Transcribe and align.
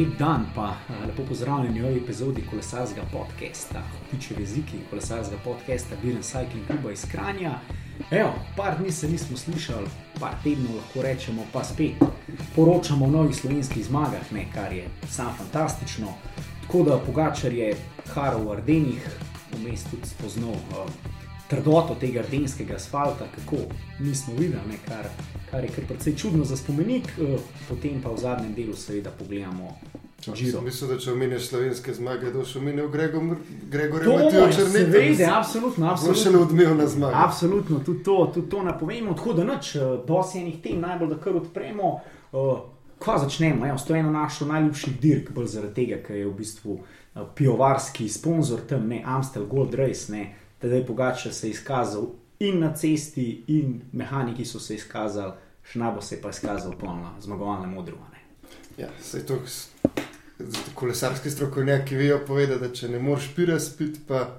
lep 0.00 0.18
dan, 0.18 0.46
pa 0.54 0.76
eh, 0.88 1.06
lepo 1.06 1.22
pozdravljeni 1.28 1.80
v 1.80 1.96
epizodi 1.96 2.42
kolesarskega 2.50 3.06
podcasta, 3.12 3.82
tiče 4.10 4.34
jeziki 4.38 4.78
kolesarskega 4.90 5.40
podcasta, 5.44 5.96
Biren 6.02 6.22
Cycling 6.22 6.66
Club 6.66 6.92
iz 6.92 7.04
Kranja. 7.10 7.58
Evo, 8.10 8.32
par 8.56 8.78
dni 8.78 8.92
se 8.92 9.08
nismo 9.08 9.36
slišali, 9.36 9.88
par 10.20 10.34
tednov 10.44 10.76
lahko 10.76 11.02
rečemo, 11.02 11.44
pa 11.52 11.64
spet 11.64 12.00
poročamo 12.56 13.06
o 13.06 13.10
novih 13.10 13.36
slovenskih 13.36 13.84
zmagah, 13.84 14.32
ne, 14.32 14.46
kar 14.54 14.72
je 14.72 14.88
samo 15.08 15.32
fantastično. 15.38 16.14
Tako 16.62 16.82
da 16.82 16.98
Pogačar 16.98 17.52
je 17.52 17.76
Haro 18.14 18.38
v 18.38 18.52
Ardenih, 18.52 19.10
vmes 19.58 19.84
tudi 19.90 20.08
spoznal 20.08 20.56
uh, 20.56 20.88
trdoto 21.48 21.94
tega 22.00 22.20
ardenskega 22.20 22.74
asfalta, 22.74 23.28
kako 23.34 23.56
nismo 23.98 24.34
videli, 24.38 24.64
ne, 24.68 24.80
kar, 24.88 25.12
kar 25.50 25.64
je 25.64 25.70
kar 25.70 25.84
precej 25.88 26.16
čudno 26.16 26.44
za 26.44 26.56
spomenik, 26.56 27.10
uh, 27.18 27.40
potem 27.68 28.00
pa 28.02 28.10
v 28.10 28.18
zadnjem 28.18 28.54
delu 28.54 28.76
seveda 28.76 29.10
pogledamo. 29.10 29.76
Mislim, 30.62 30.90
da 30.90 30.98
če 30.98 31.12
omeniš 31.12 31.46
slovenske 31.48 31.94
zmage, 31.94 32.26
da 32.26 32.38
boš 32.38 32.56
omenil 32.56 32.88
Gregor, 32.88 33.36
Gregor 33.70 34.04
To 34.04 34.18
Matijo 34.18 34.42
je 34.46 34.52
Črnec. 34.52 34.72
seveda, 34.72 35.38
absolutno, 35.38 35.86
Bo 35.86 35.96
še 35.96 36.10
absolutno. 36.10 36.42
odmevna 36.42 36.86
zmaga. 36.86 37.22
Absolutno, 37.24 37.78
tudi 37.86 38.02
to, 38.04 38.30
tudi 38.34 38.50
to 38.50 38.62
napovemo, 38.62 39.14
tako 39.14 39.32
da 39.32 39.44
noč, 39.44 39.70
dosti 40.06 40.38
enih 40.38 40.60
tem, 40.62 40.80
najbolj 40.80 41.08
da 41.08 41.18
kar 41.18 41.36
odpremo. 41.36 41.94
Uh, 42.32 42.58
Ko 43.00 43.14
začnemo, 43.18 43.64
evo, 43.66 43.78
to 43.80 43.94
je 43.94 44.00
ena 44.00 44.10
naših 44.12 44.46
najljubših 44.46 44.98
dirk, 45.00 45.30
bolj 45.32 45.46
zaradi 45.46 45.74
tega, 45.74 46.02
ker 46.04 46.18
je 46.18 46.26
v 46.26 46.34
bistvu 46.36 46.74
uh, 46.76 47.22
pivovarski 47.34 48.08
sponzor 48.12 48.60
tam, 48.68 48.90
ne 48.92 49.00
Amstel 49.06 49.46
Gold 49.48 49.72
Race, 49.74 50.12
ne 50.12 50.34
tedaj 50.60 50.84
Pogača 50.86 51.32
se 51.32 51.46
je 51.48 51.50
izkazal 51.50 52.10
in 52.40 52.60
na 52.60 52.74
cesti, 52.76 53.44
in 53.46 53.80
mehaniki 53.92 54.44
so 54.44 54.60
se 54.60 54.74
izkazali, 54.74 55.32
šnabo 55.64 56.00
se 56.02 56.14
je 56.14 56.22
pa 56.22 56.30
izkazal 56.30 56.72
polno 56.72 57.10
zmagovalne 57.20 57.66
modrovane. 57.66 58.20
Ja, 58.76 58.88
saj 59.02 59.20
to 59.20 59.38
s- 59.46 59.68
z- 60.38 60.74
kolesarski 60.74 61.30
strokovnjaki 61.30 61.96
vejo 61.96 62.20
povedati, 62.26 62.60
da 62.60 62.70
če 62.70 62.88
ne 62.88 62.98
moreš 62.98 63.34
pira 63.34 63.60
spiti, 63.60 64.00
pa 64.08 64.36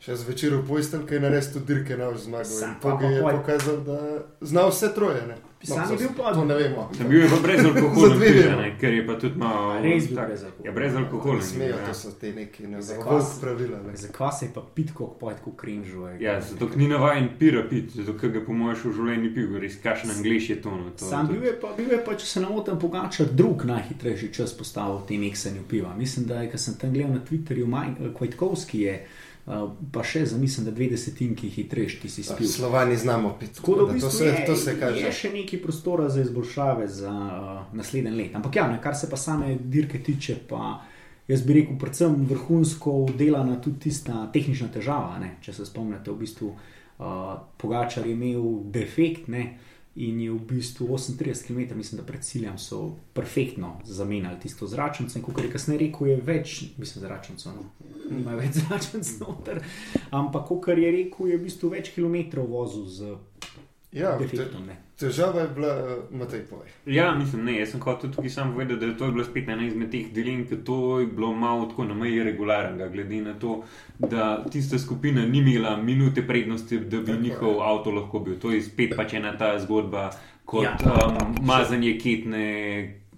še 0.00 0.16
zvečer 0.16 0.54
v 0.54 0.66
postelji, 0.66 1.06
kaj 1.06 1.20
narediš 1.20 1.52
tudi 1.52 1.66
dirke 1.66 1.96
na 1.96 2.10
zmago. 2.16 2.44
Sam 2.46 2.70
In 2.70 2.76
pa 2.76 2.90
Poge 2.90 3.06
je 3.06 3.22
pokazal, 3.22 3.76
da 3.78 3.98
zna 4.42 4.66
vse 4.66 4.94
troje. 4.94 5.26
Ne? 5.26 5.36
Sam 5.60 5.90
je 5.90 5.96
bil 5.98 6.08
pa- 6.16 6.32
To 6.32 6.44
ne 6.44 6.54
vemo. 6.54 6.90
Sem 6.92 7.08
bil 7.08 7.20
je 7.20 7.28
pa 7.28 7.36
brez 7.42 7.64
alkohola, 7.64 8.14
Za 8.14 8.70
ker 8.78 8.94
je 8.94 9.06
pa 9.06 9.14
tudi 9.14 9.36
malo. 9.36 9.82
Res 9.82 10.06
bil 10.06 10.16
brez 10.16 10.42
alkohola. 10.42 10.64
Ja, 10.64 10.72
brez 10.72 10.94
alkohola. 10.94 11.42
Smejo, 11.42 11.68
ja. 11.70 11.86
to 11.86 11.94
so 11.94 12.10
te 12.12 12.32
nezavolj 12.68 13.20
se- 13.22 13.40
pravila. 13.40 13.78
Ne? 13.80 13.96
Zakaj 13.96 14.32
se 14.32 14.46
je 14.46 14.50
pa 14.54 14.62
pitko, 14.74 15.06
pojdi 15.20 15.40
kot 15.44 15.56
krinžuje? 15.56 16.16
Ja, 16.20 16.40
zato 16.40 16.68
ker 16.68 16.78
ni 16.78 16.88
navaden 16.88 17.28
pira 17.38 17.62
pit, 17.64 17.90
zato 17.90 18.14
ker 18.14 18.30
ga 18.30 18.40
po 18.40 18.52
mojem 18.52 18.76
še 18.76 18.88
v 18.88 18.92
življenju 18.92 19.34
pil, 19.34 19.58
res 19.58 19.76
kašen 19.76 20.10
angliš 20.10 20.50
je 20.50 20.62
to. 20.62 20.70
No, 20.70 20.90
to 20.90 21.04
Sam 21.04 21.26
to- 21.26 21.32
bil 21.32 21.42
je, 21.42 21.54
pa, 21.54 21.72
bil 21.74 21.90
je 21.90 22.00
pa, 22.00 22.14
če 22.14 22.26
se 22.26 22.40
ne 22.40 22.48
motim, 22.48 22.78
Pogačar 22.78 23.26
drug 23.28 23.64
najhitrejši 23.64 24.32
čas 24.32 24.54
postavil 24.54 24.98
v 24.98 25.06
tem 25.06 25.22
eksanju 25.24 25.62
piva. 25.68 25.94
Mislim, 25.94 26.26
da 26.26 26.40
je, 26.40 26.50
ko 26.50 26.58
sem 26.58 26.74
tam 26.76 26.92
gledal 26.92 27.12
na 27.12 27.20
Twitterju, 27.20 27.66
Kvajtkovski 28.14 28.80
je 28.80 28.94
uh, 28.94 29.27
pa 29.92 30.02
še 30.04 30.26
za 30.26 30.38
mislim, 30.38 30.66
da 30.66 30.70
dve 30.70 30.90
desetinki 30.92 31.48
hitrejši 31.48 32.00
ti 32.00 32.08
si 32.08 32.22
spil. 32.22 32.48
Slovani 32.48 32.96
znamo 32.96 33.36
piti. 33.40 33.56
Tako 33.56 33.74
da 33.74 33.82
v 33.82 33.86
to, 33.86 33.92
bistvu 33.92 34.10
se, 34.10 34.26
je, 34.26 34.44
to 34.46 34.56
se 34.56 34.74
kaže. 34.80 35.00
je 35.06 35.12
še 35.12 35.30
neki 35.32 35.60
prostora 35.62 36.08
za 36.08 36.20
izboljšave 36.20 36.88
za 36.88 37.12
uh, 37.12 37.76
naslednji 37.76 38.12
let. 38.12 38.36
Ampak 38.36 38.56
ja, 38.56 38.66
ne, 38.68 38.80
kar 38.82 38.96
se 38.96 39.08
pa 39.10 39.16
same 39.16 39.54
dirke 39.60 40.02
tiče, 40.04 40.36
pa 40.48 40.82
jaz 41.28 41.44
bi 41.46 41.60
rekel, 41.60 41.78
predvsem 41.80 42.18
vrhunsko 42.28 42.98
delana 43.16 43.56
tudi 43.60 43.88
tista 43.88 44.26
tehnična 44.32 44.68
težava. 44.74 45.16
Ne? 45.22 45.38
Če 45.44 45.56
se 45.56 45.66
spomnite, 45.68 46.12
v 46.12 46.20
bistvu 46.26 46.52
uh, 46.52 47.32
Pogačar 47.56 48.06
je 48.06 48.12
imel 48.12 48.44
defekt. 48.74 49.32
Ne? 49.32 49.46
In 49.98 50.20
je 50.22 50.30
v 50.30 50.38
bistvu 50.46 50.86
38 50.86 51.46
km, 51.46 51.74
mislim, 51.74 51.98
da 51.98 52.06
pred 52.06 52.22
ciljem 52.22 52.58
so 52.58 52.96
perfektno 53.12 53.80
zamenjali 53.84 54.38
tisto 54.40 54.66
zračnico. 54.66 55.18
In 55.18 55.24
kot 55.24 55.40
je 55.42 55.50
kasneje 55.50 55.80
rekel, 55.80 56.12
je 56.12 56.20
več, 56.22 56.52
mislim, 56.78 57.02
zračnico, 57.02 57.54
no, 57.56 57.64
nima 58.10 58.36
več 58.38 58.60
zračnic 58.60 59.10
noter. 59.18 59.58
Ampak, 60.14 60.46
kot 60.46 60.68
je 60.78 60.92
rekel, 60.94 61.32
je 61.32 61.40
v 61.40 61.44
bistvu 61.48 61.72
več 61.74 61.90
kilometrov 61.96 62.46
vozil 62.46 62.86
z 62.86 63.16
Ja, 63.92 64.18
te, 64.18 64.24
defektom. 64.24 64.66
ne. 64.66 64.76
težava 64.96 65.40
je 65.40 65.48
bila, 65.48 65.68
uh, 65.76 66.18
Matej, 66.18 66.42
povej. 66.42 66.68
Ja, 66.86 67.14
mislim, 67.14 67.44
ne, 67.44 67.54
jaz 67.58 67.70
sem 67.70 67.80
hotel 67.80 68.10
tukaj 68.12 68.30
samo 68.30 68.52
povedati, 68.52 68.80
da 68.80 68.86
je 68.86 68.96
to 68.96 69.04
je 69.04 69.12
bila 69.12 69.24
spet 69.24 69.48
ena 69.48 69.66
izmed 69.66 69.90
teh 69.90 70.12
dilem, 70.12 70.46
ker 70.46 70.58
to 70.64 71.00
je 71.00 71.06
bilo 71.06 71.32
malo 71.34 71.66
tako 71.66 71.84
na 71.84 71.94
meji 71.94 72.22
regularnega, 72.22 72.88
glede 72.88 73.20
na 73.22 73.34
to, 73.34 73.62
da 73.98 74.44
tista 74.44 74.78
skupina 74.78 75.26
ni 75.26 75.38
imela 75.38 75.76
minute 75.76 76.22
prednosti, 76.22 76.78
da 76.80 76.98
bi 76.98 77.06
Tako 77.06 77.12
je. 77.12 77.22
njihov 77.22 77.62
avto 77.62 77.90
lahko 77.90 78.18
bil. 78.20 78.38
To 78.38 78.50
je 78.50 78.62
spet 78.62 78.92
pač 78.96 79.12
ena 79.14 79.36
ta 79.38 79.58
zgodba 79.58 80.10
kot 80.44 80.64
Ja. 80.64 80.76
um, 80.84 81.46
mazanje 81.46 81.98
ketne 81.98 82.44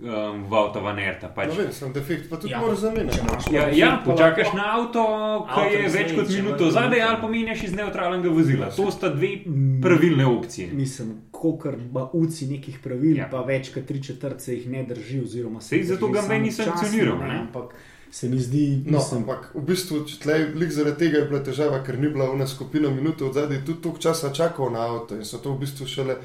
um, 0.02 0.44
v 0.48 0.54
avto 0.54 0.80
vanerta. 0.80 1.28
Pač. 1.28 1.48
No, 1.52 1.54
vem, 1.54 1.72
sem 1.72 1.92
defekt, 1.92 2.28
pa 2.30 2.36
tudi 2.36 2.52
Ja, 2.52 2.60
moraš 2.60 2.78
zamenjati. 2.78 3.54
Ja, 3.54 3.68
ja, 3.68 3.90
počakaš 4.04 4.52
na 4.56 4.72
avto, 4.78 5.04
ki 5.46 5.60
Avto 5.60 5.76
je 5.76 5.92
več 5.94 6.14
kot 6.16 6.32
minuto 6.32 6.70
zadaj, 6.70 7.02
ali 7.02 7.20
pa 7.20 7.28
menjaš 7.28 7.62
iz 7.68 7.76
neutralnega 7.76 8.32
vozila. 8.32 8.70
To 8.76 8.90
sta 8.90 9.12
dve 9.14 9.36
pravilne 9.82 10.26
opcije. 10.26 10.72
Mislim, 10.72 11.14
kolikor 11.30 11.76
ima 11.78 12.08
uci 12.12 12.50
nekih 12.50 12.80
pravil, 12.82 13.16
ja. 13.20 13.28
Pa 13.30 13.44
več 13.46 13.72
kot 13.74 13.86
tri 13.86 14.02
četrt 14.02 14.40
se 14.40 14.56
jih 14.56 14.68
ne 14.70 14.84
drži. 14.88 15.20
oziroma 15.20 15.60
se 15.60 15.76
jih 15.76 15.88
zato 15.88 16.08
ga 16.08 16.22
meni 16.28 16.52
sankcioniral. 16.52 17.20
Ampak 17.30 17.74
se 18.10 18.28
mi 18.28 18.38
zdi, 18.38 18.82
No, 18.86 18.98
mislim, 18.98 19.20
ampak 19.22 19.52
v 19.54 19.62
bistvu, 19.62 20.02
če 20.08 20.16
tlej, 20.24 20.46
lik 20.58 20.72
zaradi 20.74 20.98
tega 21.04 21.20
je 21.20 21.26
bila 21.30 21.42
težava, 21.46 21.78
ker 21.86 21.98
ni 21.98 22.08
bila 22.10 22.26
ena 22.34 22.46
skupina 22.46 22.90
minut 22.90 23.22
od 23.22 23.34
zadaj, 23.34 23.62
tudi 23.66 23.82
toliko 23.82 24.02
časa 24.02 24.32
čakal 24.34 24.72
na 24.74 24.82
avto 24.82 25.14
in 25.14 25.24
so 25.24 25.38
to 25.38 25.52
v 25.54 25.62
bistvu 25.62 25.86
šele 25.86 26.16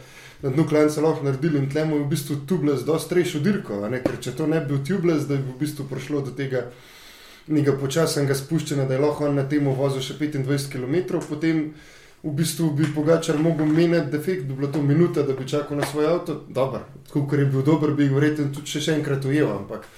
na 0.45 0.51
dnu 0.53 0.67
klanca 0.69 1.01
lahko 1.01 1.25
naredili 1.25 1.57
in 1.57 1.69
tlemu 1.69 1.97
je 1.97 2.03
v 2.03 2.09
bistvu 2.09 2.35
tubeless 2.45 2.85
dosti 2.85 3.15
rešil 3.17 3.41
dirko, 3.41 3.79
ker 3.81 4.17
če 4.21 4.35
to 4.37 4.45
ne 4.45 4.59
bi 4.61 4.75
bil 4.75 4.83
tubeless, 4.85 5.25
da 5.25 5.39
bi 5.41 5.49
v 5.49 5.57
bistvu 5.57 5.87
prišlo 5.89 6.21
do 6.21 6.33
tega 6.37 6.67
nekega 7.47 7.73
počasnega 7.81 8.37
spuščanja, 8.37 8.85
da 8.85 8.93
je 8.93 9.01
lahko 9.01 9.25
on 9.25 9.39
na 9.41 9.45
temo 9.49 9.73
vozil 9.73 10.05
še 10.05 10.19
25 10.21 10.69
km, 10.69 11.17
potem 11.25 11.63
v 12.21 12.33
bistvu 12.37 12.71
bi 12.77 12.85
Pogačar 12.93 13.41
mogel 13.41 13.65
menjati 13.65 14.13
defekt, 14.13 14.45
bi 14.45 14.53
bila 14.53 14.69
to 14.71 14.81
minuta, 14.85 15.25
da 15.25 15.33
bi 15.33 15.47
čakal 15.49 15.81
na 15.81 15.85
svoj 15.89 16.11
avto, 16.13 16.39
dober, 16.49 16.85
tako 17.07 17.25
ker 17.29 17.41
je 17.41 17.49
bil 17.49 17.65
dober, 17.65 17.97
bi 17.97 18.09
ga 18.09 18.19
verjetno 18.19 18.51
tudi 18.53 18.69
še, 18.69 18.85
še 18.85 18.99
enkrat 18.99 19.25
ujel, 19.25 19.49
ampak 19.49 19.89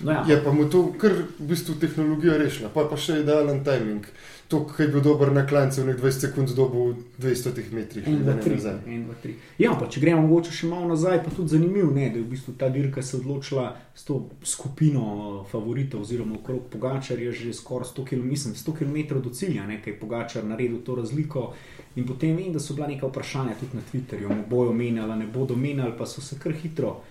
no, 0.00 0.12
ja. 0.12 0.24
Je 0.30 0.38
pa 0.42 0.54
mu 0.54 0.70
to 0.70 0.88
kar 0.98 1.14
v 1.38 1.50
bistvu 1.50 1.74
tehnologija 1.82 2.38
rešila, 2.38 2.70
pa, 2.74 2.86
pa 2.86 2.98
še 2.98 3.24
idealen 3.24 3.64
timing. 3.66 4.06
To, 4.48 4.62
ki 4.64 4.82
je 4.82 4.88
bil 4.88 5.02
dober 5.04 5.28
na 5.32 5.42
klancu, 5.46 5.82
v 5.84 5.92
20 5.92 6.20
sekund 6.24 6.52
dobil 6.56 6.94
v 7.18 7.20
200 7.20 7.68
metrih. 7.72 8.06
En, 8.08 8.22
dva, 8.24 8.32
tri, 8.40 8.56
en, 8.86 9.02
dva, 9.04 9.16
tri. 9.20 9.34
Ja, 9.60 9.74
pa 9.76 9.90
če 9.92 10.00
gremo 10.00 10.22
mogoče 10.24 10.54
še 10.56 10.70
malo 10.70 10.88
nazaj, 10.88 11.20
pa 11.20 11.32
tudi 11.36 11.52
zanimivo, 11.52 11.90
ne, 11.92 12.08
da 12.08 12.16
je 12.16 12.24
v 12.24 12.30
bistvu 12.32 12.54
ta 12.56 12.70
dirka 12.72 13.04
se 13.04 13.18
odločila 13.20 13.74
s 13.92 14.08
to 14.08 14.22
skupino 14.40 15.44
favoritov, 15.52 16.00
oziroma 16.00 16.38
okrog 16.40 16.64
Pogačar 16.72 17.20
je 17.20 17.34
že 17.42 17.52
skoraj 17.52 17.92
100 17.92 18.06
km, 18.08 18.24
mislim, 18.24 18.56
100 18.56 18.76
km 18.80 19.20
do 19.20 19.34
cilja, 19.36 19.68
nekaj 19.68 19.98
Pogačar 20.00 20.48
naredil 20.48 20.80
to 20.80 20.96
razliko. 20.96 21.52
In 22.00 22.08
potem 22.08 22.32
vem, 22.32 22.48
da 22.52 22.60
so 22.60 22.72
bila 22.72 22.88
neka 22.88 23.04
vprašanja 23.12 23.60
tudi 23.60 23.76
na 23.76 23.84
Twitterju, 23.84 24.32
mu 24.32 24.48
bojo 24.48 24.72
menjali, 24.72 25.18
ne 25.18 25.28
bodo 25.28 25.60
menjali, 25.60 25.92
pa 25.98 26.08
so 26.08 26.24
se 26.24 26.40
kar 26.40 26.56
hitro 26.56 27.02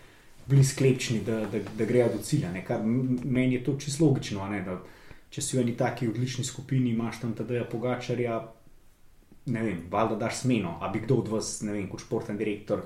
bili 0.50 0.64
sklepčni, 0.66 1.22
da, 1.22 1.46
da, 1.46 1.62
da 1.78 1.86
grejo 1.86 2.10
do 2.18 2.24
cilja. 2.24 2.50
Ne, 2.52 2.66
kar 2.66 2.82
meni 2.82 3.60
je 3.60 3.64
to 3.64 3.78
čisto 3.78 4.06
logično, 4.06 4.50
ne, 4.50 4.62
da 4.66 4.82
če 5.30 5.42
si 5.42 5.58
v 5.58 5.62
eni 5.62 5.76
taki 5.76 6.08
odlični 6.08 6.44
skupini, 6.44 6.90
imaš 6.90 7.20
tam 7.20 7.34
tadeja 7.34 7.66
Pogačarja, 7.66 8.38
ne 9.48 9.62
vem, 9.62 9.82
valjda 9.90 10.16
daš 10.18 10.36
smeno, 10.38 10.78
a 10.82 10.88
bi 10.88 11.00
kdo 11.00 11.16
od 11.16 11.28
vas, 11.30 11.62
ne 11.62 11.74
vem, 11.74 11.88
kot 11.88 12.02
športni 12.02 12.38
direktor, 12.38 12.82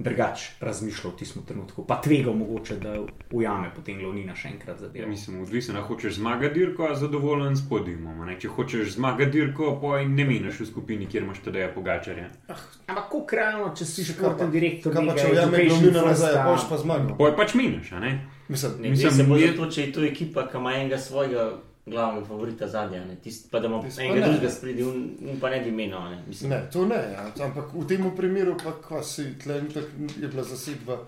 drugače 0.00 0.54
razmišljal 0.60 1.12
v 1.12 1.16
tistem 1.16 1.42
trenutku, 1.44 1.84
pa 1.84 1.98
tvegal 2.00 2.32
mogoče, 2.32 2.76
da 2.76 2.94
ujame 3.30 3.68
potem 3.76 3.98
glavnina 3.98 4.32
še 4.34 4.48
enkrat 4.48 4.78
za 4.80 4.88
Ja, 4.94 5.06
mislim, 5.06 5.42
odvisno, 5.42 5.74
ali 5.76 5.84
hočeš 5.84 6.14
zmagati 6.14 6.54
dirko, 6.54 6.86
a 6.88 6.94
zadovoljen 6.94 7.56
s 7.56 7.66
podijumom. 7.68 8.22
Če 8.40 8.48
hočeš 8.48 8.94
zmagati 8.94 9.30
dirko, 9.30 9.74
poj 9.76 10.06
ne 10.08 10.24
meniš 10.24 10.60
v 10.60 10.66
skupini, 10.66 11.06
kjer 11.06 11.22
imaš 11.22 11.42
tedaj 11.44 11.74
pogačarja. 11.74 12.30
Ampak 12.48 13.04
kako 13.04 13.26
krajno, 13.26 13.74
če 13.76 13.84
si 13.84 14.04
športni 14.04 14.48
direktor, 14.50 14.94
Kaj 14.94 15.06
pa 15.06 15.14
če 15.14 15.30
ujame 15.30 15.64
glavnina 15.66 16.06
nazaj, 16.06 16.38
boš 16.46 16.68
pa 16.68 16.78
zmagal? 16.78 17.16
Poj 17.18 17.36
pač 17.36 17.54
meniš, 17.54 17.92
a 17.92 18.00
ne? 18.00 18.14
Mislim, 18.48 18.80
Ne 18.80 18.90
Mislim, 18.90 19.12
se 19.12 19.24
bolj 19.24 19.42
je- 19.42 19.56
to, 19.56 19.66
če 19.68 19.80
je 19.82 19.92
to 19.92 20.00
ekipa, 20.02 20.48
ki 20.48 20.56
ima 20.56 20.72
enega 20.74 20.98
svojega 20.98 21.60
glavnega 21.90 22.26
favorita 22.26 22.68
zadnja, 22.68 23.04
ne? 23.04 23.16
Tist, 23.16 23.50
pa 23.50 23.60
da 23.60 23.68
ima 23.68 23.80
Tisto 23.82 24.00
pa 24.00 24.04
enega 24.04 24.20
ne. 24.20 24.32
drugega 24.32 24.50
spredi, 24.50 24.82
un, 24.82 24.98
un 25.22 25.40
pa 25.40 25.50
ne 25.50 25.60
bi 25.60 25.70
menil. 25.72 26.10
Ne? 26.10 26.48
Ne, 26.48 26.60
to 26.72 26.86
ne, 26.86 27.00
ja. 27.12 27.24
ampak 27.40 27.72
v 27.74 27.86
tem 27.86 28.10
primeru 28.16 28.56
pa 28.56 28.72
kva 28.78 29.02
si 29.02 29.34
tle 29.38 29.58
itak 29.60 29.88
je 30.16 30.28
bila 30.28 30.42
zasedba, 30.44 31.00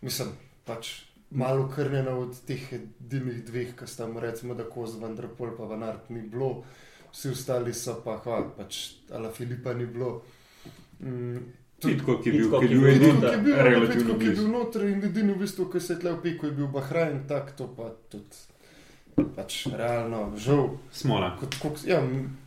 mislim, 0.00 0.28
pač 0.64 0.92
malo 1.30 1.68
krnjena 1.68 2.10
od 2.12 2.34
teh 2.42 2.72
edilnih 2.72 3.44
dveh, 3.44 3.74
ki 3.74 3.86
sta 3.86 4.06
mu 4.06 4.20
recimo, 4.20 4.54
da 4.54 4.64
koz 4.64 4.96
Vanderpol 4.98 5.56
pa 5.56 5.64
Vanart 5.64 6.10
ni 6.10 6.22
bilo, 6.22 6.62
vsi 7.12 7.30
ostali 7.30 7.74
so 7.74 8.00
pa, 8.04 8.18
hva, 8.18 8.42
pač 8.56 8.80
Ala 9.10 9.30
Filipa 9.30 9.72
ni 9.74 9.86
bilo. 9.86 10.22
Mm, 11.00 11.38
tudi- 11.80 11.94
Pitko, 11.94 12.18
ki 12.18 12.28
je 12.28 12.32
bil, 12.32 12.42
Pitcock 12.44 12.60
ki 12.60 12.66
je 12.66 12.70
je 12.70 12.74
bil 12.74 12.82
bil 12.82 12.90
edini, 12.90 13.12
Pitko, 13.12 13.28
ki 13.28 13.32
je 13.32 13.42
bil, 13.42 13.56
relativno 13.56 13.94
Pitko, 13.94 14.18
ki 14.18 14.24
je 14.24 14.30
blizu. 14.30 14.42
bil 14.42 14.52
noter 14.52 14.82
in 14.84 15.04
edini, 15.04 15.32
v 15.32 15.38
bistvu, 15.38 15.70
ki 15.72 15.80
se 15.80 15.92
je 15.92 16.00
tle 16.00 16.12
opekel, 16.12 16.48
je 16.48 16.56
bil 16.56 16.66
Bahrajn, 16.68 17.20
tak 17.28 17.54
to 17.56 17.68
pa 17.68 17.88
tudi. 18.10 18.42
Pač 19.36 19.66
realno, 19.76 20.32
žal. 20.36 20.68
Smola. 20.92 21.32
Kot, 21.40 21.56
kot, 21.62 21.84
ja, 21.86 22.00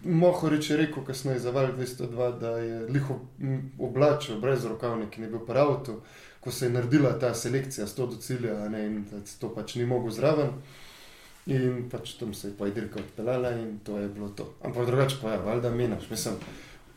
Mohorič 0.04 0.70
je 0.70 0.78
rekel 0.78 1.06
kasneje 1.06 1.40
za 1.40 1.52
Val 1.52 1.72
202, 1.78 2.30
da 2.40 2.58
je 2.58 2.80
liho 2.88 3.20
oblačil 3.80 4.40
brez 4.42 4.66
rokavnika, 4.66 5.22
je 5.22 5.30
bil 5.30 5.44
pri 5.48 5.60
avtu, 5.60 6.00
ko 6.44 6.52
se 6.52 6.66
je 6.66 6.74
naredila 6.76 7.14
ta 7.20 7.34
selekcija, 7.34 7.88
sto 7.88 8.08
do 8.08 8.20
cilja, 8.20 8.58
ne, 8.70 8.86
in 8.86 9.06
da 9.12 9.22
to 9.40 9.50
pač 9.56 9.76
ni 9.76 9.86
mogel 9.86 10.12
zraven. 10.12 10.54
In 11.46 11.90
pač 11.92 12.14
tam 12.20 12.34
se 12.34 12.48
je 12.48 12.58
pa 12.58 12.70
dirka 12.72 13.02
odpeljala 13.02 13.52
in 13.52 13.80
to 13.84 13.98
je 14.00 14.08
bilo 14.08 14.30
to. 14.30 14.48
Ampak 14.64 14.86
drugače 14.86 15.18
pa 15.22 15.34
je, 15.34 15.42
valjda 15.44 15.72
menaš, 15.76 16.10
mislim, 16.10 16.38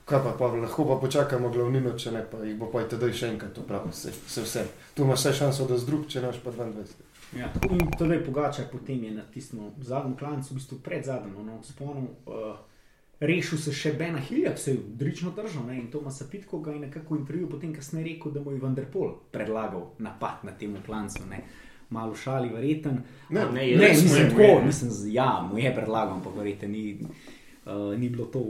kaj 0.06 0.22
pa, 0.22 0.36
pa 0.38 0.46
lahko 0.46 0.84
pa 0.86 1.00
počakamo 1.02 1.50
glavnino, 1.50 1.96
če 1.98 2.12
ne 2.14 2.22
pa 2.30 2.44
jih 2.46 2.54
bo 2.58 2.70
pa 2.70 2.84
tudi 2.86 3.10
še 3.10 3.32
enkrat 3.34 3.58
opravil, 3.58 3.92
se, 3.92 4.12
se 4.14 4.44
vse. 4.44 4.62
Tu 4.94 5.02
imaš 5.02 5.24
vse 5.24 5.32
šanso, 5.40 5.66
da 5.66 5.78
z 5.78 5.90
drug, 5.90 6.06
če 6.06 6.22
naš 6.22 6.38
pa 6.44 6.54
22. 6.54 7.05
Ja, 7.32 7.48
tako 7.50 7.74
in 7.74 7.90
torej 7.90 8.24
Pogačar 8.24 8.64
potem 8.66 9.04
je 9.04 9.10
na 9.10 9.22
tistem 9.24 9.60
zadnjem 9.78 10.16
klancu, 10.16 10.54
v 10.54 10.56
bistvu 10.56 10.78
pred 10.78 11.04
zadnjem, 11.04 11.34
no, 11.42 11.58
spomnil, 11.62 12.06
uh, 12.24 12.54
rešil 13.20 13.58
se 13.58 13.72
še 13.72 13.92
Bena 13.92 14.18
Hilja, 14.20 14.52
ki 14.52 14.60
se 14.60 14.70
je 14.70 14.78
odlično 14.80 15.30
držal 15.32 15.66
ne, 15.66 15.76
in 15.76 15.90
Tomasa 15.90 16.24
Pitko 16.30 16.60
ga 16.60 16.72
je 16.72 16.80
nekako 16.80 17.16
intervjuval, 17.16 17.50
potem 17.50 17.74
kasneje 17.74 18.04
rekel, 18.06 18.32
da 18.32 18.40
mu 18.40 18.52
je 18.52 18.60
Vanderpol 18.60 19.16
predlagal 19.30 19.88
napad 19.98 20.44
na 20.44 20.52
tem 20.52 20.76
klancu. 20.80 21.24
Ne. 21.26 21.42
Malo 21.90 22.14
šali, 22.14 22.48
verjeten. 22.48 23.02
Ne, 23.30 23.40
A, 23.40 23.50
ne, 23.50 23.68
je 23.68 23.76
ne 23.76 23.84
res 23.84 24.00
mu 24.00 24.08
je, 24.08 24.12
mislim 24.12 24.24
mu 24.24 24.30
tako, 24.30 24.42
je. 24.42 24.64
mislim, 24.64 24.90
z- 24.92 25.12
ja, 25.12 25.42
mu 25.42 25.58
je 25.58 25.74
predlagal, 25.74 26.14
ampak 26.14 26.34
verjete, 26.34 26.68
ni, 26.68 26.98
uh, 27.64 27.98
ni 27.98 28.08
bilo 28.08 28.26
to 28.26 28.42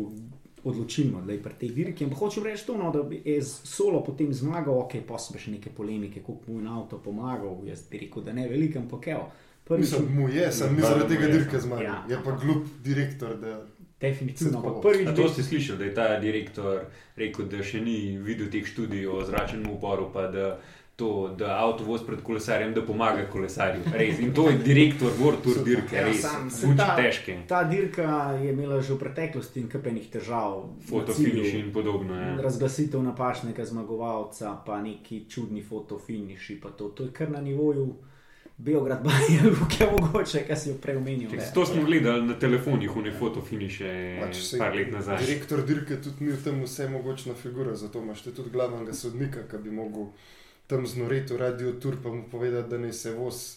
odločilno, 0.66 1.22
da 1.26 1.32
je 1.32 1.42
pri 1.42 1.54
tej 1.60 1.70
dirki. 1.76 2.04
Ampak 2.04 2.18
hočem 2.18 2.44
reči 2.44 2.66
to, 2.66 2.76
no, 2.76 2.90
da 2.90 3.04
je 3.14 3.38
z 3.42 3.68
solo 3.68 4.02
potem 4.04 4.32
zmagal, 4.34 4.82
ok, 4.84 4.98
pa 5.06 5.18
so 5.22 5.38
še 5.38 5.54
neke 5.54 5.70
polemike, 5.70 6.24
koliko 6.26 6.52
mu 6.52 6.60
je 6.60 6.66
na 6.66 6.78
avto 6.80 6.98
pomagal. 7.02 7.60
Jaz 7.68 7.86
bi 7.90 8.02
rekel, 8.06 8.26
da 8.26 8.34
ne 8.36 8.48
veliko, 8.50 8.82
ampak 8.82 9.12
evo. 9.14 9.28
Prvič, 9.66 9.90
Mislim, 9.90 10.12
mu 10.14 10.28
je, 10.30 10.52
sem 10.52 10.76
ni 10.76 10.82
Valjda 10.82 10.94
zaradi 10.94 11.16
tega 11.16 11.30
dirke 11.32 11.60
zmagal. 11.60 11.84
Ja. 11.84 11.96
Je 12.10 12.18
pa 12.22 12.36
glup 12.38 12.68
direktor, 12.84 13.34
da 13.40 13.56
definitivno. 14.00 14.80
Prvič, 14.82 15.08
A 15.08 15.14
to 15.14 15.28
si 15.28 15.42
slišal, 15.42 15.76
da 15.76 15.84
je 15.84 15.94
ta 15.94 16.08
direktor 16.20 16.84
rekel, 17.16 17.48
da 17.50 17.62
še 17.64 17.80
ni 17.80 18.16
videl 18.22 18.50
teh 18.52 18.66
študij 18.66 19.06
o 19.10 19.24
zračnem 19.26 19.66
uporu, 19.72 20.10
pa 20.14 20.28
da, 20.30 20.56
to, 20.96 21.08
da 21.30 21.58
avto 21.58 21.84
voz 21.84 22.00
pred 22.02 22.22
kolesarjem, 22.22 22.72
da 22.72 22.82
pomaga 22.82 23.26
kolesarju. 23.26 23.82
Res. 23.92 24.18
In 24.18 24.32
to 24.32 24.48
je 24.48 24.56
direktor 24.58 25.10
World 25.12 25.42
Tour 25.42 25.58
dirke, 25.62 25.92
Ja, 25.92 26.04
res. 26.04 26.24
Fuč 26.50 26.76
ta- 26.76 26.96
težke. 26.96 27.34
Ta 27.46 27.64
dirka 27.64 28.06
je 28.34 28.50
imela 28.50 28.80
že 28.80 28.94
v 28.94 28.98
preteklosti 28.98 29.60
in 29.60 29.68
kapenih 29.68 30.08
težav. 30.08 30.70
Fotofiniš 30.82 31.52
in 31.54 31.68
podobno. 31.70 32.16
Ja. 32.16 32.36
Razglasitev 32.38 33.02
napačnega 33.02 33.64
zmagovalca, 33.64 34.56
pa 34.64 34.80
neki 34.80 35.26
čudni 35.26 35.62
fotofiniši. 35.62 36.56
pa 36.56 36.70
To, 36.70 36.88
to 36.88 37.02
je 37.02 37.12
kar 37.12 37.30
na 37.30 37.40
nivoju 37.40 37.94
Beograd, 38.58 39.02
Banja, 39.04 39.42
Luke, 39.44 39.84
mogoče, 39.92 40.46
kaj 40.48 40.56
si 40.56 40.68
jo 40.70 40.74
prej 40.76 40.96
omenil. 40.96 41.28
ne. 41.30 41.50
To 41.54 41.66
smo 41.66 41.84
gledali 41.84 42.24
na 42.24 42.34
telefonih, 42.34 42.88
v 42.90 43.02
ne 43.02 43.12
fotofiniše, 43.12 43.90
pač 44.18 44.56
par 44.58 44.72
let 44.72 44.88
nazaj. 44.90 45.18
direktor 45.18 45.60
dirke 45.62 45.96
tudi 45.96 46.24
ni 46.24 46.32
v 46.32 46.40
tem 46.40 46.64
vse 46.64 46.88
mogočna 46.88 47.34
figura, 47.34 47.74
zato 47.74 48.00
imaš 48.00 48.22
tudi 48.22 48.48
glavnega 48.50 48.94
sodnika, 48.94 49.44
ki 49.44 49.58
bi 49.58 49.70
mogel 49.70 50.08
tam 50.66 50.86
znoreti 50.86 51.34
v 51.34 51.38
radio 51.38 51.72
tur, 51.72 51.96
pa 52.02 52.08
mu 52.08 52.24
povedati, 52.24 52.68
da 52.68 52.78
naj 52.78 52.92
se 52.94 53.12
voz 53.12 53.56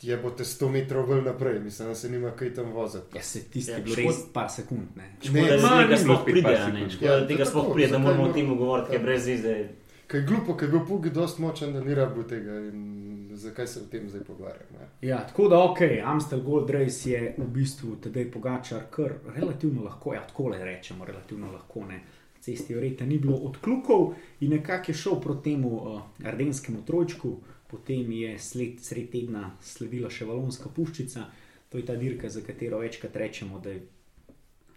je 0.00 0.16
bo 0.16 0.30
te 0.30 0.44
100 0.44 0.68
metrov 0.70 1.08
vel 1.08 1.22
naprej, 1.22 1.60
mislim, 1.60 1.88
da 1.88 1.94
se 1.94 2.10
nima 2.10 2.30
kaj 2.30 2.54
tam 2.54 2.72
voziti. 2.72 3.16
Ja, 3.16 3.22
se 3.22 3.40
tisti 3.42 3.70
Ja, 3.70 3.76
je 3.76 3.82
bilo 3.82 3.94
škod- 3.96 4.06
res 4.06 4.32
par 4.32 4.50
sekund. 4.50 4.86
Ne. 4.96 5.08
Škoda, 5.20 5.40
Ne, 5.40 5.48
da 5.48 5.78
tega 5.78 5.96
sploh 5.96 6.24
pride, 6.24 6.48
ne. 6.72 6.90
Škoda, 6.90 7.08
da 7.08 7.14
Ja, 7.14 7.20
do 7.20 7.26
tega 7.26 7.44
sploh 7.44 7.72
pride, 7.74 7.88
da 7.88 7.98
moramo 7.98 8.22
o 8.22 8.32
tem 8.32 8.56
govoriti, 8.56 8.90
ker 8.90 9.00
Ja. 9.00 9.02
brez 9.02 9.26
veze. 9.26 9.68
Kaj 10.06 10.20
je 10.20 10.26
glupo, 10.26 10.54
ker 10.54 10.68
je 10.68 10.72
bil 10.72 10.86
Pugi 10.86 11.10
dost 11.10 11.38
močen, 11.38 11.72
da 11.72 11.80
ni 11.80 11.94
rabil 11.94 12.22
tega 12.24 12.52
in 12.62 12.94
zakaj 13.34 13.66
se 13.66 13.80
o 13.80 13.90
tem 13.90 14.08
zdaj 14.08 14.20
pogovarjamo. 14.22 14.78
Ja. 14.80 15.08
Ja, 15.08 15.26
tako 15.26 15.48
da, 15.48 15.58
ok, 15.60 15.78
Amstel 16.04 16.40
Gold 16.40 16.70
Race 16.70 17.10
je 17.10 17.34
v 17.38 17.44
bistvu 17.46 17.96
tedaj 17.96 18.30
pogačar, 18.30 18.82
kar 18.90 19.12
relativno 19.26 19.82
lahko, 19.82 20.14
ja, 20.14 20.22
tako 20.22 20.48
le 20.48 20.58
rečemo, 20.60 21.04
relativno 21.04 21.52
lahko 21.52 21.84
ne. 21.84 22.00
Cesti 22.48 22.74
verjetno 22.74 23.06
ni 23.06 23.18
bilo 23.20 23.36
odklukov 23.36 24.14
in 24.40 24.54
nekako 24.56 24.92
je 24.92 24.96
šel 24.96 25.18
proti 25.20 25.50
temu 25.50 25.68
uh, 25.76 26.00
ardenskemu 26.24 26.80
trojčku, 26.86 27.34
potem 27.68 28.12
je 28.12 28.38
sled, 28.38 28.80
sred 28.80 29.10
tedna 29.12 29.50
sledila 29.60 30.08
še 30.10 30.24
valonska 30.24 30.72
puščica, 30.72 31.26
to 31.68 31.78
je 31.78 31.84
ta 31.84 31.96
dirka, 32.00 32.30
za 32.32 32.40
katero 32.40 32.78
večkrat 32.80 33.16
rečemo, 33.20 33.60
da 33.60 33.74
je 33.74 33.82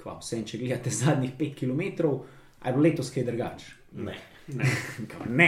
kva, 0.01 0.17
vse, 0.19 0.41
če 0.45 0.59
gledate 0.59 0.91
zadnjih 0.91 1.37
5 1.39 1.55
km, 1.61 2.11
a 2.59 2.67
je 2.67 2.73
bilo 2.75 2.83
letos 2.83 3.13
kaj 3.15 3.23
drugače. 3.29 3.71
Ne. 4.03 4.17
Ne. 4.51 4.65
Kao, 5.11 5.25
Ne, 5.29 5.47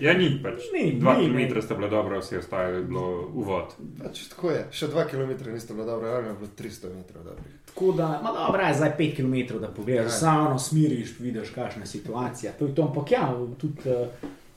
Ja, 0.00 0.16
ni 0.18 0.40
pač. 0.42 0.66
Ni, 0.74 0.98
Dva 0.98 1.18
ni, 1.18 1.28
ne. 1.28 1.62
sta 1.62 1.78
bila 1.78 1.88
dobra, 1.92 2.18
vse 2.18 2.38
ostalo 2.38 2.80
je 2.80 2.82
bilo 2.82 3.30
uvod. 3.34 3.76
Pač 4.02 4.26
tako 4.32 4.50
je, 4.50 4.66
še 4.74 4.90
2 4.90 5.06
km 5.10 5.52
niste 5.52 5.76
bila 5.76 5.86
dobra, 5.86 6.16
ravno 6.18 6.34
je 6.34 6.40
bilo 6.42 6.50
300 6.58 6.94
metrov 6.96 7.28
dobrih. 7.30 7.54
Tako 7.74 7.92
da, 7.92 8.20
ma 8.22 8.32
dobro, 8.32 8.62
je 8.62 8.74
zdaj 8.74 8.92
5 8.98 9.16
km, 9.16 9.58
da 9.58 9.68
pogledaš, 9.68 10.04
Ja. 10.04 10.10
samo 10.10 10.58
smiriš, 10.58 11.18
vidiš, 11.18 11.50
kakšna 11.50 11.82
je 11.82 11.86
situacija. 11.88 12.52
To 12.52 12.66
je 12.66 12.74
to, 12.74 12.82
ampak 12.82 13.10
ja, 13.10 13.24
tudi 13.58 13.78
uh, 13.80 14.06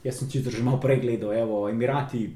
jaz 0.04 0.16
sem 0.16 0.30
čisto 0.30 0.50
že 0.50 0.64
malo 0.64 0.78
pregledal, 0.80 1.34
evo, 1.34 1.70
Emirati, 1.70 2.30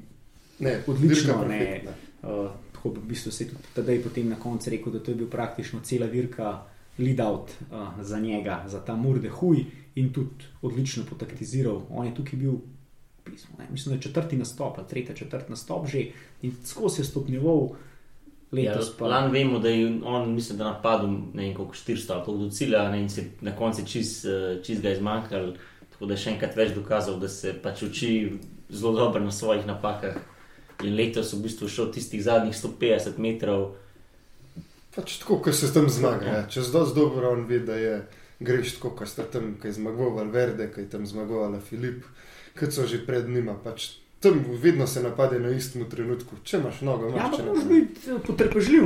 Ne, 0.58 0.80
Odlično, 0.86 1.44
ne. 1.48 1.82
uh, 2.22 2.28
tako 2.72 2.88
v 2.90 3.00
bistvu 3.04 3.32
se 3.32 3.44
je 3.44 3.48
tudi 3.48 3.62
tedaj 3.74 4.02
potem 4.02 4.28
na 4.28 4.36
koncu 4.36 4.70
rekel, 4.70 4.92
da 4.92 4.98
to 4.98 5.10
je 5.10 5.16
bil 5.16 5.26
praktično 5.26 5.80
cela 5.80 6.06
dirka 6.06 6.62
lead 6.98 7.20
out 7.20 7.50
uh, 7.62 7.78
za 8.00 8.18
njega, 8.18 8.64
za 8.66 8.80
ta 8.80 8.96
Murde 8.96 9.28
Huj 9.30 9.64
in 9.94 10.12
tudi 10.12 10.30
odlično 10.62 11.04
potaktiziral. 11.04 11.82
On 11.90 12.06
je 12.06 12.14
tukaj 12.14 12.38
bil, 12.38 12.52
pismo, 13.24 13.54
ne, 13.58 13.66
mislim, 13.70 13.90
da 13.90 13.96
je 13.96 14.02
četrti 14.02 14.36
nastop, 14.36 14.88
tretji, 14.88 15.16
četrti 15.16 15.50
nastop 15.50 15.86
že 15.86 16.04
in 16.42 16.52
skozi 16.64 17.00
je 17.00 17.04
stopnjeval. 17.04 17.68
Ja, 18.52 18.72
Letos 18.72 18.90
pa 18.98 19.06
Lani 19.08 19.32
vemo, 19.32 19.58
da 19.58 19.68
je 19.68 20.00
on, 20.04 20.34
mislim, 20.34 20.58
da 20.58 20.64
napadel 20.64 21.08
ne 21.10 21.44
vem 21.44 21.54
koliko 21.54 21.74
400 21.74 22.12
ali 22.12 22.24
koliko 22.24 22.44
do 22.44 22.50
cilja, 22.50 22.88
ne, 22.90 23.02
in 23.02 23.10
se 23.10 23.24
na 23.40 23.56
koncu 23.56 23.86
čist, 23.86 24.24
eh, 24.24 24.62
čist 24.64 24.82
ga 24.82 24.88
je 24.88 24.96
zmanjkalo. 24.96 25.54
Tako 25.92 26.06
da 26.06 26.14
je 26.14 26.20
še 26.20 26.30
enkrat 26.34 26.56
več 26.56 26.74
dokazal, 26.74 27.16
da 27.20 27.28
se 27.28 27.54
pač 27.62 27.82
uči 27.82 28.10
zelo 28.68 28.92
dobro 28.92 29.24
na 29.24 29.32
svojih 29.32 29.64
napakah. 29.66 30.18
In 30.84 30.96
letos 30.96 31.32
v 31.32 31.40
bistvu 31.46 31.68
šel 31.68 31.92
tistih 31.92 32.20
zadnjih 32.24 32.54
150 32.54 33.18
metrov. 33.18 33.70
Pač 34.92 35.16
tako, 35.22 35.38
ko 35.38 35.52
se 35.52 35.72
tam 35.72 35.88
zmaga. 35.88 36.26
Ja. 36.26 36.44
Čez 36.48 36.72
dosti 36.72 36.98
dobro 37.00 37.32
on 37.32 37.46
ve, 37.48 37.62
da 37.64 37.78
je 37.80 37.94
greš 38.40 38.76
tako, 38.76 38.90
kot 38.98 39.08
sta 39.08 39.24
tam, 39.24 39.54
ki 39.62 39.70
je 39.70 39.78
zmagoval 39.80 40.26
Valverde, 40.26 40.68
ki 40.74 40.84
je 40.84 40.90
tam 40.92 41.06
zmagovala 41.08 41.60
Filip, 41.60 42.04
ki 42.58 42.68
so 42.68 42.84
že 42.84 43.00
pred 43.06 43.28
njima. 43.28 43.56
Pač 43.64 44.01
tam 44.22 44.44
vedno 44.62 44.86
se 44.86 45.02
napade 45.02 45.40
na 45.40 45.50
istem 45.50 45.84
trenutku. 45.90 46.36
Če 46.44 46.58
imaš 46.58 46.80
nogo, 46.80 47.08
Ja, 47.08 47.10
imaš 47.10 47.24
ampak 47.24 47.40
če 47.40 47.46
moraš 47.46 47.64
biti 47.68 48.10
eh, 48.10 48.20
potrpežljiv. 48.26 48.84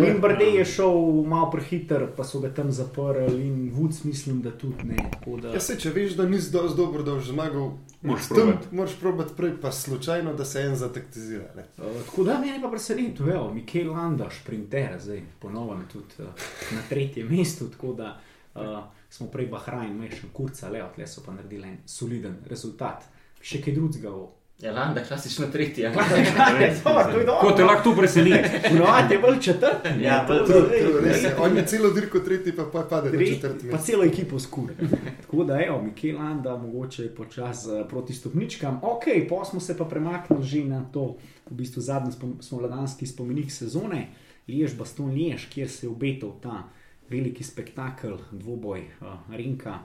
Limbarde 0.00 0.46
je 0.54 0.64
šel 0.64 0.96
malo 1.28 1.50
prehiter, 1.52 2.06
pa 2.16 2.24
so 2.24 2.40
ga 2.40 2.48
tam 2.54 2.72
zaprli 2.72 3.46
in 3.46 3.58
Woods 3.76 4.04
mislim, 4.04 4.40
da 4.42 4.50
tudi 4.50 4.88
ne. 4.88 4.96
tako 5.12 5.36
Da... 5.40 5.52
Ja, 5.54 5.60
se, 5.60 5.76
če 5.80 5.92
veš, 5.94 6.16
da 6.16 6.28
nisi 6.28 6.52
dovolj 6.52 6.76
dober, 6.78 7.04
da 7.04 7.18
boš 7.18 7.28
zmagal, 7.34 7.70
Moraš 8.02 8.28
probati. 8.28 8.72
moraš 8.72 8.96
probati 9.00 9.36
prej, 9.36 9.52
pa 9.60 9.72
slučajno, 9.72 10.34
da 10.34 10.44
se 10.44 10.64
en 10.64 10.76
zataktizira. 10.76 11.52
Ne. 11.56 11.66
Uh, 11.76 12.00
tako 12.06 12.24
da 12.24 12.38
meni 12.40 12.62
pa 12.62 12.72
preseneča, 12.72 13.24
da 13.24 13.36
je 13.36 13.54
Mikel 13.54 13.92
Landa, 13.92 14.30
sprinter, 14.40 14.96
zdaj 15.00 15.22
ponovno 15.40 15.84
tudi 15.92 16.24
uh, 16.24 16.50
na 16.72 16.82
tretjem 16.88 17.28
mestu. 17.36 17.68
Tako 17.68 17.92
da 17.92 18.16
uh, 18.54 18.78
smo 19.10 19.28
prej 19.28 19.46
Bahrajn, 19.52 19.92
mešan 20.00 20.32
kurca, 20.32 20.72
le 20.72 20.84
odle 20.84 21.06
so 21.06 21.20
pa 21.26 21.36
naredili 21.36 21.68
en 21.68 21.78
soliden 21.86 22.40
rezultat. 22.48 23.04
Še 23.40 23.60
kaj 23.60 23.76
drugega. 23.76 24.16
Ja, 24.62 24.72
Landa, 24.72 25.04
klasično 25.04 25.46
tretji. 25.46 25.82
Ja. 25.82 25.92
Ko 27.40 27.50
te 27.50 27.64
lahko 27.64 27.90
to 27.90 27.96
preseneti. 27.96 28.48
Ponovadi 28.68 29.14
je 29.14 29.18
bolj 29.20 29.40
četrt. 29.40 29.86
Ja, 30.00 30.24
bolj 30.28 30.44
True, 30.46 30.80
true, 30.80 31.00
res 31.04 31.22
je. 31.22 31.34
On 31.40 31.56
je 31.56 31.66
celo 31.66 31.90
dirko 31.90 32.20
tretji, 32.20 32.52
pa, 32.56 32.66
pa 32.72 32.82
pade 32.90 33.10
na 33.10 33.16
Tretji, 33.16 33.34
četrti 33.34 33.70
pa 33.70 33.78
celo 33.78 34.04
ekipo 34.04 34.38
skure. 34.38 34.74
Tako 35.22 35.44
da, 35.44 35.60
evo, 35.64 35.82
Mikel 35.82 36.18
Landa, 36.18 36.56
mogoče 36.56 37.02
je 37.02 37.14
počas 37.14 37.66
uh, 37.66 37.88
proti 37.88 38.12
stopničkam. 38.12 38.80
Ok, 38.82 39.04
pa 39.28 39.44
smo 39.44 39.60
se 39.60 39.78
pa 39.78 39.84
premaknili 39.84 40.44
že 40.44 40.64
na 40.64 40.84
to, 40.92 41.16
v 41.50 41.54
bistvu 41.54 41.80
zadnji 41.80 42.12
spom 42.12 42.36
spomladanski 42.40 43.06
spomenik 43.06 43.52
sezone, 43.52 44.08
Liež 44.48 44.74
Baston 44.76 45.14
Liež, 45.14 45.46
kjer 45.48 45.68
se 45.68 45.86
je 45.86 45.90
obetal 45.90 46.36
ta 46.42 46.68
veliki 47.08 47.44
spektakel, 47.44 48.18
dvoboj 48.32 48.84
uh, 49.00 49.34
Rinka 49.36 49.78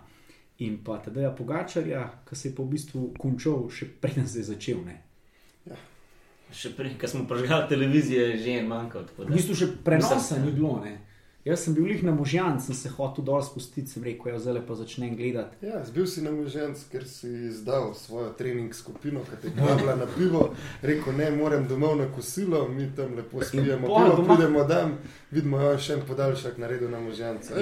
in 0.59 0.77
pa 0.83 0.97
Tadeja 1.03 1.31
Pogačarja, 1.35 2.05
ki 2.29 2.35
se 2.35 2.49
je 2.49 2.55
pa 2.55 2.63
v 2.63 2.71
bistvu 2.75 3.09
končal 3.19 3.67
še 3.69 3.89
preden 4.01 4.27
se 4.27 4.39
je 4.39 4.49
začel. 4.51 4.79
Ne. 4.85 5.01
Še 6.55 6.71
prej, 6.77 6.93
ko 7.01 7.07
smo 7.09 7.25
prežgali 7.27 7.67
televizijo, 7.69 8.29
je 8.31 8.37
že 8.39 8.59
en 8.61 8.69
manjkal. 8.69 9.07
V 9.17 9.27
bistvu 9.33 9.57
še 9.57 9.67
prenosa 9.83 10.15
Mislim, 10.21 10.45
ni 10.45 10.51
bilo. 10.55 10.77
Ne. 10.85 10.93
Jaz 11.45 11.59
sem 11.59 11.73
bil 11.77 11.85
jih 11.87 12.03
na 12.03 12.09
možjan, 12.11 12.55
sem 12.59 12.73
se 12.73 12.89
hotel 12.89 13.21
dol 13.25 13.41
spustiti, 13.45 13.85
sem 13.87 14.03
rekel, 14.03 14.31
ja, 14.31 14.39
zdaj 14.41 14.63
pa 14.65 14.73
začnem 14.75 15.11
gledati. 15.15 15.59
Ja, 15.61 15.83
zbil 15.85 16.07
si 16.09 16.23
na 16.25 16.31
moženc, 16.33 16.79
ker 16.89 17.03
si 17.05 17.29
izdal 17.51 17.91
svojo 17.93 18.31
trening 18.33 18.73
skupino, 18.73 19.21
ki 19.21 19.37
te 19.41 19.47
je 19.47 19.53
glavila 19.59 19.93
na 19.95 20.07
pivo, 20.17 20.47
rekel 20.81 21.13
ne, 21.13 21.27
moram 21.37 21.67
domov 21.69 21.99
na 21.99 22.07
kosilo, 22.15 22.63
mi 22.69 22.87
tam 22.95 23.13
lepo 23.13 23.43
spijemo, 23.45 23.85
pivo 23.85 24.15
doma- 24.15 24.25
pridemo 24.31 24.63
dan, 24.63 24.95
vidimo, 25.31 25.59
jo 25.61 25.75
še 25.77 25.93
en 25.93 26.01
podaljšak 26.07 26.57
naredil 26.57 26.89
na 26.89 27.03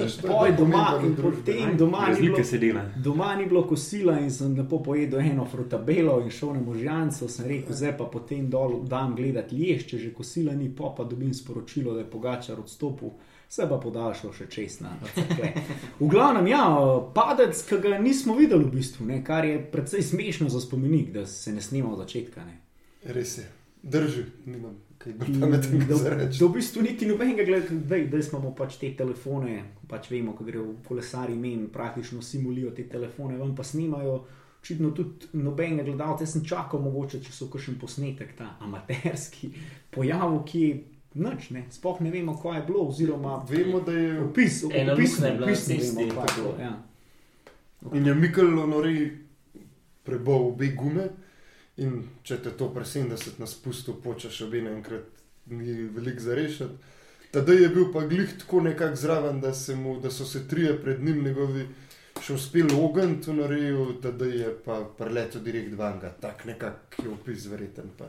je 0.00 0.08
pol 0.22 0.32
bolj 0.32 0.56
doma, 0.56 0.86
in 1.04 1.14
potem 1.20 1.76
doma 1.76 2.08
ni 2.08 2.30
bilo. 2.30 2.86
Doma 3.04 3.34
ni 3.36 3.46
bilo 3.46 3.66
kosila 3.68 4.16
in 4.20 4.30
sem 4.30 4.56
lepo 4.56 4.80
pojedel 4.80 5.20
eno 5.20 5.44
frutabelo 5.44 6.16
in 6.24 6.32
šel 6.32 6.54
na 6.56 6.64
možganco. 6.64 7.28
Sem 7.28 7.52
rekel, 7.52 7.76
zdaj 7.76 7.98
pa 8.00 8.08
potem 8.08 8.48
dol 8.48 8.80
dam 8.88 9.12
gledati 9.12 9.60
liešče, 9.60 9.98
že 9.98 10.14
kosila 10.16 10.56
ni, 10.56 10.72
pa 10.72 10.94
pa 10.96 11.04
dobim 11.04 11.34
sporočilo, 11.36 11.92
da 11.92 12.00
je 12.00 12.10
pogačar 12.10 12.56
odstopil. 12.64 13.12
Se 13.48 13.66
pa 13.68 13.78
podaljšal 13.78 14.32
še 14.34 14.46
čez 14.50 14.80
na 14.82 14.94
crkve. 15.14 15.52
V 16.00 16.08
glavnem, 16.10 16.48
ja, 16.50 16.64
padec, 17.14 17.60
ki 17.68 17.78
ga 17.84 17.98
nismo 18.02 18.34
videli 18.34 18.66
v 18.66 18.78
bistvu, 18.80 19.06
ne, 19.06 19.20
kar 19.24 19.46
je 19.46 19.60
precej 19.72 20.02
smešno 20.02 20.48
za 20.50 20.60
spomenik, 20.60 21.12
da 21.14 21.26
se 21.26 21.52
ne 21.52 21.62
snema 21.62 21.92
od 21.92 22.02
začetka. 22.02 22.42
Ne. 22.44 22.58
Res 23.14 23.38
je, 23.38 23.46
drži, 23.82 24.24
nimam 24.46 24.80
kaj 25.04 25.12
In 25.28 25.40
pametnega 25.40 25.84
Da, 25.84 25.96
za 25.96 26.10
da 26.10 26.16
reči. 26.16 26.44
v 26.44 26.48
bistvu 26.48 26.82
niti 26.82 27.06
nobenega, 27.06 27.60
da 27.70 27.98
zdaj 27.98 28.22
smo 28.22 28.54
pač 28.56 28.78
te 28.80 28.90
telefone, 28.96 29.64
pač 29.88 30.10
vemo, 30.10 30.32
ko 30.32 30.44
gre 30.44 30.58
v 30.58 30.76
kolesari 30.86 31.34
men, 31.36 31.68
praktično 31.72 32.20
vsi 32.20 32.40
molijo 32.42 32.70
te 32.70 32.88
telefone, 32.88 33.38
vam 33.38 33.54
pa 33.54 33.64
snimajo. 33.64 34.24
Očitno 34.64 34.94
tudi 34.96 35.28
nobenega 35.36 35.84
gledalca, 35.84 36.24
jaz 36.24 36.32
sem 36.32 36.44
čakal, 36.44 36.80
mogoče 36.80 37.20
če 37.20 37.32
so 37.36 37.50
kakšen 37.52 37.76
posnetek, 37.76 38.30
ta 38.38 38.54
amaterski 38.64 39.50
pojav, 39.92 40.38
ki 40.48 40.62
je 41.14 41.22
noč, 41.22 41.50
ne, 41.50 41.64
sploh 41.70 42.00
ne 42.00 42.10
vemo, 42.10 42.34
kaj 42.42 42.58
je 42.58 42.64
bilo, 42.66 42.88
oziroma 42.88 43.44
Vemo, 43.48 43.80
da 43.80 43.92
je 43.92 44.20
opis, 44.20 44.64
opis, 44.64 44.76
je 44.76 44.84
na 44.84 44.92
opis 44.92 45.18
ne 45.18 45.30
vemo, 45.30 45.46
cesti. 45.54 46.08
kaj 46.14 46.26
je 46.26 46.36
bilo. 46.36 46.54
Ja. 46.60 46.82
In 47.92 48.06
je 48.06 48.14
Mikel 48.14 48.56
Honori 48.60 49.10
prebal 50.02 50.48
obe 50.48 50.72
gume. 50.76 51.08
In 51.76 52.02
če 52.22 52.38
te 52.42 52.52
to 52.54 52.68
pre 52.70 52.84
70 52.86 53.40
na 53.42 53.46
spustu 53.50 53.96
počeš 54.02 54.44
obe 54.46 54.60
naenkrat, 54.62 55.06
ni 55.50 55.72
veliko 55.90 56.22
za 56.22 56.34
rešiti. 56.34 56.92
Tadej 57.34 57.62
je 57.62 57.68
bil 57.68 57.88
pa 57.92 58.04
glih 58.06 58.30
tako 58.38 58.60
nekako 58.60 58.96
zraven, 58.96 59.40
da, 59.40 59.54
se 59.54 59.74
mu, 59.76 59.96
da 60.00 60.10
so 60.10 60.24
se 60.24 60.48
trije 60.48 60.76
pred 60.82 61.02
njim 61.02 61.24
njegovi 61.24 61.66
še 62.22 62.36
uspeli 62.38 62.76
ogniti 62.78 63.30
v 63.30 63.34
Noriju, 63.40 63.86
tadej 64.02 64.36
je 64.38 64.52
pa 64.64 64.76
preletel 64.98 65.42
direkt 65.42 65.74
vanga. 65.78 66.12
Tak 66.20 66.44
nekak 66.46 67.00
je 67.02 67.10
opis 67.10 67.48
verjeten. 67.50 67.90
Pa. 67.98 68.06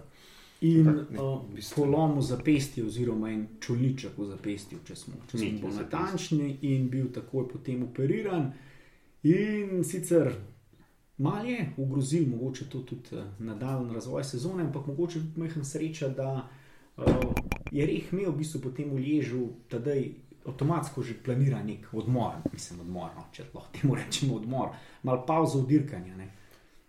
In 0.66 0.88
uh, 0.88 1.42
bistveno. 1.54 1.92
polom 1.92 2.18
v 2.18 2.24
zapestju, 2.26 2.88
oziroma 2.90 3.30
en 3.30 3.46
čolniček 3.62 4.18
v 4.18 4.28
zapestju, 4.32 4.80
če 4.88 4.96
smo, 4.96 5.22
če 5.30 5.38
smo 5.38 5.62
bolj 5.62 5.80
natančni, 5.82 6.50
in 6.70 6.90
bil 6.90 7.12
takoj 7.14 7.48
potem 7.52 7.84
operiran. 7.86 8.50
In 9.30 9.84
sicer 9.84 10.32
malo 11.18 11.46
je 11.50 11.70
ogrozil, 11.78 12.28
mogoče 12.32 12.70
to 12.70 12.82
tudi 12.88 13.16
uh, 13.16 13.28
nadaljen 13.40 13.94
razvoj 13.94 14.24
sezone, 14.24 14.66
ampak 14.66 14.88
mogoče 14.92 15.22
tudi 15.22 15.46
majhen 15.46 15.66
sreča, 15.66 16.10
da 16.10 16.30
uh, 16.42 17.06
je 17.72 17.86
reh 17.86 18.14
imel 18.14 18.32
v 18.32 18.40
bistvu 18.42 18.64
potem 18.70 18.94
v 18.96 19.04
Ježu, 19.06 19.50
tedaj 19.70 20.08
avtomatsko 20.46 21.04
že 21.04 21.18
planira 21.24 21.64
nek 21.64 21.88
odmor, 21.94 22.38
mislim, 22.54 22.82
odmor, 22.86 23.10
no, 23.18 23.26
če 23.34 23.50
lahko 23.54 23.72
temu 23.74 23.96
rečemo 23.98 24.36
odmor, 24.38 24.76
malo 25.04 25.26
pauzo 25.28 25.60
od 25.64 25.70
dirkanja. 25.70 26.16
Ne. 26.18 26.30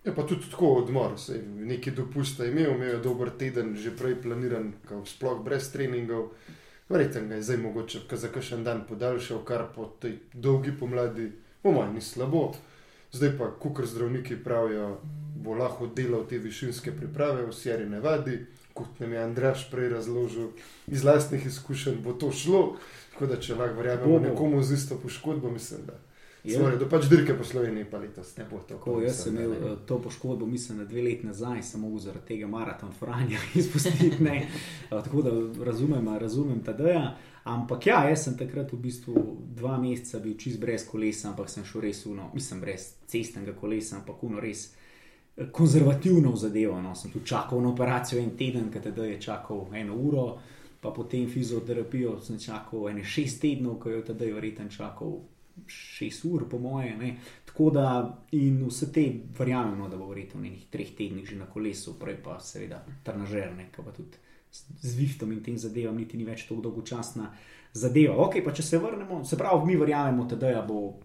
Je 0.06 0.14
pa 0.14 0.22
tudi 0.22 0.46
tako 0.50 0.66
odmor, 0.66 1.18
saj 1.18 1.40
neki 1.42 1.90
dopust 1.90 2.38
je 2.40 2.50
imel, 2.50 2.74
imel 2.74 2.88
je 2.88 2.98
dober 3.02 3.30
teden, 3.38 3.74
že 3.76 3.90
prej 3.90 4.14
planiran, 4.22 4.72
sploh 5.04 5.42
brez 5.44 5.72
treningov. 5.72 6.28
Verjetno 6.88 7.26
ga 7.26 7.34
je 7.34 7.42
zdaj 7.42 7.56
mogoče 7.56 8.00
ka 8.08 8.16
za 8.16 8.28
kakšen 8.30 8.62
dan 8.64 8.84
podaljšal, 8.88 9.42
kar 9.44 9.66
po 9.74 9.90
tej 10.00 10.20
dolgi 10.32 10.70
pomladi, 10.78 11.32
po 11.62 11.72
mojem, 11.72 11.94
ni 11.94 12.00
slabo. 12.00 12.52
Zdaj 13.12 13.34
pa, 13.38 13.50
kukor 13.50 13.86
zdravniki 13.86 14.38
pravijo, 14.44 15.00
bo 15.42 15.58
lahko 15.58 15.90
delal 15.90 16.22
te 16.30 16.38
višinske 16.38 16.94
priprave 16.94 17.42
v 17.46 17.52
Sierra 17.52 17.88
Nevadi, 17.90 18.38
kot 18.78 19.00
nam 19.02 19.12
je 19.12 19.24
Andraš 19.24 19.66
prej 19.70 19.88
razložil, 19.88 20.52
iz 20.86 21.02
lastnih 21.04 21.46
izkušenj 21.46 21.98
bo 22.04 22.12
to 22.12 22.30
šlo. 22.30 22.76
Tako 23.12 23.26
da, 23.26 23.42
če 23.42 23.58
lahko 23.58 23.82
verjamemo 23.82 24.22
nekomu 24.22 24.62
z 24.62 24.78
isto 24.78 25.02
poškodbo, 25.02 25.50
mislim, 25.50 25.82
da. 25.90 25.98
Svoje, 26.54 26.76
da 26.76 26.88
pač 26.88 27.08
dirke 27.10 27.34
po 27.38 27.44
Sloveniji 27.44 27.84
pa 27.90 27.98
letos 27.98 28.36
ne 28.36 28.44
bo 28.50 28.58
tako. 28.58 28.90
Tako, 28.90 29.02
jaz 29.02 29.22
sem 29.22 29.34
imel 29.36 29.50
ne. 29.50 29.56
eh, 29.56 29.76
to 29.86 30.02
poškodbo, 30.02 30.46
mislim, 30.46 30.78
da 30.78 30.84
dve 30.84 31.02
leti 31.02 31.26
nazaj, 31.26 31.60
mogel 31.76 31.98
zaradi 31.98 32.26
tega 32.26 32.46
maraton 32.46 32.92
Franja 32.92 33.38
izpustiti. 33.54 34.22
ne. 34.24 34.36
Eh, 34.36 34.48
Tako 34.90 35.22
da 35.22 35.30
razumem, 35.64 36.08
razumem 36.18 36.62
ta 36.64 36.72
deja. 36.72 37.16
Ampak 37.44 37.86
ja, 37.86 38.08
jaz 38.08 38.24
sem 38.24 38.36
takrat 38.36 38.72
v 38.72 38.76
bistvu 38.76 39.14
dva 39.54 39.78
meseca 39.78 40.18
bil 40.18 40.34
čist 40.34 40.58
brez 40.60 40.86
kolesa, 40.86 41.28
ampak 41.30 41.50
sem 41.50 41.64
šel 41.64 41.80
res 41.80 42.06
uno, 42.06 42.30
mislim, 42.34 42.60
brez 42.60 42.88
cestnega 43.06 43.52
kolesa, 43.54 43.96
ampak 43.96 44.22
uno 44.22 44.40
res 44.40 44.72
eh, 45.36 45.46
konzervativno 45.52 46.32
v 46.32 46.36
zadevo. 46.36 46.80
No. 46.82 46.94
Sem 46.94 47.10
tu 47.10 47.20
čakal 47.24 47.62
na 47.62 47.68
operacijo 47.68 48.18
en 48.22 48.36
teden, 48.36 48.70
teda 48.70 49.04
je 49.04 49.20
čakal 49.20 49.66
eno 49.74 49.94
uro, 49.94 50.38
pa 50.80 50.90
potem 50.90 51.28
fizioterapijo 51.28 52.20
sem 52.20 52.38
čakal 52.38 52.88
ene 52.90 53.04
šest 53.04 53.40
tednov, 53.40 53.78
ko 53.78 53.90
je 53.90 54.04
teda 54.04 54.24
verjetno 54.34 54.68
čakal 54.70 55.18
šest 55.66 56.24
ur, 56.24 56.48
po 56.48 56.58
moje. 56.58 56.96
Ne. 56.96 57.16
Tako 57.46 57.70
da 57.70 57.86
in 58.32 58.60
vse 58.64 58.92
te 58.92 59.06
verjamemo, 59.38 59.88
da 59.88 59.96
bo 59.96 60.06
verjetno 60.06 60.40
v 60.40 60.44
nekih 60.44 60.66
treh 60.66 60.90
tednih 60.92 61.24
že 61.24 61.36
na 61.36 61.46
kolesu, 61.46 61.94
prej 61.94 62.16
pa 62.16 62.38
seveda 62.38 62.82
trnažerne, 63.02 63.68
ki 63.68 63.82
pa 63.82 63.92
tudi 63.92 64.18
z- 64.52 64.94
Viftom 64.94 65.32
in 65.32 65.42
tem 65.42 65.56
zadevam 65.56 65.96
niti 65.96 66.16
ni 66.16 66.24
več 66.24 66.44
tako 66.44 66.60
dolgočasna 66.62 67.30
zadeva. 67.74 68.16
Ok, 68.16 68.42
pa 68.42 68.52
če 68.52 68.62
se 68.62 68.78
vrnemo, 68.78 69.24
se 69.24 69.36
pravi, 69.36 69.66
mi 69.66 69.76
verjamemo, 69.76 70.24
da 70.26 70.62
bo 70.62 70.98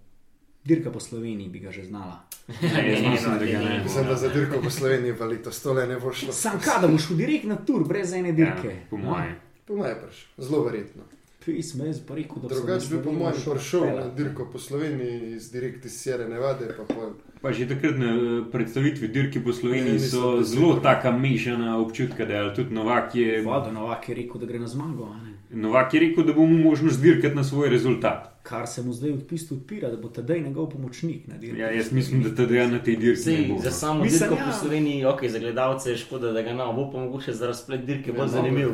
dirka 0.63 0.91
po 0.91 0.99
Sloveniji, 0.99 1.49
bi 1.49 1.59
ga 1.59 1.71
že 1.71 1.85
znala. 1.85 2.19
Ja, 2.51 3.09
mislim, 3.09 3.39
da 3.39 3.45
ga 3.45 3.59
ne 3.59 3.77
bo. 3.77 3.83
Mislim, 3.83 4.05
da 4.05 4.15
za 4.15 4.29
dirko 4.29 4.59
v 4.59 4.71
Sloveniji 4.71 5.15
pa 5.17 5.25
letos 5.25 5.61
tole 5.61 5.87
ne 5.87 5.95
bo 5.97 6.11
šlo. 6.11 6.33
Sam 6.33 6.59
kaj, 6.59 6.81
da 6.81 6.87
boš 6.87 7.07
šel 7.07 7.17
direkt 7.17 7.45
na 7.45 7.55
tur, 7.57 7.83
brez 7.83 8.13
ene 8.13 8.31
dirke. 8.33 8.67
Ja, 8.69 8.85
po 8.89 8.97
mojem. 8.97 9.35
Po 9.65 9.75
mojem, 9.75 9.97
pač, 10.01 10.15
zelo 10.37 10.63
verjetno. 10.63 11.03
Pismo, 11.45 11.85
jaz 11.85 11.99
pa 12.07 12.15
rekel, 12.15 12.41
da 12.41 12.47
bi 12.47 12.55
se 12.55 12.61
Drugač 12.61 12.89
bi 12.89 12.95
na 12.95 13.03
po 13.03 13.11
mojem 13.11 13.39
šel 13.43 13.53
prišel 13.53 13.85
na 13.95 14.07
dirko 14.17 14.45
po 14.51 14.59
Sloveniji 14.59 15.35
iz 15.35 15.51
direkt 15.51 15.85
iz 15.85 15.91
Sierra 15.91 16.27
Nevade. 16.27 16.67
Pa 16.77 16.83
pol. 16.93 17.13
Pa 17.41 17.51
že 17.51 17.67
takrat 17.67 17.97
na 17.97 18.11
eh, 18.13 18.43
predstavitvi 18.51 19.07
dirke 19.07 19.41
po 19.41 19.49
Ne, 19.49 19.55
Sloveniji 19.55 19.93
mislim, 19.93 20.09
so 20.11 20.35
da 20.37 20.45
se 20.45 20.55
zelo 20.55 20.75
taka 20.75 21.11
mešana 21.11 21.77
občutka, 21.77 22.25
da 22.25 22.33
je 22.33 22.55
tudi 22.55 22.73
Novak 22.73 23.15
je, 23.15 23.41
Voda 23.41 23.71
Novak 23.71 24.09
je 24.09 24.15
rekel, 24.15 24.41
da 24.41 24.45
gre 24.45 24.59
na 24.59 24.67
zmago. 24.67 25.09
ne. 25.13 25.30
Novak 25.53 25.93
je 25.93 25.99
rekel, 25.99 26.23
da 26.23 26.33
bo 26.33 26.45
mu 26.45 26.57
možnost 26.57 27.01
dirkati 27.01 27.35
na 27.35 27.43
svoj 27.43 27.69
rezultat. 27.69 28.39
Kar 28.43 28.67
se 28.67 28.81
mu 28.83 28.93
zdaj 28.93 29.11
v 29.11 29.23
bistvu 29.29 29.57
odpira, 29.57 29.89
da 29.89 29.97
bo 29.97 30.09
tedaj 30.09 30.39
njegov 30.39 30.69
pomočnik 30.69 31.27
na 31.27 31.37
dirki. 31.37 31.59
Ja, 31.59 31.71
jaz 31.71 31.91
mislim, 31.91 32.23
da 32.23 32.35
tudi 32.35 32.57
na 32.57 32.79
tej 32.79 32.95
dirki 32.95 33.29
ne 33.29 33.35
Sej, 33.35 33.47
bo. 33.47 33.59
za 33.63 33.71
samo 33.71 34.03
Mislim, 34.03 34.19
dirko 34.19 34.35
ja. 34.35 34.45
po 34.45 34.51
Sloveniji, 34.51 35.05
ok, 35.05 35.25
za 35.27 35.39
gledalce 35.39 35.89
je 35.89 35.97
škoda, 35.97 36.31
da 36.31 36.41
ga 36.41 36.53
ne 36.53 36.73
bo, 36.75 36.91
pa 36.91 36.99
mogoče 36.99 37.33
za 37.33 37.47
razplet 37.47 37.85
dirke 37.85 38.09
Ja, 38.09 38.13
bolj 38.15 38.25
no, 38.25 38.27
zanimiv. 38.27 38.73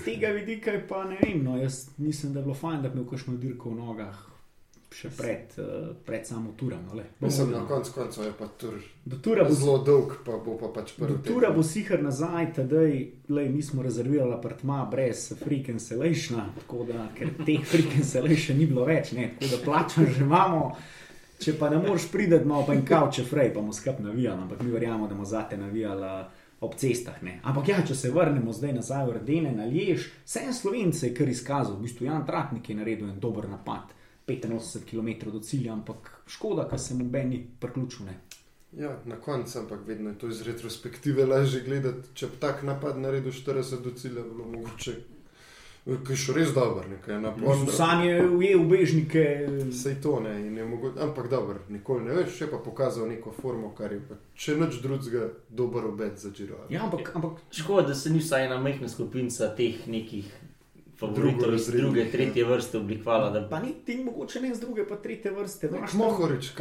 Z 0.00 0.04
tega 0.04 0.26
vidika 0.28 0.70
je 0.70 0.86
pa 0.88 1.04
ne 1.04 1.18
vem. 1.22 1.44
No, 1.44 1.56
jaz 1.56 1.88
mislim, 1.98 2.32
da 2.32 2.38
je 2.38 2.42
bilo 2.44 2.54
fajn, 2.54 2.82
da 2.82 2.88
bi 2.88 2.98
imel 2.98 3.10
kakšno 3.10 3.36
dirko 3.36 3.70
v 3.70 3.74
nogah 3.74 4.33
še 4.94 5.10
pred, 5.16 5.54
uh, 5.58 5.92
pred 6.06 6.26
samo 6.26 6.52
turom. 6.56 6.78
No, 6.86 7.02
Mislim, 7.20 7.50
na 7.50 7.64
koncu 7.68 7.92
koncev 7.94 8.24
je 8.24 8.32
pa 8.38 8.46
tur 8.58 8.74
Do 9.04 9.18
tura 9.20 9.44
bo 9.44 9.54
zelo 9.54 9.78
dolg, 9.84 10.12
pa 10.24 10.38
bo 10.40 10.54
pa 10.58 10.70
pač 10.72 10.94
Do 10.96 11.06
prvi. 11.06 11.18
tura 11.26 11.50
bo 11.50 11.62
sicer 11.62 12.02
nazaj, 12.02 12.52
tedaj, 12.56 12.92
lej, 13.28 13.48
mi 13.48 13.62
smo 13.62 13.82
rezervirali 13.82 14.32
apartma 14.32 14.84
brez 14.90 15.32
free 15.44 15.64
cancellation, 15.66 16.40
tako 16.60 16.86
da, 16.88 17.08
ker 17.18 17.34
teh 17.44 17.64
free 17.64 17.90
cancellation 17.92 18.56
ni 18.58 18.66
bilo 18.66 18.84
več, 18.84 19.12
ne, 19.12 19.34
tako 19.40 19.56
da 19.56 19.64
plačam 19.64 20.06
že 20.06 20.22
imamo. 20.22 20.76
Če 21.44 21.52
pa 21.58 21.68
ne 21.68 21.80
moreš 21.82 22.06
priti, 22.12 22.38
imamo 22.38 22.62
pa 22.64 22.72
en 22.72 22.84
kavče 22.86 23.24
frej, 23.26 23.50
pa 23.52 23.60
bomo 23.60 23.72
skrb 23.74 23.98
navijali, 24.00 24.40
ampak 24.46 24.62
mi 24.62 24.70
verjamemo, 24.70 25.08
da 25.10 25.14
bomo 25.14 25.26
zate 25.26 25.56
navijali 25.58 26.06
eh, 26.06 26.44
ob 26.60 26.76
cestah. 26.80 27.18
Ne. 27.22 27.40
Ampak 27.42 27.68
ja, 27.68 27.80
če 27.84 27.94
se 27.94 28.10
vrnemo 28.14 28.52
zdaj 28.54 28.72
nazaj 28.72 29.02
v 29.08 29.16
Rdene, 29.18 29.50
na 29.52 29.66
Liež, 29.68 30.06
vse 30.24 30.44
en 30.46 30.54
Slovence 30.54 31.02
je 31.06 31.12
kar 31.12 31.28
izkazal, 31.28 31.74
v 31.76 31.84
bistvu 31.88 32.06
Jan 32.06 32.24
Tratnik 32.24 32.70
je 32.70 32.76
naredil 32.78 33.10
en 33.10 33.18
dober 33.20 33.50
napad, 33.50 33.90
85 34.26 34.84
km 34.90 35.30
do 35.30 35.40
cilja, 35.40 35.72
ampak 35.72 36.10
škoda, 36.26 36.68
ker 36.70 36.80
se 36.80 36.94
mu 36.94 37.04
meni 37.04 37.46
priključil. 37.60 38.06
ne. 38.06 38.20
Ja, 38.78 38.96
na 39.04 39.16
koncu, 39.16 39.58
ampak 39.58 39.86
vedno 39.86 40.10
je 40.10 40.18
to 40.18 40.28
iz 40.28 40.42
retrospektive 40.42 41.26
lažje 41.26 41.60
gledati. 41.60 42.08
Če 42.14 42.26
bi 42.26 42.40
tak 42.40 42.62
napad 42.62 42.98
naredil 42.98 43.32
40 43.32 43.82
do 43.82 43.90
cilja, 43.90 44.22
bi 44.22 44.30
bilo 44.30 44.44
mogoče. 44.44 44.94
Kaj 45.84 46.16
še 46.16 46.32
res 46.32 46.52
dober, 46.56 46.86
nekaj 46.88 47.18
naporno. 47.20 47.68
Sam 47.72 48.06
je 48.06 48.22
ujel 48.24 48.62
ubežnike, 48.62 49.24
Sej 49.82 49.98
to 50.02 50.16
ne, 50.24 50.32
in 50.46 50.56
je 50.56 50.64
mogoče, 50.64 50.96
ampak 51.04 51.28
dobro, 51.30 51.60
nikoli 51.68 52.06
ne 52.08 52.16
veš, 52.16 52.38
še 52.38 52.48
pa 52.50 52.58
pokazal 52.64 53.04
neko 53.10 53.34
formo, 53.36 53.74
kar 53.76 53.92
je 53.92 54.00
pa, 54.08 54.16
če 54.34 54.56
nič 54.62 54.80
drugega, 54.82 55.28
dober 55.52 55.84
obet 55.92 56.16
za 56.18 56.32
Giro. 56.32 56.62
Ja, 56.72 56.86
ampak, 56.88 57.12
ampak 57.14 57.44
Škoda, 57.52 57.90
da 57.92 57.94
se 57.94 58.10
ni 58.10 58.24
vsaj 58.24 58.48
ena 58.48 58.56
majhna 58.64 58.88
skupinca 58.88 59.52
teh 59.58 59.84
nekih 59.86 60.32
favoritov 61.06 61.54
iz 61.54 61.66
druge, 61.66 62.00
ja. 62.00 62.10
tretje 62.10 62.44
vrste 62.44 62.78
oblikovala. 62.78 63.30
Da... 63.30 63.48
pa 63.48 63.60
ni 63.60 63.72
ti 63.84 63.96
mogoče 64.04 64.40
ne 64.40 64.54
z 64.54 64.60
druge, 64.60 64.88
pa 64.88 64.96
tretje 64.96 65.30
vrste. 65.30 65.70
Mohorič, 65.94 66.52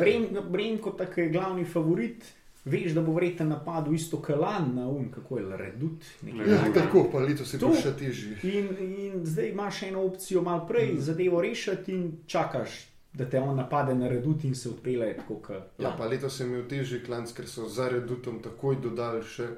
Bremko, 0.49 0.91
tako 0.91 1.21
je 1.21 1.29
glavni 1.29 1.65
favorit. 1.65 2.23
Veš, 2.65 2.93
da 2.95 3.01
bo 3.01 3.11
vreten 3.11 3.49
napadel 3.51 3.93
isto 3.93 4.21
kalan 4.21 4.69
na 4.75 4.87
um, 4.87 5.09
kako 5.11 5.37
je 5.37 5.57
redut. 5.57 6.05
nekaj 6.21 6.53
Ja, 6.53 6.73
tako, 6.73 7.09
pa 7.11 7.19
letos 7.19 7.53
je 7.53 7.59
To. 7.59 7.73
še 7.75 7.91
težji. 7.99 8.37
In, 8.43 8.69
in 8.79 9.25
zdaj 9.25 9.49
imaš 9.49 9.81
eno 9.83 10.05
opcijo 10.05 10.41
malo 10.41 10.63
prej, 10.67 10.93
mm. 10.93 10.99
zadevo 10.99 11.41
rešiti 11.41 11.91
in 11.91 12.05
čakaš, 12.27 12.87
da 13.13 13.27
te 13.29 13.39
on 13.39 13.55
napade 13.55 13.95
na 13.95 14.07
redut 14.07 14.43
in 14.43 14.55
se 14.55 14.69
odpele 14.69 15.11
Ja, 15.77 15.91
pa 15.97 16.07
letos 16.07 16.39
je 16.39 16.47
imel 16.47 16.63
težji 16.69 17.03
klanc, 17.03 17.33
ker 17.35 17.47
so 17.47 17.67
za 17.67 17.89
redutom 17.89 18.39
takoj 18.39 18.79
dodali 18.79 19.25
še 19.27 19.49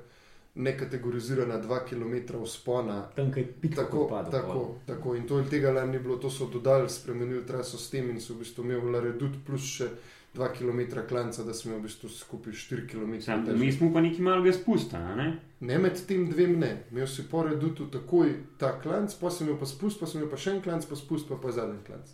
nekategorizirana 0.55 1.61
2 1.61 1.79
km 1.89 2.43
vzpona. 2.43 3.01
tam, 3.15 3.31
kaj 3.31 3.45
pitko 3.61 3.81
Tako, 3.81 4.03
odpada. 4.03 4.31
tako, 4.31 4.75
tako. 4.85 5.15
In 5.15 5.27
to 5.27 5.43
tega 5.43 5.71
lani 5.71 5.91
ni 5.91 5.99
bilo, 5.99 6.17
to 6.17 6.29
so 6.29 6.45
dodali, 6.45 6.89
spremenili 6.89 7.45
traso 7.45 7.77
s 7.77 7.89
tem 7.89 8.09
in 8.09 8.21
so 8.21 8.33
v 8.33 8.37
bistvu 8.39 8.63
imeli 8.63 8.91
Laredut 8.91 9.31
plus 9.45 9.61
še 9.61 9.89
2 10.35 10.47
km 10.57 11.07
klanca, 11.09 11.43
da 11.43 11.53
smo 11.53 11.77
v 11.77 11.81
bistvu 11.81 12.09
skupaj 12.09 12.53
4 12.53 12.87
km. 12.91 13.21
Sam, 13.21 13.45
mi 13.59 13.71
smo 13.71 13.93
pa 13.93 14.01
nekaj 14.01 14.19
malega 14.19 14.53
spusta, 14.53 14.97
a 14.97 15.15
ne? 15.15 15.39
Ne 15.59 15.77
med 15.77 15.99
tem 16.07 16.29
dvem 16.29 16.59
ne. 16.59 16.83
Imel 16.91 17.07
si 17.07 17.23
po 17.31 17.43
redutu 17.43 17.87
takoj 17.91 18.33
ta 18.57 18.79
klanc, 18.81 19.15
pa 19.21 19.29
sem 19.31 19.47
imel 19.47 19.59
pa 19.59 19.65
spust, 19.65 19.99
pa 19.99 20.07
sem 20.07 20.21
imel 20.21 20.31
pa 20.31 20.37
še 20.37 20.51
en 20.51 20.61
klanc, 20.61 20.87
pa 20.89 20.95
spust, 20.95 21.27
pa 21.29 21.35
pa 21.35 21.51
zadnji 21.51 21.83
klanc. 21.87 22.07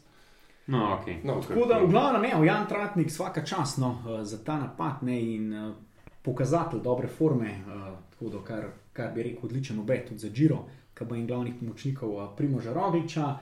No, 0.67 0.97
ok. 1.01 1.07
No, 1.23 1.41
Tako 1.41 1.65
da, 1.65 1.79
v 1.81 1.89
glavnem, 1.89 2.21
ne, 2.21 2.45
Jan 2.47 2.67
Tratnik, 2.69 3.09
vsaka 3.09 3.41
čast 3.45 3.77
no, 3.81 3.97
eh, 4.07 4.25
za 4.25 4.37
ta 4.45 4.59
napad 4.59 5.01
ne, 5.03 5.17
in 5.33 5.53
uh, 5.53 5.73
pokazatelj 6.21 6.81
dobre 6.81 7.07
forme, 7.07 7.55
uh, 7.65 7.87
tako 8.13 8.29
da, 8.29 8.43
kar, 8.47 8.67
kar 8.93 9.11
bi 9.15 9.23
rekel, 9.23 9.49
odličen 9.49 9.79
obet 9.79 10.07
tudi 10.07 10.19
za 10.19 10.29
Džiro, 10.29 10.63
ki 10.93 11.05
bo 11.05 11.15
en 11.15 11.27
glavnih 11.27 11.53
pomočnikov 11.59 12.15
uh, 12.15 12.29
Primoža 12.37 12.73
Rogliča. 12.73 13.35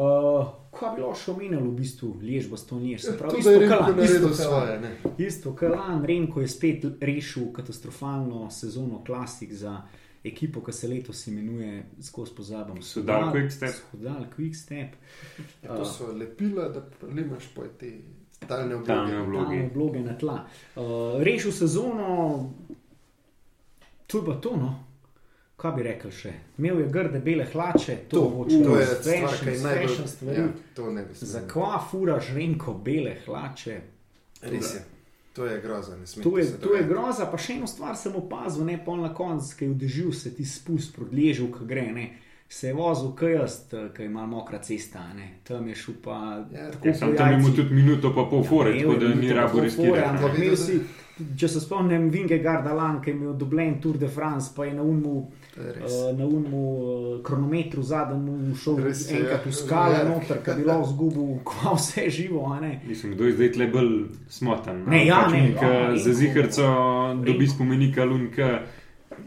Uh, 0.00 0.46
kaj 0.70 0.94
bi 0.96 1.02
lahko 1.02 1.18
še 1.18 1.32
omenil, 1.32 1.64
v 1.66 1.72
bistvu, 1.76 2.12
lež 2.22 2.46
bo 2.48 2.56
stonjer, 2.56 3.00
se 3.02 3.16
pravi, 3.18 3.42
To, 3.42 3.42
da 3.42 3.50
je 3.50 3.56
isto 3.56 3.60
Remko 3.60 3.74
Kalan, 3.74 3.96
naredil 3.96 4.14
isto 4.14 4.28
Kalan. 4.28 4.36
svoje. 4.36 4.76
Ne. 4.80 4.92
Isto, 5.26 5.54
Kalan, 5.58 6.04
Renko 6.06 6.40
je 6.40 6.48
spet 6.48 6.86
rešil 7.00 7.50
katastrofalno 7.52 8.50
sezono 8.50 9.02
klasik 9.04 9.52
za 9.52 9.82
ekipo, 10.24 10.62
ki 10.64 10.72
se 10.72 10.88
letos 10.88 11.26
imenuje, 11.26 11.84
skozi 12.00 12.34
pozabim, 12.36 12.82
Sodal 12.82 13.32
Quickstep. 13.32 13.74
Sodal 13.90 14.24
Quickstep. 14.36 14.96
Ja, 15.64 15.76
to 15.76 15.84
so 15.84 16.12
lepila, 16.12 16.68
da 16.68 16.84
limaš 17.08 17.50
po 17.54 17.64
talne 18.48 18.84
Talne 18.86 19.20
obloge. 19.20 19.38
obloge. 19.38 19.58
Tam 19.60 19.70
vloge 19.74 20.00
na 20.00 20.18
tla. 20.18 20.36
Uh, 20.76 21.22
rešil 21.22 21.52
sezono, 21.52 22.50
to 24.06 24.18
je 24.18 24.24
pa 24.26 24.34
to. 24.34 24.56
No. 24.56 24.84
Kaj 25.60 25.72
bi 25.76 25.82
rekel 25.84 26.10
še? 26.10 26.30
Imel 26.58 26.78
je 26.80 26.86
grde 26.88 27.20
bele 27.20 27.44
hlače, 27.44 27.96
to, 28.08 28.16
To, 28.16 28.28
mogoče 28.30 28.62
to 28.64 28.76
je 28.78 28.86
stvar, 28.86 29.34
ki 29.42 29.48
je 29.50 29.58
najbolj 29.60 30.06
stvari. 30.08 30.36
Ja, 30.38 30.46
to 30.74 30.92
ne 30.92 31.02
bi 31.04 31.14
smel. 31.14 31.30
Zakaj 31.30 31.76
furaš 31.90 32.30
renko 32.34 32.74
bele 32.84 33.16
hlače? 33.26 33.80
Res 34.42 34.74
je. 34.74 34.80
To 35.36 35.44
je 35.46 35.60
groza, 35.60 35.96
ne 35.96 36.06
smeš. 36.06 36.24
To 36.24 36.38
je, 36.38 36.46
to 36.60 36.74
je 36.74 36.82
groza, 36.88 37.26
pa 37.30 37.38
še 37.38 37.58
eno 37.58 37.68
stvar 37.70 37.92
sem 37.96 38.16
opazil, 38.16 38.64
ne 38.66 38.78
pol 38.84 39.04
na 39.04 39.12
koncu, 39.14 39.52
ki 39.58 39.64
je 39.68 39.74
vdežil 39.76 40.12
se 40.16 40.32
ti 40.34 40.44
spust 40.48 40.96
proti 40.96 41.16
ležu, 41.20 41.46
ki 41.52 41.68
gre. 41.68 41.84
Ne. 41.92 42.06
Se 42.50 42.66
je 42.66 42.74
vozil 42.74 43.12
kajast, 43.12 43.74
ki 43.94 44.04
ima 44.04 44.24
mokra 44.26 44.58
cesta, 44.58 45.04
ne. 45.14 45.28
tam 45.44 45.68
je 45.68 45.74
šel 45.76 45.94
pa 46.02 46.16
Ja, 46.50 46.70
tako 46.70 46.88
Ja, 46.88 46.94
sam 46.94 47.16
tam 47.16 47.28
imamo 47.30 47.50
tudi 47.50 47.74
minuto 47.74 48.10
pa 48.10 48.24
pol 48.24 48.42
fore, 48.44 48.72
Ja, 48.72 48.80
tako 48.80 48.94
da 48.96 49.06
je 49.06 49.14
ni 49.16 49.32
rabo 49.32 49.60
riskirati. 49.60 50.00
Ja, 50.40 50.80
Če 51.36 51.48
se 51.48 51.60
spomnim, 51.60 52.06
Vingegarda 52.10 52.72
Lan, 52.72 53.02
ki 53.02 53.10
je 53.10 53.14
imel 53.14 53.34
dobljen 53.34 53.74
Tour 53.80 53.98
de 53.98 54.08
France, 54.08 54.54
pa 54.56 54.64
je 54.64 54.72
na 54.72 54.82
unmu, 54.82 55.26
je 55.54 55.62
uh, 55.62 56.18
na 56.18 56.24
unmu 56.26 56.62
uh, 56.74 56.92
kronometru 57.22 57.82
zadnjem 57.82 58.24
šel 58.56 58.78
Res 58.78 59.02
je, 59.04 59.18
enkrat 59.18 59.44
ja. 59.44 59.50
v 59.50 59.54
skale 59.54 59.94
Ja. 59.94 60.04
noter, 60.06 60.40
ki 60.40 60.54
bi 60.56 60.64
lahko 60.64 60.88
zgubil 60.88 61.34
kva 61.44 61.74
vse 61.74 62.06
živo, 62.10 62.46
a 62.48 62.60
ne. 62.60 62.80
Mislim, 62.84 63.12
kdo 63.12 63.24
je 63.24 63.32
zdaj 63.32 63.52
tle 63.52 63.66
bolj 63.68 63.92
smotan. 64.30 64.80
Ne, 64.86 65.02
ja, 65.06 65.26
ne, 65.28 65.42
Lunk, 65.42 65.62
ja, 65.62 65.68
za 65.68 66.08
Renko- 66.08 66.14
zihrco 66.14 66.66
dobi 67.16 67.30
Renko- 67.38 67.52
spomenika 67.52 68.04
Lunka 68.04 68.50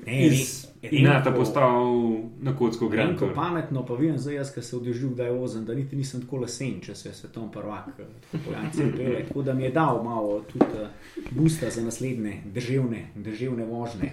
Ne, 0.06 0.26
iz 0.28 0.63
Inata 0.92 1.32
postal 1.32 1.96
na 2.42 2.56
kocko 2.58 2.88
Grand 2.90 3.20
Tour. 3.20 3.34
pametno, 3.34 3.86
pa 3.86 3.94
vem, 3.94 4.18
zdaj 4.18 4.36
jaz, 4.36 4.52
ki 4.54 4.62
se 4.62 4.76
odrežil, 4.76 5.10
da 5.16 5.24
je 5.24 5.32
vozen, 5.32 5.66
da 5.66 5.74
niti 5.74 5.96
nisem 5.96 6.22
tako 6.22 6.42
lesen, 6.44 6.82
če 6.84 6.96
se 6.96 7.10
je 7.10 7.14
svetovni 7.14 7.52
prvak, 7.52 7.88
eh, 8.00 8.38
pele. 8.98 9.24
Tako 9.28 9.42
da 9.42 9.54
mi 9.54 9.64
je 9.64 9.72
dal 9.72 10.04
malo 10.04 10.42
tudi 10.52 10.66
uh, 10.66 10.88
busta 11.32 11.70
za 11.70 11.84
naslednje 11.84 12.42
državne, 12.46 13.06
državne 13.16 13.66
vožnje. 13.66 14.12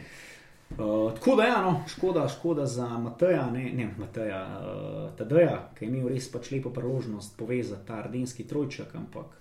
Uh, 0.70 1.12
tako 1.14 1.36
da, 1.36 1.44
ja, 1.44 1.62
no, 1.62 1.82
škoda, 1.88 2.28
škoda 2.28 2.66
za 2.66 2.86
Mateja, 2.98 3.50
ne, 3.50 3.72
ne 3.74 3.90
Mateja, 3.98 4.44
uh, 4.60 5.16
Tadeja, 5.18 5.72
ki 5.78 5.84
je 5.84 5.90
imel 5.90 6.08
res 6.08 6.30
pač 6.32 6.52
lepo 6.54 6.70
priložnost 6.70 7.34
povezati 7.38 7.86
ta 7.86 7.98
ardenski 7.98 8.46
trojček, 8.46 8.94
ampak, 8.94 9.39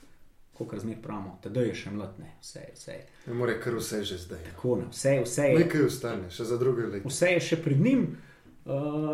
kot 0.60 0.74
razmer 0.74 0.98
pravimo, 1.01 1.38
Tadej 1.42 1.68
je 1.68 1.75
še 1.75 1.92
mladne, 1.92 2.34
vse, 2.42 2.60
je- 2.60 2.74
vse, 2.75 2.92
je. 2.92 3.06
Ne 3.28 3.34
more 3.34 3.60
kar 3.60 3.74
vse 3.75 4.04
že 4.04 4.18
zdaj. 4.18 4.44
tako 4.46 4.75
ne, 4.75 4.86
vse, 4.92 5.22
vse 5.24 5.44
je. 5.44 5.60
Nekaj 5.60 5.82
ostane, 5.84 6.30
še 6.30 6.44
za 6.46 6.58
druge 6.58 6.88
leta. 6.88 7.08
Vse 7.08 7.28
je 7.28 7.39
še 7.42 7.58
pred 7.58 7.80
njim. 7.80 8.10
Uh, 8.66 8.74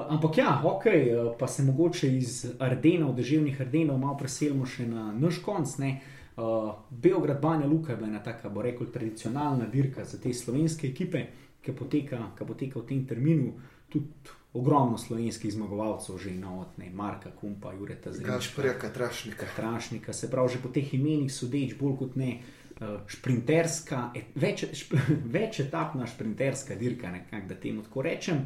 ampak 0.10 0.38
ja, 0.38 0.62
ok, 0.66 0.86
uh, 0.86 0.94
pa 1.40 1.48
se 1.48 1.64
mogoče 1.64 2.10
iz 2.10 2.32
Ardenov, 2.60 3.16
državnih 3.16 3.62
Ardenov, 3.62 3.98
malo 3.98 4.18
preselimo 4.18 4.66
še 4.66 4.86
na 4.86 5.14
naš 5.14 5.38
konc. 5.40 5.77
ne. 5.77 6.01
Uh, 6.36 6.44
Beograd, 6.92 7.40
Banja 7.40 7.66
Luka 7.66 7.94
je 7.94 8.03
ena 8.03 8.20
taka, 8.20 8.50
bo 8.50 8.62
rekel, 8.62 8.88
tradicionalna 8.88 9.66
dirka 9.66 10.03
za 10.03 10.18
te 10.18 10.34
slovenske 10.34 10.88
ekipe, 10.88 11.22
ki 11.62 11.72
poteka, 11.72 12.20
ki 12.36 12.46
poteka 12.46 12.79
v 12.79 12.86
tem 12.86 13.05
terminu. 13.05 13.53
Tudi 13.88 14.08
ogromno 14.55 14.98
slovenskih 14.98 15.53
zmagovalcev, 15.53 16.18
že 16.18 16.31
na 16.31 16.53
odne, 16.59 16.89
Marka 16.94 17.31
Kumpa, 17.31 17.74
Jureta 17.74 18.13
Zrnčka. 18.13 18.31
Gašprija 18.31 18.79
Katrašnika. 18.79 19.46
Katrašnika, 19.46 20.13
se 20.13 20.31
pravi, 20.31 20.53
že 20.53 20.61
po 20.63 20.70
teh 20.72 20.94
imenih 20.94 21.33
sodeč, 21.33 21.75
bolj 21.79 21.98
kot 22.00 22.15
ne, 22.15 22.37
uh, 22.79 23.01
šprinterska, 23.11 24.00
več, 24.39 24.63
šp, 24.72 24.96
večetapna 25.37 26.07
šprinterska 26.07 26.79
dirka, 26.79 27.11
nekako 27.11 27.51
da 27.51 27.59
temu 27.59 27.83
tako 27.83 28.07
rečem. 28.07 28.46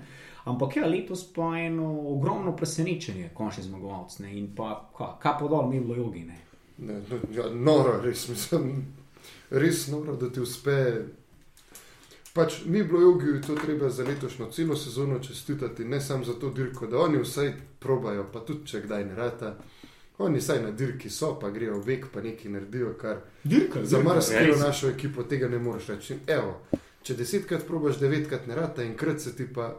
Ampak 0.50 0.80
ja, 0.80 0.88
letos 0.88 1.28
pa 1.34 1.52
eno 1.60 1.92
ogromno 2.10 2.56
presenečenje, 2.58 3.30
končni 3.34 3.68
zmagovalec. 3.68 4.18
Ne, 4.24 4.34
in 4.40 4.50
pa, 4.56 4.90
ka, 4.98 5.14
kaj 5.22 5.38
podal, 5.44 5.70
mi 5.70 5.80
v 5.80 5.98
jogi. 6.00 6.26
Ne, 6.26 6.42
no, 6.80 7.22
ja, 7.36 7.52
noro, 7.54 8.00
res, 8.02 8.26
mislim, 8.32 8.80
res 9.52 9.88
noro, 9.94 10.18
da 10.18 10.32
ti 10.34 10.42
uspe. 10.42 10.80
Pač 12.40 12.62
mi, 12.66 12.84
blogovi, 12.88 13.42
to 13.44 13.56
treba 13.60 13.90
za 13.92 14.06
letošnjo 14.08 14.48
celo 14.56 14.76
sezono 14.80 15.20
čestitati, 15.20 15.86
ne 15.86 16.00
samo 16.02 16.24
za 16.24 16.34
to 16.40 16.50
dirko, 16.56 16.88
da 16.88 17.02
oni 17.04 17.20
vsaj 17.20 17.52
probajo, 17.84 18.24
pa 18.34 18.40
tudi 18.40 18.68
če 18.72 18.82
kdaj 18.86 19.06
ne 19.06 19.16
rata. 19.16 19.58
Oni 20.20 20.42
saj 20.42 20.62
na 20.64 20.72
dirki 20.72 21.10
so, 21.10 21.34
pa 21.40 21.50
grejo 21.50 21.82
vek, 21.84 22.06
pa 22.14 22.22
nekaj 22.22 22.52
naredijo, 22.52 22.94
kar 23.00 23.22
Dirka, 23.44 23.84
za 23.84 23.98
Ja, 23.98 24.04
marsikero 24.04 24.54
res. 24.54 24.64
našo 24.64 24.90
ekipo 24.90 25.24
tega 25.24 25.48
ne 25.48 25.60
moreš 25.60 25.88
reči. 25.94 26.18
Evo, 26.28 26.58
če 27.04 27.16
desetkrat 27.16 27.64
probaš, 27.68 28.00
devetkrat 28.00 28.48
ne 28.48 28.56
rata 28.56 28.84
in 28.84 28.96
krat 29.00 29.20
se 29.20 29.36
ti 29.36 29.48
pa 29.54 29.70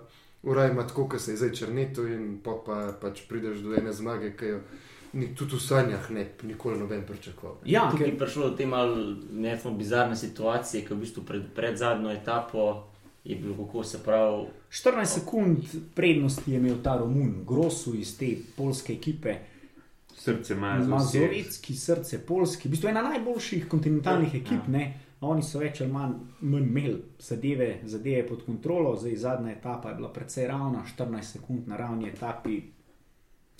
uraj 0.42 0.70
ima 0.70 0.86
tako, 0.86 1.08
kot 1.08 1.20
se 1.20 1.32
je 1.32 1.36
zdaj 1.36 1.52
črneto 1.52 2.06
in 2.08 2.38
pa, 2.44 2.56
pa 2.66 2.78
pač 3.00 3.24
prideš 3.28 3.60
do 3.64 3.74
ene 3.76 3.92
zmage, 3.92 4.32
ki 4.36 4.52
jo 4.54 4.60
ni 5.12 5.34
tudi 5.34 5.56
v 5.56 5.60
sanjah 5.60 6.10
ne, 6.10 6.26
nikoli 6.42 6.78
noben 6.78 7.02
pričakoval. 7.06 7.56
Ja, 7.64 7.88
Tukaj 7.90 8.06
je 8.06 8.12
ker, 8.12 8.18
prišlo 8.18 8.50
do 8.50 8.56
te 8.56 8.66
malo 8.66 9.74
bizarne 9.78 10.16
situacije, 10.16 10.84
ki 10.86 10.94
v 10.94 11.00
bistvu 11.00 11.24
pred, 11.26 11.42
pred 11.54 11.78
zadnjo 11.78 12.10
etapo 12.10 12.86
je 13.24 13.36
bilo 13.36 13.66
kako 13.66 13.84
se 13.84 14.02
pravi. 14.02 14.46
14 14.70 15.04
sekund 15.04 15.58
prednosti 15.94 16.52
je 16.52 16.58
imel 16.58 16.76
ta 16.82 16.96
Romun, 16.96 17.44
Grosu 17.46 17.94
iz 17.94 18.18
te 18.18 18.36
polske 18.56 18.92
ekipe. 18.92 19.36
Srce. 20.16 20.54
Mazovetski, 20.54 21.74
srce 21.74 22.18
Polski, 22.26 22.68
v 22.68 22.70
bistvu 22.70 22.88
ena 22.88 23.02
najboljših 23.02 23.68
kontinentalnih 23.68 24.34
ekip. 24.34 24.68
Ja. 24.72 24.80
Ja. 24.80 24.90
Oni 25.20 25.42
so 25.44 25.60
več 25.60 25.82
ali 25.84 25.92
manj, 25.92 26.12
manj 26.40 26.64
imeli 26.64 26.94
zadeve, 27.20 27.80
zadeve 27.84 28.22
pod 28.28 28.44
kontrolo, 28.46 28.94
zdaj 28.96 29.16
zadnja 29.16 29.52
etapa 29.52 29.90
je 29.90 29.96
bila 29.98 30.08
precej 30.12 30.46
ravna, 30.48 30.84
14 30.96 31.22
sekund 31.22 31.68
na 31.68 31.76
ravni 31.76 32.08
etapi 32.08 32.60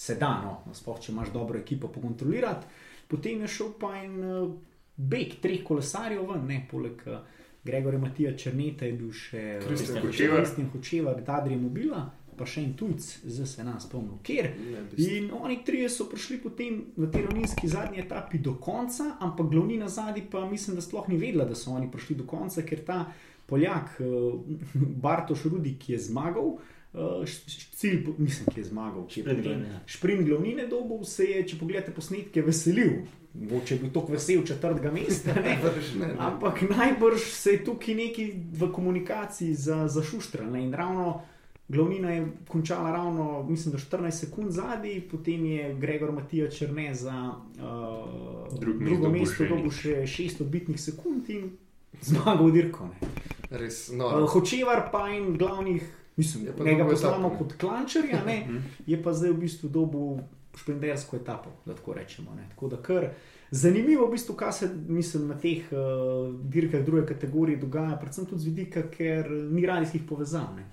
se 0.01 0.15
da, 0.17 0.31
no, 0.41 0.75
sploh 0.75 1.01
če 1.01 1.13
imaš 1.13 1.29
dobro 1.35 1.59
ekipo 1.61 1.91
pokontrolirati. 1.93 2.67
Potem 3.11 3.43
je 3.45 3.51
šel 3.53 3.75
pa 3.81 3.91
en 3.99 4.15
uh, 4.25 4.55
beg 4.97 5.37
treh 5.43 5.61
kolesarjev 5.67 6.25
ven, 6.31 6.47
ne, 6.49 6.63
poleg 6.71 7.03
uh, 7.11 7.19
Gregorja 7.65 8.01
Matija 8.01 8.33
Črneta 8.37 8.89
je 8.89 8.95
bil 8.97 9.11
še 9.13 9.43
eh, 9.59 9.67
Kristjan 9.67 10.71
Hočevar. 10.73 11.21
Dadri 11.27 11.59
Mobila, 11.61 12.07
pa 12.39 12.49
še 12.49 12.65
en 12.65 12.73
tujc, 12.81 13.05
zdaj 13.27 13.51
se 13.53 13.67
nas 13.67 13.85
spomnil, 13.85 14.17
kjer. 14.25 14.49
In 15.05 15.29
oni 15.37 15.59
trije 15.67 15.93
so 15.93 16.09
prišli 16.09 16.41
potem 16.47 16.81
v 16.97 17.11
tej 17.13 17.27
ravninski 17.29 17.69
zadnji 17.69 18.01
etapi 18.01 18.41
do 18.41 18.57
konca, 18.57 19.19
ampak 19.21 19.53
glavnina 19.53 19.93
zadnji 19.93 20.25
pa 20.33 20.47
mislim, 20.49 20.81
da 20.81 20.87
sploh 20.87 21.13
ni 21.13 21.21
vedela, 21.21 21.45
da 21.45 21.59
so 21.59 21.77
oni 21.77 21.93
prišli 21.93 22.23
do 22.23 22.31
konca, 22.31 22.65
ker 22.65 22.87
ta 22.89 23.03
Poljak, 23.51 23.99
eh, 24.01 24.61
Bartoš 25.05 25.51
Rudi, 25.53 25.77
ki 25.77 25.99
je 25.99 26.05
zmagal. 26.09 26.55
Uh, 26.57 26.80
cilj, 27.73 28.05
po- 28.05 28.15
mislim, 28.19 28.47
ki 28.47 28.61
je 28.61 28.65
zmagal, 28.65 29.07
če 29.07 29.21
je 29.21 29.25
potem 29.25 29.43
glavnine. 29.43 29.81
šprint 29.87 30.27
glavnine 30.27 30.67
dobil, 30.67 31.05
se 31.05 31.25
je, 31.25 31.43
če 31.45 31.59
pogledate 31.59 31.93
posnetke, 31.93 32.43
veselil. 32.43 32.93
Mogoče 33.33 33.75
je 33.75 33.81
bil 33.81 33.91
tako 33.91 34.13
vesel 34.13 34.43
četrtega 34.43 34.91
mesta, 34.91 35.31
ne? 35.33 35.55
Najbrž 35.55 35.95
ne, 35.95 36.07
ne. 36.09 36.15
ampak 36.19 36.63
najbrž 36.65 37.21
se 37.33 37.53
je 37.53 37.65
tukaj 37.65 37.95
neki 37.95 38.25
v 38.53 38.73
komunikaciji 38.73 39.55
za, 39.55 39.89
zašuštral. 39.89 40.51
ne. 40.51 40.65
In 40.65 40.75
ravno 40.75 41.23
glavnina 41.69 42.11
je 42.11 42.27
končala 42.49 42.91
ravno, 42.91 43.43
mislim, 43.45 43.73
da 43.73 43.79
14 43.79 44.11
sekund 44.11 44.51
zadnji, 44.51 45.01
potem 45.03 45.47
je 45.47 45.75
Gregor 45.75 46.13
Matija 46.13 46.51
Črne 46.51 46.95
za 46.95 47.31
uh, 47.31 48.59
Drug 48.59 48.83
drugo 48.83 49.09
mesto 49.09 49.47
dobil 49.47 49.71
še 49.71 50.03
6 50.03 50.41
odbitnih 50.41 50.81
sekund 50.81 51.31
in 51.31 51.53
zmagal 52.03 52.51
dirko. 52.51 52.91
ne. 52.93 53.09
Res, 53.53 53.89
Uh, 53.89 53.97
no. 53.97 54.27
Hočevar 54.27 54.91
pa 54.91 55.09
en 55.09 55.37
glavnih, 55.37 55.83
mislim, 56.21 56.47
Je 56.47 56.53
pa 56.57 56.65
njega 56.65 56.85
dobil 56.85 56.95
poznamo 56.95 57.17
etapo, 57.17 57.33
ne. 57.33 57.39
kot 57.39 57.57
klančarja, 57.61 58.25
ne, 58.27 58.39
je 58.87 59.03
pa 59.03 59.13
zdaj 59.13 59.31
v 59.31 59.41
bistvu 59.45 59.69
dobil 59.69 60.23
šprintersko 60.57 61.17
etapo, 61.17 61.51
da 61.67 61.75
tako 61.75 61.95
rečemo. 61.95 62.35
Ne. 62.37 62.49
Tako 62.51 62.69
da 62.69 62.77
kar 62.83 63.09
zanimivo, 63.51 64.07
v 64.07 64.11
bistvu, 64.17 64.35
kaj 64.37 64.53
se 64.53 64.69
mislim, 64.89 65.29
na 65.29 65.39
teh 65.39 65.73
uh, 65.73 66.35
dirkah 66.55 66.85
druge 66.85 67.07
kategorije 67.07 67.59
dogaja, 67.59 67.97
predvsem 67.97 68.27
tudi 68.27 68.43
z 68.43 68.53
vidika, 68.53 68.83
ker 68.91 69.31
ni 69.31 69.67
radijskih 69.67 70.03
povezav. 70.09 70.53
Ne. 70.57 70.67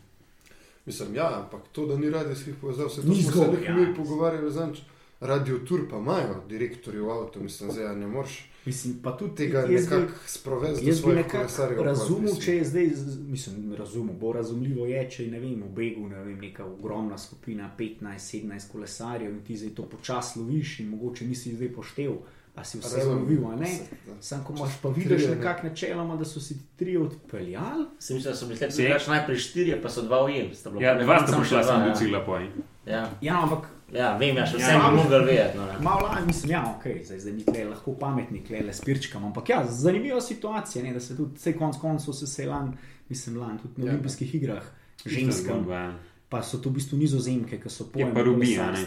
Mislim, 0.85 1.15
ja, 1.15 1.29
ampak 1.43 1.67
to, 1.71 1.85
da 1.85 1.97
ni 1.97 2.09
radijskih 2.09 2.55
povezav, 2.61 2.89
se 2.89 3.01
to 3.01 3.07
Ni 3.07 3.23
smo 3.23 3.43
se 3.43 3.63
ja. 3.65 3.75
mi 3.75 3.95
pogovarjali 3.95 4.51
zanč. 4.51 4.79
radio 5.19 5.57
tur 5.67 5.89
pa 5.89 5.97
imajo 5.97 6.43
direktorji 6.49 7.01
v 7.01 7.09
avtu, 7.09 7.41
mislim, 7.43 7.71
zdaj 7.71 7.95
ne 7.95 8.07
moreš 8.07 8.35
Mislim, 8.67 8.99
pa 8.99 9.11
tudi 9.13 9.35
tega 9.37 9.61
bi- 9.63 9.73
nekako 9.75 10.11
sprovesti 10.27 10.81
do 10.81 10.87
Jaz 10.87 10.97
bi 10.97 11.01
svojih 11.01 11.17
nekako 11.17 11.83
razumel, 11.83 12.21
mislim. 12.23 12.41
če 12.41 12.55
je 12.55 12.63
zdaj, 12.65 12.87
mislim, 13.27 13.73
razumel, 13.75 14.15
bo 14.15 14.33
razumljivo 14.33 14.85
je, 14.85 15.09
če 15.09 15.23
je 15.23 15.31
ne 15.31 15.39
vem, 15.39 15.63
v 15.63 15.69
begu 15.71 16.07
ne 16.07 16.19
vem, 16.19 16.39
neka 16.39 16.65
ogromna 16.67 17.17
skupina 17.17 17.69
15-17 17.77 18.35
kolesarjev 18.67 19.31
in 19.31 19.41
ti 19.41 19.57
zdaj 19.57 19.69
to 19.71 19.83
počasi 19.85 20.39
loviš 20.39 20.79
in 20.79 20.89
mogoče 20.89 21.25
nisi 21.25 21.55
zdaj 21.55 21.71
poštev, 21.71 22.17
a 22.55 22.63
si 22.63 22.79
vse 22.79 22.97
Razumem. 22.97 23.19
lovil, 23.19 23.47
a 23.47 23.55
ne. 23.55 23.71
Da. 24.05 24.13
Sam, 24.21 24.43
ko 24.43 24.53
imaš 24.53 24.71
pa 24.81 24.89
vidiš 24.89 25.23
ne. 25.23 25.35
nekako 25.35 25.67
načeloma, 25.67 26.15
da 26.15 26.25
so 26.25 26.39
si 26.39 26.53
ti 26.55 26.65
tri 26.75 26.97
odpeljali. 26.97 27.85
Se 27.99 28.13
mi 28.13 28.19
zdi, 28.19 28.29
da 28.29 28.35
so 28.35 28.45
bili 28.45 28.57
Se- 28.71 28.99
najprej 29.07 29.37
štirje, 29.37 29.81
pa 29.81 29.89
so 29.89 30.01
dva 30.01 30.23
ujeli. 30.25 30.51
Ja, 30.79 30.95
dva 30.95 31.17
sta 31.17 31.27
samo 31.27 31.41
prišla 31.41 31.59
še 31.59 31.65
sem 31.65 31.75
dva, 31.75 31.83
do 31.83 31.89
ja. 31.89 31.95
cilja 31.95 32.19
poj. 32.21 32.49
Ja. 32.87 33.03
Ja, 33.21 33.43
ampak 33.43 33.69
ja, 33.93 34.17
vem, 34.17 34.35
ja, 34.35 34.45
še 34.45 34.57
Ja. 34.57 34.67
vsem 34.67 34.81
bi 34.81 34.95
mogel 34.97 35.25
vedeti. 35.25 35.57
No, 35.57 35.65
ne. 35.65 35.79
malo 35.79 36.01
lani, 36.03 36.27
mislim, 36.27 36.51
ja, 36.51 36.63
ok, 36.69 36.85
zdaj, 37.03 37.19
zdaj 37.19 37.33
ni 37.33 37.43
tle 37.43 37.63
lahko 37.65 37.93
pametni, 37.93 38.41
tle 38.41 38.61
le 38.61 38.73
spirčkam, 38.73 39.25
ampak 39.25 39.49
ja, 39.49 39.65
zanimiva 39.65 40.21
situacija, 40.21 40.83
ne, 40.83 40.93
da 40.93 40.99
se 40.99 41.15
tudi, 41.15 41.35
vse 41.35 41.53
konc 41.53 41.77
koncev 41.77 42.13
se 42.13 42.27
se 42.27 42.43
je 42.43 42.49
lan, 42.49 42.73
mislim, 43.09 43.37
lan, 43.37 43.57
tudi 43.57 43.73
na 43.77 43.85
Ja. 43.85 43.91
olimpijskih 43.91 44.35
igrah 44.35 44.63
ženskam. 45.05 45.55
Zgodba, 45.55 45.93
Pa 46.29 46.41
so 46.41 46.57
to 46.57 46.67
v 46.67 46.73
bistvu 46.73 46.97
nizozemke, 46.97 47.55
ki 47.55 47.69
so 47.69 47.85
Je 47.85 47.91
pojem 47.93 48.09
pa 48.09 48.19
v 48.19 48.25
Rubija, 48.25 48.65
ne? 48.69 48.83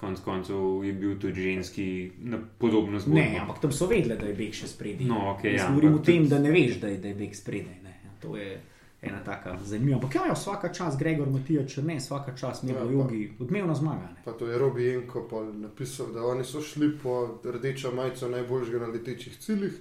Konec 0.00 0.20
koncev 0.20 0.56
je 0.82 0.92
bil 0.92 1.14
tudi 1.14 1.38
ženski 1.40 1.84
na 2.18 2.38
podobno 2.58 2.98
zgodbo. 2.98 3.14
Ne, 3.14 3.38
ampak 3.38 3.60
tam 3.60 3.70
so 3.70 3.86
vedeli, 3.86 4.16
da 4.16 4.26
je 4.26 4.34
beg 4.34 4.50
še 4.52 4.66
spredaj. 4.66 5.06
No, 5.06 5.30
okej, 5.30 5.52
Jaz 5.52 5.60
ja, 5.60 5.68
govorim 5.70 5.94
o 5.94 5.98
tem, 6.00 6.16
tudi- 6.18 6.28
da 6.28 6.38
ne 6.40 6.50
veš, 6.50 6.80
da 6.80 6.88
je, 6.88 6.98
da 6.98 7.08
je 7.08 7.14
beg 7.14 7.30
spredaj. 7.32 7.76
Ne. 7.84 7.94
Ja, 8.02 8.10
To 8.18 8.34
je 8.36 8.58
ena 9.02 9.18
taka 9.20 9.58
zanimiva. 9.62 9.96
Ampak 9.96 10.14
ja, 10.14 10.26
ja, 10.26 10.32
vsaka 10.32 10.68
čas 10.70 10.96
Gregor 10.96 11.28
Matija 11.28 11.66
Črne, 11.66 11.96
vsaka 11.96 12.32
čas 12.32 12.62
Ja, 12.62 12.66
Nebo 12.68 12.80
pa- 12.80 12.92
Jogi, 12.92 13.32
odmevna 13.38 13.74
zmaga. 13.74 14.06
Ne. 14.08 14.22
Pa 14.24 14.32
to 14.32 14.46
je 14.46 14.58
Robi 14.58 14.84
Jenko 14.84 15.26
napisal, 15.54 16.06
da 16.08 16.22
oni 16.24 16.44
so 16.44 16.60
šli 16.62 16.98
po 16.98 17.14
rdečo 17.44 17.90
majico 17.92 18.28
najboljšega 18.28 18.78
na 18.78 18.86
letečih 18.88 19.36
ciljih, 19.36 19.72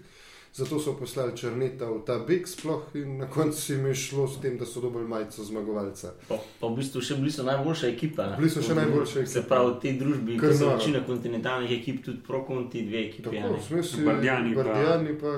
zato 0.54 0.80
so 0.80 0.94
poslali 0.94 1.32
Črneta 1.34 1.86
v 1.86 2.02
ta 2.02 2.18
beg 2.20 2.44
sploh 2.46 2.82
in 2.96 3.18
na 3.18 3.28
koncu 3.28 3.74
jim 3.74 3.86
je 3.86 3.96
šlo 3.96 4.28
s 4.28 4.42
tem, 4.42 4.58
da 4.58 4.66
so 4.66 4.82
dobili 4.82 5.06
majico 5.06 5.44
zmagovalca. 5.44 6.12
Pa, 6.28 6.36
pa 6.60 6.68
v 6.68 6.76
bistvu 6.76 7.02
še 7.02 7.16
bili 7.16 7.32
so 7.32 7.44
najboljša 7.44 7.88
ekipa. 7.88 8.26
ne. 8.26 8.38
Bili 8.38 8.50
so 8.50 8.62
še 8.62 8.76
najboljša 8.76 9.14
Se 9.26 9.40
ekipa. 9.40 9.48
pravi, 9.48 9.70
v 9.70 9.80
tej 9.80 9.94
družbi, 9.96 10.40
ki 10.40 10.54
so 10.54 10.70
večina 10.70 11.06
kontinentalnih 11.06 11.72
ekip, 11.72 12.04
tudi 12.04 12.20
prokonti, 12.20 12.82
dve 12.84 13.06
ekipi. 13.06 13.30
ja, 13.32 13.42
Tako, 13.44 13.54
ne. 13.54 13.62
smo 13.62 13.84
si 13.84 14.04
Bardjani 14.04 14.56
pa- 14.56 14.64
Bardjani 14.64 15.14
pa 15.16 15.32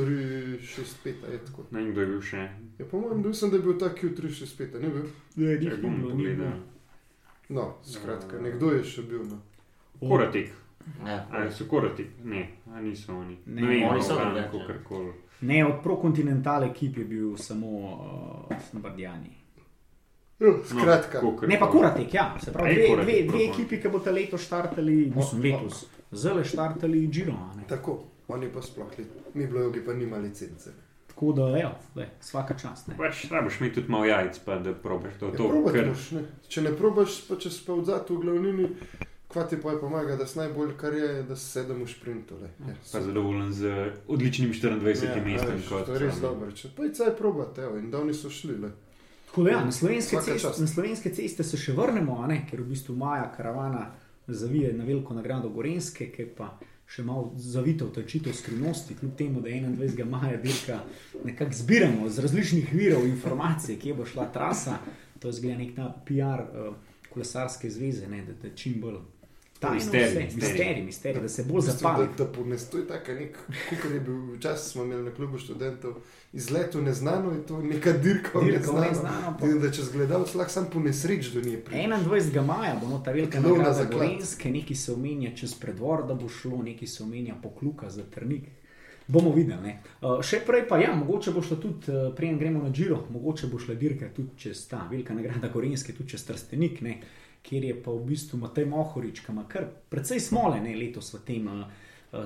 Q365, 0.00 1.06
je 1.32 1.38
tako. 1.38 1.64
Ne 1.70 1.80
vem, 1.80 1.92
kdo 1.92 2.00
je 2.00 2.06
bil 2.06 2.20
še. 2.22 2.48
Ja, 2.78 2.86
po 2.86 3.00
mojem, 3.00 3.22
mislim, 3.26 3.50
da 3.50 3.56
je 3.56 3.62
bil 3.62 3.78
ta 3.78 3.88
Q365, 3.90 4.76
a 4.76 4.78
ni 4.78 4.88
bil? 4.88 5.06
Ne, 5.36 5.58
Če 5.60 5.76
bom 5.76 6.02
pogledal. 6.02 6.52
No, 7.50 7.74
skratka, 7.84 8.38
nekdo 8.38 8.72
je 8.72 8.84
še 8.84 9.02
bil. 9.02 9.24
No. 9.24 9.40
Koratik. 10.00 10.52
Ja, 11.06 11.26
Ali 11.30 11.52
so 11.52 11.64
koratik? 11.64 12.08
Ne, 12.24 12.44
a 12.66 12.80
niso 12.80 13.12
oni. 13.14 13.36
Ne, 13.46 13.62
Ne 13.62 13.68
vem, 13.68 13.82
oni 13.84 14.02
so 14.02 14.14
ali 14.14 14.40
drugače. 14.40 14.50
kakorkoli. 14.58 15.12
Ne, 15.40 15.66
od 15.66 15.82
prokontinentale 15.82 16.66
ekip 16.66 16.96
je 16.96 17.04
bil 17.04 17.36
samo 17.36 17.68
uh, 18.48 18.80
Bardjani. 18.80 19.36
Jo, 20.40 20.54
skratka, 20.64 21.20
No, 21.22 21.36
Ne, 21.46 21.58
pa 21.58 21.70
Kuratek, 21.70 22.14
ja. 22.14 22.34
Se 22.40 22.52
pravi, 22.52 22.74
dve, 22.74 23.04
dve, 23.04 23.22
dve 23.28 23.44
ekipi, 23.44 23.80
ki 23.80 23.88
boste 23.88 24.10
letos 24.10 24.40
štartali, 24.40 25.12
mislim, 25.16 25.42
letos, 25.42 25.82
zelo 26.12 26.44
štartali 26.44 27.06
Giro. 27.08 27.32
a 27.32 27.56
ne. 27.56 27.64
tako, 27.68 27.98
oni 28.34 28.48
pa 28.52 28.62
sploh 28.62 28.98
li, 28.98 29.06
mi 29.34 29.46
blogi 29.46 29.84
pa 29.84 29.94
nima 29.94 30.18
licence. 30.18 30.72
Tako 31.10 31.32
da, 31.36 31.46
evo, 31.58 31.74
le, 31.96 32.06
vsaka 32.20 32.54
čast. 32.58 32.88
Ne. 32.88 32.96
Pač 32.96 33.26
rabiš 33.30 33.60
imeti 33.60 33.74
tudi 33.80 33.92
malo 33.92 34.04
jajc, 34.08 34.38
pa 34.44 34.58
da 34.58 34.72
probaš 34.74 35.18
to. 35.20 35.26
Ja, 35.26 35.36
to 35.36 35.48
ker, 35.68 35.86
moraš, 35.90 36.10
ne. 36.16 36.24
Če 36.48 36.62
ne 36.64 36.72
probaš, 36.78 37.20
pa 37.28 37.36
če 37.36 37.50
si 37.52 37.64
pa 37.66 37.74
odzad 37.76 38.08
v 38.08 38.18
glavnini, 38.22 38.68
kva 39.30 39.44
ti 39.50 39.58
pa 39.60 39.74
je 39.74 39.80
pomaga, 39.82 40.16
da 40.16 40.26
si 40.26 40.38
najbolj 40.38 40.76
kar 40.80 40.94
je, 40.96 41.10
da 41.28 41.36
si 41.36 41.50
sedem 41.58 41.82
v 41.84 41.88
šprintu. 41.90 42.38
le. 42.40 42.48
Ja, 42.66 42.76
pa 42.92 43.02
zadovoljen 43.04 43.52
z 43.52 43.74
odličnim 44.08 44.52
24. 44.52 45.04
ja, 45.04 45.24
mestom. 45.24 45.56
veš, 45.56 45.68
kot 45.68 45.86
To 45.86 45.98
je 45.98 45.98
res 46.06 46.14
sam. 46.14 46.22
dobro. 46.22 46.52
Če 46.52 46.72
pa 46.76 46.88
je 46.88 46.94
caj 46.94 47.12
probati, 47.18 47.60
evo, 47.60 47.76
in 47.78 47.90
da 47.90 48.00
oni 48.00 48.14
so 48.14 48.30
šli. 48.30 48.56
Le. 48.58 48.72
Tako 49.26 49.44
da, 49.44 49.50
ja, 49.50 49.64
na, 49.64 49.72
slovenske 49.72 50.18
ceste, 50.24 50.56
na 50.58 50.66
slovenske 50.66 51.12
ceste 51.14 51.44
se 51.46 51.58
še 51.60 51.76
vrnemo, 51.76 52.16
a 52.22 52.26
ne, 52.26 52.40
ker 52.50 52.64
v 52.64 52.72
bistvu 52.72 52.96
maja 52.98 53.28
karavana 53.36 53.90
zavije 54.26 54.72
na 54.72 54.84
veliko 54.84 55.14
nagrado 55.14 55.48
Gorenske, 55.48 56.08
ki 56.10 56.22
je 56.22 56.32
pa 56.34 56.54
še 56.90 57.04
malo 57.06 57.30
zavita 57.38 57.86
v 57.86 57.94
tačitev 57.94 58.34
skrivnosti, 58.34 58.96
kljub 58.98 59.14
temu, 59.18 59.40
da 59.40 59.48
21. 59.48 60.04
maja 60.10 60.40
dirka 60.42 60.80
nekako 61.24 61.54
zbiramo 61.54 62.08
z 62.10 62.18
različnih 62.18 62.72
virov 62.74 63.06
informacije, 63.06 63.78
kje 63.78 63.94
bo 63.94 64.06
šla 64.06 64.26
trasa. 64.34 64.78
To 65.18 65.28
je 65.28 65.38
zgleda 65.38 65.58
nek 65.58 65.76
ta 65.76 65.86
PR 66.06 66.42
uh, 66.42 66.74
kolesarske 67.12 67.70
zveze, 67.70 68.08
ne, 68.08 68.24
da, 68.26 68.34
da 68.42 68.54
čim 68.56 68.80
bolj. 68.80 68.98
Tajno 69.60 69.74
Misterij, 69.74 70.06
vse, 70.26 70.36
misterij. 70.36 70.82
misterij, 70.82 71.20
da 71.20 71.28
se 71.28 71.44
bolj 71.44 71.60
zapali. 71.62 72.06
Da, 72.08 72.24
da 72.24 72.32
ponestoj 72.32 72.86
tako 72.86 73.12
nek, 73.12 73.36
kot 73.70 73.92
je 73.92 74.00
bil 74.00 74.34
včasih 74.34 74.72
smo 74.72 74.84
imeli 74.84 75.02
na 75.02 75.10
klubu 75.10 75.38
študentov, 75.38 75.98
izlet 76.32 76.74
v 76.74 76.82
neznano 76.82 77.32
je 77.32 77.46
to 77.46 77.60
neka 77.62 77.92
dirka 77.94 78.38
v 78.38 78.44
neznano. 78.46 78.80
neznano, 78.80 79.36
pa- 79.40 79.46
In 79.46 79.60
da 79.60 79.70
če 79.70 79.82
zgledalec 79.82 80.34
lahko 80.34 80.52
sam 80.52 80.66
po 80.66 80.80
nesreč 80.80 81.26
do 81.26 81.40
nje 81.40 81.58
pride. 81.58 81.82
21. 81.82 82.40
maja 82.42 82.78
bo 82.80 82.88
no 82.88 82.98
ta 82.98 83.12
velika 83.12 83.40
nagrada 83.40 83.72
zaklad. 83.74 84.00
Gorenske, 84.00 84.50
nekaj 84.50 84.76
se 84.76 84.92
omenja 84.92 85.30
čez 85.36 85.54
predvor, 85.54 86.06
da 86.06 86.14
bo 86.14 86.28
šlo, 86.30 86.62
nekaj 86.62 86.88
se 86.88 87.02
omenja 87.02 87.34
pokluka 87.42 87.90
za 87.90 88.02
trnik. 88.04 88.48
Bomo 89.06 89.32
videli. 89.32 89.62
ne. 89.62 89.72
Uh, 90.00 90.22
še 90.22 90.40
prej 90.40 90.68
pa 90.68 90.78
ja, 90.78 90.94
mogoče 90.94 91.30
bo 91.30 91.42
šlo 91.42 91.56
tudi, 91.56 91.90
uh, 91.90 92.14
preden 92.14 92.38
gremo 92.38 92.62
na 92.62 92.70
Džiro, 92.70 93.04
mogoče 93.10 93.46
bo 93.46 93.58
šla 93.58 93.74
dirka 93.74 94.08
tudi 94.08 94.28
čez 94.38 94.68
ta 94.68 94.86
velika 94.90 95.14
nagrada 95.14 95.48
Gorenske, 95.48 95.92
tudi 95.92 96.08
čez 96.10 96.24
Trstenik, 96.24 96.80
ne, 96.80 97.00
kjer 97.42 97.64
je 97.64 97.82
pa 97.82 97.90
v 97.90 98.04
bistvu 98.04 98.38
Matej 98.38 98.66
Mohorič, 98.68 99.22
ki 99.24 99.32
ima 99.32 99.44
kar 99.48 99.68
precej 99.88 100.20
smole 100.20 100.60
ne, 100.60 100.74
letos 100.76 101.12
v 101.14 101.22
tem 101.24 101.46
uh, 101.48 101.62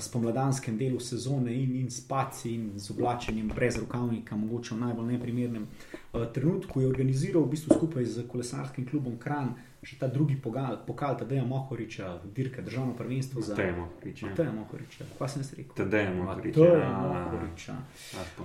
spomladanskem 0.00 0.79
delu 0.79 1.00
sezone 1.00 1.53
in, 1.55 1.77
in 1.81 1.90
spaci 1.90 2.55
in 2.55 2.72
z 2.77 2.90
oblačenjem 2.90 3.48
brez 3.55 3.79
rokavnika, 3.79 4.37
mogoče 4.37 4.74
v 4.74 4.81
najbolj 4.81 5.12
neprimernem 5.12 5.66
uh, 5.66 6.27
trenutku, 6.33 6.81
je 6.81 6.88
organiziral 6.88 7.44
v 7.44 7.55
bistvu 7.55 7.79
skupaj 7.79 8.05
z 8.05 8.27
kolesarskim 8.29 8.88
klubom 8.88 9.18
Kran 9.18 9.55
še 9.85 9.98
ta 10.00 10.09
drugi 10.09 10.37
pokal, 10.40 10.79
pokal 10.87 11.16
Tadeja 11.18 11.44
Mohoriča, 11.44 12.18
dirka 12.35 12.62
državno 12.62 12.96
prvenstvo 12.96 13.42
za 13.44 13.55
Temo, 13.55 13.88
priča. 14.00 14.31
Tadeja 14.33 14.53
Mohoriča. 14.53 15.05
Pa 15.18 15.29
sem 15.29 15.44
se 15.44 15.57
rekel. 15.57 15.77
Tadeja 15.77 16.14
Mohoriča. 16.14 16.61
Tadeja 16.61 16.88
A, 16.88 17.03
Mohoriča. 17.03 17.77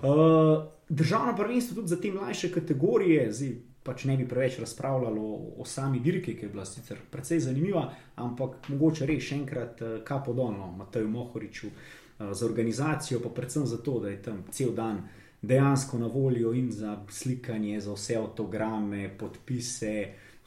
Uh, 0.03 0.67
državno 0.89 1.35
prvenstvo 1.37 1.75
tudi 1.75 1.87
za 1.87 2.01
te 2.01 2.11
mlajše 2.11 2.51
kategorije, 2.51 3.31
zdaj 3.33 3.55
pač 3.89 4.03
ne 4.05 4.17
bi 4.17 4.27
preveč 4.29 4.59
razpravljalo 4.61 5.27
o, 5.57 5.65
sami 5.65 5.99
dirki, 5.99 6.35
ki 6.37 6.45
je 6.45 6.49
bila 6.53 6.65
sicer 6.65 6.99
precej 7.11 7.39
zanimiva, 7.41 7.87
ampak 8.21 8.69
mogoče 8.69 9.07
res 9.09 9.23
še 9.25 9.39
enkrat 9.39 9.81
uh, 9.81 9.95
kapo 10.05 10.35
dolno 10.37 10.67
Mateju 10.77 11.09
Mohoriču 11.09 11.71
uh, 11.71 12.29
za 12.31 12.45
organizacijo, 12.45 13.21
pa 13.23 13.31
predvsem 13.33 13.65
zato, 13.65 13.97
da 14.03 14.11
je 14.13 14.21
tam 14.21 14.43
cel 14.53 14.75
dan 14.77 15.01
dejansko 15.41 15.97
na 15.97 16.07
voljo 16.07 16.53
in 16.53 16.69
za 16.71 16.99
slikanje, 17.09 17.79
za 17.81 17.95
vse 17.97 18.17
avtograme, 18.19 19.07
podpise. 19.17 19.95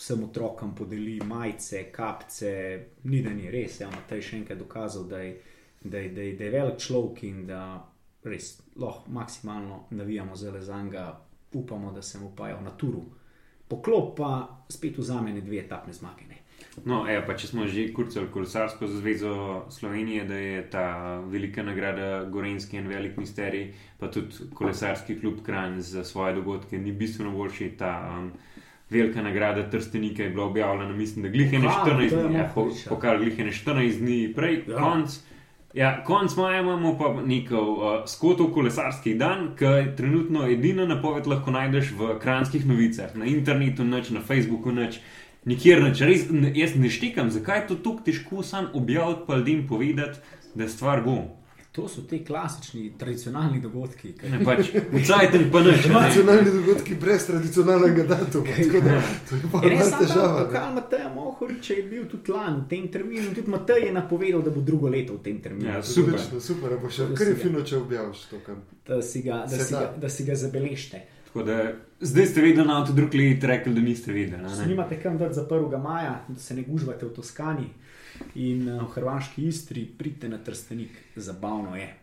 Vsem 0.02 0.22
otrokom 0.24 0.72
podeli 0.74 1.20
majice, 1.26 1.84
kapce, 1.92 2.52
ni 3.04 3.20
da 3.22 3.30
ni 3.30 3.50
res. 3.50 3.76
Ja, 3.80 3.90
Matej 3.92 4.22
še 4.24 4.38
enkrat 4.40 4.58
dokazal, 4.58 5.04
da 5.06 5.20
je, 5.22 5.34
da 5.84 6.00
je, 6.02 6.08
da 6.14 6.24
je, 6.26 6.32
da 6.38 6.46
je 6.46 6.54
velik 6.54 6.80
človek 6.82 7.22
in 7.28 7.42
da 7.46 7.60
res 8.26 8.56
lahko 8.78 9.12
maksimalno 9.14 9.84
navijamo 9.90 10.36
za 10.36 10.50
Lezanga, 10.50 11.04
upamo, 11.52 11.92
da 11.92 12.02
se 12.02 12.18
mu 12.18 12.32
pajo 12.36 12.60
na 12.60 12.70
turu. 12.70 13.04
Poklop 13.72 14.14
pa 14.18 14.32
spet 14.68 14.98
vzame 15.00 15.32
dve 15.40 15.64
etapne 15.64 15.92
zmage. 15.96 16.28
Ne. 16.28 16.42
No, 16.84 17.02
evo, 17.08 17.24
pa 17.26 17.34
če 17.36 17.50
smo 17.50 17.66
že 17.68 17.88
kurcali 17.92 18.30
kolesarsko 18.32 18.86
zvezo 18.88 19.34
Slovenije, 19.72 20.24
da 20.28 20.38
je 20.40 20.62
ta 20.72 20.84
velika 21.28 21.62
nagrada 21.62 22.24
Gorenski 22.32 22.78
en 22.80 22.88
velik 22.88 23.18
misterij, 23.20 23.72
pa 24.00 24.08
tudi 24.12 24.48
kolesarski 24.54 25.18
klub 25.20 25.42
Kranj 25.44 25.80
za 25.84 26.04
svoje 26.04 26.34
dogodke 26.38 26.78
ni 26.78 26.92
bistveno 26.92 27.34
boljši. 27.36 27.74
Ta 27.78 27.92
um, 28.12 28.30
velika 28.90 29.22
nagrada 29.22 29.70
Trstenika 29.70 30.22
je 30.22 30.30
bila 30.30 30.46
objavljena, 30.46 30.96
mislim, 30.96 31.22
da 31.22 31.28
glih 31.28 31.52
je 31.52 31.58
ne 31.58 31.68
Pokal, 31.68 32.00
14 32.00 32.10
to 32.10 32.16
je 32.16 32.28
dni, 32.28 32.38
ja, 32.38 32.48
pokal 32.88 33.18
glih 33.18 33.38
je 33.38 33.44
ne 33.44 33.52
14 33.52 33.98
dni 33.98 34.18
prej, 34.36 34.64
ja. 34.68 34.78
konc. 34.78 35.20
Ja, 35.74 36.04
konc 36.04 36.36
maja 36.36 36.60
imamo 36.60 36.98
pa 36.98 37.22
neko 37.26 37.60
uh, 37.60 38.08
skotov 38.08 38.50
kolesarski 38.52 39.14
dan, 39.14 39.54
ki 39.56 39.64
je 39.64 39.96
trenutno 39.96 40.44
edina 40.50 40.84
napoved 40.86 41.26
lahko 41.26 41.50
najdeš 41.50 41.94
v 41.96 42.16
kranskih 42.20 42.66
novicah, 42.68 43.14
na 43.16 43.24
internetu, 43.24 43.84
nič, 43.84 44.10
na 44.12 44.20
Facebooku, 44.20 44.72
nič. 44.72 45.00
Nikjer 45.48 45.80
neč, 45.82 46.02
res, 46.04 46.26
ne, 46.30 46.52
jaz 46.54 46.76
ne 46.78 46.90
štikam, 46.92 47.32
zakaj 47.32 47.62
je 47.62 47.66
to 47.70 47.76
tako 47.86 48.04
težko 48.04 48.42
sam 48.46 48.68
objaviti, 48.78 49.24
pa 49.26 49.40
ljudem 49.40 49.64
povedati, 49.68 50.20
da 50.54 50.68
stvar 50.68 51.00
bo. 51.02 51.16
To 51.72 51.88
so 51.88 52.02
ti 52.02 52.18
klasični, 52.20 52.92
tradicionalni 52.98 53.60
dogodki. 53.60 54.12
ki- 54.12 54.28
Ne, 54.28 54.44
pač, 54.44 54.66
Vcajten 54.92 55.50
pa 55.50 55.60
nič. 55.60 55.86
ne. 55.86 55.92
Nacionalni 55.94 56.50
dogodki 56.52 56.94
brez 56.96 57.26
tradicionalnega 57.26 58.02
datuma. 58.04 58.44
da 58.44 59.00
To 59.22 59.36
je 59.36 59.42
pa 59.52 59.58
Je 59.58 59.70
Res 59.70 59.90
težava. 59.90 60.40
ne. 60.40 60.44
pokal 60.44 60.74
Mateja 60.74 61.08
Mohoriča 61.08 61.74
je 61.74 61.82
bil 61.84 62.04
tudi 62.04 62.30
lani 62.30 62.60
v 62.60 62.68
tem 62.68 62.88
terminu, 62.88 63.22
in 63.22 63.34
tudi 63.34 63.50
Matej 63.50 63.86
je 63.86 63.92
napovedal, 63.92 64.42
da 64.42 64.50
bo 64.50 64.60
drugo 64.60 64.88
leto 64.88 65.14
v 65.14 65.22
tem 65.22 65.40
terminu. 65.40 65.64
Ja, 65.66 65.82
super. 65.82 66.14
Odlično, 66.14 66.40
super, 66.42 66.70
pa 66.76 66.88
še 66.90 67.08
kar 67.14 67.26
je 67.26 67.34
fino, 67.36 67.62
če 67.62 67.76
objaviš 67.78 68.20
to. 68.26 68.36
Kam. 68.46 68.60
da 68.86 69.02
si 69.02 69.22
ga, 69.22 69.36
da 69.40 69.56
si 69.58 69.72
ga, 69.72 69.94
da. 69.96 70.08
si 70.10 70.24
ga 70.24 70.34
zabeležite. 70.34 71.00
Tako 71.24 71.42
da 71.42 71.56
zdaj 72.02 72.26
ste 72.26 72.40
vedeli 72.42 72.66
na 72.66 72.82
avtu, 72.82 72.92
drug 72.92 73.14
let 73.14 73.44
rekli, 73.44 73.72
da 73.72 73.80
niste 73.80 74.12
ne? 74.12 74.48
Snimate 74.54 75.00
kam 75.00 75.16
dati 75.16 75.34
za 75.34 75.46
1. 75.46 75.80
maja, 75.80 76.24
da 76.28 76.36
se 76.38 76.54
ne 76.54 76.62
gužvate 76.62 77.06
v 77.06 77.10
Toskani 77.10 77.70
in 78.34 78.68
eh, 78.68 78.78
v 78.78 78.88
Hrvaški 78.94 79.46
Istri, 79.46 79.84
pridite 79.98 80.28
na 80.28 80.38
Trstenik, 80.38 80.90
zabavno 81.16 81.76
je. 81.76 81.94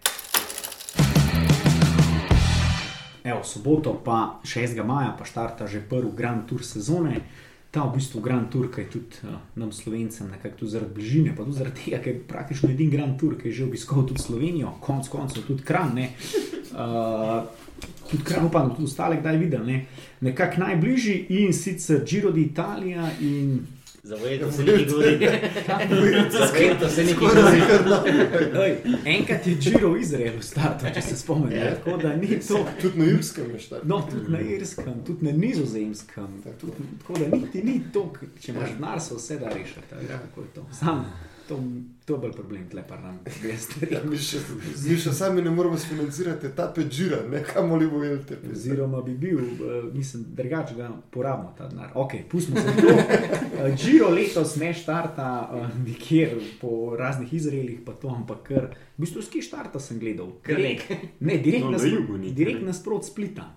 Evo, 3.23 3.43
soboto, 3.43 3.93
pa 4.05 4.39
6. 4.43 4.83
maja, 4.85 5.15
pa 5.17 5.25
štarta 5.25 5.67
že 5.67 5.83
prvi 5.83 6.11
Grand 6.15 6.47
Tour 6.49 6.63
sezone. 6.63 7.21
Ta 7.69 7.85
v 7.85 8.01
bistvu 8.01 8.21
Grand 8.21 8.49
Tour, 8.49 8.71
ki 8.73 8.81
je 8.81 8.89
tudi 8.89 9.15
uh, 9.29 9.37
nam 9.53 9.69
slovencem, 9.71 10.31
nekako 10.31 10.65
zaradi 10.65 10.93
bližine, 10.93 11.35
pa 11.37 11.45
tudi 11.45 11.57
zaradi 11.57 11.83
tega, 11.83 11.99
ker 12.01 12.13
je 12.15 12.23
praktično 12.25 12.69
edini 12.73 12.89
Grand 12.89 13.13
Tour, 13.19 13.37
ki 13.37 13.51
je 13.51 13.61
že 13.61 13.67
obiskal 13.69 14.07
tudi 14.09 14.23
Slovenijo, 14.23 14.73
konc 14.81 15.05
koncev 15.05 15.45
tudi 15.45 15.61
Kran. 15.61 15.93
Ne. 15.93 16.09
Uh, 16.73 17.45
tudi 18.09 18.23
Kran, 18.25 18.49
upam, 18.49 18.73
tudi 18.73 18.89
ostale 18.89 19.21
kdaj 19.21 19.37
videl. 19.37 19.61
Ne. 19.69 19.85
Nekako 20.25 20.65
najbližji 20.65 21.27
in 21.29 21.53
sicer 21.53 22.01
Giro 22.01 22.33
d'Italia 22.33 23.05
in 23.21 23.59
Za 24.03 24.15
Vuelto 24.15 24.51
se 24.51 24.63
nekaj 24.63 24.85
govori. 24.85 25.29
Za 26.31 26.47
Vuelto 26.53 26.89
se 26.89 27.03
nekaj 27.03 27.27
govori. 27.27 27.61
Ej, 28.65 28.77
enkrat 29.05 29.47
je 29.47 29.55
Giro 29.55 29.89
v 29.89 30.01
Izraelu 30.01 30.41
startal, 30.41 30.93
če 30.93 31.01
se 31.01 31.15
spomnite. 31.17 31.75
Tako 31.75 31.97
da 31.97 32.15
ni 32.15 32.39
to. 32.47 32.65
Tudi 32.81 32.99
na 32.99 33.05
Irskem 33.05 33.51
je 33.53 33.59
štar. 33.59 33.79
No, 33.83 34.01
tudi 34.11 34.31
na 34.31 34.39
Irskem, 34.39 34.93
tudi 35.07 35.25
na 35.25 35.31
Nizozemskem. 35.31 36.43
Tudi, 36.61 36.73
tako 36.99 37.19
da 37.19 37.37
niti 37.37 37.63
ni 37.63 37.81
to, 37.93 38.13
če 38.41 38.51
imaš 38.51 38.69
denar, 38.77 39.01
se 39.01 39.15
vse 39.15 39.39
da 39.39 39.49
rešiti. 39.49 39.95
je 40.01 40.47
to? 40.55 40.65
Sam, 40.79 41.05
to, 41.49 41.59
to 42.05 42.13
je 42.13 42.19
bolj 42.19 42.31
problem, 42.31 42.69
tle 42.69 42.83
pa 42.87 42.97
nam 43.01 43.19
stvari. 43.57 43.93
Ja, 43.95 44.03
mi, 44.05 44.17
še, 44.21 44.37
mi 44.85 44.97
še 45.01 45.13
sami 45.17 45.41
ne 45.41 45.49
moremo 45.49 45.77
sfinancirati 45.77 46.47
etape 46.51 46.85
Džira, 46.85 47.23
ne 47.29 47.41
kamoli 47.43 47.87
bo 47.89 48.03
velte. 48.03 48.37
Oziroma 48.51 49.01
bi 49.05 49.15
bil, 49.17 49.39
eh, 49.41 49.79
mislim, 49.93 50.27
drugače 50.37 50.77
ga 50.77 50.89
porabimo 51.11 51.53
ta 51.57 51.67
denar. 51.71 51.89
Ok, 51.97 52.19
pustimo 52.29 52.61
se 52.61 52.75
to. 52.77 52.93
Eh, 53.59 53.73
Giro 53.75 54.07
letos 54.13 54.55
ne 54.61 54.69
štarta 54.73 55.29
eh, 55.49 55.79
nikjer 55.83 56.37
po 56.61 56.95
raznih 56.99 57.33
Izraelih, 57.33 57.81
pa 57.85 57.97
to, 57.97 58.13
ampak 58.13 58.45
kar. 58.47 58.69
V 58.97 59.03
bistvu 59.03 59.23
ski 59.25 59.41
štarta 59.43 59.81
sem 59.83 59.99
gledal. 59.99 60.35
Nekaj. 60.47 61.01
Ne, 61.19 61.41
direkt 61.43 61.65
No, 61.65 61.71
na 61.73 61.77
nasprot, 61.77 61.97
jugu 61.97 62.35
direkt 62.35 62.63
nasprot 62.63 63.09
splita. 63.09 63.49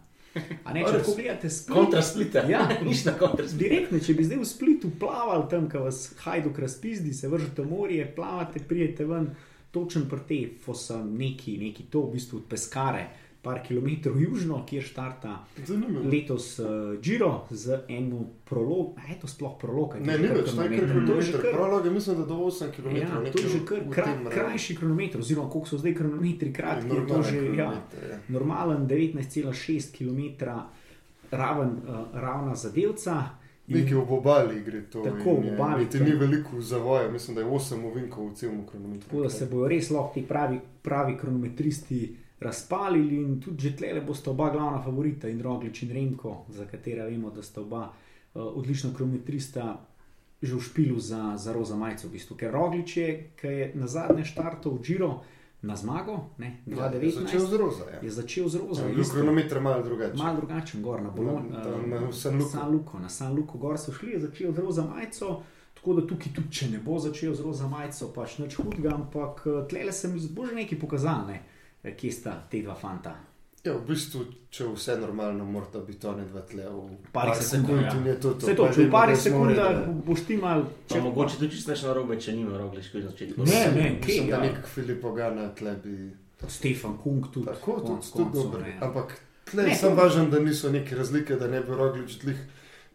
A 0.64 0.72
ne, 0.72 0.82
če 0.84 0.98
res? 0.98 1.06
pogledate 1.06 1.50
split. 1.52 1.76
Kontra 1.76 2.02
splita. 2.02 2.44
Ja. 2.48 2.64
nič 2.86 3.04
na 3.08 3.14
kontra 3.18 3.46
splita. 3.46 3.62
Direktno, 3.62 4.00
če 4.04 4.16
bi 4.18 4.26
zdaj 4.28 4.40
v 4.40 4.48
splitu 4.48 4.92
plavali 5.00 5.48
tam, 5.52 5.66
ko 5.72 5.84
vas 5.86 6.04
hajduk 6.24 6.60
razpizdi, 6.64 7.12
se 7.16 7.30
vržete 7.32 7.64
v 7.64 7.70
morje, 7.72 8.06
plavate, 8.16 8.62
prijete 8.68 9.08
ven, 9.08 9.30
točen 9.72 10.08
prte, 10.08 10.40
fosa 10.64 11.00
neki, 11.04 11.58
neki 11.60 11.88
to, 11.92 12.06
v 12.08 12.16
bistvu 12.16 12.42
od 12.42 12.48
peskare, 12.48 13.06
par 13.42 13.62
kilometrov 13.66 14.20
južno, 14.20 14.62
kjer 14.66 14.82
štarta 14.82 15.44
Zanimivo. 15.66 16.10
letos 16.10 16.58
uh, 16.58 16.66
Giro 17.02 17.46
z 17.50 17.80
enim 17.88 18.26
prologom. 18.44 18.94
A 18.96 19.10
je 19.10 19.18
to 19.20 19.26
sploh 19.26 19.58
prolog? 19.58 19.96
Ne, 20.00 20.18
že 20.18 20.28
več, 20.30 20.54
to 20.54 20.62
je 20.62 21.32
kar- 21.32 21.50
Prolog 21.52 21.84
je 21.84 21.90
mislim, 21.90 22.16
da 22.16 22.26
do 22.26 22.34
8 22.34 22.70
km. 22.70 22.96
Ja, 22.96 23.32
to 23.32 23.42
je 23.42 23.48
že 23.48 23.64
kar 23.66 23.82
kra, 23.90 24.14
krajši 24.30 24.76
kronometer, 24.76 25.20
oziroma 25.20 25.50
koliko 25.50 25.68
so 25.68 25.78
zdaj 25.78 25.94
kronometri 25.94 26.52
kratki, 26.52 26.94
je 26.94 27.06
to 27.06 27.22
že 27.22 27.42
ja, 27.58 27.72
ja. 28.10 28.18
normalen 28.28 28.86
19,6 28.86 29.90
km 29.90 30.46
raven, 31.30 31.68
uh, 31.82 32.14
ravna 32.14 32.54
zadevca. 32.54 33.42
Nekje 33.66 33.96
v 33.96 34.06
obali 34.12 34.62
gre 34.62 34.86
to. 34.86 35.02
Tako, 35.02 35.34
v 35.42 35.54
obali, 35.54 35.86
ja. 35.90 36.04
ni 36.04 36.14
veliko 36.14 36.60
zavoja, 36.60 37.10
mislim, 37.10 37.34
da 37.34 37.40
je 37.40 37.46
8 37.46 37.90
ovinkov 37.90 38.30
v 38.30 38.34
celem 38.34 38.66
kronometru. 38.66 39.10
Tako 39.10 39.22
da 39.22 39.30
se 39.30 39.46
bodo 39.50 39.66
res 39.68 39.90
lahko 39.90 40.14
ti 40.14 40.22
pravi, 40.28 40.60
pravi 40.82 41.18
kronometristi 41.18 42.22
razpalili 42.42 43.16
in 43.16 43.40
tudi 43.40 43.68
že 43.68 43.76
tlele 43.76 44.00
bosta 44.00 44.30
oba 44.30 44.50
glavna 44.50 44.82
favorita 44.82 45.28
in 45.28 45.42
Roglič 45.42 45.82
in 45.82 45.92
Remko, 45.92 46.44
za 46.48 46.66
katera 46.66 47.04
vemo, 47.04 47.30
da 47.30 47.42
sta 47.42 47.60
oba 47.60 47.88
uh, 47.88 48.42
odlična 48.42 48.90
kronometrista 48.96 49.80
že 50.42 50.56
v 50.56 50.60
špilu 50.60 50.98
za, 50.98 51.36
za 51.38 51.52
roza 51.52 51.76
majico. 51.76 52.08
V 52.08 52.12
bistvu. 52.12 52.36
Ker 52.36 52.50
Roglič 52.50 52.96
je, 52.96 53.30
ki 53.38 53.46
je 53.46 53.72
na 53.74 53.86
zadnje 53.86 54.24
štartov 54.24 54.82
Giro 54.82 55.22
na 55.62 55.76
zmago, 55.76 56.34
ne, 56.38 56.58
Ja, 56.66 56.90
je 56.90 57.00
2019, 57.00 57.22
začel 57.22 57.46
z 57.46 57.54
roza. 57.54 57.84
Ja. 57.92 57.98
je 58.02 58.10
začel 58.10 58.48
z 58.48 58.54
roza. 58.56 58.82
Ja, 58.82 59.04
kronometer 59.12 59.60
malo 59.60 59.82
drugačen. 59.82 60.18
Malo 60.18 60.36
drugačen, 60.36 60.82
gor 60.82 61.02
na 61.02 61.10
Bologni. 61.10 61.50
Na- 61.50 61.62
tam 61.62 61.90
na 61.90 62.12
San 62.12 62.38
Luco. 62.38 62.50
San 62.50 62.72
Luco. 62.72 62.98
Na 62.98 63.08
San 63.08 63.34
Luco 63.34 63.58
gor 63.58 63.78
so 63.78 63.92
šli, 63.92 64.10
je 64.12 64.20
začel 64.20 64.52
z 64.52 64.58
roza 64.58 64.82
majico. 64.82 65.42
Tako 65.74 65.94
da 65.94 66.06
tukaj 66.06 66.32
tudi, 66.34 66.50
če 66.50 66.68
ne 66.70 66.78
bo 66.78 66.98
začel 66.98 67.34
z 67.34 67.40
roza 67.40 67.68
majico, 67.68 68.10
pač 68.14 68.38
nič 68.38 68.58
hudega, 68.58 68.94
ampak 68.94 69.46
eh, 69.46 69.62
tlele 69.70 69.92
se 69.92 70.08
mi 70.08 70.18
bo 70.30 70.46
že 70.46 70.54
nekaj 70.54 70.78
pokazalo, 70.78 71.26
ne, 71.26 71.34
eh, 71.34 71.61
kje 71.84 72.12
sta 72.12 72.46
te 72.46 72.62
dva 72.62 72.74
fanta. 72.74 73.16
Ja, 73.64 73.72
v 73.72 73.84
bistvu, 73.86 74.24
če 74.50 74.64
vse 74.66 74.96
normalno, 74.98 75.44
morata 75.44 75.78
biti 75.78 76.06
oni 76.06 76.24
dva 76.26 76.40
tle 76.42 76.64
v 76.64 76.96
Parih 77.12 77.30
par 77.30 77.36
sekundah, 77.36 77.84
sekund 77.84 78.06
ja. 78.06 78.12
je 78.12 78.16
to 78.16 78.30
to. 78.32 78.46
Vse 78.46 78.54
to, 78.56 78.64
Pa 78.64 78.72
če 78.72 78.80
v 78.80 78.90
parih 78.90 79.18
sekundah 79.18 79.76
boš 80.04 80.24
ti 80.26 80.36
mal, 80.36 80.64
Če 80.88 81.00
mogoče 81.00 81.38
tudi 81.38 81.50
čisto 81.50 81.76
na 81.86 81.92
robe, 81.92 82.16
če 82.16 82.32
nima 82.32 82.58
rogliško 82.58 82.98
na 82.98 83.04
začetku. 83.06 83.44
Ne, 83.44 83.60
ne, 83.72 83.86
kje 83.96 84.06
Mislim, 84.08 84.26
da 84.26 84.36
ja. 84.36 84.40
nek 84.42 84.66
Filip 84.66 85.04
Ogana 85.04 85.48
tle 85.50 85.76
bi. 85.76 85.94
Stefan 86.48 86.98
Kung 86.98 87.22
tudi. 87.30 87.46
Tako, 87.46 87.76
tudi, 87.80 88.02
tudi 88.02 88.24
koncev, 88.24 88.42
dobro. 88.42 88.66
Ampak 88.80 89.14
tle 89.44 89.62
Ne, 89.62 89.68
je 89.68 89.76
samo 89.76 89.94
to- 89.94 90.02
važno, 90.02 90.26
da 90.26 90.40
niso 90.40 90.70
neke 90.70 90.96
razlike, 90.96 91.36
da 91.36 91.46
ne 91.46 91.60
bi 91.60 91.70
Roglič 91.72 92.18
tlih 92.18 92.38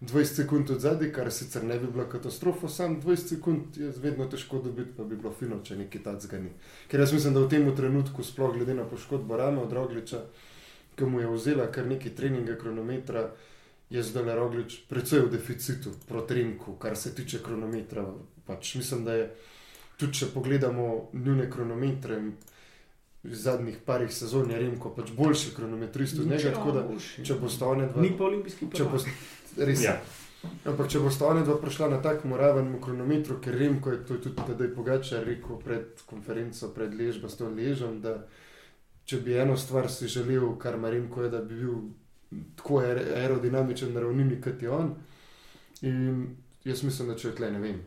20 0.02 0.26
sekund 0.26 0.70
od 0.70 0.80
zadaj, 0.80 1.12
kar 1.12 1.32
sicer 1.32 1.64
ne 1.64 1.80
bi 1.80 1.88
bila 1.88 2.06
katastrofa, 2.10 2.70
sam 2.70 3.02
20 3.02 3.16
sekund 3.36 3.78
je 3.78 3.92
vedno 3.98 4.26
težko 4.26 4.60
dobiti, 4.60 4.92
pa 4.98 5.04
bi 5.04 5.16
bilo 5.16 5.34
fino, 5.34 5.58
če 5.64 5.76
nekaj 5.76 6.04
tacga 6.04 6.40
ni. 6.40 6.52
Ker 6.88 7.00
jaz 7.00 7.14
mislim, 7.14 7.34
da 7.34 7.42
v 7.42 7.50
tem 7.50 7.66
trenutku, 7.76 8.24
sploh 8.24 8.54
glede 8.54 8.76
na 8.78 8.86
poškodbo 8.86 9.38
rame 9.38 9.62
od 9.62 9.74
Rogliča, 9.74 10.22
ki 10.96 11.06
mu 11.06 11.22
je 11.22 11.32
vzela 11.34 11.66
kar 11.72 11.88
nekaj 11.88 12.14
treninga, 12.16 12.56
kronometra, 12.62 13.32
je 13.90 14.04
zdaj 14.04 14.24
le 14.24 14.36
Roglič 14.36 14.82
precej 14.90 15.26
v 15.26 15.32
deficitu 15.32 15.94
proti 16.08 16.34
Rimku, 16.34 16.76
kar 16.76 16.98
se 16.98 17.16
tiče 17.16 17.40
kronometra. 17.44 18.06
Pač 18.46 18.76
mislim, 18.76 19.04
da 19.06 19.14
je 19.14 19.30
tudi 19.98 20.14
če 20.14 20.30
pogledamo 20.34 21.10
njune 21.14 21.50
kronometre. 21.52 22.22
iz 23.24 23.42
Zadnjih 23.44 23.78
parih 23.86 24.14
sezon 24.14 24.52
je 24.52 24.60
Remko 24.60 24.90
pač 24.96 25.10
boljši 25.12 25.50
kronometrist 25.56 26.20
od 26.20 26.28
njega, 26.28 26.52
tako 26.54 26.72
da 26.72 26.84
če 27.24 27.34
boste 27.42 27.66
one 27.66 27.88
dva, 27.88 28.02
Ni 28.02 28.12
pa 28.18 28.24
olimpijski 28.24 28.66
če 28.72 28.78
prvak. 28.78 28.92
boste, 28.94 29.12
res. 29.58 29.84
Ja. 29.84 29.98
Ampak 30.66 30.88
če 30.88 31.00
boste 31.02 31.26
oni 31.26 31.44
dva 31.44 31.58
prišla 31.60 31.90
na 31.90 31.98
tak 32.02 32.24
moraven 32.24 32.76
kronometru, 32.82 33.40
ker 33.42 33.56
Remko 33.58 33.92
je 33.92 34.04
to 34.06 34.18
tudi 34.22 34.44
tedaj 34.48 34.70
Pogačar 34.76 35.26
rekel 35.26 35.58
pred 35.60 36.04
konferenco, 36.06 36.70
pred 36.76 36.94
ležbo 36.94 37.30
s 37.30 37.40
to 37.40 37.50
ležem, 37.50 38.02
da 38.02 38.28
če 39.06 39.22
bi 39.26 39.34
eno 39.40 39.58
stvar 39.58 39.90
si 39.92 40.08
želel, 40.08 40.56
kar 40.62 40.76
ima 40.78 40.90
Remko, 40.94 41.24
je, 41.24 41.30
da 41.30 41.42
bi 41.42 41.56
bil 41.56 41.76
tako 42.56 42.82
aer- 42.84 43.04
aerodinamičen 43.18 43.94
na 43.94 44.04
ravnini, 44.04 44.42
kot 44.42 44.62
je 44.62 44.70
on. 44.70 44.96
In 45.82 46.36
jaz 46.64 46.84
mislim, 46.84 47.08
da 47.08 47.16
če 47.16 47.32
tle, 47.36 47.52
ne 47.52 47.60
vem, 47.60 47.82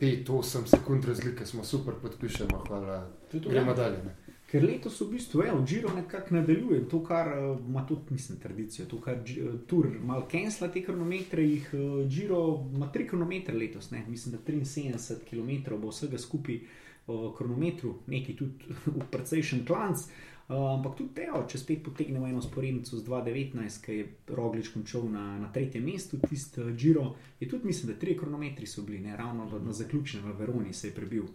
5-8 0.00 0.66
sekund 0.66 1.04
razlike, 1.04 1.46
smo 1.46 1.64
super, 1.64 1.94
podpišemo, 2.02 2.64
hvala. 2.68 3.06
Gremo 3.32 3.74
dalje. 3.74 4.02
Ne? 4.04 4.16
Ker 4.52 4.60
letos 4.60 5.00
v 5.00 5.14
bistvu 5.14 5.42
je, 5.46 5.52
Giro 5.64 5.94
nekako 5.96 6.34
nadaljuje 6.34 6.88
to, 6.88 6.98
kar 7.04 7.28
uh, 7.32 7.60
ima 7.68 7.86
tudi, 7.88 8.02
mislim, 8.10 8.38
tradicijo. 8.38 8.84
To, 8.86 8.98
kar 9.00 9.14
uh, 9.16 9.54
Tur 9.66 9.88
malo 10.04 10.26
kensla 10.28 10.68
te 10.68 10.82
kronometre, 10.84 11.42
jih 11.42 11.70
uh, 11.72 12.08
Giro 12.08 12.42
ima 12.74 12.90
tri 12.92 13.06
kronometre 13.08 13.56
letos, 13.56 13.90
ne? 13.90 14.04
mislim, 14.08 14.36
da 14.36 14.52
73 14.52 15.24
km 15.30 15.80
bo 15.80 15.88
vsega 15.88 16.18
skupaj 16.18 16.58
uh, 16.58 17.32
kronometru, 17.38 17.94
neki 18.06 18.36
tudi 18.36 18.76
v 18.98 19.08
precejšen 19.10 19.64
klanc. 19.66 20.04
Ampak 20.52 20.98
tudi 20.98 21.14
teo, 21.16 21.38
če 21.48 21.56
spet 21.56 21.80
potegnemo 21.86 22.26
eno 22.28 22.42
sporednico 22.44 22.98
z 22.98 23.06
2019, 23.06 23.78
ki 23.86 23.94
je 23.96 24.08
Roglič 24.36 24.68
končal 24.74 25.06
na, 25.08 25.22
na 25.40 25.48
tretjem 25.54 25.86
mestu, 25.86 26.18
tisti 26.20 26.66
Giro, 26.76 27.14
je 27.40 27.48
tudi, 27.48 27.70
mislim, 27.70 27.92
da 27.92 27.98
tri 27.98 28.18
kronometri 28.18 28.66
so 28.66 28.82
bili, 28.84 29.00
ne 29.00 29.16
ravno 29.16 29.46
na 29.64 29.72
zaključnem 29.72 30.26
v 30.26 30.34
Veroni 30.42 30.74
se 30.76 30.90
je 30.90 30.94
prebil. 30.98 31.30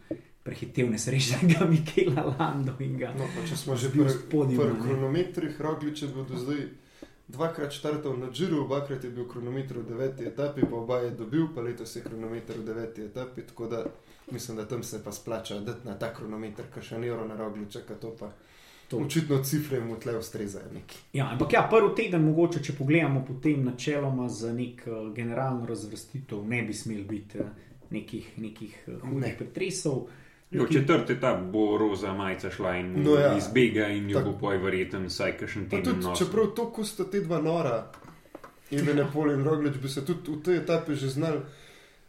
Prehitev 0.47 0.89
nesrečnega 0.91 1.67
Mikela 1.71 2.23
Lando 2.31 2.77
in 2.79 2.97
ga 2.97 3.11
No, 3.17 3.27
če 3.43 3.59
smo 3.59 3.75
že 3.75 3.91
pri 3.91 4.09
spodnji, 4.09 4.55
pri 4.57 4.75
kronometrih, 4.81 5.61
Roglič 5.61 6.05
je 6.05 6.11
bil 6.15 6.27
do 6.29 6.39
zdaj 6.39 6.67
dvakrat 7.27 7.71
štartal 7.75 8.15
na 8.19 8.31
Džiru, 8.31 8.63
obakrat 8.63 9.03
je 9.03 9.09
bil 9.11 9.27
kronometer 9.27 9.77
v 9.77 9.83
deveti 9.89 10.23
etapi, 10.25 10.61
pa 10.69 10.75
oba 10.75 10.99
je 11.03 11.11
dobil, 11.11 11.47
pa 11.55 11.61
letos 11.61 11.95
je 11.95 12.01
kronometer 12.01 12.59
v 12.59 12.65
deveti 12.65 13.03
etapi, 13.03 13.41
tako 13.41 13.67
da 13.67 13.83
mislim, 14.31 14.57
da 14.57 14.67
tam 14.67 14.83
se 14.83 15.03
pa 15.03 15.11
splača 15.11 15.59
dati 15.59 15.87
na 15.87 15.97
ta 15.99 16.13
kronometer, 16.13 16.65
kar 16.73 16.83
še 16.83 16.99
ne 16.99 17.11
uro 17.11 17.27
na 17.27 17.35
Rogliča, 17.35 17.83
ka 17.87 17.95
to 17.95 18.15
pa. 18.19 18.31
To. 18.87 19.01
Očitno 19.03 19.41
cifre 19.43 19.81
mu 19.83 19.97
tle 19.99 20.13
ustrezajo 20.17 20.71
neki. 20.73 20.97
Ja, 21.13 21.25
ampak 21.33 21.53
ja, 21.53 21.65
prvi 21.71 21.89
teden, 21.95 22.23
mogoče, 22.23 22.61
če 22.63 22.75
pogledamo 22.77 23.25
potem 23.27 23.65
načeloma 23.67 24.29
za 24.31 24.53
nek 24.55 24.85
uh, 24.87 25.09
generalno 25.15 25.65
razvrstitev, 25.67 26.45
ne 26.47 26.61
bi 26.63 26.73
smel 26.73 27.03
biti 27.03 27.41
uh, 27.43 27.49
nekih, 27.91 28.29
nekih 28.39 28.77
uh, 28.87 29.01
hudih 29.01 29.25
Ne. 29.25 29.33
pretresov. 29.37 30.07
Jo, 30.51 30.65
četrti 30.67 31.13
etap 31.13 31.41
bo 31.43 31.77
roza 31.77 32.13
majica 32.13 32.49
šla 32.49 32.75
in 32.75 32.91
mu 32.91 32.99
No 32.99 33.11
ja. 33.11 33.19
ja. 33.21 33.37
izbega 33.37 33.87
in 33.87 34.09
jo 34.09 34.17
Tak- 34.17 34.25
bo 34.25 34.37
poj 34.39 34.57
verjeten 34.57 35.05
vsaj 35.05 35.37
kakšen 35.37 35.69
teden 35.69 36.01
tudi, 36.01 36.15
čeprav 36.17 36.45
to, 36.47 36.71
ko 36.71 36.83
sta 36.83 37.03
te 37.05 37.19
dva 37.21 37.41
nora, 37.41 37.91
Evenepol 38.71 39.31
in 39.31 39.43
Roglič, 39.43 39.77
bi 39.77 39.89
se 39.89 40.05
tudi 40.05 40.31
v 40.31 40.41
tej 40.41 40.57
etapi 40.57 40.95
že 40.95 41.09
znali 41.09 41.39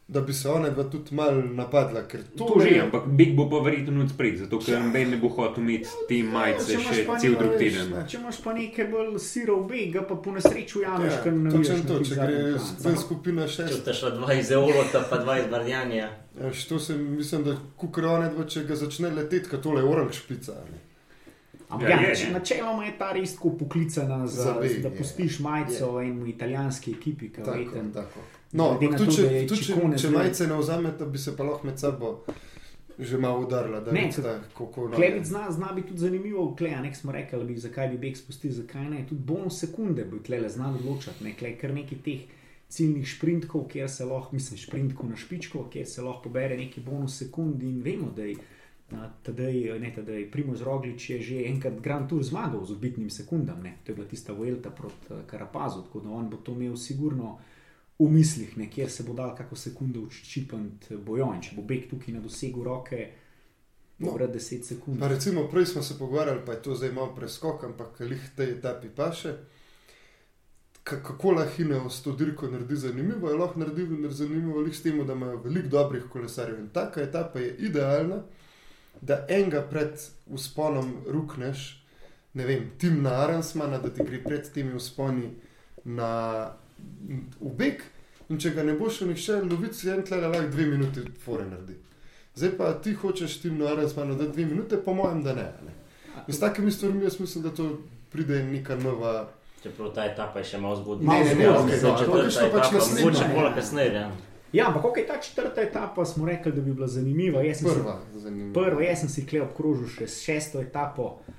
da 0.09 0.21
bi 0.23 0.33
se 0.33 0.49
ona 0.49 0.71
dva 0.71 0.85
tudi 0.85 1.15
malo 1.15 1.43
napadla. 1.45 2.03
ker 2.03 2.21
To 2.33 2.45
tole- 2.47 2.65
že, 2.67 2.81
ampak 2.81 3.07
Big 3.09 3.37
bo 3.37 3.45
pa 3.47 3.59
verjetno 3.61 4.03
odspred, 4.03 4.39
zato 4.39 4.59
ker 4.59 4.81
noben 4.81 5.11
ne 5.11 5.17
bo 5.17 5.29
hotel 5.29 5.61
imeti 5.61 5.89
te 6.09 6.23
majice 6.25 6.73
Ja, 6.73 6.79
če 6.79 6.83
imaš 6.83 6.97
še 6.97 7.21
cel 7.21 7.35
drug 7.35 7.53
teden. 7.55 7.91
ne. 7.91 8.05
Če 8.09 8.17
imaš 8.17 8.37
pa 8.39 8.53
nekaj 8.55 8.87
bolj 8.87 9.19
sirov 9.21 9.67
bega, 9.67 10.03
pa 10.03 10.15
po 10.17 10.33
nesreči 10.33 10.79
ujameš, 10.79 11.13
Ja, 11.13 11.23
ker 11.23 11.33
ne 11.35 11.51
točno 11.51 11.75
veš. 11.75 11.87
to, 11.87 12.01
če 12.01 12.15
gre 12.17 12.37
ven 12.81 12.97
skupina 12.99 13.43
Če 13.43 13.53
šest. 13.53 13.81
ste 13.81 13.93
šla 13.93 14.11
dva 14.13 14.33
iz 14.35 14.51
Evolota, 14.51 15.05
pa 15.05 15.17
dva 15.19 15.39
iz 15.39 15.47
Bardjanja. 15.47 16.09
Ja, 16.35 16.51
to 16.69 16.79
se 16.79 16.97
mislim, 16.97 17.45
da 17.45 17.57
kukrone 17.77 18.31
dva, 18.31 18.45
če 18.47 18.65
ga 18.65 18.75
začne 18.77 19.11
leteti, 19.11 19.49
kot 19.49 19.63
tole 19.63 19.83
orang 19.85 20.09
špica. 20.11 20.53
Ne? 20.65 20.79
Ampak 21.69 21.85
Ja, 21.85 21.97
ja, 21.97 22.09
je, 22.09 22.15
ja, 22.15 22.27
ne. 22.27 22.33
načeloma 22.33 22.85
je 22.85 22.99
ta 22.99 23.13
res 23.13 23.35
tako 23.35 23.51
poklicana, 23.53 24.27
za, 24.27 24.43
Za 24.43 24.53
beg, 24.55 24.81
da 24.81 24.89
je. 24.89 24.97
pustiš 24.97 25.39
majico 25.41 26.01
enemu 26.01 26.27
italijanski 26.27 26.91
ekipi, 26.93 27.29
ki 27.29 27.43
Tako, 27.43 27.59
veten. 27.59 27.93
No, 28.53 28.71
ampak 28.73 28.97
tudi 28.97 29.17
če, 29.17 29.25
tudi 29.49 29.65
če, 29.67 29.81
če 30.01 30.11
majice 30.11 30.47
ne 30.49 30.57
vzamete, 30.57 31.07
bi 31.07 31.21
se 31.21 31.37
pa 31.37 31.45
lahko 31.45 31.69
med 31.69 31.79
sabo 31.79 32.15
že 32.99 33.19
malo 33.19 33.45
udarila, 33.47 33.81
da 33.81 33.93
Ne, 33.93 34.07
veste, 34.07 34.41
kako 34.59 34.91
Klevic 34.95 35.27
zna, 35.27 35.51
zna 35.51 35.73
biti 35.73 35.89
tudi 35.89 36.01
zanimivo, 36.01 36.55
klej, 36.59 36.75
a 36.75 36.83
nek 36.83 36.97
smo 36.97 37.13
rekli, 37.13 37.45
bi, 37.45 37.55
zakaj 37.57 37.89
bi 37.89 37.99
beg 37.99 38.17
spustil, 38.17 38.51
zakaj 38.53 38.89
ne. 38.91 39.05
Tudi 39.07 39.23
bonus 39.23 39.61
sekunde 39.61 40.05
bi 40.05 40.19
tle 40.23 40.49
znal 40.49 40.75
odločati, 40.75 41.25
ne, 41.25 41.37
klej, 41.39 41.55
kar 41.61 41.75
nekaj 41.75 42.01
teh 42.05 42.25
ciljnih 42.69 43.07
šprintkov, 43.07 43.69
kjer 43.71 43.91
se 43.91 44.05
lahko, 44.05 44.35
mislim, 44.35 44.59
šprintkov 44.59 45.11
na 45.11 45.17
špičko, 45.17 45.69
kjer 45.73 45.87
se 45.87 46.03
lahko 46.03 46.27
pobere 46.27 46.57
neki 46.57 46.81
bonus 46.81 47.19
sekund 47.19 47.63
in 47.63 47.83
vemo, 47.83 48.11
da 48.17 48.27
je. 48.27 48.37
Tadej, 49.23 49.79
ne, 49.81 49.91
tadej, 49.93 50.23
Primoz 50.33 50.63
Roglič 50.65 51.11
je 51.11 51.19
že 51.21 51.43
enkrat 51.45 51.75
Grand 51.85 52.09
Tour 52.09 52.23
zmagal 52.25 52.65
z 52.65 52.73
odbitnim 52.73 53.11
sekundam, 53.11 53.61
ne. 53.63 53.75
to 53.85 53.93
je 53.93 53.97
bila 53.97 54.07
tista 54.09 54.33
Vuelta 54.33 54.71
proti 54.71 55.13
eh, 55.13 55.27
Karapazu, 55.27 55.83
tako 55.83 56.01
da 56.01 56.11
on 56.11 56.31
bo 56.31 56.37
to 56.37 56.53
imel 56.53 56.77
sigurno 56.77 57.37
v 57.99 58.09
mislih, 58.09 58.57
ne, 58.57 58.71
kjer 58.71 58.91
se 58.91 59.03
bo 59.03 59.13
dal 59.13 59.37
kako 59.37 59.57
sekundo 59.57 60.01
uččipant 60.01 60.93
bojo 60.99 61.33
in 61.35 61.43
če 61.43 61.57
bo 61.57 61.63
beg 61.63 61.89
tukaj 61.91 62.15
na 62.15 62.21
dosegu 62.21 62.65
roke, 62.65 63.09
No. 63.99 64.13
Dobra, 64.13 64.29
10 64.29 64.63
sekund. 64.63 65.01
Pa 65.01 65.09
recimo, 65.09 65.49
prej 65.49 65.67
smo 65.67 65.83
se 65.83 65.99
pogovarjali, 65.99 66.41
pa 66.47 66.53
je 66.53 66.63
to 66.63 66.75
zdaj 66.75 66.93
malo 66.93 67.15
preskok, 67.15 67.65
ampak 67.65 68.01
lih 68.01 68.31
tej 68.37 68.53
etapi 68.53 68.89
paše. 68.89 69.33
Ka- 70.85 71.03
Kako 71.03 71.31
lahko 71.33 71.63
Ineos 71.63 72.03
to 72.03 72.13
dirko 72.13 72.47
naredi 72.47 72.77
zanimivo, 72.77 73.29
je 73.29 73.37
lahko 73.37 73.59
naredil 73.59 73.87
zanimivo 74.11 74.61
lih 74.61 74.77
s 74.77 74.83
tem, 74.83 75.07
da 75.07 75.13
imajo 75.13 75.37
veliko 75.37 75.69
dobrih 75.69 76.05
kolesarjev. 76.13 76.61
In 76.61 76.69
taka 76.69 77.03
etapa 77.03 77.39
je 77.39 77.57
idealna, 77.59 78.23
da 79.01 79.27
enega 79.29 79.63
pred 79.63 79.99
usponom 80.27 80.93
rukneš, 81.07 81.85
ne 82.35 82.47
vem, 82.47 82.71
tim 82.79 83.03
na 83.03 83.11
Aransmana, 83.25 83.79
da 83.79 83.91
ti 83.91 84.03
gre 84.05 84.23
pred 84.25 84.53
temi 84.55 84.75
usponi 84.75 85.31
na 85.85 86.53
v 87.41 87.53
beg. 87.57 87.83
In 88.29 88.37
če 88.37 88.51
ga 88.53 88.63
ne 88.63 88.75
bo 88.77 88.91
šel 88.93 89.09
nihče 89.09 89.39
loviti, 89.49 89.75
si 89.75 89.89
en 89.91 90.03
tleh 90.05 90.21
lahko 90.21 90.51
dve 90.53 90.67
minuti 90.69 91.01
fore 91.25 91.47
naredi. 91.49 91.79
Zdaj 92.37 92.51
pa 92.59 92.73
ti 92.85 92.93
hočeš 92.93 93.41
tim 93.41 93.59
na 93.59 93.73
Aransmanu 93.73 94.15
dati 94.15 94.33
dve 94.33 94.45
minute, 94.47 94.77
po 94.85 94.95
mojem, 94.95 95.23
da 95.25 95.33
ne. 95.35 95.47
ne. 95.65 95.73
In 96.27 96.35
s 96.35 96.41
takimi 96.41 96.71
stvarmi 96.71 97.05
jaz 97.05 97.21
mislim, 97.21 97.45
da 97.45 97.51
to 97.51 97.79
pride 98.13 98.43
neka 98.45 98.77
nova. 98.77 99.29
Čeprav 99.63 99.91
ta 99.95 100.05
etapa 100.05 100.39
je 100.39 100.45
še 100.45 100.61
malo 100.61 100.77
zgodnja. 100.77 101.09
Ne, 101.09 101.25
ne, 101.25 101.35
ne, 101.35 101.35
zgodnja, 101.35 101.61
okej, 101.61 101.79
zdaj 101.79 101.91
no, 101.91 101.99
četrta 101.99 102.13
to 102.13 102.23
je 102.23 102.31
šlo 102.31 102.51
pač 102.53 102.67
etapa, 102.67 102.77
naslednja. 102.77 103.05
mogoče 103.05 103.29
bolj 103.35 103.55
kasneje. 103.55 103.95
Ja. 103.95 104.11
Ja, 104.53 104.69
ampak 104.69 104.85
ok, 104.85 105.01
ta 105.09 105.17
četrta 105.21 105.61
etapa 105.63 106.05
smo 106.05 106.29
rekli, 106.29 106.53
da 106.53 106.61
bi 106.61 106.73
bila 106.73 106.87
zanimiva. 106.87 107.43
Jaz 107.43 107.59
sem 107.59 107.69
si- 107.69 107.75
Prva, 107.75 107.99
zanimiva. 108.15 108.53
Prva, 108.55 108.83
jaz 108.83 109.01
sem 109.01 109.09
si 109.09 109.27
klej 109.27 109.43
obkrožil 109.49 109.89
še 109.89 110.07
s 110.07 110.23
šesto 110.23 110.61
etapo. 110.61 111.03
Uh, 111.03 111.35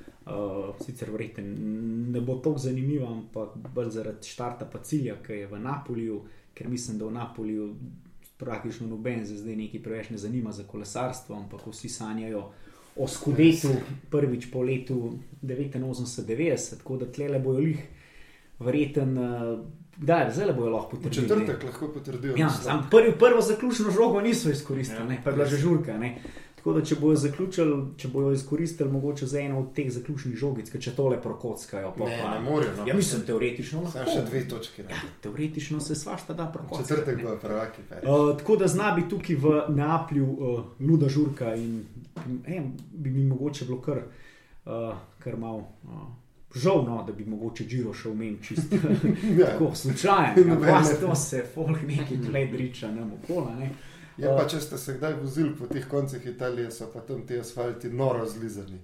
sicer 0.85 1.11
verjete, 1.11 1.41
ne 1.41 2.21
bo 2.21 2.35
tako 2.35 2.57
zanimiva, 2.57 3.07
ampak 3.11 3.55
bolj 3.75 3.89
zaradi 3.89 4.27
štarta 4.27 4.65
pa 4.65 4.79
cilja, 4.79 5.15
ki 5.25 5.33
je 5.33 5.47
v 5.47 5.59
Napoliju, 5.59 6.21
ker 6.53 6.69
mislim, 6.69 6.97
da 6.97 7.05
v 7.05 7.11
Napoliju 7.11 7.75
praktično 8.37 8.87
noben 8.87 9.25
se 9.27 9.37
zdaj 9.37 9.55
nekaj 9.55 9.83
preveč 9.83 10.09
ne 10.09 10.17
zanima 10.17 10.51
za 10.51 10.63
kolesarstvo, 10.63 11.35
ampak 11.35 11.67
vsi 11.67 11.89
sanjajo 11.89 12.51
o 12.95 13.07
skudetu 13.07 13.69
prvič 14.11 14.51
po 14.51 14.61
letu 14.63 15.19
89-90, 15.43 16.77
tako 16.77 16.97
da 16.97 17.05
tlele 17.11 17.39
bojo 17.39 17.59
lih 17.59 17.83
verjeten, 18.59 19.17
uh, 19.17 19.59
kdaj, 19.97 20.31
zdaj 20.33 20.53
bojo 20.53 20.69
lahko 20.69 20.97
potrdili. 20.97 21.27
ne. 21.27 21.45
četrtek 21.45 21.63
lahko 21.63 21.87
potrdijo. 21.87 22.35
Ja, 22.37 22.49
prvi, 22.91 23.13
prvo 23.19 23.41
zaključno 23.41 23.91
žogo 23.91 24.21
niso 24.21 24.49
izkoristili, 24.49 24.99
Ja. 24.99 25.13
ja, 25.13 25.21
pa 25.23 25.29
je 25.29 25.35
bila 25.35 25.45
že 25.45 25.57
žurka. 25.57 25.97
Ne. 25.97 26.21
Tako 26.59 26.73
da, 26.73 26.81
če 26.83 26.95
bojo 26.99 27.15
zaključili, 27.15 27.75
če 27.97 28.07
bojo 28.11 28.33
izkoristili 28.35 28.91
mogoče 28.91 29.25
za 29.25 29.39
eno 29.39 29.59
od 29.59 29.69
teh 29.75 29.87
zaključnih 29.91 30.35
žogic, 30.35 30.67
ker 30.69 30.81
če 30.81 30.91
tole 30.91 31.21
prokockajo, 31.21 31.93
pa, 31.97 32.09
Ne, 32.09 32.17
pa 32.23 32.33
ne 32.33 32.41
morejo. 32.43 32.73
No. 32.77 32.87
Ja, 32.87 32.95
mislim, 32.97 33.21
teoretično 33.25 33.79
Samo 33.79 33.93
lahko. 33.95 34.11
še 34.11 34.25
dve 34.27 34.41
točke. 34.49 34.83
Ja, 34.89 34.99
teoretično 35.23 35.79
se 35.79 35.95
svašta 35.95 36.35
da 36.35 36.49
prokockati. 36.51 36.89
Četrtek 36.89 37.23
bo 37.23 37.37
prvaki. 37.41 37.81
Uh, 38.03 38.37
tako 38.37 38.57
da 38.59 38.67
zna 38.67 38.91
biti 38.91 39.09
tukaj 39.09 39.35
v 39.39 39.61
Neaplju 39.69 40.25
uh, 40.27 40.63
luda 40.79 41.09
žurka 41.09 41.55
in 41.55 41.85
eh, 42.45 42.61
bi 42.91 43.09
mi 43.09 43.23
mogoče 43.23 43.65
bilo 43.65 43.79
kar, 43.81 44.01
uh, 44.65 44.97
kar 45.19 45.37
malo 45.37 45.63
uh, 45.83 46.07
žal, 46.55 46.83
no, 46.83 47.03
da 47.07 47.13
bi 47.13 47.25
mogoče 47.25 47.63
Džiro 47.65 47.93
šel 47.93 48.13
mem 48.13 48.35
čist 48.43 48.73
Ja. 49.39 49.45
tako 49.45 49.75
slučajno. 49.75 50.43
Ja, 50.67 50.81
ne- 50.81 50.99
to 51.01 51.15
se 51.15 51.45
folk 51.55 51.81
neki 51.87 52.17
nam 52.91 53.13
okola. 53.23 53.55
Ne. 53.55 53.71
Je 54.19 54.35
pa, 54.37 54.45
če 54.51 54.59
ste 54.61 54.77
se 54.77 54.97
kdaj 54.97 55.17
vozili 55.21 55.55
po 55.55 55.67
teh 55.67 55.87
koncih 55.87 56.25
Italije, 56.27 56.71
so 56.71 56.89
pa 56.93 56.99
tam 56.99 57.21
ti 57.27 57.39
asfalti 57.39 57.89
noro 57.89 58.25
zlizani. 58.27 58.79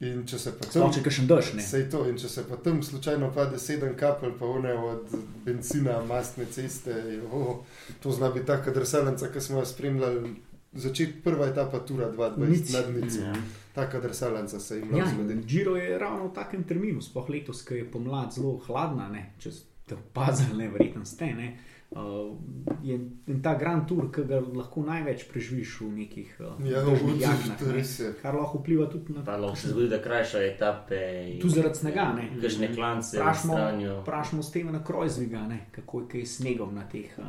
In 0.00 0.22
če 0.24 0.38
se 0.40 0.52
pa 0.56 0.64
tam, 0.64 0.72
Sploh 0.72 0.94
če 0.96 1.00
kakšen 1.04 1.26
dež, 1.28 1.48
ne. 1.58 1.64
Sej 1.64 1.82
to, 1.92 2.06
in 2.08 2.16
če 2.18 2.28
se 2.32 2.42
pa 2.48 2.56
tam 2.64 2.78
slučajno 2.82 3.28
pade 3.36 3.58
sedem 3.60 3.92
kapelj, 4.00 4.32
pa 4.38 4.48
one 4.48 4.72
od 4.72 5.12
benzina, 5.44 5.98
mastne 6.08 6.46
ceste, 6.48 6.94
jo, 7.18 7.58
to 8.00 8.12
zna 8.16 8.30
biti 8.32 8.48
taka 8.48 8.72
drsalnica, 8.72 9.28
ki 9.28 9.42
smo 9.44 9.60
jo 9.60 9.66
spremljali. 9.68 10.32
Začeti 10.70 11.18
prva 11.24 11.48
etapa, 11.50 11.80
tura 11.82 12.06
22 12.14 12.46
Nič. 12.46 12.68
nad 12.72 12.90
nič. 12.94 13.16
Ja. 13.18 13.32
Taka 13.74 14.00
drsalnica 14.00 14.60
se 14.62 14.78
jim 14.78 14.94
Ja. 14.96 15.08
Giro 15.42 15.74
je 15.76 15.98
ravno 15.98 16.28
v 16.28 16.34
takem 16.34 16.62
terminu, 16.64 17.02
sploh 17.02 17.28
letos, 17.28 17.64
ki 17.66 17.82
je 17.82 17.90
pomlad 17.90 18.32
zelo 18.32 18.54
hladna, 18.68 19.08
ne, 19.10 19.32
če 19.42 19.52
ste 19.52 19.98
opazili, 19.98 20.62
ne, 20.62 20.70
verjetno 20.70 21.04
ste. 21.04 21.34
Ne. 21.34 21.50
Uh, 21.92 22.36
je 22.82 22.94
in 23.26 23.40
ta 23.42 23.54
Grand 23.54 23.82
Tour, 23.82 24.12
ki 24.12 24.22
ga 24.22 24.38
lahko 24.38 24.82
največ 24.82 25.24
preživiš 25.26 25.80
v 25.80 25.88
nekih 25.96 26.36
uh, 26.38 26.52
Ja, 26.62 26.84
jagnah, 27.18 27.58
to 27.58 27.66
ne, 27.66 27.80
je. 27.80 28.12
kar 28.14 28.34
lahko 28.34 28.58
vpliva 28.58 28.86
tudi 28.86 29.12
na 29.12 29.24
Pa 29.24 29.34
lahko 29.36 29.56
se 29.56 29.68
zgodi, 29.68 29.88
da 29.88 29.98
krajša 29.98 30.38
etape. 30.44 31.00
in- 31.26 31.40
Tu 31.40 31.48
zaradi 31.48 31.74
snega, 31.76 32.12
ne. 32.12 32.28
Kakšne 32.36 32.70
klance 32.70 33.16
Vprašamo, 33.16 33.52
stranijo. 33.52 34.00
vprašamo 34.00 34.42
Stevena 34.42 34.84
Krojzviga, 34.84 35.42
ne, 35.44 35.66
kako 35.72 36.00
je 36.00 36.08
kaj 36.08 36.22
s 36.22 36.36
snegom 36.36 36.74
na 36.74 36.86
teh 36.86 37.10
uh, 37.18 37.24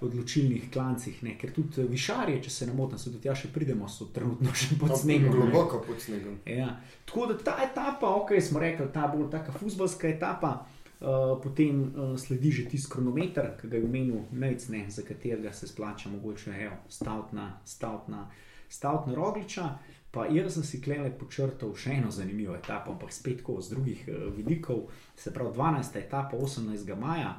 odločilnih 0.00 0.70
klancih, 0.70 1.22
ne, 1.22 1.36
ker 1.36 1.52
tudi 1.52 1.84
višarje, 1.84 2.42
če 2.42 2.50
se 2.50 2.66
ne 2.66 2.72
motim, 2.72 2.98
se 2.98 3.10
do 3.10 3.18
tja 3.18 3.34
še 3.34 3.48
pridemo, 3.50 3.88
so 3.88 4.06
trenutno 4.06 4.50
še 4.52 4.74
pod 4.76 4.96
snegom. 4.96 5.30
ne. 5.30 5.36
Globoko 5.42 5.82
pod 5.82 6.00
snegom. 6.00 6.40
Ja. 6.46 6.80
Tako 7.04 7.26
da 7.26 7.36
ta 7.36 7.58
etapa, 7.62 8.08
ok, 8.08 8.32
smo 8.40 8.58
rekli, 8.58 8.88
ta 8.90 9.06
bolj 9.06 9.28
taka 9.30 9.52
futbalska 9.52 10.08
etapa, 10.08 10.64
uh, 11.02 11.42
potem 11.42 11.82
uh, 11.82 12.14
sledi 12.18 12.50
že 12.50 12.68
tisti 12.70 12.90
kronometer, 12.90 13.52
ki 13.60 13.68
ga 13.68 13.76
je 13.76 13.84
omenil 13.84 14.22
Nejc, 14.32 14.68
ne, 14.68 14.84
za 14.90 15.02
katerega 15.02 15.52
se 15.52 15.68
splača 15.68 16.10
mogoče 16.10 16.54
evo, 16.64 16.76
stavtna, 16.88 17.60
stavtna, 17.64 18.30
stavtna 18.68 19.14
rogliča. 19.14 19.78
Pa 20.12 20.26
jaz 20.28 20.54
sem 20.54 20.64
si 20.64 20.80
klele 20.84 21.08
počrtal 21.16 21.72
še 21.72 21.96
eno 21.96 22.10
zanimivo 22.12 22.52
etapo, 22.54 22.92
ampak 22.92 23.12
spet 23.12 23.40
tako 23.40 23.60
z 23.60 23.72
drugih 23.72 24.04
uh, 24.08 24.28
vidikov, 24.36 24.86
se 25.16 25.32
pravi 25.32 25.56
12. 25.56 25.98
etapa 25.98 26.36
18. 26.36 26.94
maja, 27.00 27.38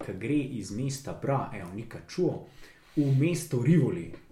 ki 0.00 0.16
gre 0.18 0.40
iz 0.58 0.72
mesta 0.72 1.12
Bra, 1.22 1.50
evo, 1.54 1.70
nika 1.74 2.00
čuo, 2.08 2.46
v 2.96 3.10
mesto 3.20 3.62
Rivoli. 3.62 4.23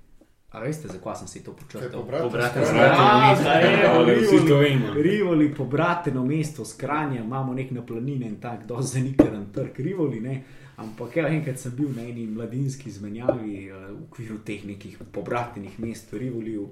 A 0.53 0.61
veste, 0.61 0.89
zakaj 0.89 1.17
sem 1.17 1.29
si 1.29 1.41
to 1.45 1.53
Kaj 1.53 1.65
počrtal? 1.65 2.05
zraven. 2.65 2.93
Ja, 2.93 3.31
mesto, 3.31 4.37
to. 4.49 5.03
Rivoli, 5.03 5.55
pobrateno 5.55 6.25
mesto, 6.25 6.65
skranja, 6.65 7.23
imamo 7.23 7.55
nek 7.55 7.71
na 7.71 7.83
planine 7.83 8.27
in 8.27 8.37
tako, 8.41 8.67
do 8.67 8.83
zanikaren 8.83 9.47
trg 9.53 9.79
Rivoli. 9.79 10.21
Ne? 10.21 10.43
Ampak 10.77 11.17
ja, 11.17 11.29
enkrat 11.29 11.59
sem 11.59 11.73
bil 11.77 11.89
na 11.97 12.03
eni 12.03 12.27
mladinski 12.27 12.89
izmenjavi 12.89 13.67
eh, 13.67 13.73
v 13.93 14.03
okviru 14.05 14.39
teh 14.45 14.65
nekih 14.65 14.99
pobratenih 15.13 15.81
mest 15.81 16.13
v 16.13 16.19
Rivoliju. 16.19 16.69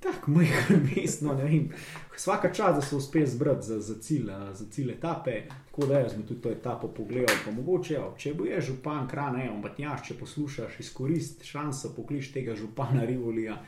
Tako 0.00 0.30
majhen 0.30 0.90
mest, 0.96 1.22
no 1.22 1.34
ne 1.34 1.44
vem. 1.44 1.70
Vsaka 2.16 2.52
čas, 2.52 2.74
da 2.74 2.82
so 2.82 2.96
uspeli 2.96 3.26
zbrati 3.26 3.66
za, 3.66 3.80
za, 3.80 3.94
cilj, 4.00 4.30
eh, 4.30 4.54
za 4.54 4.66
cilj 4.70 4.90
etape, 4.92 5.42
tako 5.66 5.86
da 5.86 5.98
jaz 5.98 6.12
tudi 6.28 6.40
to 6.40 6.50
etapo 6.50 6.88
pogledal. 6.88 7.36
Pa 7.44 7.50
mogoče, 7.50 7.94
ja, 7.94 8.10
če 8.18 8.34
bo 8.34 8.44
je 8.44 8.60
župan 8.60 9.08
krana, 9.08 9.44
evo, 9.44 9.56
Matjaš, 9.56 10.06
če 10.08 10.18
poslušaš, 10.18 10.80
izkoristi 10.80 11.46
šanso, 11.46 11.94
pokliš 11.96 12.32
tega 12.32 12.54
župana 12.54 13.04
Rivolija, 13.04 13.58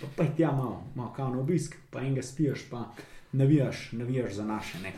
pa 0.00 0.06
pa 0.16 0.26
tja 0.36 0.52
malo, 0.52 0.82
malo 0.94 1.12
kao 1.16 1.30
na 1.34 1.40
obisk, 1.40 1.76
pa 1.90 2.00
enega 2.00 2.22
spiješ, 2.22 2.68
pa 2.70 2.84
navijaš, 3.32 3.92
navijaš 3.92 4.32
za 4.32 4.44
naše. 4.44 4.78
Ne. 4.82 4.92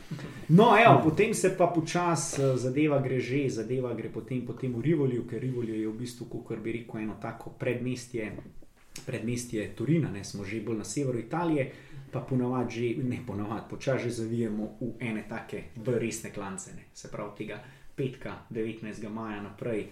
No, 0.48 0.72
evo, 0.86 1.00
potem 1.04 1.34
se 1.34 1.54
pa 1.58 1.66
počasi 1.74 2.42
eh, 2.42 2.56
zadeva 2.56 2.98
gre 3.02 3.20
že, 3.20 3.48
zadeva 3.48 3.94
gre 3.94 4.10
potem, 4.12 4.46
potem 4.46 4.74
v 4.74 4.82
Rivoliju, 4.82 5.26
ker 5.30 5.42
Rivolje 5.42 5.80
je 5.80 5.88
v 5.88 5.98
bistvu, 5.98 6.26
kot 6.26 6.58
bi 6.58 6.72
rekel, 6.72 7.00
eno 7.00 7.14
tako 7.22 7.50
predmestje, 7.50 8.32
predmestje 9.06 9.74
Turina, 9.76 10.10
ne, 10.10 10.24
smo 10.24 10.44
že 10.44 10.60
bolj 10.60 10.78
na 10.78 10.84
severu 10.84 11.18
Italije, 11.18 11.72
pa 12.12 12.20
ponavadi 12.20 12.74
že, 12.74 13.02
ne 13.04 13.20
ponavadi, 13.26 13.66
počasi 13.70 14.04
že 14.04 14.10
zavijemo 14.10 14.76
v 14.80 14.92
ene 15.00 15.24
take 15.28 15.64
bolj 15.76 15.98
resne 15.98 16.32
klance, 16.32 16.74
ne. 16.74 16.84
se 16.94 17.10
pravi 17.10 17.30
tega 17.38 17.62
petka, 17.96 18.38
19. 18.50 19.08
maja 19.08 19.42
naprej. 19.42 19.88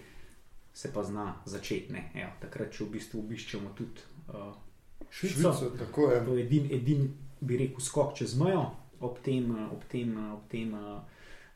se 0.73 0.93
pa 0.93 1.03
zna 1.03 1.41
začeti. 1.45 1.93
ne. 1.93 2.11
Evo, 2.15 2.31
takrat, 2.39 2.71
če 2.71 2.83
v 2.83 2.89
bistvu 2.89 3.19
obiščemo 3.19 3.69
tudi 3.75 4.01
uh, 4.27 4.53
Švico, 5.09 5.53
Švico, 5.53 5.75
tako 5.77 6.11
je. 6.11 6.25
to 6.25 6.35
je 6.37 6.43
edin, 6.45 6.67
edin, 6.71 7.09
bi 7.41 7.57
rekel, 7.57 7.81
skok 7.81 8.13
čez 8.15 8.35
mejo 8.39 8.69
ob 8.99 9.19
tem, 9.23 9.49
ob 9.71 9.83
tem, 9.87 10.13
ob 10.33 10.47
tem 10.51 10.73
uh, 10.73 11.01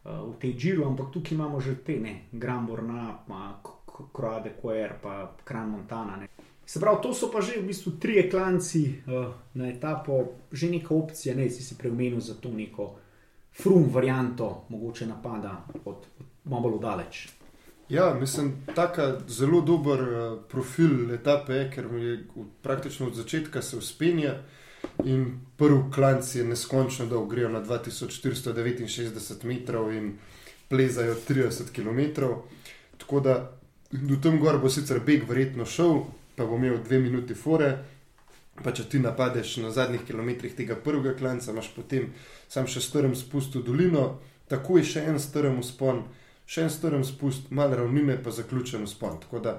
v 0.03 0.35
tej 0.39 0.55
džiru, 0.57 0.87
ampak 0.87 1.11
tukaj 1.13 1.35
imamo 1.35 1.59
že 1.59 1.75
te, 1.83 1.99
ne, 1.99 2.27
Gramborna, 2.31 3.23
pa 3.27 3.59
Kroade 4.13 4.55
Koer, 4.61 4.97
pa 5.01 5.31
Kran 5.43 5.69
Montana. 5.69 6.17
Ne. 6.17 6.27
Se 6.65 6.79
pravi, 6.79 6.97
to 7.03 7.13
so 7.13 7.31
pa 7.31 7.41
že 7.41 7.59
v 7.59 7.67
bistvu 7.67 7.91
tri 7.99 8.29
klanci 8.29 9.03
uh, 9.05 9.25
na 9.53 9.67
etapo, 9.69 10.19
že 10.51 10.69
neka 10.69 10.95
opcija, 10.95 11.35
ne 11.35 11.49
si 11.49 11.63
si 11.63 11.75
preomenil 11.75 12.19
za 12.19 12.33
to 12.33 12.49
neko 12.49 12.95
frum 13.53 13.89
varianto, 13.91 14.65
mogoče 14.69 15.05
napada 15.05 15.65
od, 15.85 15.85
od 15.85 16.05
malo 16.45 16.77
daleč. 16.77 17.27
Ja, 17.89 18.13
mislim, 18.13 18.53
tako 18.75 19.01
zelo 19.27 19.61
dober 19.61 20.01
uh, 20.01 20.39
profil 20.49 21.11
etape 21.13 21.53
je, 21.53 21.71
ker 21.71 21.91
mi 21.91 22.01
je 22.03 22.15
v- 22.35 22.45
praktično 22.61 23.07
od 23.07 23.15
začetka 23.15 23.61
se 23.61 23.77
uspenja 23.77 24.35
in 25.05 25.25
prvi 25.57 25.91
klanc 25.93 26.35
je 26.35 26.43
neskončno 26.43 27.05
dolg, 27.05 27.29
grejo 27.29 27.49
na 27.49 27.61
2469 27.61 29.43
metrov 29.43 29.91
in 29.93 30.13
plezajo 30.69 31.15
30 31.29 31.71
km. 31.75 31.99
Tako 32.97 33.19
da 33.19 33.51
do 33.91 34.15
tam 34.23 34.39
gor 34.39 34.57
bo 34.57 34.69
sicer 34.69 34.99
beg 35.05 35.29
verjetno 35.29 35.65
šel, 35.65 35.99
pa 36.35 36.45
bo 36.45 36.55
imel 36.55 36.79
dve 36.83 36.99
minuti 36.99 37.35
fore. 37.35 37.73
Pa 38.63 38.71
če 38.71 38.85
ti 38.89 38.99
napadeš 39.01 39.57
na 39.63 39.71
zadnjih 39.73 40.03
kilometrih 40.05 40.53
tega 40.53 40.75
prvega 40.77 41.15
klanca, 41.17 41.51
imaš 41.51 41.71
potem 41.73 42.11
sam 42.47 42.67
še 42.69 42.83
strm 42.85 43.15
spust 43.17 43.55
v 43.57 43.63
dolino, 43.65 44.03
tako 44.47 44.77
je 44.77 44.91
še 44.91 45.05
en 45.09 45.17
strm 45.19 45.57
uspon, 45.63 46.03
še 46.45 46.67
en 46.67 46.69
strm 46.69 47.05
spust, 47.07 47.49
malo 47.49 47.79
ravnine, 47.81 48.19
pa 48.21 48.29
zaključen 48.29 48.85
uspon. 48.85 49.17
Tako 49.23 49.41
da 49.41 49.55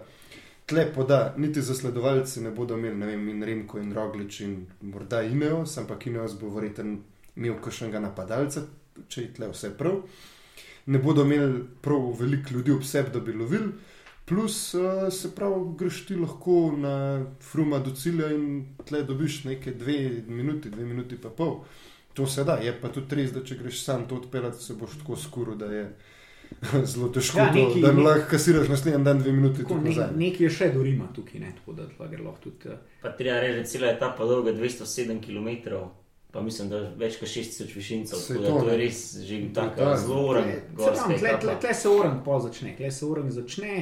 tle 0.70 0.86
poda, 0.94 1.34
niti 1.36 1.62
zasledovalci 1.62 2.44
ne 2.44 2.52
bodo 2.54 2.78
imeli, 2.78 2.96
ne 2.96 3.06
vem, 3.06 3.26
in 3.28 3.42
Remko 3.42 3.80
in 3.82 3.90
Roglič 3.92 4.40
in 4.46 4.54
morda 4.80 5.22
Ineos, 5.26 5.74
ampak 5.78 6.06
Ineos 6.06 6.38
bo 6.40 6.52
verjeten 6.54 7.00
imel 7.36 7.58
kakšnega 7.64 8.00
napadalca, 8.00 8.62
če 9.08 9.26
je 9.26 9.32
tle 9.36 9.50
vse 9.50 9.72
prav. 9.78 10.04
Ne 10.86 11.00
bodo 11.02 11.24
imeli 11.26 11.64
prav 11.82 12.12
veliko 12.20 12.54
ljudi 12.54 12.72
ob 12.72 12.86
sebi, 12.86 13.10
da 13.10 13.20
bi 13.20 13.34
lovili. 13.34 13.72
Plus, 14.24 14.74
uh, 14.74 14.82
se 15.12 15.34
pravi, 15.34 15.54
greš 15.78 16.06
ti 16.06 16.16
lahko 16.16 16.72
na 16.78 16.94
fruma 17.42 17.78
do 17.78 17.90
cilja 17.92 18.30
in 18.30 18.46
tle 18.84 19.02
dobiš 19.02 19.44
nekaj 19.44 19.74
dve 19.74 19.98
minuti, 20.26 20.70
dve 20.70 20.84
minuti 20.84 21.16
pa 21.16 21.28
pol. 21.30 21.58
To 22.14 22.26
se 22.26 22.44
da, 22.44 22.54
je 22.54 22.80
pa 22.80 22.88
tudi 22.88 23.16
res, 23.16 23.32
da 23.32 23.42
če 23.42 23.56
greš 23.56 23.82
sam 23.84 24.06
to 24.08 24.16
odpeljati, 24.16 24.64
se 24.64 24.74
boš 24.74 24.98
tako 24.98 25.16
skuro, 25.16 25.54
da 25.54 25.66
je 25.66 25.84
zelo 26.84 27.08
težko, 27.08 27.38
Ja, 27.38 27.50
neki- 27.52 27.82
to, 27.82 27.92
da 27.92 28.00
lahko 28.00 28.30
kasiraš 28.30 28.68
naslednji 28.68 29.04
dan 29.04 29.18
dve 29.18 29.32
minuti 29.32 29.58
Tako, 29.58 29.74
tudi 29.74 29.84
ne, 29.84 29.90
nazaj. 29.90 30.16
nekaj 30.16 30.46
je 30.46 30.50
še 30.50 30.68
do 30.70 30.82
Rima 30.82 31.08
tukaj, 31.12 31.40
ne, 31.40 31.52
tako 31.56 31.72
da 31.72 32.08
gre 32.08 32.22
lahko 32.22 32.40
tudi. 32.40 32.68
Uh, 32.68 32.78
Pa 33.02 33.10
treba 33.10 33.40
reči, 33.40 33.52
da 33.52 33.58
je 33.58 33.66
cela 33.66 33.90
etapa 33.90 34.24
dolga 34.24 34.52
207 34.52 35.20
km, 35.20 35.74
pa 36.30 36.40
mislim, 36.40 36.68
da 36.68 36.80
več 36.96 37.18
kot 37.18 37.28
6000 37.28 37.74
višincev. 37.74 38.18
Tako 38.20 38.40
da 38.40 38.48
to, 38.50 38.70
je 38.70 38.78
res 38.78 39.02
že 39.20 39.36
tako 39.54 39.90
zelo 39.96 40.22
pravi, 40.30 40.54
tle, 40.76 41.18
tle, 41.18 41.28
etapa. 41.28 41.58
tle 41.60 41.74
se 41.74 41.88
orang 41.90 42.16
pol 42.24 42.40
začne, 42.40 42.72
tle 42.76 42.90
se 42.90 43.06
orang 43.06 43.30
začne, 43.30 43.74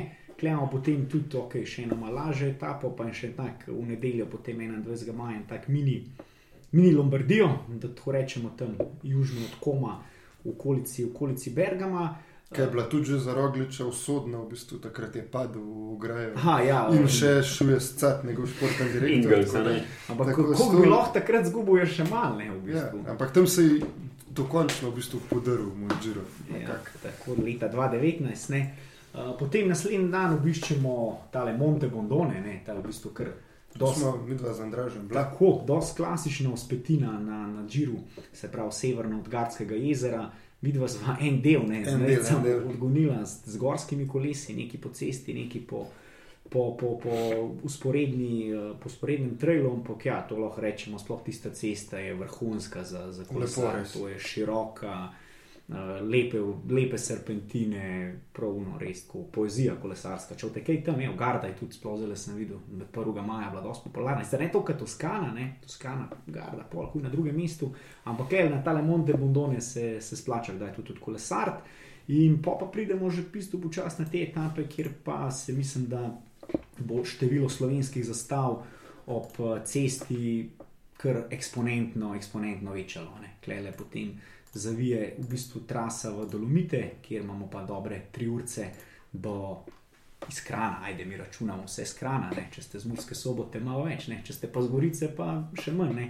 tle 0.42 0.50
imamo 0.50 0.66
potem 0.68 1.06
tudi 1.06 1.36
okay, 1.36 1.62
še 1.64 1.84
eno 1.84 1.94
malo 1.96 2.16
lažje 2.16 2.48
etapo, 2.50 2.90
pa 2.90 3.06
še 3.08 3.30
tak 3.32 3.62
v 3.68 3.86
nedeljo, 3.86 4.26
potem 4.26 4.58
21. 4.58 4.82
maja, 5.14 5.36
en 5.36 5.46
tak 5.46 5.68
mini, 5.68 6.00
mini 6.72 6.90
Lombardijo, 6.90 7.46
da 7.70 7.86
tako 7.88 8.12
rečemo 8.12 8.50
tam 8.52 8.74
južno 9.04 9.40
od 9.42 9.54
Koma, 9.60 10.00
v 10.40 10.50
okolici, 10.50 11.04
v 11.04 11.10
okolici 11.10 11.50
Bergama. 11.52 12.08
Kaj 12.50 12.64
je 12.64 12.70
bila 12.70 12.84
tudi 12.84 13.04
že 13.06 13.18
za 13.18 13.32
Rogliča 13.32 13.86
usodna, 13.86 14.38
v 14.38 14.50
bistvu 14.50 14.76
takrat 14.78 15.14
je 15.14 15.22
padel 15.24 15.62
v 15.62 15.96
grajo. 15.96 16.32
Aha, 16.36 16.56
ja, 16.60 16.80
In 16.92 17.06
še 17.08 17.38
šuje 17.42 17.78
scat, 17.80 18.24
njegov 18.24 18.44
športni 18.46 18.90
direktor. 18.90 19.08
Ingels, 19.32 19.52
tako? 19.52 19.78
Ampak 20.08 20.26
kako 20.34 20.54
sto- 20.54 20.74
bi 20.74 20.86
lahko 20.86 21.14
takrat 21.14 21.46
zgubil, 21.46 21.78
je 21.78 21.86
še 21.88 22.04
mal, 22.04 22.34
ne 22.34 22.50
v 22.50 22.68
Ja, 22.68 22.82
bistvu. 22.82 22.98
ampak 23.06 23.32
tam 23.32 23.46
se 23.46 23.62
je 23.62 23.80
dokončno 24.28 24.90
v 24.90 24.94
bistvu 24.94 25.20
podaril 25.30 25.70
moj 25.72 25.96
Giro. 26.02 26.26
Ja, 26.52 26.76
tako 27.00 27.38
leta 27.38 27.68
2019. 27.68 28.50
Ne. 28.50 28.62
Uh, 29.12 29.32
potem 29.38 29.68
naslednji 29.68 30.08
dan 30.08 30.38
obiščemo 30.38 30.92
tale 31.32 31.52
Monte 31.56 31.88
Bondone, 31.88 32.40
ne, 32.40 32.60
ta 32.64 32.74
v 32.74 32.86
bistvu 32.86 33.10
kar 33.12 33.32
To 33.78 33.86
dosti 33.86 34.00
smo 34.00 34.24
mi 34.28 34.34
dva 34.34 34.54
z 34.54 34.60
Andražem. 34.60 35.08
Tako, 35.08 35.64
dosti 35.66 35.96
klasična 35.96 36.52
uspetina 36.52 37.12
na, 37.20 37.46
na 37.46 37.66
Džiru, 37.68 37.94
se 38.32 38.52
pravi 38.52 38.72
severno 38.72 39.18
od 39.18 39.28
Gardskega 39.28 39.74
jezera. 39.74 40.30
Vidva 40.62 40.86
sva 40.88 41.16
en 41.20 41.40
del, 41.42 41.64
ne, 41.66 41.80
En 41.82 41.98
zdaj 41.98 42.20
sem 42.22 42.44
odgonila 42.68 43.24
z, 43.26 43.50
z 43.50 43.58
gorskimi 43.58 44.06
kolesi, 44.08 44.54
neki 44.54 44.78
po 44.78 44.92
cesti, 44.94 45.34
neki 45.34 45.60
po, 45.66 45.86
po, 46.50 46.76
po, 46.78 46.92
po, 47.02 47.16
usporedni, 47.66 48.52
eh, 48.52 48.68
po 48.78 48.86
usporednem 48.86 49.34
trailu, 49.38 49.72
ampak 49.72 50.06
ja, 50.06 50.20
to 50.28 50.38
lahko 50.38 50.60
rečemo, 50.62 51.00
sploh 51.02 51.24
tista 51.26 51.50
cesta 51.50 51.98
je 51.98 52.14
vrhunska 52.14 52.84
za, 52.84 53.12
za 53.12 53.24
kolesar, 53.24 53.82
to 53.92 54.06
je 54.08 54.18
široka, 54.18 55.08
eh, 55.68 56.00
lepe, 56.02 56.40
lepe 56.70 56.98
serpentine, 56.98 57.84
pravno 58.32 58.78
res, 58.80 59.04
tako 59.06 59.24
poezija 59.32 59.76
kolesarska. 59.82 60.36
Če 60.38 60.50
te 60.54 60.64
kaj 60.64 60.80
tam 60.86 61.00
je, 61.00 61.10
Garda 61.18 61.50
je 61.50 61.56
tudi 61.60 61.78
sploh 61.78 61.98
zelo 62.00 62.16
sem 62.16 62.36
videl, 62.36 62.58
med 62.70 62.88
1. 62.92 63.22
maja 63.26 63.50
bila 63.50 63.62
dosti 63.62 63.88
popularna. 63.90 64.24
Zdaj 64.24 64.44
ne 64.44 64.50
to, 64.52 64.64
kot 64.66 64.82
Toskana, 64.82 65.32
ne, 65.36 65.48
Toskana, 65.62 66.08
Garda, 66.26 66.66
pol, 66.70 66.90
huj 66.94 67.04
na 67.04 67.12
drugem 67.12 67.36
mestu, 67.36 67.72
ampak 68.04 68.32
le 68.38 68.48
na 68.50 68.62
tale 68.64 68.82
Monte 68.82 69.14
Bondone 69.14 69.60
se, 69.60 70.00
se 70.00 70.16
splača, 70.16 70.58
da 70.58 70.70
je 70.70 70.76
tudi, 70.80 70.92
tudi 70.92 71.06
kolesart. 71.06 71.64
In 72.08 72.40
pa, 72.42 72.58
pridemo 72.72 73.10
že 73.10 73.22
pisto 73.22 73.60
počasne 73.62 74.08
te 74.10 74.22
etape, 74.22 74.66
kjer 74.68 74.90
pa 75.04 75.30
se 75.30 75.52
mislim, 75.52 75.86
da 75.86 76.10
bo 76.78 77.04
število 77.04 77.48
slovenskih 77.48 78.04
zastav 78.04 78.64
ob 79.06 79.38
eh, 79.38 79.64
cesti 79.64 80.50
kar 80.96 81.24
eksponentno, 81.30 82.14
eksponentno 82.14 82.72
večalo. 82.72 83.18
ne. 83.20 83.36
Klele 83.44 83.72
potem 83.72 84.20
zavije 84.52 85.14
v 85.18 85.28
bistvu 85.28 85.64
trasa 85.68 86.12
v 86.12 86.26
Dolomite, 86.30 86.82
kjer 87.02 87.22
imamo 87.22 87.48
pa 87.50 87.64
dobre 87.64 88.02
tri 88.12 88.28
urce 88.28 88.68
do 89.12 89.64
izkrana, 90.28 90.78
ajde 90.82 91.04
mi 91.04 91.16
računamo 91.16 91.64
vse 91.64 91.86
skrana, 91.86 92.30
ne. 92.36 92.48
če 92.52 92.62
ste 92.62 92.78
z 92.78 92.86
Murske 92.86 93.14
sobote 93.14 93.60
malo 93.60 93.84
več, 93.88 94.06
ne. 94.08 94.20
če 94.24 94.32
ste 94.32 94.52
pa 94.52 94.62
z 94.62 94.70
Gorice 94.70 95.10
pa 95.16 95.34
še 95.58 95.74
manj. 95.76 95.94
Ne. 95.96 96.08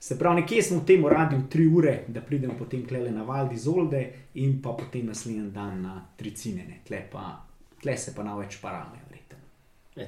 Se 0.00 0.16
pravi, 0.18 0.40
nekje 0.40 0.62
smo 0.64 0.78
v 0.80 0.86
tem 0.88 1.04
radiju 1.06 1.42
tri 1.52 1.66
ure, 1.68 1.94
da 2.08 2.22
pridemo 2.24 2.54
potem 2.56 2.86
klele 2.88 3.10
na 3.12 3.22
Valdi 3.22 3.58
Zolde 3.60 4.00
in 4.40 4.56
pa 4.62 4.72
potem 4.72 5.10
naslednji 5.12 5.50
dan 5.52 5.82
na 5.82 5.98
Tricinene. 6.16 6.80
Tle, 6.88 7.02
pa, 7.12 7.34
tle 7.82 7.96
se 8.00 8.14
pa 8.16 8.24
na 8.24 8.38
več 8.38 8.56
parame, 8.62 9.02
verjetno. 9.09 9.09
Ja, 9.09 9.09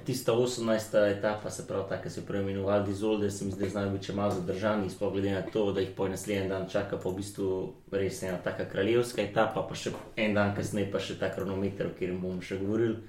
tista 0.04 0.32
18. 0.32 1.18
etapa, 1.18 1.50
se 1.50 1.66
pravi, 1.66 1.84
ta, 1.88 2.02
ki 2.02 2.10
se 2.10 2.26
preimenuje 2.26 2.80
Dizolde, 2.86 3.30
se 3.30 3.44
mi 3.44 3.50
zdaj 3.50 3.68
znajo 3.68 3.90
biti 3.90 4.06
še 4.06 4.14
malo 4.16 4.34
zadržani, 4.34 4.90
sploh 4.90 5.12
glede 5.12 5.32
na 5.34 5.42
to, 5.42 5.72
da 5.72 5.80
jih 5.80 5.90
po 5.96 6.08
naslednji 6.08 6.48
dan 6.48 6.68
čaka 6.68 6.96
pa 6.96 7.10
v 7.10 7.18
bistvu 7.20 7.48
res 7.92 8.22
ena 8.22 8.38
taka 8.44 8.64
kraljevska 8.68 9.22
etapa, 9.22 9.64
pa 9.68 9.74
še 9.74 9.92
en 10.16 10.34
dan 10.34 10.54
kasneje 10.56 10.90
pa 10.92 11.00
še 11.00 11.18
ta 11.20 11.28
kronometer, 11.34 11.90
o 11.90 11.94
katerem 11.96 12.20
bomo 12.22 12.40
še 12.42 12.60
govorili. 12.62 13.00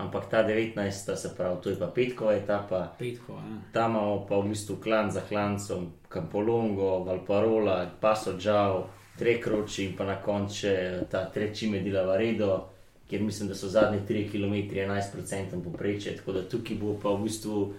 Ampak 0.00 0.30
ta 0.30 0.42
19. 0.46 1.16
se 1.16 1.32
pravi, 1.36 1.60
to 1.62 1.70
je 1.70 1.76
pa 1.76 1.90
petkova 1.92 2.34
etapa, 2.34 2.86
Petko, 2.98 3.36
ja. 3.36 3.56
tam 3.72 3.96
imamo 3.96 4.24
pa 4.28 4.38
v 4.40 4.52
bistvu 4.54 4.78
klan 4.80 5.10
za 5.10 5.20
klancem, 5.28 5.90
Campolongo, 6.08 7.04
Valparola, 7.04 7.84
Paso 8.00 8.36
Džao, 8.38 8.86
Trekroči 9.18 9.84
in 9.84 9.96
pa 9.96 10.04
na 10.08 10.16
koncu 10.22 10.72
ta 11.10 11.26
Trečime 11.28 11.82
di 11.84 11.92
Lavaredo, 11.92 12.69
kjer 13.10 13.22
mislim, 13.22 13.48
da 13.48 13.54
so 13.54 13.68
zadnji 13.68 14.00
3 14.08 14.30
km 14.30 14.54
11% 14.74 15.64
poprečje, 15.64 16.16
tako 16.16 16.32
da 16.32 16.48
tukaj 16.48 16.76
bo 16.76 16.96
pa 17.02 17.08
v 17.08 17.22
bistvu, 17.22 17.72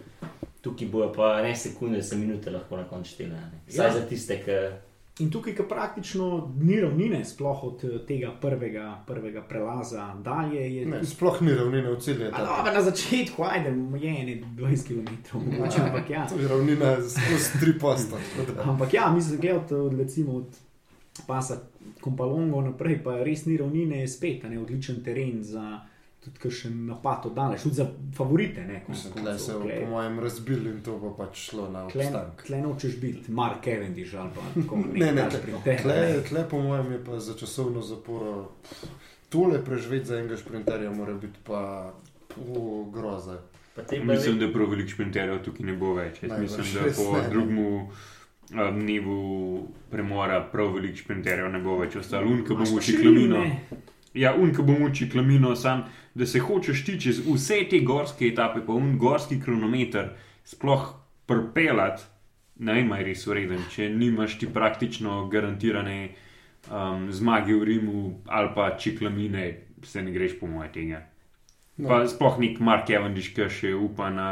tukaj 0.61 0.87
bojo 0.87 1.13
pa 1.13 1.41
ne 1.41 1.55
sekunde, 1.55 2.03
se 2.03 2.15
minute 2.15 2.51
lahko 2.51 2.77
na 2.77 2.83
koncu 2.83 3.09
štele. 3.09 3.35
a 3.35 3.49
ne. 3.49 3.61
Saj 3.67 3.87
Ja. 3.87 3.93
za 3.93 4.01
tiste, 4.01 4.41
ki 4.45 4.51
In 5.19 5.31
tukaj, 5.31 5.53
ki 5.55 5.63
praktično 5.69 6.51
ni 6.59 6.79
ravnine, 6.81 7.25
sploh 7.25 7.63
od 7.63 7.83
eh, 7.83 7.97
tega 8.07 8.31
prvega, 8.41 9.03
prvega 9.07 9.41
prelaza 9.41 10.15
dalje, 10.23 10.75
je 10.75 10.85
Ne, 10.85 11.03
sploh 11.05 11.41
ni 11.41 11.53
ravnine 11.53 11.89
v 11.89 11.93
etapi. 11.93 12.43
dobro, 12.47 12.73
na 12.73 12.81
začetku, 12.81 13.43
ajde, 13.43 13.69
je 14.01 14.21
ene 14.21 14.41
20 14.57 14.87
km, 14.87 15.37
mogoče, 15.37 15.81
ampak 15.81 16.09
ja. 16.09 16.27
To 16.27 16.39
je 16.39 16.47
ravnina 16.47 16.95
skozi 16.95 17.59
tri 17.59 17.79
posta. 17.79 18.17
tako 18.37 18.51
da. 18.51 18.71
Ampak 18.71 18.93
ja, 18.93 19.11
mislim, 19.15 19.41
gledati 19.41 19.73
od, 19.73 19.99
recimo, 19.99 20.33
od 20.33 20.57
pasa 21.27 21.61
Kompalongo 21.99 22.61
naprej, 22.61 23.03
pa 23.03 23.23
res 23.23 23.45
ni 23.45 23.57
ravnine, 23.57 23.97
je 23.97 24.07
spet 24.07 24.45
a 24.45 24.49
ne, 24.49 24.59
odličen 24.59 25.03
teren 25.03 25.43
za 25.43 25.79
tudi 26.19 26.51
še 26.51 26.69
napad 26.69 27.25
od 27.25 27.33
daleč, 27.33 27.63
tudi 27.63 27.75
za 27.75 27.85
favorite. 28.13 28.61
Ne, 28.61 28.83
Mislim, 28.87 29.13
tle 29.13 29.39
se 29.39 29.51
tle- 29.53 29.79
po 29.79 29.89
mojem 29.89 30.19
razbil 30.19 30.67
in 30.67 30.81
to 30.81 30.97
bo 30.97 31.09
pač 31.11 31.47
šlo 31.47 31.69
na 31.69 31.85
obstanek. 31.85 32.43
tle 32.45 32.61
nočeš 32.61 32.97
biti 32.97 33.31
Mark 33.31 33.63
Cavendish 33.63 34.13
ali 34.13 34.29
pa 34.29 34.61
tako 34.61 34.77
Ne, 34.95 35.11
ne, 35.11 35.25
tak 35.29 35.41
tle, 35.41 35.77
tle, 35.77 35.95
ne. 35.95 36.21
tle 36.21 36.43
po 36.49 36.59
mojem 36.59 36.91
je 36.91 37.05
pa 37.05 37.19
za 37.19 37.33
časovno 37.33 37.81
zaporo. 37.81 38.51
Tole 39.29 39.65
preživeti 39.65 40.05
za 40.05 40.17
enega 40.17 40.37
šprinterja 40.37 40.91
mora 40.91 41.13
biti 41.13 41.39
pa 41.43 41.93
o, 42.37 42.85
groza. 42.85 43.39
Mislim, 44.03 44.35
je 44.35 44.47
da 44.47 44.53
prav 44.53 44.69
veliko 44.69 44.89
šprinterjev 44.89 45.43
tukaj 45.43 45.65
ne 45.65 45.73
bo 45.73 45.93
več. 45.93 46.23
Jaz 46.23 46.39
mislim, 46.39 46.65
da 46.75 46.91
po 46.91 47.11
ne, 47.13 47.45
ne. 47.45 47.87
Dnevu 48.51 49.67
premora 49.91 50.41
prav 50.51 50.73
veliko 50.75 50.97
šprinterjev 50.97 51.49
ne 51.51 51.59
bo 51.63 51.77
več 51.79 51.95
ostalo. 51.95 52.27
Unka 52.31 52.57
šli 52.65 52.83
še 52.83 52.97
klamino. 53.01 53.45
Ja, 54.13 54.33
unka 54.35 54.63
bom 54.67 54.83
uči 54.83 55.07
klamino, 55.09 55.55
sam, 55.55 55.85
da 56.13 56.25
se 56.27 56.41
hočeš 56.43 56.83
ti 56.85 56.97
čez 56.99 57.21
vse 57.23 57.61
te 57.71 57.79
gorske 57.87 58.27
etape, 58.27 58.59
pa 58.65 58.75
un 58.75 58.97
gorski 58.99 59.39
kronometer, 59.39 60.11
sploh 60.43 60.89
prpelat, 61.31 62.03
ne 62.59 62.75
vem, 62.75 62.91
je 62.99 63.05
res 63.07 63.23
ureden, 63.27 63.63
če 63.71 63.87
nimaš 63.95 64.35
ti 64.41 64.49
praktično 64.51 65.29
garantirane 65.31 65.99
um, 66.67 67.07
zmage 67.11 67.55
v 67.55 67.69
Rimu 67.71 68.01
ali 68.27 68.51
pa 68.55 68.73
če 68.75 68.97
klamine, 68.99 69.47
se 69.87 70.03
ne 70.03 70.11
greš 70.11 70.35
po 70.41 70.51
moje 70.51 70.73
tega. 70.75 71.05
No. 71.77 71.87
Pa 71.87 72.03
sploh 72.07 72.35
nek 72.43 72.59
Mark 72.59 72.89
Cavendish, 72.91 73.31
ki 73.33 73.47
še 73.47 73.71
upa 73.73 74.11
na 74.11 74.27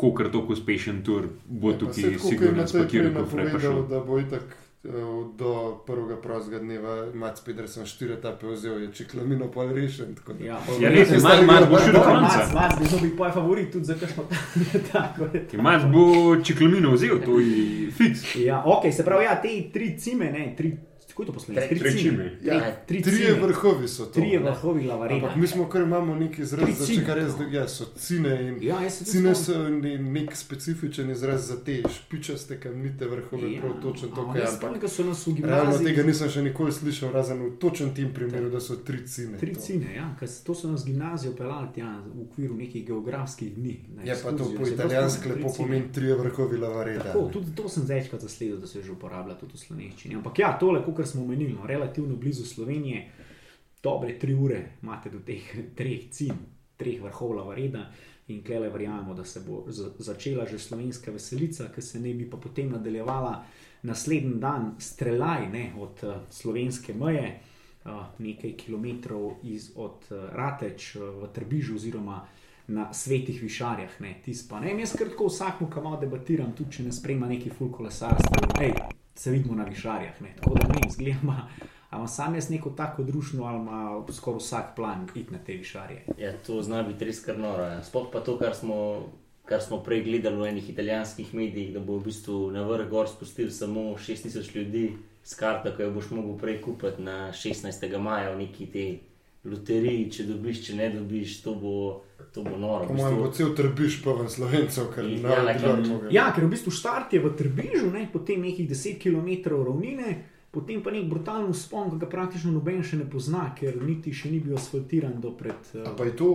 kokr 0.00 0.24
tako 0.28 0.52
uspešen 0.52 1.02
tur, 1.02 1.28
bo 1.46 1.68
Ja, 1.68 1.74
pa 1.74 1.78
tukaj 1.80 2.04
je 2.06 2.18
sigurno 2.20 2.50
Matej 2.52 2.72
prej 2.72 2.80
spakiral 2.80 3.12
kofre. 3.14 3.20
pa 3.36 3.44
napovedal, 3.44 3.60
šel. 3.62 3.86
da 3.88 4.00
bo 4.02 4.18
itak 4.20 4.44
eh, 4.82 4.90
do 5.36 5.50
prvega 5.86 6.16
prostega 6.18 6.58
dneva 6.58 6.94
Mats 7.14 7.40
Pedersen 7.40 7.84
štiri 7.86 8.12
etape 8.14 8.46
vzel, 8.48 8.78
je 8.78 8.92
čeklamino 8.94 9.48
pa 9.48 9.64
rešen. 9.66 10.14
tako 10.14 10.32
da- 10.32 10.44
Ja, 10.44 10.58
Ja, 10.80 10.88
res 10.90 11.10
je, 11.10 11.18
Mat 11.44 11.68
bo 11.68 11.78
šel 11.78 11.92
do 11.92 12.00
konca. 12.00 12.48
Mac, 12.54 12.72
bi 12.74 12.86
bil 13.00 13.16
tvoj 13.16 13.30
favorit 13.32 13.72
tudi 13.72 13.84
za 13.84 13.94
kakšno 13.96 14.24
tako. 14.92 15.24
je. 15.26 15.46
Imaš 15.54 15.82
bo 15.86 16.04
čeklamino 16.38 16.90
vzel, 16.90 17.20
to 17.20 17.38
je 17.40 17.90
fiks. 17.92 18.36
Ja, 18.36 18.62
ok, 18.66 18.92
se 18.92 19.04
pravi, 19.04 19.24
ja, 19.24 19.36
te 19.36 19.48
tri 19.70 19.98
cime, 19.98 20.24
ne, 20.28 20.54
tri, 20.56 20.76
kako 21.20 21.22
je 21.22 21.26
to 21.26 21.32
poslednje? 21.34 21.60
Tri- 21.62 21.78
tri 21.80 21.92
cime. 21.92 22.38
Ja, 22.42 22.76
tri 22.82 23.02
Trije 23.02 23.26
cime. 23.26 23.40
vrhovi 23.40 23.88
so 23.88 24.04
to. 24.04 24.10
Trije 24.12 24.40
ne. 24.40 24.44
vrhovi 24.44 24.82
lavarena. 24.84 25.20
Ampak 25.20 25.36
mi 25.36 25.46
smo 25.46 25.68
kar 25.68 25.82
imamo 25.82 26.14
neki 26.16 26.42
izraz, 26.42 26.64
Tri 26.64 26.72
za 26.74 26.84
cine, 26.86 26.98
če 26.98 27.06
kar 27.06 27.16
res, 27.16 27.32
da 27.34 27.44
ja, 27.50 27.68
so 27.68 27.84
cine 27.96 28.48
in 28.48 28.58
Ja, 28.62 28.78
cine 28.90 29.34
so 29.34 29.68
ne- 29.70 29.98
nek 29.98 30.36
specifičen 30.36 31.10
izraz 31.10 31.46
za 31.46 31.56
te 31.58 31.82
špičaste 31.90 32.60
kamnite 32.60 33.06
vrhove, 33.06 33.52
Ja, 33.52 33.60
prav 33.60 33.82
točno 33.82 34.08
to, 34.08 34.20
a, 34.20 34.32
kaj 34.32 34.42
je. 34.42 34.48
Ampak 34.48 34.80
ko 34.80 34.88
so 34.88 35.04
nas 35.04 35.26
v 35.26 35.34
realno 35.36 35.48
gimnaziji. 35.62 35.86
tega 35.86 36.02
nisem 36.02 36.28
še 36.30 36.42
nikoli 36.42 36.72
slišal, 36.72 37.12
razen 37.12 37.38
v 37.40 37.56
točnem 37.56 37.94
tem 37.94 38.12
primeru, 38.12 38.50
da 38.50 38.60
so 38.60 38.76
tri 38.76 39.06
cine. 39.06 39.38
Tri 39.38 39.54
to. 39.54 39.60
cine, 39.60 39.94
ja, 39.94 40.16
ker 40.16 40.28
to 40.44 40.54
so 40.54 40.68
nas 40.68 40.84
gimnazijo 40.84 41.32
pelali 41.32 41.68
tja 41.74 41.86
v 42.06 42.22
okviru 42.22 42.54
nekih 42.56 42.86
geografskih 42.86 43.54
dni. 43.54 43.76
na 43.90 44.02
Je 44.02 44.14
pa 44.14 44.30
to 44.30 44.44
po 44.46 44.66
italijansko 44.66 45.20
spomnim, 45.20 45.38
lepo 45.38 45.48
tri 45.48 45.56
pomeni 45.58 45.92
trije 45.92 46.14
vrhovi 46.16 46.58
lavareda. 46.58 47.02
Tako, 47.02 47.28
tudi 47.28 47.54
to 47.54 47.68
sem 47.68 47.82
večkrat 47.84 48.20
zasledil, 48.20 48.56
da 48.56 48.66
se 48.66 48.82
že 48.82 48.92
uporablja 48.92 49.34
tudi 49.34 49.52
v 49.54 49.58
slovenščini. 49.58 50.14
Ampak 50.14 50.38
ja, 50.38 50.52
tole, 50.54 50.84
kot 50.84 50.96
smo 51.10 51.22
omenili, 51.22 51.52
no, 51.52 51.66
relativno 51.66 52.16
blizu 52.16 52.46
Slovenije, 52.46 53.04
dobre 53.82 54.18
tri 54.18 54.34
ure 54.34 54.62
imate 54.82 55.10
do 55.10 55.18
teh 55.26 55.42
treh 55.78 56.08
cin, 56.10 56.32
treh 56.76 57.02
vrhov 57.02 57.36
lavareda. 57.36 57.88
In 58.30 58.44
klele 58.46 58.68
verjamemo, 58.70 59.14
da 59.14 59.24
se 59.26 59.40
bo 59.42 59.64
za- 59.66 59.90
začela 59.98 60.44
že 60.46 60.58
slovenska 60.58 61.10
veselica, 61.10 61.66
ki 61.74 61.82
se 61.82 61.98
ne 62.00 62.12
bi 62.14 62.28
pa 62.30 62.36
potem 62.36 62.70
nadaljevala 62.70 63.32
naslednji 63.82 64.36
dan, 64.38 64.74
streljaj 64.78 65.48
ne, 65.50 65.72
od 65.78 66.04
uh, 66.04 66.14
slovenske 66.30 66.94
meje, 66.94 67.40
uh, 67.84 67.90
nekaj 68.18 68.52
kilometrov 68.56 69.40
iz, 69.42 69.72
od 69.74 70.06
uh, 70.10 70.28
Rateč 70.30 70.94
uh, 70.96 71.02
v 71.24 71.32
Trbižu, 71.34 71.74
oziroma 71.74 72.20
na 72.68 72.92
svetih 72.94 73.42
višarjah. 73.42 74.00
Ne, 74.00 74.14
tis 74.24 74.44
pa 74.48 74.60
ne. 74.60 74.76
Jaz 74.78 74.94
kratko 74.94 75.26
vsakmu, 75.26 75.66
malo 75.82 75.98
debatiram, 76.00 76.52
tudi 76.54 76.76
če 76.76 76.86
ne 76.86 76.92
spremlja 76.92 77.32
neki 77.34 77.50
full 77.50 77.72
kolesarstvo, 77.74 78.52
hej, 78.60 78.76
se 79.14 79.30
vidimo 79.30 79.54
na 79.54 79.64
višarjah. 79.64 80.22
Ne. 80.22 80.34
Tako 80.36 80.54
da 80.54 80.68
ne 80.68 80.74
vem, 80.74 80.90
zgleda. 80.90 81.48
Ali 81.90 82.00
ima 82.00 82.08
sam 82.08 82.34
jaz 82.34 82.50
neko 82.50 82.70
tako 82.70 83.02
družno, 83.02 83.44
ali 83.44 83.60
ima 83.60 84.04
skoraj 84.12 84.38
vsak 84.38 84.76
plan 84.76 85.08
iti 85.14 85.32
na 85.32 85.38
te 85.38 85.52
višarje. 85.52 86.04
Ja, 86.18 86.32
to 86.46 86.62
zna 86.62 86.82
biti 86.82 87.04
res 87.04 87.24
kar 87.24 87.38
noro. 87.38 87.62
ja. 87.62 87.82
Sploh 87.82 88.08
pa 88.12 88.20
to, 88.20 88.38
kar 88.38 88.54
smo, 88.54 89.08
kar 89.44 89.60
smo 89.60 89.82
prej 89.82 90.04
gledali 90.04 90.36
v 90.36 90.48
enih 90.48 90.70
italijanskih 90.70 91.34
medijih, 91.34 91.74
da 91.74 91.80
bo 91.80 91.98
v 91.98 92.04
bistvu 92.04 92.50
na 92.50 92.62
vrh 92.62 92.88
gor 92.88 93.08
spustil 93.08 93.50
samo 93.50 93.80
6000 93.98 94.56
ljudi 94.56 94.96
s 95.22 95.34
karto, 95.34 95.74
ki 95.76 95.82
jo 95.82 95.90
boš 95.90 96.10
mogel 96.10 96.38
prej 96.38 96.60
kupiti 96.62 97.02
na 97.02 97.32
16. 97.32 97.98
maja 97.98 98.30
v 98.30 98.38
neki 98.38 98.66
te 98.66 98.86
loteriji, 99.44 100.10
če 100.12 100.26
dobiš, 100.28 100.64
če 100.66 100.76
ne 100.76 100.88
dobiš, 100.92 101.38
to 101.44 101.54
bo, 101.56 101.76
to 102.34 102.44
bo 102.44 102.58
noro. 102.60 102.84
Po 102.88 102.94
V 102.94 102.98
mojem 102.98 103.20
bo 103.22 103.30
cel 103.32 103.54
trbiš 103.56 104.00
poln 104.04 104.28
slovencev, 104.28 104.90
ker 104.94 105.08
Ja, 105.08 105.40
ne 105.46 105.54
bi 105.56 105.88
bilo 105.88 106.00
Ja, 106.12 106.28
ker 106.36 106.44
v 106.44 106.52
bistvu 106.52 106.74
štart 106.74 107.16
je 107.16 107.22
v 107.24 107.32
Trbižu, 107.38 107.88
ne, 107.94 108.04
potem 108.12 108.44
nekih 108.44 108.68
10 108.68 109.00
km 109.00 109.56
ravnine, 109.56 110.18
potem 110.52 110.84
pa 110.84 110.92
nek 110.92 111.08
brutalen 111.08 111.54
spon, 111.56 111.88
ki 111.94 112.02
ga 112.02 112.10
praktično 112.12 112.52
noben 112.52 112.84
še 112.84 113.00
ne 113.00 113.08
pozna, 113.08 113.48
ker 113.56 113.80
niti 113.80 114.12
še 114.12 114.32
ni 114.34 114.42
bil 114.44 114.60
asfaltiran 114.60 115.16
do 115.24 115.32
pred. 115.32 115.72
A 115.86 115.96
pa 115.96 116.04
je 116.10 116.16
to, 116.20 116.30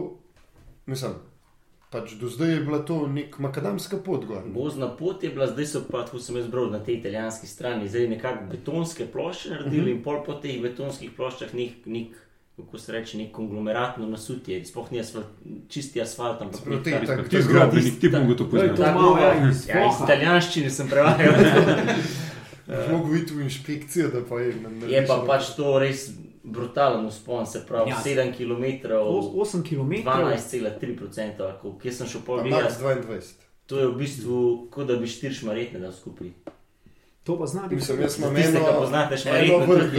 mislim, 0.89 1.19
pač 1.93 2.17
do 2.19 2.27
zdaj 2.31 2.57
je 2.57 2.65
bila 2.65 2.81
to 2.81 3.05
nek 3.07 3.37
makadamska 3.39 4.01
pot 4.01 4.25
gor. 4.25 4.43
Gozna 4.49 4.89
pot 4.97 5.23
je 5.23 5.29
bila, 5.29 5.45
zdaj 5.53 5.67
so 5.69 5.85
pa, 5.85 6.01
ko 6.09 6.17
sem 6.19 6.41
jaz 6.41 6.49
bral 6.49 6.73
na 6.73 6.81
tej 6.81 6.97
italijanski 6.99 7.47
strani, 7.47 7.85
zdaj 7.91 8.09
nekako 8.17 8.49
betonske 8.51 9.05
plošče 9.13 9.53
naredili 9.53 9.81
uh 9.81 9.87
-huh. 9.87 9.97
in 9.99 10.03
pol 10.03 10.23
po 10.25 10.41
teh 10.41 10.57
betonskih 10.61 11.13
ploščah 11.13 11.53
nek, 11.53 11.85
nek 11.85 12.24
kako 12.55 12.77
se 12.77 12.91
reče, 12.91 13.17
nek 13.17 13.31
konglomeratno 13.31 14.07
nasutje, 14.07 14.65
sploh 14.65 14.91
ni 14.91 14.99
asfalt, 14.99 15.25
čisti 15.69 16.01
asfalt, 16.01 16.41
ampak 16.41 16.61
Prav 16.63 16.75
nek 16.75 16.83
te 16.83 16.91
tak- 16.91 17.07
tak- 17.07 17.29
Ti 17.29 17.41
zgradbenik, 17.41 17.99
ti 17.99 18.09
bomo 18.09 18.33
to 18.33 18.43
to 18.43 18.57
tako, 18.75 18.99
malo, 19.01 19.17
ja, 19.17 19.33
ja, 19.33 19.49
iz 19.49 19.67
ja, 19.67 19.89
italijanščine 20.03 20.69
sem 20.69 20.87
prevajal. 20.89 21.33
Mogoče 22.91 23.21
iti 23.21 23.33
v 23.33 23.41
inšpekcijo, 23.41 24.07
da 24.07 24.21
pa 24.29 24.39
je. 24.39 24.55
ne 24.55 24.91
je 24.91 25.07
pa 25.07 25.23
pač 25.27 25.51
to 25.55 25.79
res 25.79 26.09
brutalen 26.43 27.05
uspon, 27.05 27.45
se 27.45 27.65
pravi 27.67 27.89
Ja. 27.89 27.97
7 28.05 28.33
km, 28.33 28.87
8 28.87 29.63
km. 29.63 29.91
12,3%, 29.91 31.79
kjer 31.81 31.93
sem 31.93 32.07
šel 32.07 32.21
pol 32.21 32.39
22. 32.39 33.21
To 33.65 33.79
je 33.79 33.87
v 33.87 33.95
bistvu, 33.97 34.67
kot 34.71 34.87
da 34.87 34.95
bi 34.95 35.07
štiri 35.07 35.33
šmaretne 35.33 35.79
dal 35.79 35.91
skupaj. 35.91 36.27
To 37.23 37.37
pa 37.37 37.45
zna 37.45 37.61
biti. 37.61 37.75
Mislim, 37.75 38.01
jaz 38.01 38.19
imam 38.19 38.35
tiste, 38.35 38.57
eno, 38.57 38.65
ki 38.65 38.73
poznate 38.77 39.17
šmaretne, 39.17 39.65
vrh 39.65 39.91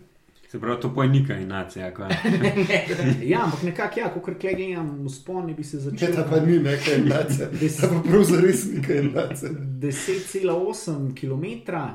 Se 0.48 0.60
pravi, 0.60 0.80
to 0.80 1.02
je 1.02 1.08
nika 1.08 1.38
inacija. 1.38 1.94
kva. 1.94 2.08
Ja, 3.24 3.44
ampak 3.44 3.62
nekako, 3.62 4.00
ja, 4.00 4.14
kot 4.14 4.34
gledam, 4.40 5.04
v 5.04 5.10
sponi 5.10 5.54
bi 5.54 5.64
se 5.64 5.76
Če 5.76 5.80
začel. 5.80 6.14
ta 6.14 6.26
pa 6.30 6.40
ni 6.40 6.58
nekaj 6.58 6.94
enace, 6.94 7.48
Des- 7.60 7.80
ta 7.80 7.88
pa 7.88 8.00
prav 8.02 8.22
zares 8.24 8.66
nekaj 8.72 8.98
enace. 8.98 9.50
10,8 9.50 11.14
km, 11.14 11.44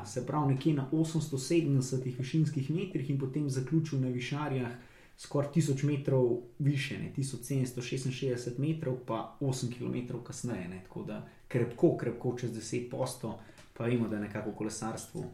se 0.06 0.26
pravi 0.26 0.54
nekje 0.54 0.74
na 0.74 0.88
870 0.92 2.18
višinskih 2.18 2.70
metrih, 2.70 3.10
in 3.10 3.18
potem 3.18 3.50
zaključil 3.50 4.00
na 4.00 4.08
višarjah 4.08 4.70
skoraj 5.18 5.50
1000 5.50 5.84
metrov 5.84 6.28
više, 6.58 6.98
ne, 6.98 7.12
1766 7.16 8.58
metrov, 8.58 8.96
pa 9.06 9.36
8 9.40 9.72
km 9.72 10.16
kasneje. 10.24 10.68
Ne, 10.68 10.80
tako 10.84 11.02
da 11.02 11.18
krepko, 11.48 11.96
krepko 11.96 12.36
čez 12.40 12.50
10 12.52 12.90
posto, 12.90 13.38
pa 13.72 13.84
vemo, 13.84 14.08
da 14.08 14.16
je 14.16 14.22
nekako 14.22 14.50
v 14.50 14.54
kolesarstvu. 14.54 15.24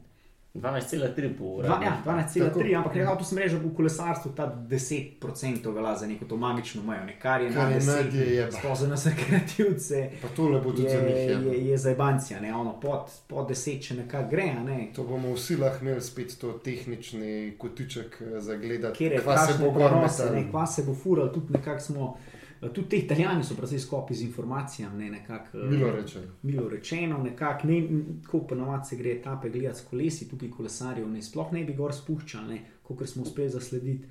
12,3 0.54 1.04
po 1.34 1.44
uri. 1.46 1.66
Ja, 1.68 2.02
12,3, 2.04 2.44
Tako. 2.44 2.60
ampak 2.76 2.94
nekako 2.94 3.16
to 3.16 3.24
sem 3.24 3.38
rekel, 3.38 3.58
v 3.60 3.74
kolesarstvu 3.74 4.32
ta 4.32 4.46
10% 4.62 5.20
velja 5.68 5.96
za 5.96 6.06
neko 6.06 6.24
to 6.24 6.36
magično 6.36 6.82
mejo, 6.82 7.04
ne, 7.04 7.14
kar 7.14 7.40
je 7.40 7.50
Kar 7.50 7.64
na 7.64 7.70
je 7.70 7.80
10, 7.80 8.14
je 8.16 8.34
jeba. 8.34 8.52
sploh 8.52 8.78
za 8.78 8.88
nas 8.88 9.06
rekreativce 9.06 10.10
Pa 10.22 10.28
tole 10.28 10.60
bo 10.60 10.70
tudi 10.70 10.82
je, 10.82 10.90
za 10.90 10.96
njih. 10.98 11.16
je, 11.16 11.24
jeba. 11.24 11.52
je 11.62 11.78
za 11.78 11.90
Ibancija, 11.90 12.40
ne, 12.40 12.54
ono 12.54 12.72
pod, 12.74 13.00
pod 13.26 13.48
deset, 13.48 13.82
če 13.82 13.94
nekako 13.96 14.30
gre, 14.30 14.50
a 14.50 14.62
ne. 14.62 14.90
To 14.92 15.04
bomo 15.04 15.34
vsi 15.34 15.56
lahko 15.56 15.84
imeli 15.84 16.00
spet 16.02 16.38
to 16.38 16.52
tehnični 16.54 17.28
kotiček 17.58 18.18
eh, 18.22 18.40
za 18.40 18.56
gledati, 18.56 18.98
Kjer 18.98 19.12
je 19.12 19.20
kva 19.20 19.36
se 19.38 19.52
bo 19.52 19.64
kakšne 19.64 19.70
gor 19.72 19.90
prenose, 19.90 20.22
metal. 20.22 20.36
ne, 20.36 20.50
kva 20.50 20.66
se 20.66 20.82
bo 20.82 20.94
fural, 20.94 21.28
tudi 21.28 21.52
nekako 21.52 21.80
smo, 21.82 22.16
tudi 22.60 22.88
te 22.88 22.96
italijani 22.96 23.44
so 23.44 23.54
precej 23.54 23.78
skopi 23.78 24.14
z 24.14 24.22
informacijami, 24.22 25.04
ne, 25.04 25.10
nekako. 25.10 25.58
eh, 25.58 25.66
Milo 25.66 25.90
rečeno. 25.92 26.26
Milo 26.42 26.68
rečeno, 26.68 27.18
nekako 27.18 27.66
ne, 27.66 27.82
tako 28.22 28.40
ponovadi 28.40 28.88
se 28.88 28.96
gre 28.96 29.12
etape 29.12 29.50
gledati 29.50 29.78
s 29.78 29.82
kolesi, 29.82 30.28
tukaj 30.28 30.50
kolesarjev 30.50 31.08
ne 31.08 31.22
sploh 31.22 31.52
ne 31.52 31.64
bi 31.64 31.74
gor 31.74 31.94
spuščali, 31.94 32.60
kot 32.82 33.08
smo 33.08 33.22
uspeli 33.22 33.48
zaslediti 33.48 34.04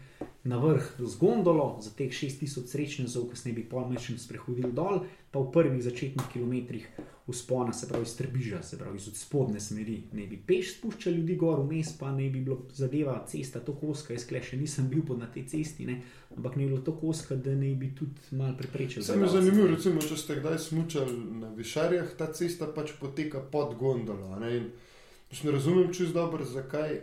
na 0.44 0.58
vrh 0.58 0.92
z 1.00 1.18
gondolo 1.18 1.78
za 1.82 1.90
teh 1.92 2.12
6000 2.12 2.68
srečnežev, 2.68 3.30
ki 3.30 3.38
se 3.38 3.50
ne 3.50 3.56
bi 3.56 3.64
polmečem 3.64 4.18
sprehodili 4.18 4.72
dol, 4.72 5.02
pa 5.32 5.40
v 5.40 5.52
prvih 5.52 5.84
začetnih 5.84 6.28
kilometrih 6.34 6.88
uspona, 7.28 7.74
se 7.74 7.88
pravi 7.88 8.04
iz 8.04 8.16
Trbiža, 8.18 8.62
se 8.64 8.78
pravi 8.78 8.98
iz 8.98 9.10
spodne 9.14 9.60
smeri, 9.60 10.04
ne 10.14 10.28
bi 10.28 10.38
peš 10.48 10.78
spuščali 10.78 11.18
ljudi 11.18 11.36
gor, 11.36 11.60
vmes 11.60 11.98
pa 12.00 12.12
ne 12.12 12.30
bi 12.30 12.40
bilo 12.40 12.62
zadeva 12.74 13.26
cesta 13.28 13.60
tako 13.60 13.88
oska, 13.88 14.14
jaz 14.14 14.26
kle 14.28 14.42
še 14.44 14.58
nisem 14.58 14.88
bil 14.90 15.04
pod 15.06 15.20
na 15.20 15.28
tej 15.28 15.46
cesti, 15.48 15.86
ne, 15.86 16.02
ampak 16.38 16.56
ne 16.56 16.64
bi 16.64 16.70
bilo 16.70 16.82
tako 16.82 17.10
oska, 17.10 17.36
da 17.36 17.56
ne 17.56 17.74
bi 17.76 17.92
tudi 17.96 18.32
mal 18.32 18.56
preprečil. 18.58 19.04
Sam 19.04 19.24
je 19.24 19.30
zanimivo, 19.30 19.68
recimo, 19.68 20.02
če 20.02 20.18
ste 20.18 20.40
kdaj 20.40 20.60
smučali 20.60 21.18
na 21.42 21.52
višarjah, 21.54 22.16
ta 22.18 22.32
cesta 22.34 22.68
pač 22.68 22.96
poteka 23.00 23.44
pod 23.52 23.76
gondolo. 23.76 24.34
a 24.34 24.40
Ne, 24.40 24.70
In 25.28 25.38
ne 25.44 25.52
razumem 25.52 25.94
čist 25.94 26.14
dobro, 26.14 26.46
zakaj 26.46 27.02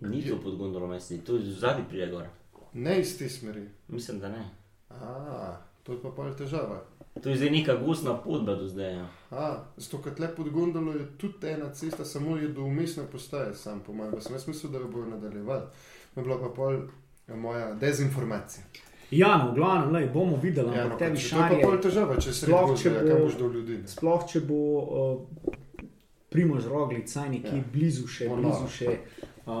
Ni 0.00 0.20
to 0.22 0.36
pod 0.36 0.56
gondolo 0.56 0.86
mesti, 0.86 1.18
to 1.18 1.36
je 1.36 1.52
zadnji 1.56 1.84
prije 1.88 2.10
gor. 2.10 2.26
ne 2.72 3.00
iz 3.00 3.18
te 3.18 3.28
smeri. 3.28 3.62
Mislim, 3.88 4.18
da 4.20 4.28
ne. 4.28 4.50
A, 4.90 5.56
to 5.82 5.92
je 5.92 6.02
pa 6.02 6.10
pa 6.10 6.34
težava. 6.34 6.84
To 7.16 7.28
je 7.28 7.36
zdaj 7.36 7.50
neka 7.50 7.74
gostna 7.76 8.14
podba 8.14 8.54
do 8.54 8.68
zdaj. 8.68 8.92
Ja. 8.92 9.06
A, 9.32 9.44
zato 9.76 9.98
ker 9.98 10.14
tle 10.14 10.28
pod 10.30 10.48
gondolo 10.50 10.92
je 10.92 11.06
tudi 11.16 11.46
ena 11.48 11.70
cesta, 11.70 12.04
samo 12.04 12.36
je 12.36 12.48
do 12.48 12.62
umestne 12.62 13.02
postaje, 13.06 13.54
sam 13.54 13.80
po 13.80 13.92
mojem. 13.92 14.12
Pa 14.12 14.20
Sem 14.20 14.32
jaz 14.32 14.46
mislil, 14.46 14.72
da 14.72 14.78
jo 14.78 14.88
bojo 14.88 15.06
nadaljevali. 15.06 15.62
Je 16.16 16.22
bila 16.22 16.38
pa 16.38 16.48
pol 16.50 16.76
ja, 17.28 17.36
moja 17.36 17.74
dezinformacija. 17.74 18.64
Ja, 19.12 19.36
no, 19.38 19.52
v 19.52 19.54
glavnem, 19.54 19.92
lej, 19.92 20.08
bomo 20.08 20.36
videli, 20.36 20.74
Ja, 20.74 20.82
ampak 20.82 20.92
no, 20.92 20.98
te 20.98 21.10
pač, 21.10 21.30
to 21.30 21.36
je 21.36 21.50
pa 21.52 21.58
pol 21.62 21.78
težava, 21.80 22.16
če 22.16 22.32
se 22.32 22.46
sploh, 22.46 22.70
reče, 22.70 22.82
če 22.82 22.90
da 22.90 23.00
bo- 23.00 23.06
kaj 23.08 23.20
boš 23.20 23.36
do 23.36 23.48
ljudi. 23.48 23.76
ne. 23.76 23.88
Sploh, 23.88 24.26
če 24.26 24.40
bo 24.42 24.58
uh, 24.76 25.54
Primož 26.28 26.66
Roglic, 26.66 27.08
saj 27.08 27.28
nekje 27.30 27.50
Ja. 27.50 27.56
ja. 27.56 27.64
blizu, 27.72 28.06
še, 28.08 28.28
Bo 28.28 28.36
blizu 28.36 28.68
še 28.70 28.98
Uh, 29.46 29.52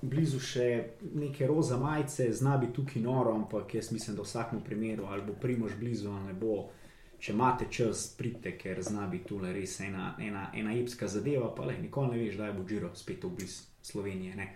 blizu 0.00 0.38
še 0.40 0.66
neke 1.14 1.46
roza 1.46 1.76
majice, 1.76 2.32
zna 2.32 2.56
biti 2.56 2.72
tukaj 2.72 3.02
noro, 3.02 3.34
ampak 3.34 3.74
jaz 3.74 3.90
mislim, 3.92 4.16
da 4.16 4.22
v 4.22 4.26
vsakem 4.26 4.60
primeru 4.60 5.04
ali 5.04 5.20
bo 5.20 5.34
primož 5.34 5.74
blizu 5.76 6.08
ali 6.08 6.24
ne 6.24 6.32
bo. 6.34 6.70
Če 7.18 7.32
imate 7.32 7.66
čas, 7.70 8.06
pridite, 8.18 8.56
ker 8.58 8.82
zna 8.82 9.06
biti 9.08 9.28
tu 9.28 9.38
res 9.40 9.78
ena, 9.80 10.14
ena, 10.20 10.50
ena 10.54 10.74
epska 10.76 11.08
zadeva, 11.08 11.48
pa 11.54 11.64
le 11.64 11.78
nikoli 11.78 12.16
ne 12.16 12.22
veš, 12.24 12.36
da 12.40 12.52
bo 12.52 12.64
Džiro 12.68 12.90
spet 12.94 13.24
v 13.24 13.30
blizu 13.36 13.62
Slovenije. 13.82 14.36
Ne. 14.36 14.48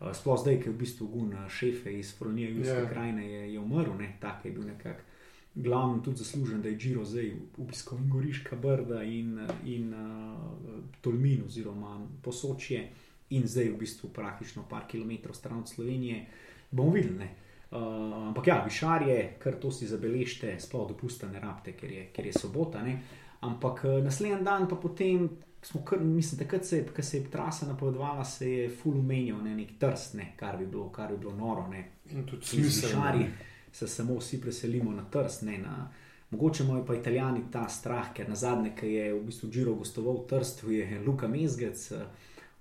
Uh, 0.00 0.10
sploh 0.16 0.40
zdaj, 0.40 0.58
ki 0.60 0.68
je 0.68 0.74
v 0.74 0.80
bistvu 0.80 1.08
gun 1.08 1.32
uh, 1.36 1.48
šefe 1.48 1.92
iz 1.98 2.14
Fronije, 2.18 2.50
Južne 2.50 2.72
Ja. 2.72 2.82
yeah. 2.82 2.90
krajine, 2.90 3.24
je, 3.30 3.52
je 3.54 3.60
umrl, 3.60 3.94
ne, 3.98 4.14
tak 4.20 4.44
je 4.44 4.52
bil 4.52 4.66
nekako 4.66 5.06
glavni 5.54 6.02
tudi 6.02 6.16
zaslužen, 6.16 6.62
da 6.62 6.68
je 6.68 6.78
Džiro 6.78 7.04
zdaj 7.04 7.32
obiskal 7.58 7.98
in 7.98 8.10
Goriška 8.10 8.56
brda 8.56 9.02
in, 9.02 9.40
in 9.64 9.94
uh, 9.94 10.84
Tolmin 11.00 11.42
oziroma 11.46 12.06
Posočje 12.22 12.88
in 13.30 13.46
zdaj 13.46 13.68
v 13.70 13.78
bistvu 13.78 14.10
praktično 14.14 14.64
par 14.68 14.86
kilometrov 14.88 15.34
stran 15.34 15.58
od 15.58 15.68
Slovenije. 15.68 16.26
Bomo 16.70 16.90
videli. 16.90 17.18
Ne? 17.18 17.34
Uh, 17.70 18.26
ampak 18.26 18.46
ja, 18.46 18.62
višar 18.64 19.02
je, 19.08 19.36
kar 19.38 19.54
to 19.54 19.70
si 19.70 19.86
zabeležite, 19.86 20.56
sploh 20.58 20.88
dopusta 20.88 21.28
ne 21.30 21.38
rabite, 21.40 21.76
ker 21.78 21.92
je, 21.92 22.06
ker 22.10 22.26
je 22.26 22.32
sobota. 22.34 22.82
Ne? 22.82 22.96
Ampak 23.46 23.84
uh, 23.84 24.00
naslednji 24.04 24.42
dan 24.44 24.68
pa 24.68 24.76
potem. 24.76 25.28
Smo 25.62 25.82
kar, 25.84 26.00
mislim, 26.00 26.38
takrat, 26.40 26.64
se, 26.64 26.86
ko 26.96 27.02
se 27.02 27.18
je 27.18 27.30
trasa 27.30 27.66
napovedovala, 27.68 28.24
se 28.24 28.48
je 28.50 28.68
full 28.72 28.96
umenjal 28.96 29.42
ne, 29.44 29.52
nek 29.54 29.74
trst, 29.78 30.14
ne, 30.16 30.30
kar, 30.36 30.56
bi 30.56 30.64
bilo, 30.66 30.86
kar 30.88 31.10
bi 31.12 31.18
bilo 31.20 31.34
noro. 31.36 31.66
Ne. 31.68 31.82
In 32.10 32.24
tudi 32.26 32.62
višari 32.62 33.26
se 33.72 33.88
samo 33.88 34.16
vsi 34.16 34.40
preselimo 34.40 34.92
na 34.92 35.04
trst. 35.04 35.42
Ne, 35.42 35.58
na, 35.58 35.90
mogoče 36.30 36.64
imajo 36.64 36.86
pa 36.86 36.96
italijani 36.96 37.42
ta 37.52 37.68
strah, 37.68 38.08
ker 38.16 38.28
na 38.28 38.34
zadnje, 38.40 38.72
ki 38.80 38.88
je 38.88 39.12
v 39.14 39.20
bistvu 39.28 39.50
Džiro 39.50 39.74
gostoval 39.74 40.22
v 40.22 40.26
trstvu, 40.32 40.72
je 40.72 41.02
Luka 41.06 41.28
Mezgec 41.28 41.90
uh, 41.92 42.08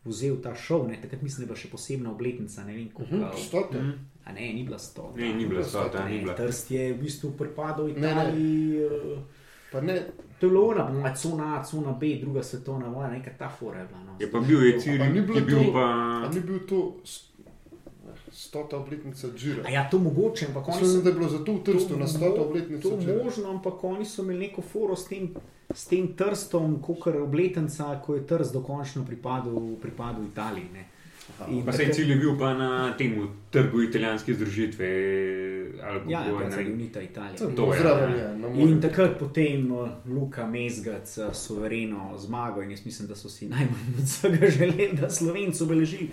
vzel 0.06 0.42
ta 0.44 0.56
šov. 0.56 0.88
Ne, 0.92 1.00
takrat 1.02 1.22
mislim, 1.22 1.40
da 1.40 1.44
je 1.44 1.54
bila 1.54 1.64
še 1.64 1.72
posebna 1.72 2.12
obletnica. 2.12 2.68
Ne 2.68 2.76
vem, 2.76 2.92
koliko. 2.94 3.16
Mhm, 3.16 3.44
stote. 3.48 3.84
A 4.30 4.34
ne, 4.34 4.54
ni 4.54 4.64
bila 4.64 4.78
sto. 4.80 5.14
Ne, 5.16 5.34
ni 5.34 5.46
bila 5.46 5.64
stota, 5.64 6.06
ni 6.06 6.20
bila. 6.20 6.36
Trst 6.36 6.72
je 6.72 6.94
v 6.94 6.98
bistvu 7.00 7.32
pripadal 7.32 7.88
Ne, 7.88 7.94
ne. 7.94 8.00
Italiji. 8.00 8.80
Ne, 8.80 9.24
Pa 9.72 9.82
ne, 9.82 9.96
To 10.40 10.46
je 10.46 10.50
bilo 10.50 10.68
ona, 10.68 10.90
moja 10.90 11.14
cona 11.14 11.56
A, 11.56 11.64
cona 11.64 11.92
B, 11.94 12.16
druga 12.16 12.42
svetovna 12.42 12.88
vojna, 12.88 13.10
neka 13.12 13.32
ta 13.34 13.50
fora 13.50 13.80
je 13.80 13.88
bila. 13.88 14.00
No. 14.02 14.16
Je 14.20 14.28
pa 14.28 14.40
bil 14.40 14.64
je 14.64 14.80
cilj, 14.80 15.02
ni 15.08 15.22
bilo 15.22 15.36
je 15.36 15.42
bil 15.44 15.58
to- 15.60 15.74
pa. 15.74 15.86
a 16.20 16.30
ni 16.30 16.40
bil 16.42 16.60
to 16.62 16.80
stota 18.32 18.78
obletnica 18.78 19.28
Džira. 19.30 19.64
A 19.66 19.70
ja, 19.70 19.90
to 19.90 20.00
mogoče, 20.00 20.46
ampak 20.46 20.68
oni 20.68 20.78
Mislim, 20.78 20.92
so 20.92 21.04
da 21.04 21.10
je 21.10 21.16
bilo 21.16 21.30
zato 21.30 21.54
v 21.54 21.64
Trstu 21.64 21.98
na 21.98 22.08
stoto 22.08 22.38
mo- 22.38 22.46
obletnico 22.46 22.90
To 22.90 22.98
Džira. 22.98 23.24
možno, 23.24 23.50
ampak 23.50 23.84
oni 23.84 24.06
so 24.06 24.22
imeli 24.22 24.40
neko 24.40 24.62
foro 24.64 24.96
s 24.96 25.06
tem, 25.06 25.30
s 25.72 25.86
tem 25.86 26.08
trstom, 26.10 26.82
kot 26.82 27.08
je 27.08 27.22
obletnica, 27.22 28.00
ko 28.00 28.16
je 28.16 28.24
trst 28.24 28.54
dokončno 28.54 29.06
pripadal, 29.06 29.54
pripadal 29.78 30.24
Italiji. 30.26 30.66
Ne. 30.74 30.86
Pa 31.38 31.72
se 31.72 31.78
takrat- 31.78 31.94
cilj 31.94 32.12
je 32.12 32.16
bil 32.16 32.38
pa 32.38 32.54
na 32.54 32.94
tem 32.98 33.16
trgu 33.50 33.82
italijanske 33.82 34.34
združitve. 34.34 34.88
Ja, 36.08 36.26
ja, 36.26 36.40
ne 36.40 36.52
za 36.52 36.58
vem. 36.58 36.74
Unita 36.74 37.02
Italija. 37.02 37.38
To 37.38 37.48
To 37.48 37.74
je, 37.74 37.78
je 37.78 37.82
zraven, 37.82 38.12
ja. 38.12 38.18
ja, 38.18 38.38
na 38.38 38.48
In 38.48 38.82
takrat 38.82 39.20
potem 39.20 39.72
uh, 39.72 39.90
Luka 40.06 40.48
Mezgac 40.48 41.18
uh, 41.18 41.34
suvereno 41.34 42.14
zmagal 42.18 42.64
in 42.64 42.72
jaz 42.72 42.86
mislim, 42.86 43.08
da 43.08 43.16
so 43.16 43.30
si 43.30 43.48
najmanj 43.48 43.70
od 43.98 44.04
vsega 44.04 44.50
želeli, 44.58 44.90
da 44.94 45.10
Slovenci 45.10 45.64
obeleži, 45.64 46.08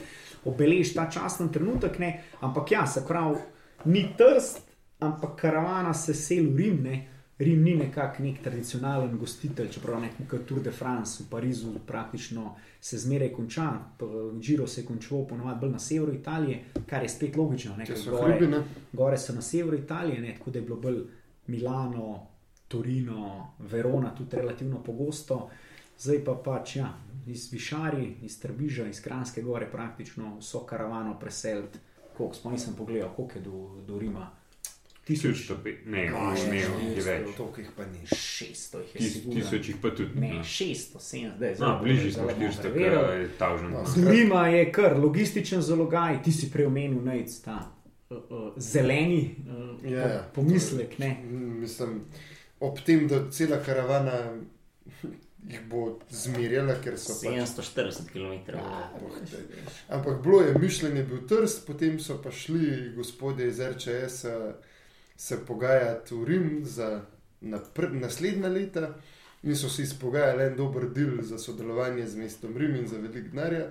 obeleži 0.45 0.95
ta 0.95 1.11
časten 1.11 1.49
trenutek. 1.49 1.99
Ne? 1.99 2.23
Ampak 2.41 2.73
ja, 2.73 2.87
se 2.87 3.05
pravi, 3.09 3.37
ni 3.85 4.09
trst, 4.19 4.63
ampak 5.01 5.41
karavana 5.41 5.95
se 5.95 6.15
seli 6.15 6.47
v 6.47 6.57
Rim. 6.57 6.83
Ne? 6.83 7.16
Rim 7.39 7.63
ni 7.63 7.75
nekak 7.77 8.19
nek 8.19 8.39
tradicionalen 8.43 9.19
gostitelj, 9.19 9.69
čeprav 9.75 10.01
ne 10.01 10.09
kot 10.31 10.47
Tour 10.49 10.63
de 10.65 10.71
France 10.73 11.25
v 11.25 11.27
Parizu 11.31 11.75
praktično 11.87 12.55
se 12.81 12.99
zmeraj 12.99 13.33
konča. 13.33 13.73
Giro 14.41 14.67
se 14.67 14.81
je 14.81 14.87
končal 14.87 15.27
ponovadi 15.29 15.61
bolj 15.61 15.71
na 15.71 15.79
severu 15.79 16.15
Italije, 16.15 16.65
kar 16.87 17.03
je 17.03 17.09
spet 17.09 17.37
logično. 17.37 17.77
Ne? 17.77 17.87
So 17.87 18.11
gore- 18.11 18.39
hribi, 18.39 18.51
ne? 18.53 18.63
gore 18.93 19.19
so 19.19 19.35
na 19.35 19.43
severu 19.43 19.77
Italije, 19.77 20.21
ne, 20.21 20.35
tako 20.39 20.51
da 20.51 20.59
je 20.59 20.65
bilo 20.65 20.77
bolj 20.77 21.03
Milano, 21.47 22.27
Torino, 22.69 23.53
Verona 23.59 24.15
tudi 24.15 24.37
relativno 24.37 24.83
pogosto, 24.83 25.51
zdaj 25.99 26.25
pa 26.25 26.35
pač 26.45 26.77
ja, 26.77 26.89
iz 27.27 27.53
Višari, 27.53 28.17
iz 28.23 28.41
Trbiža, 28.41 28.87
iz 28.89 29.03
Kranske 29.03 29.43
gore 29.43 29.69
praktično 29.71 30.39
vso 30.39 30.65
karavano 30.67 31.19
preseliti. 31.19 31.79
Koliko 32.17 32.35
smo 32.35 32.51
nisem 32.51 32.75
pogledal, 32.75 33.13
koliko 33.17 33.39
je 33.39 33.45
do, 33.45 33.83
do 33.87 33.99
Rima? 33.99 34.31
1105, 35.09 35.87
ne, 35.87 36.11
ne, 36.51 36.59
je 36.97 37.03
več. 37.07 37.29
Toliko 37.37 37.61
jih 37.61 37.69
pa 37.77 37.85
ni. 37.87 38.01
600 38.11 38.81
jih 38.81 38.95
je 38.95 39.11
sigurno. 39.11 39.41
tisoč 39.41 39.69
jih 39.69 39.77
pa 39.83 39.91
tudi. 39.91 40.21
Ne, 40.21 40.33
no. 40.35 40.43
670, 40.43 41.37
zdaj 41.37 41.51
je 41.51 41.57
No, 41.61 41.79
bližje 41.83 42.13
smo 42.13 42.23
zelo 42.23 42.35
400, 42.41 42.61
preveril. 42.63 43.01
kar 43.01 43.21
je 43.21 43.29
tavžen. 43.39 43.71
No, 43.71 43.85
Z 43.87 44.11
Rima 44.11 44.49
je 44.49 44.73
kar 44.73 44.99
logističen 44.99 45.63
zalogaj, 45.63 46.23
ti 46.23 46.33
si 46.33 46.51
prej 46.51 46.67
omenil, 46.67 47.05
nec, 47.07 47.39
ta 47.45 47.61
uh, 48.11 48.17
uh, 48.17 48.53
zeleni 48.57 49.37
uh, 49.47 49.91
Ja, 49.93 50.01
ja. 50.01 50.27
po, 50.35 50.43
pomislek. 50.43 50.99
Ne? 50.99 51.17
Mislim, 51.63 52.01
ob 52.61 52.83
tem, 52.83 53.07
da 53.09 53.31
cela 53.31 53.63
karavana 53.63 54.19
jih 55.53 55.63
bo 55.71 55.99
zmerjala, 56.11 56.81
ker 56.83 56.99
so 56.99 57.15
pač. 57.15 57.47
740 57.47 58.11
km. 58.11 58.59
Oh, 58.59 59.15
daj. 59.31 59.45
Ampak 59.89 60.19
bilo 60.23 60.43
je 60.43 60.59
mišljenje, 60.59 61.03
bil 61.07 61.23
trst, 61.31 61.63
potem 61.67 62.01
so 62.03 62.19
pa 62.19 62.35
šli 62.35 62.91
gospodje 62.97 63.49
iz 63.49 63.61
RČS 63.63 64.25
se 65.17 65.39
pogajati 65.47 66.15
v 66.15 66.25
Rim 66.25 66.61
za 66.65 67.03
napr- 67.43 68.01
naslednja 68.01 68.49
leta 68.49 68.95
in 69.43 69.57
so 69.57 69.69
si 69.69 69.83
izpogajali 69.83 70.43
en 70.43 70.57
dober 70.57 70.89
del 70.91 71.23
za 71.23 71.39
sodelovanje 71.39 72.07
z 72.07 72.17
mestom 72.17 72.57
Rim 72.57 72.77
in 72.77 72.89
za 72.89 72.99
velik 72.99 73.31
denarja, 73.31 73.71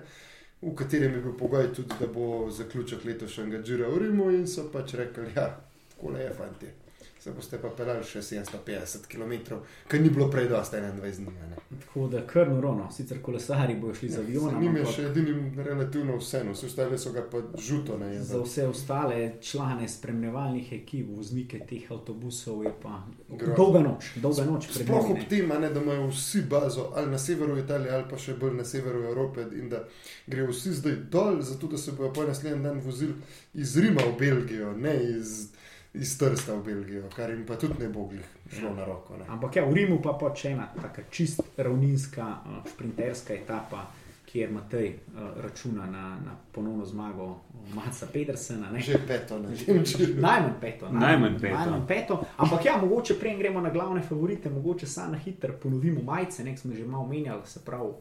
v 0.62 0.74
katerem 0.74 1.14
je 1.14 1.20
bil 1.20 1.36
pogoj 1.36 1.72
tudi, 1.74 1.94
da 2.00 2.06
bo 2.06 2.50
zaključek 2.50 3.04
letošnjega 3.04 3.62
Džira 3.62 3.88
v 3.88 3.98
Rimu 3.98 4.30
in 4.30 4.46
so 4.46 4.70
pač 4.72 4.94
rekli, 4.94 5.28
ja, 5.36 5.50
tako 5.90 6.16
je, 6.16 6.32
fanti. 6.34 6.66
Se 7.26 7.32
boste 7.34 7.58
pa 7.58 7.68
pelali 7.74 8.04
še 8.06 8.20
750 8.22 9.08
km, 9.10 9.56
kar 9.90 10.00
ni 10.00 10.10
bilo 10.14 10.28
prej 10.30 10.46
dosta 10.46 10.78
21 10.78 11.16
dni. 11.16 11.32
ne. 11.50 11.56
Tako 11.80 12.06
da 12.08 12.20
kar 12.26 12.46
norono, 12.48 12.86
sicer 12.94 13.18
kolesari 13.22 13.74
bojo 13.74 13.94
šli 13.94 14.08
z 14.08 14.20
avionom, 14.20 14.60
Njim 14.62 14.76
je 14.76 14.82
ampak 14.84 14.94
še 14.94 15.06
edinim 15.08 15.40
relativno 15.58 16.20
vseeno, 16.20 16.54
vse 16.54 16.68
ostale 16.70 16.98
so 16.98 17.10
ga 17.12 17.24
pa 17.32 17.40
žuto 17.58 17.98
na 17.98 18.12
za 18.22 18.38
vse 18.44 18.68
ostale 18.68 19.32
člane 19.42 19.88
spremljevalnih 19.88 20.72
ekip, 20.78 21.10
voznike 21.16 21.64
teh 21.66 21.90
avtobusov 21.90 22.62
je 22.64 22.72
pa 22.82 23.02
Grozno. 23.28 23.56
dolga 23.56 23.80
noč, 23.88 24.12
dolga 24.22 24.44
noč 24.44 24.70
Sploh 24.70 25.10
ob 25.10 25.26
tem, 25.28 25.50
ne, 25.60 25.70
da 25.74 25.82
imajo 25.82 26.06
vsi 26.14 26.44
bazo 26.50 26.92
ali 26.94 27.10
na 27.10 27.18
severu 27.18 27.58
Italije, 27.58 27.90
ali 27.90 28.06
pa 28.10 28.18
še 28.18 28.38
bolj 28.38 28.54
na 28.54 28.64
severu 28.64 29.02
Evrope, 29.10 29.48
in 29.58 29.68
da 29.68 29.82
grejo 30.26 30.54
vsi 30.54 30.78
zdaj 30.78 30.96
dol, 31.10 31.42
zato 31.42 31.66
da 31.74 31.78
se 31.78 31.92
bojo 31.98 32.12
pa 32.14 32.30
naslednji 32.30 32.62
dan 32.62 32.78
vozili 32.86 33.18
iz 33.54 33.76
Rima 33.76 34.06
v 34.06 34.18
Belgijo, 34.18 34.76
ne 34.78 34.94
iz, 35.18 35.48
iz 36.00 36.18
Trsta 36.18 36.54
v 36.54 36.62
Belgijo, 36.64 37.08
kar 37.16 37.30
jim 37.30 37.46
pa 37.46 37.56
tudi 37.56 37.74
ne 37.80 37.88
bo 37.88 38.10
šlo 38.58 38.74
na 38.74 38.84
roko. 38.84 39.16
Ne. 39.16 39.24
Ampak 39.28 39.56
ja, 39.56 39.64
v 39.64 39.74
Rimu 39.74 40.00
pa 40.02 40.12
pač 40.12 40.44
ena 40.44 40.68
taka 40.82 41.02
čist 41.10 41.40
ravninska, 41.56 42.26
uh, 42.44 42.66
šprinterska 42.68 43.34
etapa, 43.34 43.86
kjer 44.26 44.52
Matej 44.52 44.88
uh, 44.88 45.40
računa 45.42 45.86
na, 45.86 46.18
na 46.24 46.36
ponovno 46.52 46.84
zmago 46.84 47.40
Maca 47.74 48.06
Pedersena. 48.12 48.70
ne. 48.70 48.80
Že 48.80 48.98
peto 49.06 49.38
na 49.38 49.48
Nemčijo. 49.48 50.20
Najmanj 50.20 50.60
peto. 50.60 50.90
Najmanj 50.92 51.38
peto. 51.40 51.54
Najmanj 51.54 51.86
peto. 51.88 52.20
Ampak 52.36 52.64
ja, 52.64 52.76
mogoče 52.82 53.18
prej 53.18 53.38
gremo 53.38 53.60
na 53.60 53.70
glavne 53.70 54.02
favorite, 54.02 54.50
mogoče 54.50 54.86
samo 54.86 55.12
na 55.12 55.18
hitro 55.18 55.54
ponovimo 55.62 56.02
majice, 56.02 56.44
nek 56.44 56.58
smo 56.58 56.74
že 56.74 56.84
malo 56.86 57.04
omenjali, 57.04 57.42
se 57.46 57.64
pravi 57.64 57.92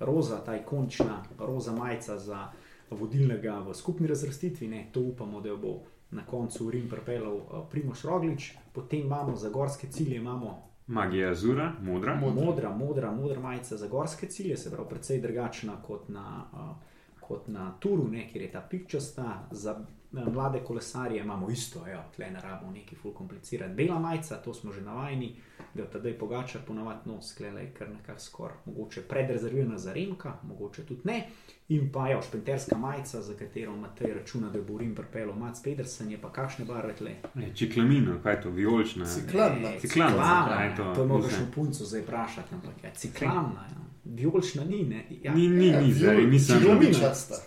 roza, 0.00 0.40
ta 0.44 0.56
ikonična 0.56 1.22
roza 1.38 1.72
majica 1.72 2.18
za 2.18 2.48
vodilnega 2.90 3.58
v 3.58 3.74
skupni 3.74 4.06
razvrstitvi. 4.06 4.68
Ne, 4.68 4.86
to 4.92 5.00
upamo, 5.00 5.40
da 5.40 5.48
jo 5.48 5.56
bo 5.56 5.80
na 6.12 6.26
koncu 6.26 6.70
Rim 6.70 6.88
pripeljal 6.88 7.34
uh, 7.36 7.42
Primoš 7.70 8.02
Roglič, 8.02 8.52
potem 8.72 9.00
imamo 9.00 9.36
za 9.36 9.48
gorske 9.50 9.86
cilje, 9.86 10.16
imamo 10.16 10.68
Magija 10.86 11.30
Azura, 11.30 11.72
modra. 11.82 12.14
Mod- 12.14 12.34
Modra. 12.34 12.44
modra, 12.44 12.70
modra, 12.76 13.10
modra 13.10 13.40
majica 13.40 13.76
za 13.76 13.88
gorske 13.88 14.26
cilje, 14.26 14.56
se 14.56 14.70
pravi, 14.70 14.88
precej 14.88 15.20
drugačna 15.20 15.82
kot 15.82 16.08
na, 16.08 16.44
uh, 16.52 16.76
kot 17.20 17.48
na 17.48 17.74
Turu, 17.80 18.08
ne, 18.08 18.28
kjer 18.32 18.44
je 18.44 18.52
ta 18.52 18.60
pikčasta. 18.70 19.48
Za 19.50 19.72
uh, 20.12 20.32
mlade 20.32 20.60
kolesarje 20.60 21.20
imamo 21.20 21.50
isto, 21.50 21.86
ja, 21.86 22.04
tle 22.16 22.30
ne 22.30 22.40
rabimo 22.40 22.72
neki 22.72 22.96
ful 22.96 23.12
komplicirati. 23.12 23.74
Bela 23.74 23.98
majica, 23.98 24.36
to 24.36 24.54
smo 24.54 24.72
že 24.72 24.80
navajeni, 24.80 25.36
da 25.51 25.51
jo 25.74 25.84
tedaj 25.84 26.12
pogača 26.18 26.58
ponavadi 26.66 27.00
nos, 27.04 27.34
klele 27.34 27.60
je 27.60 27.70
kar 27.70 27.88
nekako 27.90 28.20
skoraj, 28.20 28.56
mogoče 28.66 29.00
predrezervirana 29.02 29.78
za 29.78 29.92
Remka, 29.92 30.32
mogoče 30.42 30.82
tudi 30.82 31.00
ne. 31.04 31.26
In 31.68 31.92
pa 31.92 32.08
je 32.08 32.18
šprinterska 32.22 32.76
majica, 32.78 33.22
za 33.22 33.34
katero 33.34 33.76
Matej 33.76 34.14
računa, 34.14 34.50
da 34.50 34.60
bo 34.60 34.74
v 34.74 34.78
Rim 34.78 34.94
pripeljal 34.94 35.34
Mac 35.34 35.60
Pedersen, 35.64 36.10
je 36.10 36.18
pa 36.18 36.32
kakšne 36.32 36.64
barve 36.64 36.94
tle. 36.94 37.14
Ne, 37.34 37.52
Čiklamina, 37.54 38.18
kaj 38.22 38.34
je 38.34 38.40
to, 38.40 38.50
vijolična. 38.50 39.04
Ciklan, 39.06 39.52
Ne, 39.62 39.80
Ciklan, 39.80 40.08
ciklana, 40.08 40.48
kaj 40.48 40.68
je 40.68 40.76
to? 40.76 40.92
To 40.94 41.00
je 41.00 41.06
mogoče 41.06 41.26
Mislim. 41.26 41.50
punco 41.54 41.84
zdaj 41.84 42.00
vprašati, 42.00 42.54
ampak 42.54 42.84
je 42.84 42.90
ciklana, 42.94 43.66
ja. 43.70 43.80
vijolična 44.04 44.64
ni. 44.64 44.84
Ne? 44.84 45.06
Ja. 45.22 45.34
Ni, 45.34 45.48
ni, 45.48 45.70
ni, 45.72 45.92
zdaj, 45.92 46.26
nisem. 46.26 46.60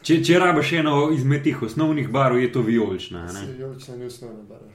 Če, 0.01 0.23
če 0.23 0.39
rabiš 0.39 0.71
eno 0.73 1.11
izmed 1.11 1.43
teh 1.43 1.61
osnovnih 1.61 2.09
barv, 2.09 2.37
je 2.37 2.51
to 2.51 2.61
vijolična. 2.61 3.25
ne? 3.25 3.33
Se 3.33 3.55
Jolična 3.59 3.95
ni 3.95 4.05
osnovna 4.05 4.43
barva. 4.43 4.69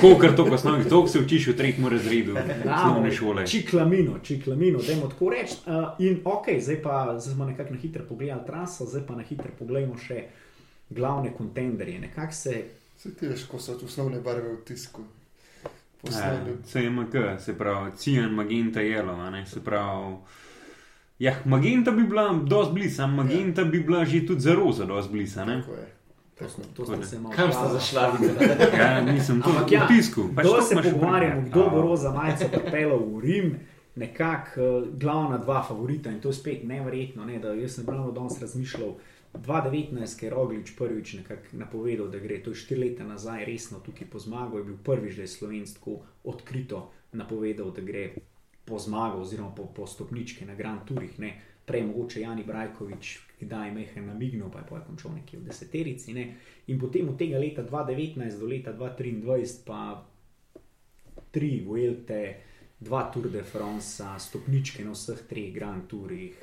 Kolikor 0.00 0.36
to 0.36 0.46
posnovi, 0.46 0.88
to 0.88 1.06
se 1.06 1.20
učiš 1.20 1.46
v 1.46 1.56
tretjem 1.56 1.86
razredu 1.88 2.36
osnovne 2.74 3.12
šole. 3.12 3.46
Čiklamino, 3.46 4.18
čiklamino, 4.22 4.78
da 4.82 4.92
jim 4.92 5.00
tako 5.00 5.30
reči. 5.30 5.54
Uh, 5.66 5.74
in 5.98 6.20
ok, 6.24 6.46
zdaj 6.60 6.82
pa 6.82 7.14
zdaj 7.18 7.34
smo 7.34 7.44
nekako 7.44 7.74
na 7.74 7.80
hitro 7.80 8.04
pogledali 8.08 8.46
traso, 8.46 8.86
zdaj 8.86 9.06
pa 9.06 9.14
na 9.14 9.22
hitro 9.22 9.50
pogledamo 9.58 9.98
še 9.98 10.24
glavne 10.90 11.30
kontenderje. 11.36 12.00
Nekako 12.00 12.32
se 12.32 12.62
Se 13.02 13.14
ti 13.14 13.26
veš, 13.26 13.48
ko 13.50 13.58
so 13.58 13.74
osnovne 13.82 14.20
barve 14.22 14.52
v 14.52 14.60
tisku. 14.64 15.02
Ja, 15.02 15.70
Poslovni. 16.02 16.52
CMK, 16.66 17.40
se 17.42 17.54
pravi, 17.58 17.90
cijan, 17.96 18.30
magenta, 18.30 18.80
jelo, 18.80 19.12
a 19.12 19.30
ne, 19.30 19.46
se 19.46 19.64
pravi. 19.64 20.16
Ja, 21.18 21.34
magenta 21.44 21.90
bi 21.90 22.04
bila 22.06 22.28
dosti 22.32 22.74
blizu, 22.74 23.06
magenta 23.06 23.64
bi 23.64 23.80
bila 23.80 24.04
že 24.04 24.26
tudi 24.26 24.40
za 24.40 24.54
roza 24.54 24.84
dosti 24.84 25.12
blizu, 25.12 25.40
je. 26.40 26.46
Tako. 26.48 26.62
to 26.74 26.86
ste 26.86 27.06
se 27.06 27.20
malo. 27.20 27.34
Kam 27.36 27.52
sta 27.52 27.60
hvalili. 27.60 28.28
zašla? 28.28 28.78
Ja, 28.78 29.00
nisem 29.00 29.42
to 29.42 29.50
Ampak 29.50 29.72
ja, 29.72 29.84
v 29.84 29.96
tisku. 29.96 30.28
pač 30.34 30.44
Kdo 30.44 30.54
to 30.54 30.62
se 30.62 30.74
pogovarjamo, 30.74 31.42
kdo 31.42 31.70
bo 31.70 31.80
roza 31.80 32.12
majico 32.12 32.48
pripeljal 32.52 32.98
v 32.98 33.20
Rim, 33.20 33.58
nekako 33.94 34.60
uh, 34.60 34.88
glavna 34.98 35.38
dva 35.38 35.62
favorita 35.62 36.10
in 36.10 36.20
to 36.20 36.28
je 36.28 36.34
spet 36.34 36.64
neverjetno. 36.64 37.24
Ne, 37.24 37.38
da 37.38 37.52
jaz 37.52 37.74
sem 37.74 37.88
ravno 37.88 38.10
danes 38.12 38.40
razmišljal. 38.40 38.94
2019, 39.32 40.18
ki 40.18 40.26
je 40.26 40.30
Roglič 40.30 40.74
prvič 40.76 41.16
napovedal, 41.52 42.10
da 42.12 42.18
gre, 42.20 42.42
to 42.44 42.52
je 42.52 42.60
štiri 42.60 42.80
leta 42.80 43.04
nazaj, 43.04 43.46
resno 43.48 43.80
tukaj 43.80 44.10
po 44.12 44.18
zmagu, 44.20 44.58
je 44.58 44.64
bil 44.64 44.76
prvič, 44.84 45.16
da 45.16 45.24
je 45.24 45.28
slovensko 45.28 46.02
odkrito 46.24 46.90
napovedal, 47.12 47.72
da 47.72 47.80
gre 47.80 48.10
po 48.64 48.78
zmagu 48.78 49.20
oziroma 49.20 49.54
po, 49.54 49.66
po 49.66 49.86
stopnički 49.86 50.44
na 50.44 50.54
Grand 50.54 50.84
Tourih. 50.84 51.18
Ne. 51.18 51.40
Prej 51.64 51.86
mogoče 51.86 52.20
Jani 52.20 52.44
Brajkovič, 52.44 53.18
kdaj 53.44 53.74
mehen 53.74 54.06
namignil, 54.06 54.50
pa 54.52 54.62
je 54.62 54.70
pa 54.70 54.80
končal 54.86 55.14
nekje 55.14 55.40
v 55.40 55.50
deseterici. 55.50 56.14
Ne. 56.14 56.26
In 56.66 56.80
potem 56.80 57.08
od 57.08 57.18
tega 57.18 57.38
leta 57.38 57.62
2019 57.66 58.40
do 58.40 58.46
leta 58.46 58.72
2023 58.72 59.66
pa 59.66 59.82
tri 61.32 61.60
Vuelte, 61.66 62.36
dva 62.78 63.10
Tour 63.10 63.28
de 63.30 63.42
France, 63.42 64.04
stopničke 64.18 64.84
na 64.84 64.92
vseh 64.92 65.22
treh 65.28 65.52
Grand 65.54 65.86
Tourih, 65.88 66.34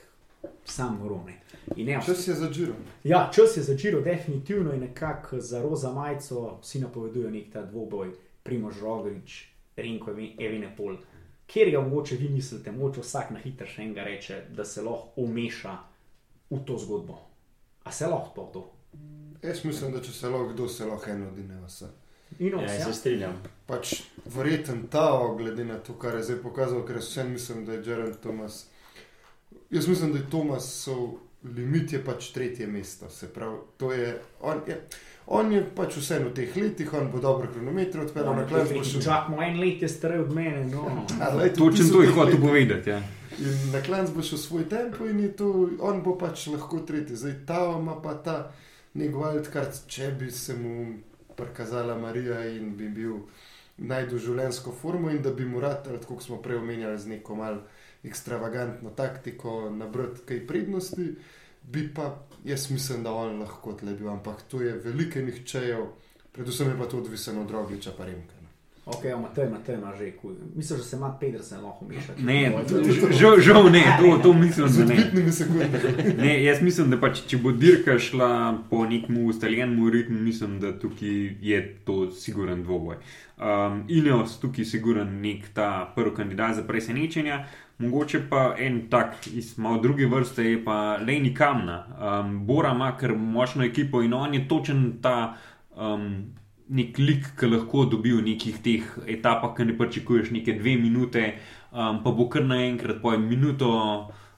sam 0.65 0.99
Rome. 1.07 1.33
In 1.75 1.85
ne, 1.85 1.99
Čas 2.05 2.27
je 2.27 2.33
za 2.33 2.49
Džiro. 2.49 2.73
Ja, 3.03 3.29
čas 3.33 3.57
je 3.57 3.63
začel, 3.63 4.01
definitivno 4.01 4.71
je 4.71 4.79
nekako 4.79 5.39
za 5.39 5.61
roza 5.61 5.91
majico, 5.93 6.59
vsi 6.61 6.79
napovedujejo 6.79 7.31
nek 7.31 7.51
ta 7.53 7.65
dvoboj, 7.65 8.11
Primož 8.43 8.81
Roglič, 8.81 9.45
Renko 9.75 10.11
Evinepol. 10.39 10.97
Kjer 11.47 11.71
ga 11.71 11.81
mogoče 11.81 12.15
vi 12.15 12.29
mislite, 12.29 12.71
mogoče 12.71 13.01
vsak 13.01 13.31
na 13.31 13.39
hitro 13.39 13.67
še 13.67 13.81
enega 13.81 14.03
reče, 14.03 14.43
da 14.53 14.65
se 14.65 14.81
lahko 14.81 15.21
umeša 15.21 15.77
v 16.49 16.59
to 16.65 16.77
zgodbo. 16.77 17.19
A 17.83 17.91
se 17.91 18.07
lahko 18.07 18.31
to? 18.35 18.49
to? 18.53 18.71
Jaz 19.47 19.63
mislim, 19.65 19.91
da 19.91 20.01
če 20.01 20.11
se 20.11 20.29
lahko 20.29 20.53
kdo, 20.53 20.67
se 20.67 20.85
lahko 20.85 21.09
eno 21.09 21.27
odine 21.27 21.61
vse. 21.67 21.85
In 22.39 22.53
Ja, 22.59 22.65
vse. 22.65 22.83
se 22.83 22.93
strinjam. 22.93 23.37
Pač 23.65 24.01
verjeten 24.25 24.87
ta, 24.87 25.07
glede 25.37 25.65
na 25.65 25.77
to, 25.79 25.93
kar 25.93 26.15
je 26.15 26.23
zdaj 26.23 26.41
pokazal, 26.43 26.85
ker 26.85 26.97
vsem 26.97 27.31
mislim, 27.31 27.65
da 27.65 27.73
je 27.73 27.83
Jared 27.85 28.19
Thomas. 28.21 28.65
Jaz 29.69 29.87
mislim, 29.87 30.11
da 30.13 30.17
je 30.19 30.29
Thomasov 30.29 31.07
limit 31.43 31.93
je 31.93 32.05
pač 32.05 32.31
tretje 32.31 32.67
mesto. 32.67 33.09
Se 33.09 33.33
pravi, 33.33 33.57
to 33.77 33.93
je, 33.93 34.21
on 34.41 34.61
je, 34.67 34.81
on 35.27 35.51
je 35.53 35.61
pač 35.75 35.95
vseeno 35.97 36.29
v 36.29 36.33
teh 36.33 36.57
letih, 36.57 36.93
on 36.93 37.11
bo 37.11 37.19
dobro 37.19 37.47
kronometre 37.53 38.01
odpeljal 38.01 38.35
na 38.35 38.47
klanc, 38.47 38.73
bo 38.73 38.83
šel. 38.83 39.01
Čak, 39.01 39.29
moj 39.29 39.45
en 39.47 39.59
let 39.59 39.81
je 39.81 39.89
starej 39.89 40.19
od 40.19 40.33
mene. 40.35 40.65
No. 40.65 41.05
Točno 41.57 41.89
to 41.93 42.01
je 42.01 42.11
hotel 42.11 42.41
povedati. 42.41 42.89
Ja. 42.89 43.01
In 43.39 43.71
na 43.71 43.79
klanc 43.81 44.09
bo 44.11 44.23
šel 44.25 44.37
svoj 44.37 44.65
tempo 44.69 45.05
in 45.07 45.21
to, 45.37 45.69
on 45.79 46.01
bo 46.03 46.17
pač 46.19 46.47
lahko 46.51 46.81
tretji. 46.83 47.15
Zdaj 47.15 47.35
ta 47.47 47.59
ima 47.79 47.95
pa 48.01 48.17
ta 48.19 48.51
nek 48.99 49.15
wildcard, 49.15 49.85
če 49.87 50.11
bi 50.19 50.31
se 50.31 50.57
mu 50.59 50.73
prikazala 51.37 51.95
Marija 51.95 52.41
in 52.51 52.73
bi 52.75 52.89
bil 52.91 53.21
najdu 53.77 54.19
življenjsko 54.19 54.73
formo 54.81 55.11
in 55.13 55.21
da 55.23 55.31
bi 55.31 55.45
mu 55.47 55.61
rad, 55.63 55.87
kot 56.07 56.23
smo 56.23 56.41
prej 56.43 56.59
omenjali, 56.59 56.99
z 56.99 57.13
neko 57.13 57.37
mal 57.39 57.61
ekstravagantno 58.03 58.91
taktiko 58.95 59.69
nabrati 59.71 60.25
kaj 60.27 60.41
prednosti, 60.47 61.07
bi 61.63 61.85
pa 61.95 62.09
jaz 62.43 62.67
mislim, 62.71 63.03
da 63.03 63.13
on 63.15 63.39
lahko 63.39 63.77
tle 63.79 63.93
bil, 63.93 64.09
ampak 64.11 64.43
to 64.51 64.61
je 64.63 64.73
velike 64.83 65.23
nihčejev, 65.23 65.87
predvsem 66.35 66.73
je 66.73 66.77
pa 66.79 66.89
to 66.91 66.99
odvisno 66.99 67.45
od 67.45 67.55
Rogliča 67.55 67.95
pa 67.97 68.09
Remka. 68.09 68.38
Ok, 68.89 69.05
Matej, 69.21 69.49
Matej 69.49 69.75
ima 69.75 69.93
že 69.99 70.11
kuj. 70.11 70.33
Mislim, 70.55 70.79
da 70.79 70.85
se 70.85 70.95
ima 70.97 71.17
Pedersen 71.19 71.61
lahko 71.61 71.85
meša. 71.85 72.13
Ne, 72.17 72.53
žal, 73.11 73.39
žal 73.39 73.71
ne, 73.71 73.83
to, 74.01 74.17
to 74.23 74.33
mislim, 74.33 74.67
da 74.77 74.85
ne. 74.93 75.11
ne. 76.23 76.43
Jaz 76.43 76.61
mislim, 76.61 76.89
da 76.89 76.97
pač, 76.97 77.21
če 77.29 77.37
bo 77.37 77.51
dirka 77.51 77.99
šla 77.99 78.29
po 78.69 78.85
nekem 78.89 79.25
ustaljenemu 79.25 79.89
ritmu, 79.89 80.17
mislim, 80.19 80.57
da 80.59 80.73
tukaj 80.79 81.37
je 81.41 81.61
to 81.85 82.09
siguren 82.11 82.63
dvoboj. 82.63 82.97
Um, 83.37 83.83
Ineos 83.87 84.39
tukaj 84.39 84.65
je 84.65 84.71
siguren 84.73 85.21
nek 85.21 85.51
ta 85.53 85.91
prvi 85.95 86.15
kandidat 86.15 86.55
za 86.55 86.63
presenečenja. 86.63 87.43
Mogoče 87.79 88.23
pa 88.29 88.55
en 88.57 88.87
tak 88.89 89.27
iz 89.27 89.57
malo 89.57 89.77
druge 89.81 90.07
vrste 90.09 90.43
je 90.43 90.63
pa 90.65 90.97
Leni 90.97 91.33
Kamna. 91.33 91.85
Um, 91.85 92.33
Bora 92.47 92.73
ima 92.75 92.91
kar 92.97 93.13
močno 93.15 93.63
ekipo 93.63 94.01
in 94.01 94.13
on 94.13 94.33
je 94.33 94.47
točen 94.47 94.97
ta 95.01 95.37
um, 95.75 96.38
nek 96.69 96.97
lik, 96.97 97.23
ki 97.35 97.45
lahko 97.47 97.85
dobi 97.85 98.11
v 98.11 98.21
nekih 98.23 98.57
teh 98.59 98.83
etapah, 99.07 99.55
ki 99.55 99.65
ne 99.65 99.73
pričakuješ 99.73 100.31
neke 100.31 100.53
dve 100.53 100.75
minute, 100.77 101.33
um, 101.71 102.03
pa 102.03 102.11
bo 102.11 102.29
kar 102.29 102.41
naenkrat 102.43 103.01
pojem 103.01 103.27
minuto. 103.27 103.73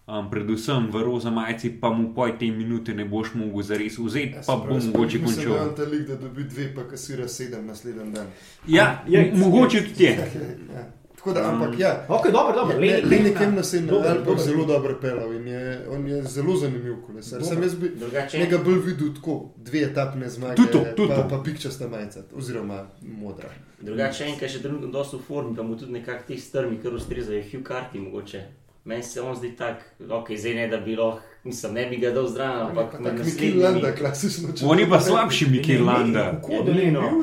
Um, 0.07 0.29
predvsem 0.29 0.89
v 0.91 0.97
roza 0.97 1.29
majici, 1.31 1.69
pa 1.71 1.89
mu 1.89 2.09
poj 2.13 2.33
te 2.35 2.49
minute 2.51 2.91
ne 2.91 3.05
boš 3.05 3.33
mogel 3.33 3.61
zares 3.63 3.95
vzeti, 3.97 4.33
Ja, 4.33 4.41
pa 4.43 4.55
bo 4.57 4.75
mogoče 4.75 5.17
je 5.17 5.23
končal. 5.23 5.53
on 5.53 5.75
ta 5.75 5.83
lik, 5.83 6.07
da 6.07 6.15
dobi 6.15 6.43
dve, 6.43 6.75
pa 6.75 6.83
kasira 6.83 7.27
sedem 7.27 7.65
naslednji 7.65 8.11
dan. 8.11 8.27
Ja, 8.67 9.03
Je, 9.07 9.31
m- 9.31 9.39
mogoče 9.39 9.83
tudi 9.83 10.03
je. 10.03 10.15
Ja. 10.75 10.83
Tako 11.21 11.33
da, 11.33 11.41
ampak 11.45 11.79
ja. 11.79 12.05
Ok, 12.09 12.25
dobro, 12.27 12.53
dobro. 12.55 12.77
Le, 12.77 12.87
le 12.87 13.01
Leni 13.05 13.23
nekem 13.23 13.55
nas 13.55 13.73
je 13.73 13.81
na 13.81 13.87
Dober, 13.87 14.07
Alpah 14.07 14.25
dober. 14.25 14.43
zelo 14.43 14.65
dobro 14.65 14.97
pelal 15.01 15.33
in 15.33 15.47
je, 15.47 15.61
on 15.89 16.07
je 16.07 16.23
zelo 16.23 16.55
zanimiv 16.55 16.95
kolesar. 17.05 17.39
Dober. 17.39 17.53
Sam 17.53 17.63
jaz 17.63 17.75
bi 17.75 17.89
Drugače, 17.89 18.39
njega 18.39 18.57
bolj 18.57 18.79
videl 18.79 19.13
tako, 19.15 19.35
dve 19.57 19.79
etapne 19.81 20.29
zmage, 20.29 20.55
Tudi 20.55 20.71
to, 20.71 20.79
tudi 20.95 21.09
pa, 21.09 21.15
to. 21.17 21.27
pa 21.29 21.43
pikčasta 21.43 21.87
majica, 21.87 22.23
oziroma 22.33 22.79
modra. 23.01 23.49
drugače 23.81 24.25
en, 24.25 24.35
ki 24.35 24.45
je 24.45 24.49
še 24.49 24.61
trenutno 24.61 24.87
dosto 24.89 25.17
v 25.17 25.23
formi, 25.23 25.55
pa 25.55 25.63
mu 25.63 25.77
tudi 25.77 25.91
nekako 25.91 26.23
ti 26.27 26.37
strmi, 26.39 26.79
kar 26.81 26.93
ustrezajo, 26.93 27.43
Hugh 27.43 27.63
Carty 27.63 27.99
mogoče. 27.99 28.41
Meni 28.83 29.03
se 29.03 29.21
on 29.21 29.35
zdi 29.35 29.53
tak, 29.55 29.77
ok, 30.01 30.31
zdaj 30.35 30.53
ne 30.55 30.67
da 30.67 30.77
bi 30.79 30.95
lahko, 30.95 31.21
mislim, 31.43 31.73
ne 31.73 31.85
bi 31.85 31.97
ga 31.97 32.11
dal 32.11 32.27
zdrav, 32.27 32.69
ampak 32.69 32.91
Tako 32.93 33.23
Mikil 33.25 33.61
Landa, 33.61 33.91
klasično. 33.91 34.51
če 34.51 34.65
On 34.65 34.79
je 34.79 34.85
to 34.85 34.91
pa 34.91 34.99
slabši 34.99 35.49
Mikel 35.49 35.85
Landa. 35.85 36.25
No, 36.41 36.61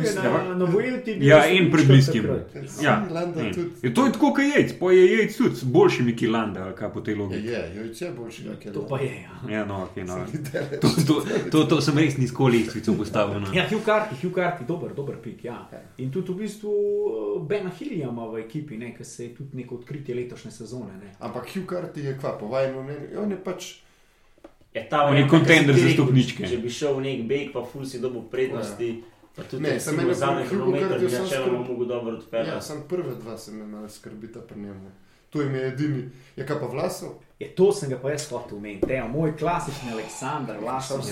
je 0.01 0.15
na, 0.15 0.55
na 0.55 0.65
Vuelti. 0.65 1.15
bil 1.15 1.29
Ja, 1.29 1.37
je 1.39 1.59
en 1.59 1.71
pred 1.71 1.87
bliskim. 1.87 2.27
Ja, 2.83 3.07
Landa 3.11 3.41
en. 3.41 3.55
tudi. 3.55 3.71
Je 3.83 3.95
to 3.95 4.07
je 4.07 4.13
tako, 4.13 4.33
kot 4.33 4.45
jejc, 4.47 4.79
pa 4.81 4.93
je 4.93 5.07
jejc 5.09 5.37
tudi 5.37 5.55
boljši 5.65 6.03
Mikel 6.03 6.33
Landa, 6.33 6.73
kaj 6.73 6.93
po 6.93 7.01
tej 7.01 7.15
Je, 7.15 7.19
logiki. 7.19 7.47
je, 7.47 7.73
jojč 7.77 8.03
je 8.03 8.11
boljši. 8.13 8.45
kot 8.45 8.65
je 8.65 8.73
To 8.73 8.87
pa 8.87 9.01
je. 9.01 9.15
Ja, 9.49 9.51
Ja, 9.51 9.65
no, 9.65 9.83
ok, 9.85 9.97
no. 9.99 10.17
To, 10.81 10.89
to, 11.07 11.15
to, 11.53 11.65
to 11.65 11.81
sem 11.81 11.99
res 11.99 12.17
nizko 12.17 12.49
lestvico 12.49 12.95
postavil. 12.95 13.41
No. 13.41 13.47
ja 13.55 13.67
Hugh 13.69 13.85
Carty, 13.85 14.15
Hugh 14.17 14.35
Carty, 14.35 14.65
dober, 14.65 14.95
dober 14.95 15.17
pik. 15.17 15.45
Ja. 15.45 15.69
In 15.99 16.11
tudi 16.11 16.33
v 16.33 16.37
bistvu 16.37 16.71
eh, 16.71 17.43
Bena 17.43 17.71
Hillija 17.71 18.09
ima 18.09 18.27
v 18.27 18.39
ekipi, 18.39 18.77
ne, 18.77 18.95
ki 18.95 19.05
se 19.05 19.25
je 19.25 19.35
tudi 19.35 19.57
neko 19.57 19.75
odkritje 19.75 20.15
letošnje 20.15 20.51
sezone. 20.51 20.93
Ne. 20.97 21.15
Ampak 21.21 21.47
Hugh 21.49 21.67
Carty 21.67 21.99
je 22.01 22.19
kva, 22.19 22.39
po 22.39 22.49
vajnu 22.49 22.83
mnenju, 22.83 23.23
on 23.23 23.31
je 23.31 23.39
pač, 23.39 23.69
Je 24.75 24.89
ta 24.89 25.05
On 25.05 25.17
je 25.17 25.23
varianta, 25.23 25.31
kontender 25.39 25.77
za 25.77 25.89
stopničke. 25.91 26.49
Če 26.49 26.59
bi 26.59 26.71
šel 26.71 26.99
v 26.99 27.01
nek 27.07 27.23
beg, 27.29 27.53
pa 27.53 27.65
ful 27.65 27.87
si 27.89 28.01
dobil 28.01 28.23
prednosti, 28.31 29.03
pa 29.37 29.43
tudi 29.43 29.63
Ne, 29.63 29.71
recimo, 29.79 29.97
mene 29.97 30.15
zadnji 30.15 30.49
kilometer 30.49 30.99
bi 31.01 31.11
sam 31.11 31.23
načeloma 31.25 31.59
mogel 31.69 31.87
dobro 31.87 32.13
ja, 32.13 32.19
odpeljati. 32.19 32.67
sam 32.67 32.85
prve 32.89 33.15
dva 33.15 33.39
se 33.39 33.53
me 33.53 33.67
malo 33.67 33.89
skrbita 33.89 34.41
pri 34.41 34.61
njemu. 34.61 34.91
To 35.31 35.43
jim 35.43 35.55
je 35.55 35.67
edini, 35.69 36.11
je 36.37 36.47
kaj 36.47 36.57
pa 36.61 36.67
vlasov? 36.67 37.11
Je 37.39 37.47
to 37.55 37.73
sem 37.73 37.91
ga 37.91 37.99
pa 38.03 38.11
jaz 38.11 38.31
hotel 38.31 38.57
omeniti, 38.59 38.93
Evo, 38.93 39.09
moj 39.09 39.37
klasični 39.37 39.93
Aleksandr 39.93 40.57
Vlasov. 40.63 41.03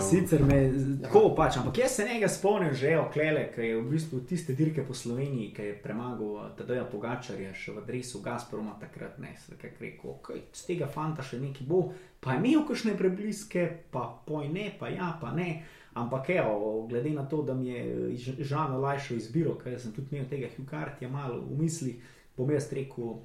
Sicer 0.00 0.42
me 0.42 0.72
tako 1.02 1.34
pač, 1.36 1.56
ampak 1.56 1.78
jaz 1.78 1.90
se 1.90 2.04
njega 2.04 2.28
spomnim 2.28 2.74
že 2.74 2.96
o 2.98 3.04
Klele, 3.12 3.52
ki 3.54 3.60
je 3.60 3.76
v 3.76 3.84
bistvu 3.90 4.20
tiste 4.20 4.52
dirke 4.52 4.82
po 4.82 4.94
Sloveniji, 4.94 5.52
ki 5.54 5.62
je 5.62 5.76
premagal 5.82 6.32
eh, 6.46 6.56
Tadeja 6.58 6.84
Pogačarja 6.84 7.52
še 7.54 7.72
v 7.76 7.84
adresu 7.84 8.22
Gazproma 8.24 8.74
takrat, 8.80 9.18
ne, 9.18 9.36
se 9.38 9.54
kaj 9.60 9.76
rekel, 9.80 10.10
ok, 10.10 10.32
z 10.52 10.66
tega 10.72 10.88
fanta 10.90 11.22
še 11.22 11.38
neki 11.38 11.68
bo, 11.68 11.92
pa 12.20 12.32
je 12.32 12.38
imel 12.38 12.66
kakšne 12.66 12.96
prebliske, 12.98 13.68
pa 13.90 14.06
poj 14.26 14.48
ne, 14.48 14.70
pa 14.78 14.88
ja, 14.88 15.16
pa 15.20 15.32
ne. 15.32 15.64
Ampak, 15.94 16.30
evo, 16.30 16.86
glede 16.90 17.10
na 17.10 17.24
to, 17.26 17.42
da 17.42 17.54
mi 17.54 17.68
je 17.68 18.16
Ž- 18.16 18.44
Žan 18.44 18.76
olajšal 18.76 19.16
izbiro, 19.16 19.56
ker 19.58 19.80
sem 19.80 19.92
tudi 19.92 20.16
imel 20.16 20.28
tega 20.30 20.50
Hukartija 20.56 21.10
malo 21.10 21.40
v 21.40 21.58
mislih, 21.58 22.02
bom 22.36 22.50
jaz 22.50 22.68
rekel 22.72 23.16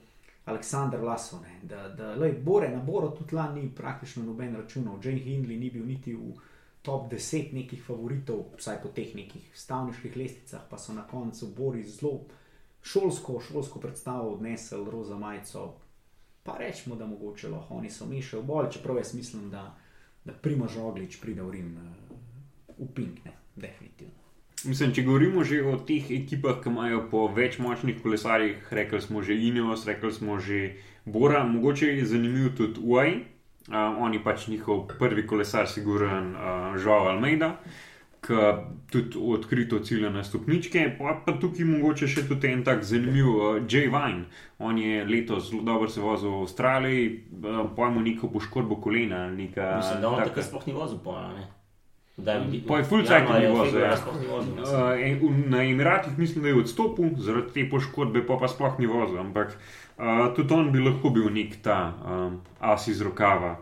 Aleksandr 0.46 1.04
Lasone, 1.04 1.60
da, 1.64 1.89
da 1.89 2.16
lej, 2.16 2.34
Bore 2.44 2.70
na 2.70 2.82
Boro 2.84 3.12
tudi 3.16 3.36
lani 3.36 3.62
ni 3.62 3.76
praktično 3.76 4.24
noben 4.24 4.56
računal, 4.56 4.98
Jane 5.04 5.20
Hindley 5.20 5.60
ni 5.60 5.70
bil 5.70 5.86
niti 5.86 6.16
v 6.16 6.34
top 6.82 7.12
10 7.12 7.54
nekih 7.54 7.84
favoritov, 7.86 8.50
vsaj 8.58 8.82
po 8.84 8.89
teh 8.89 9.14
nekih 9.16 9.52
stavniških 9.56 10.18
lesticah, 10.18 10.66
pa 10.70 10.78
so 10.78 10.94
na 10.94 11.06
koncu 11.08 11.48
Bori 11.56 11.84
zelo 11.84 12.26
šolsko, 12.84 13.39
šolsko 13.39 13.80
predstavo 13.80 14.34
odnesel 14.34 14.84
roza 14.91 15.16
majico. 15.18 15.74
Pa 16.44 16.58
rečemo, 16.60 16.96
da 16.96 17.06
mogoče 17.06 17.50
lahko 17.50 17.76
oni 17.80 17.89
so 17.89 18.06
mešali 18.06 18.44
bolj, 18.44 18.70
čeprav 18.72 18.98
jaz 18.98 19.14
mislim, 19.14 19.50
da, 19.50 19.76
da 20.26 20.34
Primož 20.34 20.78
Oglič 20.78 21.22
pride 21.22 21.41
v 21.41 21.52
Rim 21.52 21.78
eh, 21.78 22.16
v 22.78 22.88
Pink, 22.96 23.24
ne, 23.26 23.32
definitivno. 23.56 24.24
Mislim, 24.64 24.94
če 24.96 25.04
govorimo 25.04 25.44
že 25.44 25.60
o 25.68 25.76
teh 25.76 26.08
ekipah, 26.16 26.62
ki 26.64 26.72
imajo 26.72 27.02
po 27.12 27.26
več 27.28 27.58
močnih 27.60 27.98
kolesarjih, 28.00 28.70
rekli 28.72 29.02
smo 29.04 29.24
že 29.24 29.36
Ineos, 29.36 29.84
rekli 29.88 30.12
smo 30.12 30.39
že 30.39 30.80
Bora, 31.06 31.44
mogoče 31.44 31.89
je 31.98 32.06
zanimiv 32.06 32.54
tudi 32.56 32.80
UAE. 32.80 33.16
Uh, 33.64 33.96
oni 34.04 34.20
pač 34.24 34.48
njihov 34.52 34.89
prvi 35.00 35.24
kolesar, 35.28 35.68
siguren, 35.72 36.34
uh, 36.36 36.76
Žao 36.76 37.08
Almeida, 37.12 37.54
ki 38.24 38.34
tudi 38.90 39.18
odkrito 39.20 39.80
cilja 39.80 40.10
na 40.10 40.24
stopničke. 40.24 40.96
Pa, 40.96 41.18
pa 41.20 41.34
tukaj 41.34 41.66
mogoče 41.66 42.08
še 42.08 42.24
tudi 42.24 42.48
en 42.48 42.64
tak 42.64 42.84
zanimiv 42.84 43.28
uh, 43.28 43.42
Jay 43.66 43.88
Vine. 43.88 44.26
On 44.60 44.78
je 44.78 45.02
letos 45.06 45.50
zelo 45.50 45.62
dobro 45.64 45.90
se 45.90 46.02
vozil 46.02 46.30
v 46.30 46.42
Avstraliji, 46.42 47.10
uh, 47.34 47.66
pojmo 47.76 48.02
neko 48.02 48.30
poškodbo 48.30 48.76
kolena. 48.78 49.28
Neka, 49.30 49.74
Mislim, 49.78 50.02
da 50.02 50.10
on 50.10 50.24
takrat 50.24 50.46
sploh 50.46 50.64
ni 50.66 50.74
vozil 50.74 50.98
po 51.00 51.18
ne. 51.18 51.50
Da 52.16 52.32
je 52.34 52.60
Po 52.68 52.78
je 52.78 52.84
full 52.84 53.02
cycle 53.02 53.40
ni 53.40 53.48
vozil, 53.50 53.80
ja. 53.82 53.98
sploh 53.98 54.22
ni 54.22 54.28
vozil. 54.28 54.54
mislim. 54.54 54.82
Uh, 54.82 55.02
en- 55.02 55.20
v- 55.20 55.50
na 55.50 55.64
Emiratih 55.64 56.18
mislim, 56.18 56.44
da 56.44 56.50
je 56.50 56.56
odstopil 56.56 57.10
zaradi 57.18 57.54
te 57.54 57.70
poškodbe, 57.70 58.22
pa 58.22 58.38
pa 58.38 58.48
sploh 58.48 58.80
ni 58.80 58.86
vozil. 58.86 59.18
Ampak 59.18 59.58
uh, 59.98 60.06
tudi 60.36 60.54
on 60.54 60.72
bi 60.72 60.80
lahko 60.80 61.10
bil 61.10 61.28
nek 61.30 61.58
ta 61.62 61.80
um, 62.06 62.38
as 62.62 62.88
iz 62.88 63.02
rokava. 63.02 63.56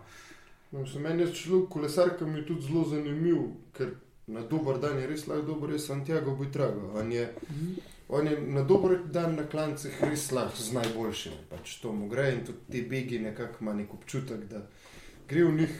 No, 0.72 0.84
meni 1.00 1.24
je 1.24 1.34
človek, 1.34 1.70
kolesar, 1.70 2.14
ki 2.16 2.26
mi 2.26 2.40
je 2.40 2.46
tudi 2.46 2.62
zelo 2.62 2.84
zanimiv, 2.86 3.40
ker 3.74 3.96
na 4.32 4.42
dober 4.42 4.80
dan 4.80 5.00
je 5.00 5.08
res 5.08 5.28
lahko 5.28 5.46
dober, 5.46 5.74
je 5.76 5.80
Santiago 5.80 6.36
Buitrago. 6.36 6.92
On 7.00 7.12
je, 7.12 7.28
on 8.10 8.28
je 8.28 8.38
na 8.42 8.64
dober 8.64 8.98
dan 9.06 9.36
na 9.36 9.44
klancih 9.48 10.04
res 10.04 10.30
lahko 10.32 10.64
z 10.64 10.74
najboljšim. 10.78 11.34
Pač 11.50 11.76
to 11.82 11.92
mu 11.94 12.08
gre 12.10 12.32
in 12.36 12.46
tudi 12.46 12.72
te 12.72 12.86
begi 12.90 13.20
nekako 13.20 13.66
ima 13.66 13.74
nek 13.74 13.94
občutek, 13.94 14.48
da 14.50 14.64
gre 15.28 15.44
v 15.46 15.58
njih, 15.60 15.76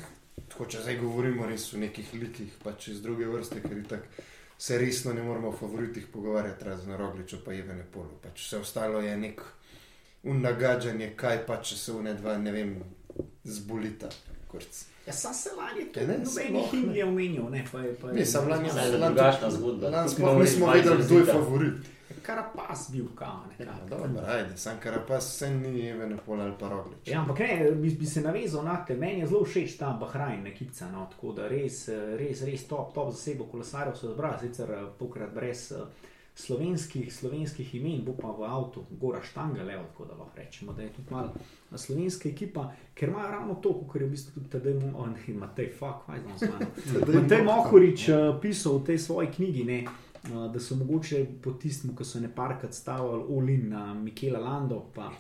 tako 0.50 0.68
če 0.68 0.84
zdaj 0.84 1.00
govorimo 1.00 1.48
res 1.48 1.72
v 1.74 1.86
nekih 1.86 2.14
likih, 2.14 2.60
pač 2.64 2.92
iz 2.92 3.02
druge 3.02 3.30
vrste, 3.32 3.64
ker 3.64 3.78
je 3.78 3.88
tako. 3.96 4.28
Se 4.62 4.78
resno 4.78 5.14
ne 5.14 5.24
moramo 5.26 5.50
o 5.50 5.58
favoritih 5.58 6.06
pogovarjati, 6.14 6.66
razen 6.66 6.94
Rogliča, 6.98 7.40
pa 7.46 7.54
je 7.54 7.64
ne 7.66 7.86
polo. 7.94 8.20
Pač 8.22 8.44
vse 8.44 8.60
ostalo 8.62 9.02
je 9.02 9.16
nek 9.18 9.42
unagađanje, 10.24 11.14
kaj 11.18 11.46
pa 11.48 11.58
če 11.66 11.78
se 11.78 11.96
v 11.96 12.04
ne 12.06 12.14
dva, 12.14 12.38
ne 12.38 12.54
vem, 12.54 12.76
zbolita. 13.44 14.12
Kurc. 14.52 14.91
Ja, 15.02 15.14
sam 15.14 15.34
se 15.34 15.50
lani 15.52 15.82
Ja, 15.96 16.02
ne, 16.02 16.14
nobenih 16.16 16.28
sploh 16.30 16.52
ne. 16.64 16.68
himn 16.74 16.96
je 16.96 17.06
omenil, 17.06 17.50
ne, 17.50 17.66
pa 17.72 17.80
je, 17.80 17.96
pa 17.96 18.08
je 18.08 18.14
Ne, 18.14 18.26
sam 18.26 18.50
lani 18.50 18.70
Zdaj 18.70 18.86
je 18.86 18.92
lani- 18.94 19.16
drugačna 19.16 19.52
zgodba. 19.52 19.90
Lani 19.90 19.96
Tukaj 20.00 20.10
sploh 20.10 20.28
imamo 20.28 20.42
nismo 20.42 20.66
res 20.68 20.76
vedeli, 20.76 21.04
kdo 21.04 21.16
je 21.16 21.20
Bajzer 21.20 21.34
favorit. 21.36 21.74
Karapas 22.22 22.92
bil 22.92 23.06
kao 23.16 23.40
nekako. 23.50 23.78
Ja, 23.82 23.86
dobro, 23.90 24.22
ajde, 24.28 24.58
sam 24.58 24.78
Karapas 24.80 25.38
se 25.38 25.50
ni 25.52 25.88
Even 25.88 26.18
Pol 26.26 26.42
ali 26.42 26.54
pa 26.60 26.70
Roglič. 26.70 27.08
Ja, 27.08 27.20
ampak 27.20 27.40
ne, 27.40 27.72
bi, 27.72 27.90
bi 27.92 28.06
se 28.06 28.22
navezal 28.22 28.64
na 28.64 28.86
te. 28.86 28.96
Meni 28.96 29.20
je 29.20 29.28
zelo 29.28 29.44
všeč 29.44 29.78
ta 29.78 29.90
Bahrajn, 29.92 30.48
ekipa. 30.48 30.86
No, 30.88 31.08
tako 31.12 31.34
da 31.34 31.48
res, 31.48 31.88
eh, 31.88 32.16
res, 32.18 32.42
res 32.42 32.64
top, 32.66 32.94
top 32.94 33.12
za 33.12 33.18
sebo 33.20 33.44
kolesarjev 33.46 33.96
so 33.96 34.14
zbrali, 34.14 34.38
sicer 34.40 34.72
eh, 34.72 34.86
tokrat 35.00 35.34
brez 35.34 35.72
eh, 35.72 35.78
slovenskih, 36.42 37.14
slovenskih 37.14 37.76
imen, 37.76 38.02
bo 38.06 38.14
pa 38.18 38.32
v 38.32 38.46
avtu 38.48 38.84
Gora 39.00 39.22
Štanga, 39.24 39.64
levo, 39.64 39.84
tako 39.92 40.06
da 40.06 40.14
lahko 40.14 40.38
rečemo, 40.38 40.74
da 40.74 40.82
je 40.82 40.90
tudi 40.94 41.12
malo 41.12 41.34
slovenska 41.76 42.30
ekipa, 42.30 42.72
ker 42.94 43.10
imajo 43.10 43.32
ravno 43.32 43.56
to, 43.56 43.74
kar 43.92 44.02
je 44.02 44.08
v 44.08 44.12
bistvu 44.12 44.44
tudi 44.50 44.74
Mo- 44.74 44.94
oh, 44.98 45.10
ne, 45.10 45.34
Matej, 45.34 45.70
fuck, 45.80 46.06
kaj 46.06 46.20
znam 46.20 46.38
z 46.38 46.50
mano. 46.52 47.22
Matej 47.22 47.44
Mohorič 47.44 48.10
uh, 48.10 48.40
pisal 48.42 48.80
v 48.80 48.86
tej 48.86 48.98
svoji 48.98 49.28
knjigi, 49.36 49.64
ne, 49.64 49.84
uh, 49.84 50.48
da 50.54 50.60
so 50.60 50.76
mogoče 50.76 51.26
po 51.44 51.52
tistem, 51.52 51.96
ko 51.96 52.04
so 52.04 52.20
ne 52.20 52.30
parkrat 52.36 52.74
stavili 52.74 53.24
Olin 53.30 53.70
na 53.70 53.94
Mikela 53.94 54.40
Lando, 54.40 54.86
pa 54.96 55.12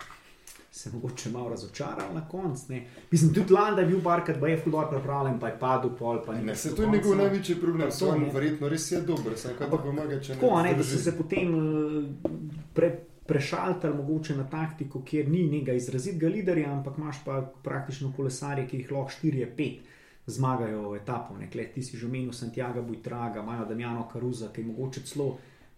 se 0.71 0.89
mogoče 0.93 1.29
malo 1.29 1.49
razočaral 1.49 2.13
na 2.13 2.27
koncu. 2.27 2.73
Mislim, 3.11 3.33
tudi 3.33 3.53
Landa 3.53 3.81
je 3.81 3.87
bil 3.87 4.01
parkrat, 4.03 4.39
pa 4.39 4.47
je 4.47 4.61
fudor 4.63 4.89
pripravljen, 4.89 5.39
pa 5.39 5.47
je 5.47 5.59
padel 5.59 5.95
pol. 5.99 6.21
Pa 6.25 6.33
Ne, 6.33 6.55
se 6.55 6.75
to 6.75 6.83
je 6.83 6.89
njegov 6.89 7.17
največji 7.17 7.55
problem. 7.55 7.89
To, 7.99 8.09
on 8.09 8.21
ne. 8.21 8.31
verjetno 8.33 8.69
res 8.69 8.91
je 8.91 9.01
dober, 9.01 9.37
samo 9.37 9.55
kaj 9.57 9.69
pa 9.69 9.77
pomaga, 9.77 10.19
če 10.21 10.33
ne. 10.33 10.39
Tako, 10.39 10.61
ne, 10.61 10.73
da 10.73 10.83
so 10.83 10.97
se 10.97 11.17
potem 11.17 11.51
eh, 11.59 12.29
pre, 12.73 12.89
prešaltali 13.27 13.97
mogoče 13.97 14.35
na 14.35 14.47
taktiko, 14.49 15.03
kjer 15.03 15.29
ni 15.29 15.43
nekega 15.49 15.75
izrazitega 15.75 16.27
liderja, 16.27 16.71
ampak 16.71 16.97
imaš 16.97 17.19
pa 17.25 17.41
praktično 17.63 18.13
kolesarje, 18.15 18.67
ki 18.67 18.77
jih 18.77 18.91
lahko 18.91 19.11
4-5 19.27 19.79
zmagajo 20.25 20.95
etapo. 20.95 21.35
Ne. 21.37 21.51
Kle, 21.51 21.67
ti 21.75 21.83
si 21.83 21.97
že 21.97 22.07
omenil 22.07 22.31
Santiago 22.33 22.81
Bujtraga, 22.81 23.43
imajo 23.43 23.65
Damjano 23.65 24.07
Karuza, 24.07 24.53
ki 24.55 24.61
je 24.61 24.67
mogoče 24.71 25.03
celo, 25.03 25.33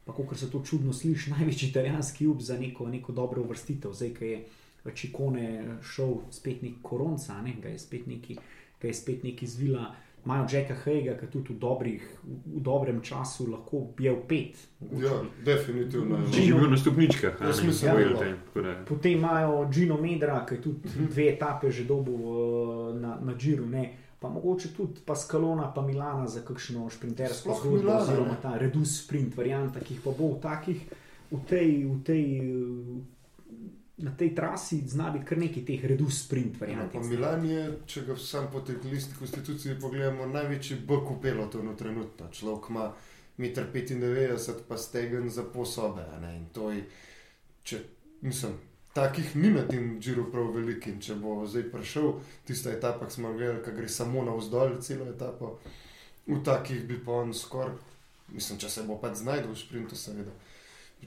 pa 0.05 0.13
kako 0.13 0.35
se 0.35 0.51
to 0.51 0.61
čudno 0.61 0.93
sliši, 0.93 1.31
največji 1.37 1.69
italijanski 1.69 2.27
up 2.27 2.41
za 2.41 2.59
neko, 2.59 2.87
neko 2.87 3.11
dobro 3.11 3.41
uvrstitev. 3.41 3.93
Zdaj, 3.93 4.13
ki 4.13 4.25
je 4.25 4.43
v 4.85 4.91
Čikone 4.91 5.47
šel 5.81 6.17
spet 6.31 6.61
nek 6.61 6.81
koronca, 6.81 7.41
ne, 7.41 7.55
ga 7.61 7.69
je 7.69 7.79
spet 7.79 8.07
neki, 8.07 8.35
ga 8.81 8.87
je 8.87 8.93
spet 8.93 9.23
neki 9.23 9.47
zvila. 9.47 9.93
Imajo 10.25 10.45
Jacka 10.47 10.75
Hejga, 10.85 11.17
ki 11.19 11.27
tudi 11.27 11.51
v, 11.51 11.59
dobrih, 11.59 12.03
v 12.23 12.59
dobrem 12.63 13.01
času 13.03 13.49
lahko 13.51 13.89
je 13.99 14.11
v 14.11 14.21
pet. 14.23 14.55
mogoče 14.79 15.01
Ja, 15.01 15.17
definitivno. 15.43 16.21
Če 16.31 16.45
je 16.45 16.53
bil 16.53 16.69
na 16.71 16.77
stopničkah, 16.79 17.41
a 17.41 17.49
Jaz 17.49 17.59
ne, 17.59 17.67
mislim, 17.67 17.91
v 17.91 18.13
da 18.15 18.25
je 18.25 18.35
da- 18.63 18.77
Potem 18.87 19.17
imajo 19.17 19.67
Gino 19.67 19.97
Medra, 19.99 20.45
ki 20.47 20.55
je 20.55 20.61
tudi 20.61 20.79
dve 21.09 21.27
etape 21.33 21.71
že 21.71 21.83
dobil 21.83 22.15
uh, 22.15 22.95
na, 22.95 23.17
na 23.19 23.35
Džiru, 23.35 23.65
ne. 23.67 23.83
pa 24.19 24.29
mogoče 24.29 24.69
tudi 24.71 25.01
Paskalona, 25.05 25.67
pa 25.75 25.81
Milana 25.81 26.27
za 26.27 26.39
kakšno 26.47 26.87
šprintersko 26.89 27.59
zgodbo, 27.59 27.91
oziroma 27.91 28.37
ta 28.41 28.55
Redus 28.57 29.03
sprint 29.03 29.35
varianta, 29.35 29.79
ki 29.83 29.93
jih 29.93 30.01
pa 30.05 30.11
bo 30.15 30.29
v 30.31 30.39
takih, 30.39 30.79
v 31.31 31.39
tej, 31.43 31.83
v 31.83 31.97
tej, 32.07 32.23
uh, 32.47 33.03
na 33.97 34.11
tej 34.17 34.35
trasi 34.35 34.81
zna 34.87 35.11
biti 35.11 35.25
kar 35.25 35.37
nekaj 35.37 35.65
teh 35.65 35.85
Redus 35.85 36.23
sprint 36.25 36.61
variant. 36.61 36.91
pa 36.93 36.99
Milan 36.99 37.45
je, 37.45 37.79
če 37.85 38.01
ga 38.07 38.15
sam 38.17 38.47
po 38.51 38.59
tej 38.59 38.75
listi 38.89 39.15
konstitucije 39.19 39.79
pogledamo, 39.79 40.25
največji 40.25 40.79
bk 40.87 41.17
v 41.17 41.21
pelotonu 41.21 41.75
trenutno. 41.77 42.27
Človek 42.31 42.69
ima 42.69 42.93
1,95 43.37 44.49
m, 44.49 44.55
pa 44.67 44.77
stegen 44.77 45.29
za 45.29 45.43
pol 45.43 45.65
sobe. 45.65 46.01
a 46.15 46.19
ne, 46.19 46.35
In 46.37 46.45
to 46.53 46.71
je, 46.71 46.83
če, 47.63 47.79
mislim, 48.21 48.57
takih 48.93 49.35
ni 49.35 49.51
na 49.51 49.67
tem 49.67 49.99
džiru 50.01 50.31
prav 50.31 50.51
veliko. 50.55 50.89
In 50.89 50.99
če 51.01 51.15
bo 51.15 51.45
zdaj 51.45 51.69
prišel 51.71 52.13
tista 52.45 52.71
etapa, 52.71 53.05
ki 53.05 53.13
smo 53.13 53.33
gledali, 53.33 53.63
ki 53.65 53.71
gre 53.71 53.89
samo 53.89 54.23
na 54.23 54.35
vzdolj 54.37 54.81
celo 54.81 55.05
etapo, 55.09 55.59
v 56.27 56.43
takih 56.43 56.85
bi 56.87 56.97
pa 57.05 57.11
on 57.11 57.33
skoraj, 57.33 57.75
mislim, 58.33 58.59
če 58.59 58.69
se 58.69 58.83
bo 58.83 58.97
pač 58.97 59.21
znašel 59.21 59.51
v 59.51 59.57
sprintu, 59.57 59.95
seveda. 59.95 60.31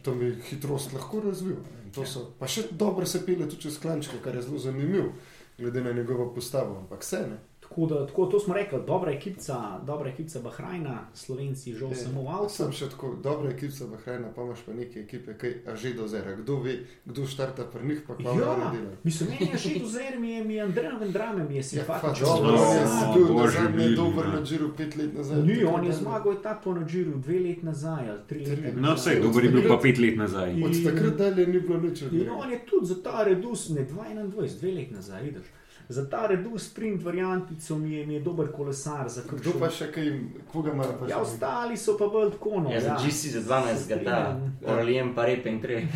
To 0.02 0.14
bi 0.14 0.34
hitrost 0.50 0.92
lahko 0.92 1.20
razvil. 1.20 1.56
a 1.56 1.76
ne. 1.76 1.84
In 1.84 1.90
To 1.90 2.06
so, 2.06 2.32
pa 2.38 2.46
še 2.46 2.68
dobro 2.70 3.06
se 3.06 3.24
pele 3.26 3.48
tudi 3.48 3.62
čez 3.62 3.78
klančke, 3.80 4.20
kar 4.24 4.34
je 4.34 4.42
zelo 4.42 4.58
zanimivo, 4.58 5.12
glede 5.58 5.80
na 5.80 5.92
njegovo 5.92 6.34
postavo, 6.34 6.76
ampak 6.78 7.02
vse 7.02 7.22
ne. 7.30 7.38
Tako 7.66 7.86
da, 7.86 8.06
tako, 8.06 8.26
to 8.26 8.40
smo 8.40 8.54
rekli, 8.54 8.78
dobra 8.86 9.12
ekipa, 9.12 9.56
dobra 9.82 10.08
ekipa 10.08 10.38
Bahrajna, 10.40 11.08
Slovenci 11.14 11.74
žal 11.74 11.90
Je, 11.90 11.96
samo 11.96 12.22
v 12.22 12.28
avtu. 12.30 12.48
Sem 12.50 12.72
še 12.72 12.88
tako 12.88 13.16
dobra 13.18 13.50
ekipa, 13.50 13.84
Bahrajna, 13.86 14.28
pa 14.30 14.42
imaš 14.42 14.58
pa 14.60 14.72
neke 14.72 15.00
ekipe, 15.00 15.34
ki 15.34 15.48
že 15.74 15.92
dozera. 15.92 16.36
Kdo 16.36 16.56
ve, 16.58 16.76
kdo 17.04 17.26
štarta 17.26 17.66
pri 17.66 17.82
njih, 17.84 18.00
pa 18.06 18.14
kaj 18.14 18.24
Ja, 18.24 18.32
ja, 18.32 18.70
dela. 18.70 18.92
mislim, 19.02 19.28
meni 19.30 19.50
je 19.50 19.58
še 19.58 19.72
tu 19.74 19.86
zelo, 19.88 20.20
mi 20.20 20.30
je, 20.30 20.44
mi 20.44 20.54
je 20.54 20.62
Andrej 20.62 20.94
Vendrame, 21.00 21.44
mi 21.44 21.54
je 21.54 21.64
Ja, 21.72 21.84
pa 21.84 21.98
simpatičen. 22.00 22.26
dobro, 22.26 22.52
No, 22.52 22.62
on 22.62 22.76
je 22.76 22.84
o, 23.02 23.14
bil 23.14 23.26
na 23.26 23.34
bože 23.34 23.58
zadnje 23.58 23.76
mili, 23.76 23.96
dober 23.96 24.24
ne. 24.24 24.32
na 24.32 24.40
džiru 24.42 24.68
pet 24.72 24.96
let 24.96 25.14
nazaj. 25.14 25.42
Ni, 25.42 25.64
on 25.66 25.84
je 25.84 25.92
zmagal 25.94 26.32
etapo 26.32 26.74
na 26.74 26.86
Džiru 26.86 27.18
dve 27.18 27.38
leti 27.40 27.66
nazaj 27.66 28.04
ali 28.06 28.20
tri 28.26 28.38
leta 28.40 28.62
nazaj. 28.62 28.80
No, 28.80 28.94
vse, 28.94 29.20
dober 29.20 29.44
je 29.44 29.50
bil 29.50 29.64
pa 29.66 29.76
pet 29.78 29.98
let 29.98 30.16
nazaj. 30.16 30.50
Od 30.62 30.82
takrat 30.84 31.14
dalje 31.16 31.46
ni 31.46 31.60
bilo 31.60 31.76
nič. 31.78 32.02
on 32.32 32.50
je 32.50 32.58
tudi 32.64 32.86
za 32.86 33.02
ta 33.02 33.24
redus, 33.24 33.68
ne 33.68 33.82
22, 33.84 34.32
dve 34.56 34.72
leti 34.72 34.94
nazaj, 34.94 35.22
vidiš. 35.24 35.46
Za 35.88 36.02
ta 36.04 36.26
redus 36.26 36.64
sprint 36.64 37.02
variantico 37.02 37.76
mi 37.76 37.92
je, 37.92 38.06
mi 38.06 38.14
je 38.14 38.20
dober 38.20 38.48
kolesar. 38.48 39.08
Za 39.08 39.22
Kdo 39.22 39.36
kakšen- 39.36 39.60
pa 39.60 39.70
še 39.70 39.92
kaj, 39.92 40.08
koga 40.52 40.72
ima 40.72 40.82
pa 40.84 41.06
Ja, 41.06 41.16
še? 41.16 41.22
ostali 41.22 41.76
so 41.76 41.96
pa 41.96 42.06
bolj 42.06 42.30
tako. 42.32 42.60
No, 42.60 42.70
Ja, 42.70 42.80
za 42.80 42.96
GC 42.96 43.30
za 43.30 43.40
12 43.42 43.88
ga 43.88 43.98
ta, 44.04 44.40
Orlijem 44.68 45.14
pa 45.14 45.24
rep 45.24 45.46
in 45.46 45.60
tre. 45.60 45.82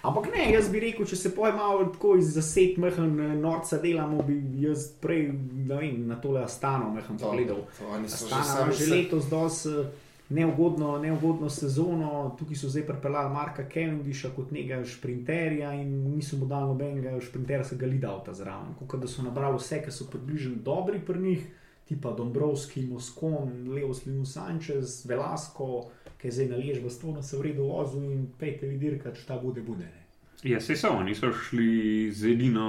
Ampak 0.00 0.28
ne, 0.30 0.52
jaz 0.52 0.68
bi 0.68 0.80
rekel, 0.80 1.04
če 1.04 1.16
se 1.16 1.34
poje 1.34 1.52
malo 1.52 1.84
tako 1.86 2.16
iz 2.16 2.30
zased 2.30 2.78
mehen 2.78 3.16
norca 3.40 3.78
delamo, 3.78 4.22
bi 4.22 4.36
jaz 4.60 4.86
prej 4.94 5.24
ne 5.32 5.74
vem, 5.74 6.06
na 6.06 6.16
tole 6.16 6.40
Astano 6.40 6.90
mehen 6.90 7.18
pogledal. 7.18 7.64
To, 7.78 7.88
oni 7.88 8.08
so 8.08 8.28
že 8.28 8.34
Astana 8.34 8.72
že 8.72 8.86
letos 8.86 9.26
dosti 9.26 9.74
neugodno, 10.28 10.98
neugodno 10.98 11.48
sezono, 11.50 12.36
tukaj 12.38 12.56
so 12.56 12.68
zdaj 12.68 12.86
pripeljali 12.86 13.32
Marka 13.34 13.64
Cavendisha 13.72 14.28
kot 14.36 14.50
nekega 14.50 14.84
šprinterja 14.84 15.72
in 15.74 15.94
niso 16.14 16.36
mu 16.36 16.46
dali 16.46 16.66
nobenega 16.68 17.20
šprinterskega 17.20 17.86
lidavta 17.86 18.34
zraven. 18.34 18.74
Kot 18.86 19.00
da 19.00 19.08
so 19.08 19.22
nabrali 19.22 19.56
vse, 19.56 19.80
ki 19.84 19.92
so 19.92 20.08
približno 20.10 20.56
dobri 20.64 21.00
pri 21.00 21.20
njih, 21.20 21.46
tipa 21.88 22.12
Dombrovski, 22.12 22.86
Moskon, 22.86 23.72
Leo 23.74 23.94
Slinu 23.94 24.26
Sanchez, 24.26 25.06
Velasco, 25.08 25.88
ki 26.20 26.28
je 26.28 26.32
zdaj 26.32 26.48
nalež 26.48 26.82
v 26.84 26.90
stonu, 26.90 27.22
se 27.22 27.38
v 27.38 27.48
redu 27.48 27.70
vozil 27.70 28.12
in 28.12 28.26
pejte 28.38 28.68
vidirka, 28.68 29.14
če 29.14 29.24
ta 29.26 29.38
bude, 29.40 29.62
bude. 29.62 29.86
Ne. 29.88 30.04
Ja, 30.44 30.60
se 30.60 30.76
so, 30.76 30.92
oni 30.94 31.14
so 31.14 31.32
šli 31.32 32.12
z 32.12 32.34
edino 32.34 32.68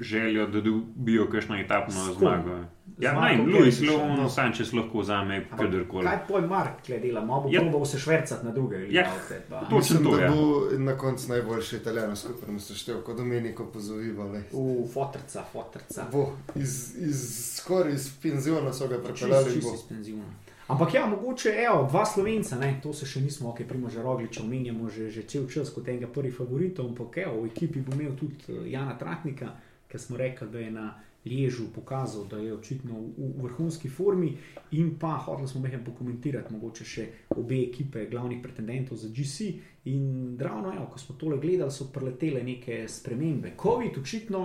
željo, 0.00 0.46
da 0.48 0.60
dobijo 0.60 1.26
kakšno 1.26 1.56
etapno 1.56 1.94
S 1.94 2.08
kom? 2.08 2.16
zmago. 2.18 2.58
Ja, 2.98 3.12
ne, 3.12 3.18
Markom 3.20 3.46
Luis 3.48 3.80
Leon, 3.80 4.16
no. 4.16 4.28
Sanchez 4.28 4.72
lahko 4.72 5.00
vzame 5.00 5.44
kadarkoli. 5.50 6.04
Kaj 6.04 6.18
poj 6.28 6.40
Mark, 6.42 6.82
kle 6.82 6.98
dela, 6.98 7.20
malo 7.22 7.42
bo 7.42 7.48
Ja. 7.48 7.60
probal 7.60 7.84
se 7.84 7.98
švrcati 7.98 8.46
na 8.46 8.52
druge 8.52 8.76
Ja. 8.90 9.04
To- 9.50 9.66
Točno 9.70 10.00
da 10.10 10.20
ja. 10.20 10.30
bo 10.30 10.36
na 10.78 10.94
koncu 10.94 11.28
najboljši 11.28 11.76
italijan 11.76 12.16
skupaj, 12.16 12.48
mi 12.48 12.60
se 12.60 12.74
štev, 12.74 13.02
kot 13.02 13.16
Domeniko 13.16 13.66
pozovival. 13.66 14.28
V 14.52 14.88
fotrca, 14.88 15.44
fotrca. 15.44 16.06
Bo 16.12 16.32
iz, 16.56 16.96
iz 16.98 17.22
skoraj 17.56 17.92
iz 17.92 18.10
penziona 18.22 18.72
so 18.72 18.88
ga 18.88 18.94
Čist, 18.96 19.06
prepeljali. 19.06 19.52
čist 19.52 19.62
bo. 19.62 19.74
iz 19.74 19.82
penziona. 19.82 20.24
Ampak 20.68 20.94
ja, 20.94 21.06
mogoče, 21.06 21.48
evo, 21.60 21.86
dva 21.86 22.04
slovenca, 22.04 22.56
ne, 22.56 22.80
to 22.82 22.92
se 22.92 23.06
še 23.06 23.20
nismo, 23.20 23.48
ok, 23.48 23.62
primo 23.64 23.88
že 23.88 24.02
rogliče, 24.02 24.42
omenjamo 24.42 24.88
že, 24.88 25.10
že 25.10 25.22
cel 25.22 25.48
čas 25.48 25.70
kot 25.70 25.88
enega 25.88 26.06
prvih 26.08 26.34
favoritov, 26.34 26.86
ampak 26.86 27.16
evo, 27.18 27.40
v 27.40 27.46
ekipi 27.46 27.80
bo 27.80 27.92
imel 27.94 28.12
tudi 28.12 28.34
eh, 28.48 28.68
Jana 28.68 28.92
Tratnika, 28.94 29.48
ker 29.88 30.00
smo 30.00 30.16
rekli, 30.16 30.48
da 30.50 30.58
je 30.58 30.70
na 30.70 30.88
Ježu 31.24 31.66
pokazal, 31.74 32.24
da 32.24 32.38
je 32.38 32.54
očitno 32.54 33.00
v, 33.00 33.32
vrhunski 33.42 33.88
formi 33.88 34.36
in 34.70 34.98
pa 34.98 35.16
hoteli 35.16 35.48
smo 35.48 35.60
mehko 35.60 35.84
pokomentirati 35.90 36.52
mogoče 36.52 36.84
še 36.84 37.06
obe 37.36 37.58
ekipe 37.62 38.06
glavnih 38.10 38.42
pretendentov 38.42 38.96
za 38.96 39.08
GC 39.08 39.52
in 39.84 40.38
ravno, 40.40 40.72
evo, 40.76 40.86
ko 40.92 40.98
smo 40.98 41.16
tole 41.16 41.38
gledali, 41.38 41.72
so 41.72 41.90
preletele 41.92 42.42
neke 42.42 42.84
spremembe. 42.88 43.54
COVID 43.60 43.98
očitno 44.00 44.44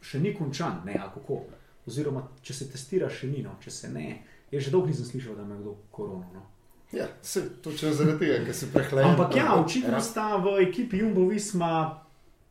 še 0.00 0.20
ni 0.20 0.34
končan, 0.34 0.80
ne, 0.86 0.96
kako, 1.14 1.42
oziroma 1.86 2.24
če 2.42 2.54
se 2.54 2.70
testira 2.72 3.10
še 3.10 3.28
ni, 3.30 3.42
no, 3.44 3.58
če 3.60 3.70
se 3.70 3.92
ne, 3.92 4.22
jaz 4.50 4.64
že 4.66 4.72
dolgo 4.72 4.90
nisem 4.90 5.06
slišal, 5.06 5.36
da 5.36 5.44
ima 5.46 5.60
kdo 5.60 5.76
korono. 5.90 6.30
No. 6.34 6.46
Ja, 6.92 7.06
se 7.22 7.44
točno 7.62 7.92
zaradi 7.94 8.24
tega, 8.24 8.44
ker 8.44 8.54
se 8.54 8.66
prehlaja. 8.72 9.12
Ampak 9.12 9.36
ja, 9.36 9.54
očitno 9.60 10.00
sta 10.02 10.36
v 10.42 10.56
ekipi 10.64 11.04
Jumbo 11.04 11.28
Visma, 11.28 12.02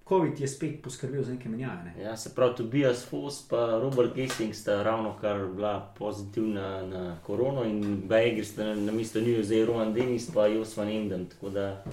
COVID 0.10 0.40
je 0.40 0.48
spet 0.48 0.82
poskrbel 0.82 1.24
za 1.24 1.34
neke 1.34 1.50
menjave. 1.50 1.84
Ne? 1.86 2.04
Ja, 2.04 2.18
se 2.18 2.36
pravi, 2.36 2.56
Tobias 2.56 3.06
Foss 3.06 3.44
in 3.44 3.58
Robert 3.82 4.16
Gessing 4.16 4.56
sta 4.56 4.84
ravno 4.84 5.16
kar 5.22 5.48
bila 5.48 5.94
pozitivna 5.98 6.82
na 6.84 7.18
korono 7.24 7.64
in 7.64 8.02
Bajger 8.08 8.46
sta 8.46 8.64
na, 8.66 8.76
na 8.76 8.92
mestu 8.92 9.22
njiju 9.22 9.44
zdaj 9.44 9.66
Roman 9.66 9.94
Denis 9.94 10.32
pa 10.34 10.48
Jos 10.48 10.78
van 10.78 10.90
Enden. 10.90 11.26
Tako 11.26 11.50
da 11.50 11.84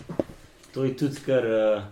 to 0.75 0.85
je 0.85 0.97
tudi 0.97 1.17
kar. 1.27 1.45
Uh, 1.45 1.83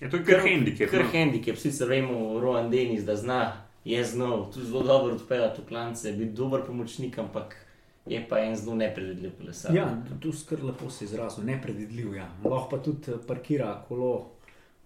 Je 0.00 0.10
to 0.10 0.16
je 0.16 0.24
kar 0.24 0.40
handicap. 0.40 0.90
Kar 0.90 1.04
no. 1.04 1.10
handicap, 1.12 1.56
sicer 1.56 1.88
vemo, 1.88 2.40
Roman 2.40 2.70
Denis, 2.70 3.04
da 3.04 3.16
zna, 3.16 3.52
je 3.84 4.04
znal, 4.04 4.52
tudi 4.52 4.66
zelo 4.66 4.82
dobro 4.82 5.14
odpeljati 5.14 5.62
v 5.62 5.66
klance, 5.66 6.12
biti 6.12 6.32
dober 6.32 6.60
pomočnik, 6.66 7.18
ampak 7.18 7.56
je 8.06 8.26
pa 8.28 8.38
en 8.38 8.56
zelo 8.56 8.74
nepredvidljiv 8.76 9.30
kolesar. 9.38 9.74
Ja, 9.74 9.88
tu- 10.08 10.20
tu 10.20 10.32
skr 10.32 10.64
lepo 10.64 10.90
se 10.90 11.04
izrazil, 11.04 11.44
nepredvidljiv. 11.44 12.14
Ja. 12.14 12.28
Lahko 12.44 12.68
pa 12.70 12.78
tudi 12.78 13.12
eh, 13.12 13.16
parkira 13.26 13.84
kolo, 13.88 14.26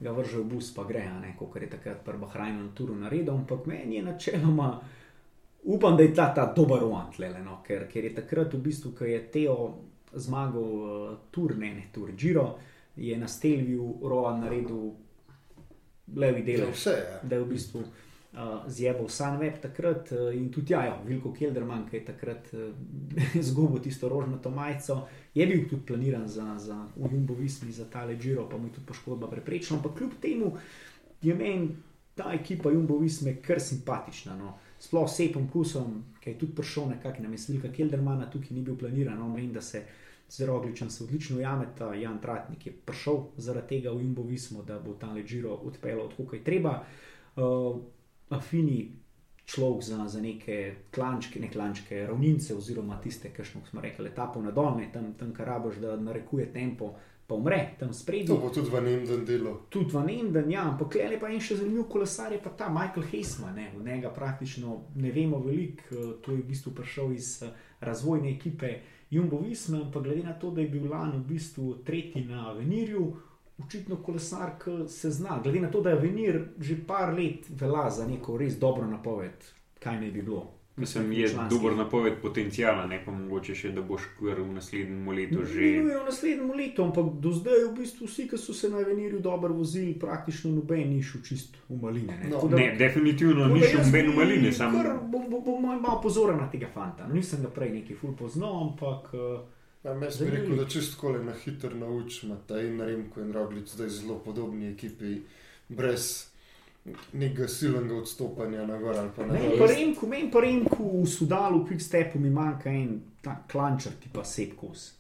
ga 0.03 0.13
vrže 0.13 0.41
v 0.43 0.49
bus, 0.55 0.73
pa 0.75 0.85
gre, 0.85 1.05
ne, 1.21 1.35
kot 1.39 1.57
je 1.61 1.71
takrat 1.71 2.03
prva 2.05 2.29
hrana 2.33 2.63
na 2.63 2.73
turu 2.75 2.97
naredil. 2.99 3.35
Ampak 3.35 3.67
meni 3.71 3.97
je 3.97 4.03
načeloma, 4.03 4.69
upam, 5.63 5.97
da 5.97 6.03
je 6.03 6.15
ta, 6.15 6.33
ta 6.35 6.49
dober 6.57 6.83
tlele, 7.17 7.43
no, 7.45 7.61
ker, 7.67 7.87
ker 7.89 8.05
je 8.05 8.15
takrat 8.15 8.55
v 8.55 8.63
bistvu, 8.67 8.93
ko 8.99 9.05
je 9.05 9.21
Teo 9.31 9.57
zmagal 10.13 10.63
uh, 10.63 11.17
tur, 11.31 11.57
ne, 11.57 11.75
ne 11.75 11.87
tur, 11.93 12.13
Giro, 12.13 12.59
je 12.97 13.17
na 13.19 13.29
Stelviju 13.29 14.03
roman 14.03 14.41
naredil 14.41 14.91
levi 16.17 16.43
del. 16.43 16.67
Ja, 16.67 16.73
vse 16.73 16.91
je. 16.91 17.21
da 17.23 17.37
je 17.37 17.45
v 17.45 17.49
bistvu 17.49 17.85
uh, 18.33 18.39
zjebal 18.67 19.09
Sunweb 19.09 19.61
takrat 19.63 20.13
uh, 20.13 20.35
in 20.35 20.51
tudi 20.53 20.73
ja, 20.73 21.01
Vilko 21.07 21.33
Kelderman, 21.33 21.87
ki 21.91 21.97
je 21.97 22.05
takrat 22.05 22.53
uh, 22.53 22.73
izgubil 23.43 23.83
tisto 23.83 24.09
rožnato 24.09 24.51
majico, 24.51 25.07
je 25.35 25.47
bil 25.47 25.69
tudi 25.69 25.87
planiran 25.87 26.29
za, 26.29 26.55
za 26.59 26.87
Jumbo 26.97 27.35
Vismi, 27.35 27.73
za 27.73 27.85
ta 27.91 28.05
Leđiro, 28.05 28.49
pa 28.49 28.59
mu 28.59 28.67
je 28.67 28.73
tudi 28.73 28.87
poškodba 28.87 29.31
preprečila. 29.31 29.79
Ampak 29.79 29.99
kljub 29.99 30.13
temu 30.21 30.53
je 31.23 31.35
meni 31.35 31.71
ta 32.15 32.33
ekipa 32.33 32.71
Jumbo 32.71 32.99
Visme 32.99 33.37
kar 33.43 33.61
simpatična. 33.61 34.37
No. 34.37 34.55
Sploh 34.79 35.11
s 35.11 35.17
Sepom 35.17 35.49
Kusom, 35.49 36.03
ki 36.21 36.31
je 36.31 36.39
tudi 36.39 36.55
prišel 36.55 36.89
nekako 36.89 37.23
na 37.23 37.29
mesto 37.29 37.53
Vilka 37.53 37.71
Keldermana, 37.73 38.31
tukaj 38.31 38.51
ni 38.51 38.63
bil 38.63 38.77
planiran, 38.77 39.19
no, 39.19 39.39
in 39.39 39.53
da 39.53 39.61
se 39.61 39.85
z 40.29 40.47
Rogličem 40.47 40.91
se 40.91 41.05
odlično 41.05 41.37
ujameta. 41.37 41.95
Jan 41.95 42.19
Tratnik 42.21 42.67
je 42.67 42.73
prišel 42.73 43.19
zaradi 43.37 43.69
tega 43.69 43.93
v 43.93 44.03
Jumbo 44.03 44.23
Vismo, 44.23 44.63
da 44.63 44.79
bo 44.79 44.95
ta 44.95 45.13
Leđiro 45.13 45.55
odpeljal 45.55 46.01
od 46.01 46.17
koga 46.17 46.37
je 46.37 46.45
treba. 46.45 46.83
Uh, 47.37 47.81
afini 48.33 49.03
človek 49.45 49.83
za, 49.83 50.09
za 50.09 50.21
neke 50.21 50.75
klančke, 50.91 51.41
ne 51.41 51.51
klančke, 51.51 52.07
ravnince, 52.07 52.55
oziroma 52.55 53.01
tiste, 53.01 53.33
ki 53.35 53.43
smo 53.45 53.81
rekli, 53.81 54.09
etapo 54.09 54.43
na 54.43 54.51
dolne, 54.51 54.89
tam, 54.93 55.15
tam 55.19 55.33
kar 55.35 55.47
raboš, 55.47 55.77
da 55.83 55.97
narekuje 55.97 56.53
tempo, 56.53 56.95
pa 57.27 57.35
umre 57.35 57.75
tam 57.79 57.89
To 57.89 57.95
spredje. 57.95 58.37
bo 58.37 58.51
tudi 58.51 58.71
v 58.71 58.81
Nemden 58.81 59.25
delo. 59.25 59.67
Tudi 59.69 59.93
v 59.93 60.05
Nemden, 60.07 60.51
ja, 60.51 60.65
ampak 60.69 60.95
le 60.95 61.19
pa 61.21 61.29
en 61.29 61.41
še 61.41 61.57
zanimiv 61.57 61.89
kolesar 61.89 62.33
je 62.33 62.41
pa 62.43 62.51
ta 62.51 62.69
Michael 62.69 63.07
Heisman, 63.13 63.55
ne, 63.55 63.73
od 63.77 63.85
njega 63.85 64.11
praktično 64.11 64.81
ne 64.95 65.13
vemo 65.13 65.39
veliko, 65.39 65.83
eh, 65.91 66.15
to 66.23 66.33
je 66.33 66.43
v 66.43 66.49
bistvu 66.49 66.73
prišel 66.75 67.13
iz 67.13 67.43
eh, 67.43 67.53
razvojne 67.81 68.31
ekipe 68.31 68.79
Jumbo 69.11 69.39
Visma, 69.39 69.83
ampak 69.83 70.03
glede 70.03 70.23
na 70.23 70.33
to, 70.33 70.51
da 70.51 70.61
je 70.61 70.69
bil 70.69 70.89
lani 70.91 71.19
v 71.19 71.29
bistvu 71.35 71.83
tretji 71.85 72.25
na 72.25 72.51
Avenirju, 72.51 73.13
očitno 73.59 73.97
kolesar, 73.99 74.51
ki 74.59 74.89
se 74.89 75.11
zna, 75.11 75.41
glede 75.43 75.61
na 75.61 75.71
to, 75.71 75.81
da 75.81 75.91
je 75.91 75.97
Avenir 75.97 76.41
že 76.61 76.77
par 76.87 77.15
let 77.15 77.47
velja 77.51 77.91
za 77.91 78.07
neko 78.07 78.37
res 78.37 78.57
dobro 78.57 78.87
napoved, 78.87 79.33
kaj 79.79 79.97
naj 79.97 80.11
bi 80.11 80.23
bilo. 80.23 80.49
Mislim, 80.77 81.13
je 81.13 81.29
Članski. 81.29 81.55
dober 81.55 81.77
napoved 81.77 82.15
potencijala, 82.23 82.87
ne 82.87 83.03
pa 83.05 83.13
mogoče 83.13 83.55
še, 83.55 83.71
da 83.71 83.83
boš 83.83 84.03
kar 84.19 84.41
v 84.41 84.55
naslednjem 84.55 85.09
letu 85.11 85.43
že. 85.45 85.53
Že 85.53 85.83
v 85.83 86.05
naslednjem 86.07 86.51
letu, 86.53 86.83
ampak 86.83 87.05
do 87.17 87.31
zdaj 87.31 87.65
v 87.67 87.75
bistvu 87.77 88.07
vsi, 88.07 88.25
ki 88.25 88.39
so 88.39 88.55
se 88.55 88.71
na 88.71 88.79
Avenirju 88.79 89.21
dobro 89.21 89.53
vozili, 89.53 89.93
praktično 89.97 90.51
noben 90.51 90.89
ni 90.89 91.03
šel 91.03 91.21
čist 91.23 91.57
v 91.69 91.77
maline. 91.77 92.13
Ne, 92.15 92.25
No, 92.25 92.37
Tako 92.37 92.49
da- 92.49 92.57
Ne, 92.57 92.75
definitivno 92.79 93.49
ni 93.49 93.61
šel 93.63 93.81
noben 93.83 94.09
v 94.09 94.17
maline, 94.17 94.53
samo 94.53 94.79
kar 94.79 94.97
Bom 95.03 95.29
bom- 95.31 95.45
bom 95.45 95.63
malo 95.63 95.81
malo 95.81 96.01
pozoren 96.01 96.37
na 96.39 96.49
tega 96.49 96.67
fanta. 96.69 97.07
No, 97.07 97.15
nisem 97.15 97.43
ga 97.43 97.49
prej 97.51 97.71
neki 97.71 97.95
ful 97.95 98.13
poznal, 98.15 98.63
ampak 98.63 99.13
uh, 99.13 99.21
Ja, 99.85 99.91
jaz 99.95 100.19
bi 100.19 100.31
rekel, 100.31 100.57
da 100.57 100.65
čist 100.65 100.95
kole 100.97 101.25
na 101.25 101.33
hitro 101.35 101.71
naučimo, 101.71 102.37
da 102.49 102.61
in 102.61 102.81
Remko 102.81 103.21
in 103.21 103.33
Roglič 103.33 103.69
zdaj 103.69 103.89
zelo 103.89 104.19
podobni 104.19 104.69
ekipi, 104.69 105.17
brez 105.69 106.27
nekega 107.13 107.49
silnega 107.49 107.95
odstopanja 107.95 108.67
na 108.67 108.79
gor 108.79 108.97
ali 108.97 109.11
pa 109.17 109.27
na 109.27 109.35
dol. 109.35 109.59
pa 109.59 109.67
remku, 109.67 110.07
meni 110.07 110.31
pa 110.31 110.41
remku 110.41 111.03
v 111.03 111.07
sudalu, 111.09 111.65
quick 111.67 111.81
stepu 111.81 112.19
mi 112.19 112.31
manjka 112.31 112.71
en 112.71 113.01
ta 113.21 113.45
klančar, 113.49 113.93
tipa 113.95 114.25
sepkos. 114.25 114.93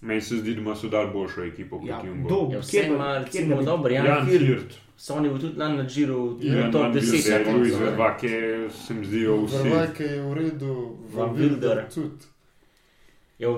meni 0.00 0.20
se 0.20 0.36
zdi, 0.36 0.54
da 0.54 0.60
ima 0.60 0.76
sodal 0.76 1.12
boljšo 1.12 1.44
ekipo 1.44 1.78
kot 1.78 1.88
Ja, 1.88 2.02
Jumbo. 2.04 2.48
Ja, 2.50 2.60
Kjer 2.60 2.60
vse 2.60 2.78
ga- 2.80 2.94
ima, 2.94 3.24
kjer 3.24 3.42
recimo, 3.44 3.62
dobro, 3.62 3.92
Jan 3.92 4.06
Jan 4.06 4.26
Hirt. 4.26 4.42
Hirt, 4.42 4.74
Sony 4.98 5.28
bo 5.30 5.38
tudi 5.38 5.58
lani 5.58 5.76
na 5.76 5.84
Giro, 5.84 6.36
Jan 6.40 6.68
v 6.68 6.72
top 6.72 6.82
Van 6.82 6.92
10 6.92 7.10
Bilder, 7.12 7.38
na 7.38 7.44
koncu, 7.44 7.58
Luis 7.58 7.72
ne. 7.72 7.78
Vervake, 7.80 8.30
se 8.70 8.94
mi 8.94 9.06
zdijo 9.06 9.44
vsi. 9.44 9.56
Vrvajke 9.58 10.04
je 10.04 10.22
v 10.22 10.34
redu, 10.34 10.74
Van 11.12 11.28
Van 11.28 11.36
Wilder 11.36 11.58
Wilder. 11.60 11.88
tudi. 11.94 12.24
Ja, 13.38 13.48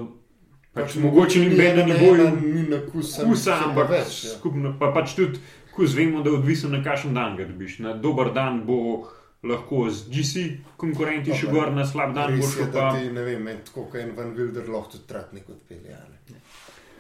Pač 0.74 0.94
mogoče 0.96 1.38
ni 1.38 1.48
noben 1.48 1.76
na 1.78 1.96
ena 1.96 2.30
Ni 2.42 2.62
na 2.64 2.78
kus, 2.82 3.16
kusa, 3.18 3.58
ampak 3.64 3.90
več. 3.90 4.24
Ja. 4.24 4.30
skupno, 4.30 4.76
pa 4.78 4.92
pač 4.92 5.14
tudi, 5.14 5.40
ko 5.70 5.86
zvemo, 5.86 6.22
da 6.22 6.30
je 6.30 6.36
odvisen 6.36 6.70
na 6.70 6.82
kakšen 6.82 7.14
dan 7.14 7.36
ga 7.36 7.44
dobiš. 7.44 7.78
Na 7.78 7.92
dober 7.94 8.32
dan 8.32 8.62
bo 8.62 9.08
lahko 9.42 9.90
z 9.90 10.08
GC 10.08 10.34
konkurenti 10.76 11.32
še 11.32 11.46
Dobro. 11.46 11.60
gor, 11.60 11.72
na 11.72 11.84
slab 11.84 12.14
dan 12.14 12.38
bo 12.38 12.46
je, 12.46 12.66
da 12.66 12.72
pa. 12.72 12.92
ti, 12.94 13.10
ne 13.10 13.22
vem, 13.22 13.48
tako 13.64 13.84
kot 13.84 13.94
en 13.96 14.14
Van 14.16 14.32
Wilder 14.32 14.68
lahko 14.68 14.90
tudi 14.90 15.04
tratnik 15.04 15.48
odpelje. 15.48 15.92
a 15.92 16.04
ne. 16.30 16.40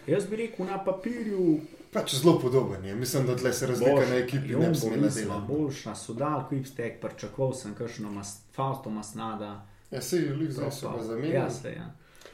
Jaz 0.06 0.26
bi 0.26 0.36
rekel 0.36 0.66
na 0.66 0.78
papirju, 0.78 1.60
Pač 1.92 2.14
zelo 2.14 2.38
podoben 2.38 2.84
je, 2.84 2.94
mislim, 2.94 3.26
da 3.26 3.36
tle 3.36 3.52
se 3.52 3.66
razlika 3.66 4.06
na 4.08 4.16
ekipi 4.16 4.56
ne 4.56 4.68
bi 4.68 4.74
smela 4.74 5.08
delati. 5.08 5.46
boljša, 5.48 5.94
sudal, 5.94 6.48
quick 6.50 6.66
step, 6.66 7.00
pričakoval 7.00 7.52
sem 7.54 7.74
kakšno 7.74 8.10
mas, 8.10 8.40
Fausto 8.52 8.90
Masnada. 8.90 9.66
Ja, 9.90 10.00
se 10.00 10.16
je 10.16 10.32
ljub 10.32 10.50
zdaj 10.50 10.70
so 10.72 10.88
ga 10.88 10.96
Ja, 10.96 11.02
zamenjali. 11.04 11.50
se, 11.52 11.68
ja. 11.70 11.90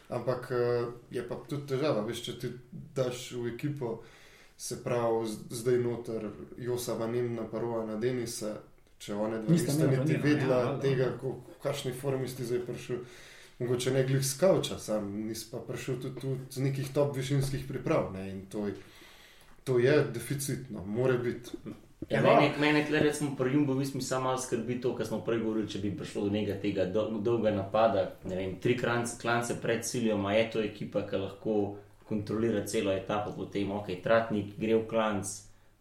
Ampak 0.08 0.48
eh, 0.50 0.86
je 1.10 1.22
pa 1.28 1.36
tudi 1.48 1.66
težava, 1.68 2.02
veš, 2.06 2.22
če 2.24 2.38
ti 2.40 2.50
daš 2.96 3.32
v 3.36 3.52
ekipo, 3.52 3.98
se 4.58 4.80
pravi, 4.82 5.28
zdaj 5.50 5.78
noter 5.78 6.30
Josa 6.58 6.96
Vanimna, 6.98 7.44
Parova 7.50 7.84
na 7.86 7.98
Denisa, 8.00 8.56
če 8.98 9.14
one 9.14 9.42
dva 9.42 9.52
Nista 9.52 9.72
nista 9.72 9.86
imela 9.86 10.04
niti 10.04 10.16
ja, 10.16 10.22
vedela 10.22 10.60
valjda. 10.64 10.80
tega, 10.82 11.10
v 11.22 11.58
kakšni 11.62 11.92
formi 11.92 12.28
si 12.28 12.46
zdaj 12.46 12.64
prišel. 12.66 13.02
Mogoče 13.58 13.90
ne 13.90 14.04
glih 14.06 14.22
skavča, 14.22 14.78
sam 14.78 15.10
nisi 15.26 15.48
pa 15.50 15.58
prišel 15.58 15.96
tudi, 16.02 16.20
tudi 16.20 16.46
z 16.54 16.62
nekih 16.62 16.92
top 16.94 17.16
višinskih 17.16 17.64
priprav. 17.68 18.12
Ne? 18.14 18.28
In 18.30 18.44
to 18.46 18.68
je, 18.68 18.74
to 19.66 19.78
je 19.82 19.96
deficitno, 20.14 20.84
more 20.86 21.18
biti. 21.18 21.58
Ja, 22.00 22.16
Ja, 22.16 22.22
mene, 22.22 22.52
mene 22.60 22.84
tle 22.86 23.00
recimo 23.00 23.34
pri 23.36 23.52
Jumbo 23.52 23.74
Vismi 23.74 24.00
samo 24.02 24.24
malo 24.24 24.38
skrbi 24.38 24.80
to, 24.80 24.94
kar 24.96 25.06
smo 25.06 25.18
prej 25.20 25.38
govorili, 25.38 25.68
če 25.68 25.78
bi 25.78 25.90
prišlo 25.96 26.22
do 26.24 26.30
nekega 26.30 26.60
tega 26.60 26.86
dol- 26.86 27.18
dolga 27.22 27.50
napada, 27.50 28.12
ne 28.24 28.36
vem, 28.36 28.54
tri 28.60 28.76
klance, 28.78 29.18
klance 29.20 29.56
pred 29.62 29.84
ciljem, 29.84 30.26
a 30.26 30.32
je 30.32 30.50
to 30.50 30.62
ekipa, 30.62 31.02
ki 31.02 31.16
lahko 31.16 31.56
kontrolira 32.08 32.62
celo 32.64 32.92
etapo, 32.92 33.34
potem 33.36 33.70
ok, 33.70 33.90
Tratnik 34.02 34.54
gre 34.56 34.78
v 34.78 34.86
klanc, 34.86 35.26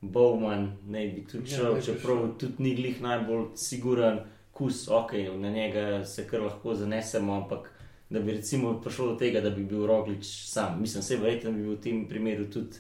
Bowman 0.02 0.72
ne 0.88 1.08
bi 1.08 1.24
tudi 1.24 1.52
Ja, 1.52 1.58
šel, 1.58 1.76
bi 1.76 1.82
čeprav 1.82 2.26
tudi 2.40 2.64
ni 2.64 2.76
glih 2.76 3.00
najbolj 3.02 3.46
siguren 3.56 4.20
kus, 4.52 4.88
ok, 4.90 5.14
na 5.38 5.50
njega 5.50 6.04
se 6.06 6.28
kar 6.28 6.42
lahko 6.42 6.74
zanesemo, 6.76 7.34
ampak 7.36 7.72
da 8.10 8.20
bi 8.20 8.32
recimo 8.32 8.82
prišlo 8.82 9.08
do 9.08 9.16
tega, 9.16 9.42
da 9.42 9.50
bi 9.50 9.64
bil 9.64 9.86
Roglič 9.86 10.26
sam. 10.50 10.82
Mislim, 10.82 11.04
se 11.04 11.18
verjetno 11.18 11.52
bi 11.52 11.62
bil 11.62 11.76
v 11.76 11.82
tem 11.82 12.08
primeru 12.08 12.46
tudi 12.46 12.78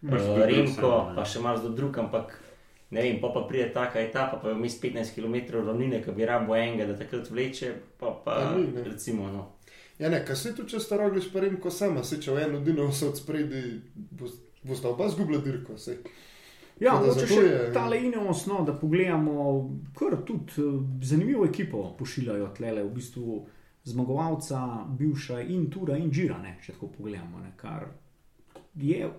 Mislim, 0.00 0.30
uh, 0.30 0.36
bil 0.36 0.46
Remko, 0.46 0.90
sam, 0.90 1.08
ja. 1.08 1.14
pa 1.16 1.24
še 1.24 1.40
malo 1.40 1.68
drug, 1.68 1.98
ampak 1.98 2.36
ne 2.90 3.02
vem, 3.02 3.20
pa, 3.20 3.28
pa 3.28 3.40
pride 3.42 3.72
taka 3.72 4.00
etapa, 4.00 4.36
pa 4.36 4.48
je 4.48 4.54
vmes 4.54 4.80
15 4.80 5.14
km 5.14 5.34
ravnine, 5.60 6.02
ki 6.02 6.12
bi 6.12 6.24
rabo 6.24 6.56
enega, 6.56 6.86
da 6.86 6.96
takrat 6.96 7.30
vleče, 7.30 7.68
pa, 7.98 8.10
pa 8.16 8.34
Pa 8.36 8.56
ni, 8.56 8.66
ne. 8.68 8.82
recimo. 8.84 9.28
No. 9.28 9.46
Ja, 9.98 10.08
ne, 10.08 10.24
kaj 10.24 10.36
se 10.36 10.54
tu 10.54 10.64
če 10.64 10.80
starogliš, 10.80 11.28
pa 11.28 11.40
rem, 11.40 11.56
ko 11.56 11.70
sama, 11.70 12.02
se 12.02 12.16
če 12.18 12.32
v 12.32 12.38
eno 12.40 12.60
dino 12.60 12.90
se 12.90 13.06
od 13.06 13.16
spredi, 13.16 13.80
bosta 14.62 14.88
oba 14.88 15.08
zgubila 15.08 15.40
dirko. 15.40 15.78
Sej. 15.78 15.98
Ja, 16.80 16.94
mogoče 16.94 17.26
še 17.26 17.40
je- 17.42 17.72
ta 17.74 17.82
Ineos, 17.94 18.46
no, 18.46 18.62
da 18.64 18.72
pogledamo, 18.74 19.34
kar 19.94 20.16
tudi 20.24 20.52
eh, 20.56 20.70
zanimivo 21.02 21.44
ekipo 21.44 21.94
pošiljajo 21.94 22.48
tlele. 22.56 22.82
V 22.82 22.90
bistvu 22.90 23.46
zmagovalca, 23.84 24.60
bivša 24.90 25.40
in 25.42 25.70
Tura 25.70 25.96
in 25.96 26.10
Džira, 26.10 26.38
ne, 26.38 26.58
če 26.60 26.72
tako 26.72 26.88
pogledamo. 26.88 27.38
Ne, 27.38 27.52
kar 27.56 27.86
je 28.74 29.10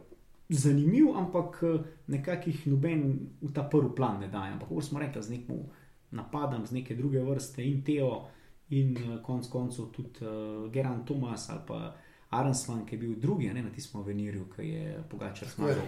zanimiv, 0.51 1.15
ampak 1.15 1.63
eh, 1.63 1.79
nekakih 2.07 2.67
noben 2.67 3.03
v 3.41 3.51
ta 3.53 3.63
prvi 3.63 3.95
plan 3.95 4.19
ne 4.19 4.27
daje. 4.27 4.51
Ampak, 4.53 4.69
kot 4.69 4.83
smo 4.83 4.99
rekli, 4.99 5.23
z 5.23 5.29
nekim 5.29 5.63
napadom, 6.11 6.65
z 6.65 6.71
neke 6.71 6.95
druge 6.95 7.23
vrste 7.23 7.63
in 7.63 7.81
Teo, 7.81 8.27
in 8.69 8.97
eh, 8.97 9.19
konec 9.23 9.47
koncev 9.47 9.91
tudi 9.91 10.21
uh, 10.21 10.71
Geran 10.71 11.05
Tomas 11.05 11.49
ali 11.49 11.59
pa 11.67 11.95
Arensman, 12.29 12.85
ki 12.85 12.95
je 12.95 12.99
bil 12.99 13.15
drugi 13.15 13.49
ne, 13.53 13.63
na 13.63 13.69
tistem 13.69 14.03
venirju, 14.03 14.45
ki 14.55 14.67
je 14.67 15.03
Pogačar 15.09 15.47
zmagal. 15.51 15.83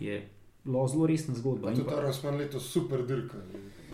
Je 0.00 0.20
bilo 0.64 0.86
zelo 0.88 1.06
resna 1.06 1.34
zgodba. 1.34 1.72
Tudi 1.74 1.86
pa- 1.86 1.98
Aronsman 1.98 2.36
letos 2.36 2.68
super 2.70 3.02
dirka. 3.06 3.38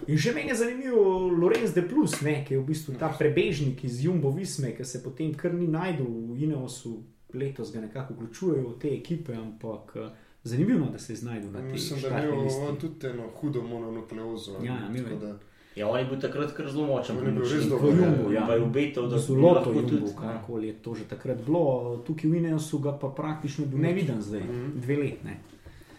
In 0.07 0.19
še 0.19 0.33
meni 0.35 0.51
je 0.51 0.57
zanimiv 0.57 0.97
Lorenz 1.39 1.73
de 1.73 1.85
Plus, 1.89 2.21
ne, 2.21 2.45
ki 2.45 2.55
je 2.55 2.61
v 2.61 2.67
bistvu 2.67 2.97
ta 2.99 3.09
prebežnik 3.09 3.85
iz 3.85 4.05
Jumbo 4.05 4.31
Visme, 4.31 4.75
ki 4.77 4.85
se 4.85 5.03
potem 5.03 5.33
kar 5.35 5.55
ni 5.55 5.69
najdel 5.69 6.05
v 6.05 6.43
Ineosu, 6.43 6.97
letos 7.35 7.73
ga 7.73 7.81
nekako 7.81 8.15
vključujejo 8.15 8.69
v 8.69 8.79
te 8.79 8.89
ekipe, 8.91 9.35
ampak 9.35 9.93
eh, 9.97 10.09
zanimivo, 10.45 10.87
da 10.87 10.99
se 10.99 11.13
je 11.13 11.17
znašel 11.19 11.51
na 11.51 11.61
tej 11.61 11.73
Mislim, 11.73 12.01
da 12.03 12.09
je 12.09 12.29
imel 12.29 12.43
listi. 12.43 12.61
on 12.63 12.77
tudi 12.77 13.07
eno 13.07 13.29
hudo 13.31 13.63
mononukleozo. 13.63 14.53
Ja, 14.55 14.73
ja, 14.75 14.89
imel 14.89 15.13
je. 15.23 15.35
Ja, 15.77 15.89
on 15.89 15.99
je 15.99 16.05
bil 16.05 16.21
takrat 16.21 16.53
kar 16.53 16.69
zelo 16.69 16.87
močen. 16.87 17.19
On 17.19 17.27
je 17.27 17.33
bil 17.33 17.43
res 17.45 17.65
dober, 17.67 17.89
Jumbu, 17.91 18.33
ja. 18.33 18.47
Pa 18.47 18.55
je 18.55 18.63
obetal, 18.63 19.09
da 19.09 19.19
So 19.19 19.33
lahko 19.35 19.71
Jumbo, 19.71 19.89
tudi. 19.89 20.03
ja. 20.05 20.17
karkoli 20.19 20.67
je 20.67 20.75
to 20.75 20.95
že 20.95 21.05
takrat 21.07 21.39
bilo. 21.39 21.63
Tukaj 21.99 22.31
v 22.31 22.37
Ineosu 22.37 22.79
ga 22.79 22.93
pa 22.95 23.09
praktično 23.11 23.67
bil 23.67 23.79
neviden 23.81 24.21
zdaj, 24.21 24.41
Mhm. 24.43 24.71
dve 24.77 24.97
letne. 24.97 25.37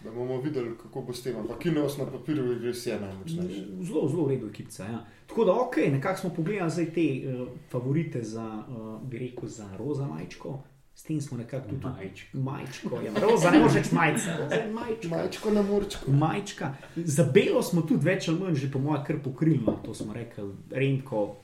Da 0.04 0.10
bomo 0.10 0.36
videli, 0.38 0.70
kako 0.76 1.02
bo 1.02 1.12
s 1.12 1.22
tem. 1.22 1.36
Ampak 1.36 1.58
Kineos 1.58 1.98
na 1.98 2.06
papirju 2.06 2.44
je 2.44 2.58
res 2.60 2.86
je 2.86 3.00
najmočnejši. 3.00 3.60
Zelo, 3.82 4.08
zelo 4.08 4.24
v 4.24 4.30
redu 4.30 4.46
ekipa. 4.46 4.84
Ja. 4.84 4.98
Tako 5.26 5.44
da, 5.44 5.52
ok, 5.54 5.76
nekako 5.88 6.20
smo 6.20 6.30
pogledali 6.30 6.70
zdaj 6.70 6.86
te 6.86 7.00
uh, 7.24 7.48
favorite 7.68 8.22
za, 8.22 8.44
uh, 8.68 9.02
bi 9.02 9.18
rekel, 9.18 9.48
za 9.48 9.66
roza 9.78 10.06
majčko. 10.06 10.58
S 10.94 11.02
tem 11.02 11.20
smo 11.20 11.38
nekako 11.38 11.68
tudi 11.68 11.86
Majčko. 11.86 12.38
majčko. 12.38 13.00
Ja, 13.04 13.12
roza 13.20 13.50
ne 13.50 13.58
more 13.58 13.74
reči 13.74 13.94
majca, 13.94 14.36
majčka. 14.72 15.08
Majčko 15.08 15.50
na 15.50 15.62
morčku. 15.62 16.12
Majčka. 16.12 16.74
Za 16.96 17.24
belo 17.24 17.62
smo 17.62 17.82
tudi 17.82 18.06
več 18.06 18.28
ali 18.28 18.38
manj 18.38 18.54
že 18.54 18.70
po 18.72 18.78
mojem 18.78 19.04
kar 19.04 19.18
pokrili, 19.24 19.74
to 19.84 19.94
smo 19.94 20.12
rekli, 20.12 20.44
Remko. 20.70 21.36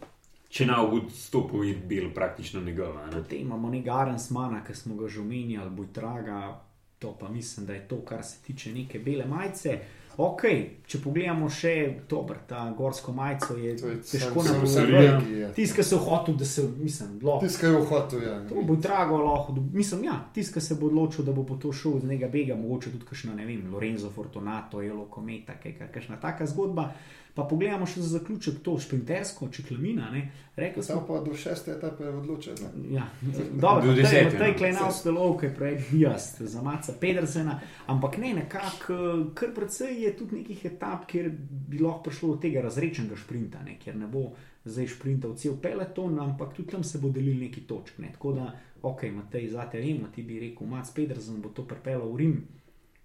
Če 0.51 0.67
na 0.67 0.81
odstopu 0.83 1.65
je 1.65 1.75
bil 1.75 2.09
praktično 2.15 2.61
njegova. 2.61 3.07
Ne? 3.07 3.13
Potem 3.13 3.41
imamo 3.41 3.71
nekaj 3.71 4.03
Arensmana, 4.03 4.65
ki 4.67 4.75
smo 4.75 4.97
ga 4.97 5.09
že 5.09 5.21
omenjali, 5.21 5.71
Bojtraga, 5.71 6.61
to 6.99 7.17
pa 7.21 7.29
mislim, 7.29 7.67
da 7.67 7.75
je 7.75 7.89
to, 7.89 8.01
kar 8.05 8.25
se 8.25 8.43
tiče 8.47 8.73
neke 8.73 8.99
bele 8.99 9.27
majice. 9.27 9.79
Ok, 10.17 10.43
če 10.91 10.99
pogledamo 11.05 11.47
še 11.49 11.73
dober, 12.11 12.41
ta 12.49 12.65
gorsko 12.77 13.13
majico 13.15 13.55
je, 13.57 13.77
je 13.79 13.93
težko 14.03 14.43
napovedati. 14.43 14.93
regij, 14.93 15.39
ja. 15.41 15.51
Tisti, 15.55 15.77
ki 15.77 15.85
so 15.87 16.01
hotel, 16.03 16.35
da 16.35 16.45
se, 16.45 16.65
mislim, 16.79 17.15
lahko. 17.23 17.47
Tiskaj 17.47 17.71
v 17.77 17.85
hotu, 17.89 18.19
ja. 18.25 18.35
To 18.49 18.65
bo 18.67 18.77
drago, 18.77 19.21
lahko. 19.23 19.55
Mislim, 19.73 20.05
ja, 20.05 20.19
tisti, 20.35 20.55
ki 20.59 20.61
se 20.61 20.75
bo 20.81 20.91
odločil, 20.91 21.25
da 21.25 21.33
bo 21.33 21.47
po 21.47 21.57
to 21.63 21.73
šel 21.73 22.01
z 22.03 22.11
nekega 22.11 22.29
bega, 22.33 22.59
mogoče 22.59 22.93
tudi 22.97 23.07
kakšno, 23.09 23.37
ne 23.39 23.47
vem, 23.47 23.63
Lorenzo 23.73 24.11
Fortunato, 24.11 24.83
Elo 24.83 25.07
Kometa, 25.07 25.57
kakšna 25.63 26.21
taka 26.21 26.47
zgodba. 26.47 26.91
Pa 27.35 27.45
pogledamo 27.45 27.87
še 27.87 28.01
za 28.01 28.19
zaključek 28.19 28.59
to 28.63 28.79
šprintersko, 28.79 29.49
če 29.49 29.63
klamina. 29.63 30.11
ne. 30.11 30.23
Rekli 30.57 30.83
Tam 30.83 30.99
smo, 30.99 31.07
pa 31.07 31.25
do 31.25 31.35
šeste 31.35 31.71
etape 31.71 32.05
je 32.05 32.11
odločen. 32.11 32.55
ne. 32.55 32.95
ja, 32.95 33.07
dobro, 33.53 33.87
Do 33.87 34.03
da 34.03 34.09
je 34.09 34.31
tej 34.31 34.75
stolov, 34.93 35.39
ki 35.39 35.47
je 35.47 35.55
prej 35.55 35.77
Dias 35.91 36.41
za 36.41 36.63
Maca 36.63 36.93
Pedersena, 37.01 37.61
ampak 37.87 38.19
ne, 38.19 38.35
nekako, 38.35 38.93
eh, 38.93 39.35
kar 39.35 39.55
precej 39.55 40.03
je 40.05 40.17
tudi 40.17 40.37
nekih 40.37 40.65
etap, 40.65 41.07
kjer 41.07 41.31
bi 41.69 41.79
lahko 41.79 42.03
prišlo 42.03 42.35
do 42.35 42.37
tega 42.37 42.61
razrečenega 42.61 43.17
šprinta, 43.17 43.63
ne, 43.63 43.79
kjer 43.79 43.97
ne 43.97 44.07
bo 44.07 44.33
zdaj 44.65 44.87
šprintal 44.87 45.37
cel 45.37 45.57
peloton, 45.57 46.19
ampak 46.21 46.53
tudi 46.53 46.71
tam 46.71 46.85
se 46.85 46.99
bo 46.99 47.09
delil 47.09 47.39
neki 47.39 47.61
točk. 47.61 47.99
Ne. 47.99 48.13
Tako 48.13 48.33
da, 48.33 48.51
ok, 48.83 49.03
Matej, 49.15 49.49
zate 49.49 49.81
vem, 49.81 50.05
ti 50.15 50.23
bi 50.23 50.41
rekel, 50.41 50.67
Mac 50.67 50.91
Pedersen 50.91 51.41
bo 51.41 51.49
to 51.49 51.65
pripeljal 51.65 52.13
v 52.13 52.17
Rim, 52.17 52.41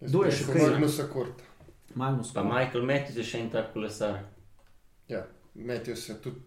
Kdo 0.01 0.23
je 0.23 0.31
še 0.31 0.43
Jaz 0.43 0.49
kaj? 0.51 0.61
pa 0.61 0.71
Magnusa 0.71 1.03
Korta. 1.07 1.43
Magnus 1.95 2.33
Pa 2.33 2.43
Michael 2.43 2.83
Matthews 2.85 3.17
je 3.17 3.23
še 3.23 3.39
en 3.39 3.49
tak 3.49 3.73
kolesar. 3.73 4.19
Ja, 5.07 5.25
Matthews 5.55 6.09
je 6.09 6.15
tudi. 6.21 6.39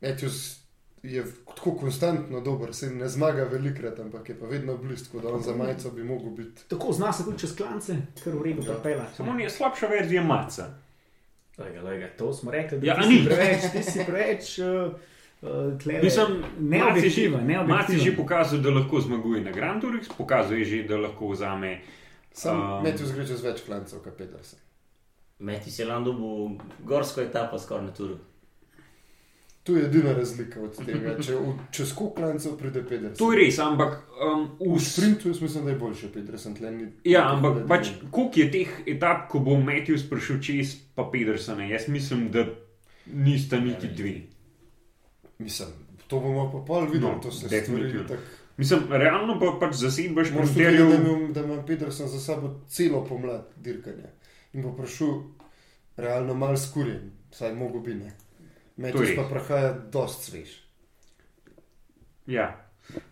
Matthews 0.00 0.58
je 1.02 1.24
tako 1.54 1.72
konstantno 1.78 2.40
dober, 2.40 2.74
se 2.74 2.90
ne 2.90 3.08
zmaga 3.08 3.44
velikrat, 3.44 3.98
ampak 4.00 4.28
je 4.28 4.38
pa 4.40 4.46
vedno 4.46 4.76
blizu, 4.76 5.20
da 5.22 5.28
on 5.28 5.42
za 5.42 5.54
majico 5.56 5.90
bi 5.90 6.04
mogel 6.04 6.30
biti. 6.30 6.68
Tako 6.68 6.92
zna 6.92 7.12
se 7.12 7.24
tudi 7.24 7.38
čez 7.38 7.56
klance, 7.56 7.96
kar 8.24 8.32
v 8.34 8.42
redu 8.42 8.62
Ja. 8.62 8.74
pripeljati. 8.74 9.16
Samo 9.16 9.30
on 9.30 9.40
je 9.40 9.50
slabša 9.50 9.86
verzija 9.86 10.22
maca. 10.22 10.66
Lega, 11.58 11.82
lega, 11.82 12.08
to 12.18 12.32
smo 12.32 12.50
rekli, 12.50 12.78
da 12.78 12.86
Ja, 12.86 12.94
ti 12.94 13.00
a 13.00 13.02
si 13.10 13.24
preveč, 13.24 13.72
ti 13.72 13.82
si 13.82 14.04
preveč 14.06 14.58
uh, 14.58 14.92
uh, 15.42 16.02
Mislim, 16.02 16.44
neobjektiven, 16.60 17.66
Maci 17.66 17.92
je 17.92 17.98
že 17.98 18.16
pokazal, 18.16 18.58
da 18.60 18.70
lahko 18.70 19.00
zmaguje 19.00 19.40
na 19.40 19.50
Grand 19.50 19.82
Tourih, 19.82 20.06
pokazal 20.18 20.58
je 20.58 20.64
že, 20.64 20.82
da 20.82 20.96
lahko 20.96 21.28
vzame. 21.28 21.80
Sam 22.32 22.56
Um, 22.56 22.84
Matthews 22.84 23.12
gre 23.12 23.26
čez 23.26 23.42
več 23.42 23.60
klancev, 23.60 24.00
kot 24.00 24.16
Petersen. 24.16 24.58
Matthews 25.40 25.78
je 25.78 25.84
lando 25.84 26.12
bo 26.12 26.50
gorsko 26.84 27.20
etapo 27.20 27.58
skoraj 27.58 27.84
na 27.84 27.92
turu. 27.92 28.18
Tu 29.62 29.76
je 29.76 29.84
edina 29.84 30.12
razlika 30.12 30.60
od 30.60 30.76
tega. 30.78 31.16
Če 31.18 31.34
v, 31.34 31.50
čez 31.70 31.90
koliko 31.92 32.14
klancev 32.16 32.54
pride 32.56 32.80
Petersen? 32.82 33.16
To 33.16 33.32
je 33.32 33.38
res, 33.38 33.58
ampak 33.58 33.98
um, 34.18 34.46
v 34.58 34.70
V 34.72 34.80
sprintu 34.80 35.28
jaz 35.28 35.40
mislim, 35.40 35.64
da 35.64 35.70
je 35.70 35.76
boljši 35.76 36.08
Petersen. 36.08 36.54
ni- 36.70 36.92
Ja, 37.04 37.26
ampak 37.28 37.66
pač, 37.68 37.90
koliko 38.10 38.40
je 38.40 38.50
teh 38.50 38.68
etap, 38.86 39.28
ko 39.28 39.38
bo 39.40 39.58
Matthews 39.58 40.08
prišel 40.08 40.40
čez 40.40 40.76
pa 40.94 41.04
Pedersena? 41.04 41.66
Jaz 41.66 41.88
mislim, 41.88 42.30
da 42.30 42.46
nista 43.06 43.60
niti 43.60 43.88
dve. 43.88 44.14
Mislim, 45.38 45.68
to 46.06 46.18
bomo 46.18 46.50
pa 46.50 46.64
pol 46.64 46.86
videli, 46.86 47.12
No, 47.12 47.20
to 47.22 47.30
se 47.30 47.48
stvari 47.48 47.92
tako. 48.08 48.22
Mislim, 48.58 48.80
realno 48.90 49.38
pa 49.38 49.56
pač 49.60 49.74
zasedba 49.76 50.14
Moraš 50.14 50.28
tudi 50.48 50.64
vedeti, 50.64 50.82
šprinterjev. 50.82 51.32
da, 51.32 51.40
ima 51.42 51.62
Petersen 51.62 52.08
za 52.08 52.20
sabo 52.20 52.60
celo 52.68 53.04
pomlad 53.04 53.46
dirkanja 53.56 54.10
in 54.52 54.62
bo 54.62 54.72
prišel 54.72 55.12
realno 55.96 56.34
mal 56.34 56.56
skurjen, 56.56 57.10
saj 57.30 57.54
mogo 57.54 57.80
bi 57.80 57.94
ne. 57.94 58.12
Je 58.78 59.16
pa 59.16 59.22
prahaja 59.24 59.72
dost 59.92 60.22
svež. 60.24 60.48
Ja. 62.26 62.48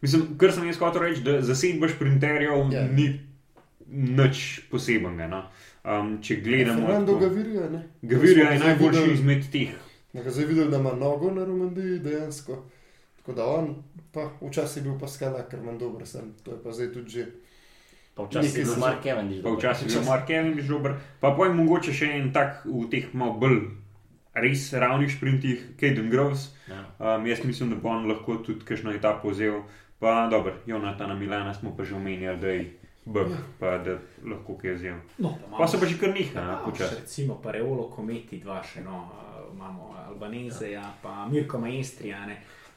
Mislim, 0.01 0.39
kar 0.39 0.53
sem 0.53 0.67
jaz 0.67 0.79
hotel 0.79 1.03
reči, 1.03 1.23
da 1.23 1.43
zasedba 1.43 1.89
šprinterjev 1.89 2.73
Ja. 2.73 2.87
ni 2.89 3.21
nič 3.89 4.61
posebenega. 4.71 5.27
No. 5.29 5.43
Um, 5.85 6.23
če 6.23 6.37
gledamo, 6.37 6.81
Fernando 6.81 7.13
tako- 7.13 7.21
Gavirija, 7.21 7.71
ne? 7.71 7.83
Gavirija 8.03 8.51
je 8.51 8.59
najboljši 8.59 8.99
videli- 8.99 9.15
izmed 9.15 9.51
teh. 9.53 9.69
zdaj 10.27 10.45
videli, 10.45 10.71
da 10.71 10.77
ima 10.77 10.93
nogo 10.93 11.31
na 11.31 11.45
Romandiji 11.45 11.99
dejansko. 11.99 12.65
Tako 13.27 13.37
da 13.37 13.47
on, 13.47 13.83
pa 14.15 14.31
včasih 14.41 14.77
je 14.85 14.89
bil 14.89 14.99
Pascal 15.01 15.35
Ackerman 15.37 15.79
dober, 15.79 16.07
sem, 16.07 16.29
to 16.45 16.53
je 16.55 16.63
pa 16.63 16.71
zdaj 16.73 16.93
tudi 16.95 17.11
že. 17.11 17.25
Pa 18.15 18.23
včasih 18.23 18.59
je 18.59 18.65
bil 18.65 18.77
Mark 18.79 19.03
Cavendish. 19.03 19.43
Pa 19.43 19.49
dober. 19.51 19.59
včasih 19.59 19.95
je 19.95 20.03
Mark 20.07 20.29
Cavendish 20.29 20.69
dober, 20.69 20.95
pa 21.21 21.35
pa 21.35 21.47
je 21.49 21.55
mogoče 21.59 21.93
še 21.93 22.07
en 22.21 22.31
tak 22.33 22.63
v 22.65 22.87
teh 22.87 23.09
malo 23.15 23.35
bolj 23.35 23.59
res 24.31 24.71
ravnih 24.73 25.11
sprintih, 25.11 25.75
Kaden 25.75 26.07
Groves. 26.11 26.55
Ja. 26.71 26.87
Um, 27.03 27.27
jaz 27.27 27.43
mislim, 27.45 27.75
da 27.75 27.83
bo 27.83 27.89
on 27.89 28.07
lahko 28.07 28.37
tudi 28.47 28.63
kakšno 28.65 28.95
etapo 28.95 29.35
vzel. 29.35 29.65
Pa 29.99 30.29
dobro, 30.31 30.55
Jonatana 30.67 31.15
Milana 31.19 31.55
smo 31.55 31.75
pa 31.77 31.83
že 31.83 31.99
omenjali, 31.99 32.39
da 32.39 32.49
je 32.49 32.79
bog, 33.05 33.33
pa 33.59 33.79
da 33.83 33.99
lahko 34.23 34.55
kaj 34.55 34.75
vzel. 34.79 35.03
No, 35.19 35.35
Pa 35.59 35.67
se 35.67 35.81
pa 35.81 35.87
že 35.87 35.99
kar 35.99 36.15
niha, 36.15 36.41
Ja, 36.41 36.63
počasi. 36.65 36.95
recimo 37.01 37.43
Pareolo, 37.43 37.91
Kometi, 37.91 38.39
dva 38.39 38.63
še, 38.63 38.85
no, 38.87 39.11
uh, 39.11 39.51
imamo 39.51 39.97
Albanezeja, 40.07 40.95
pa 41.03 41.27
Mirko 41.27 41.59
Maestrija. 41.59 42.23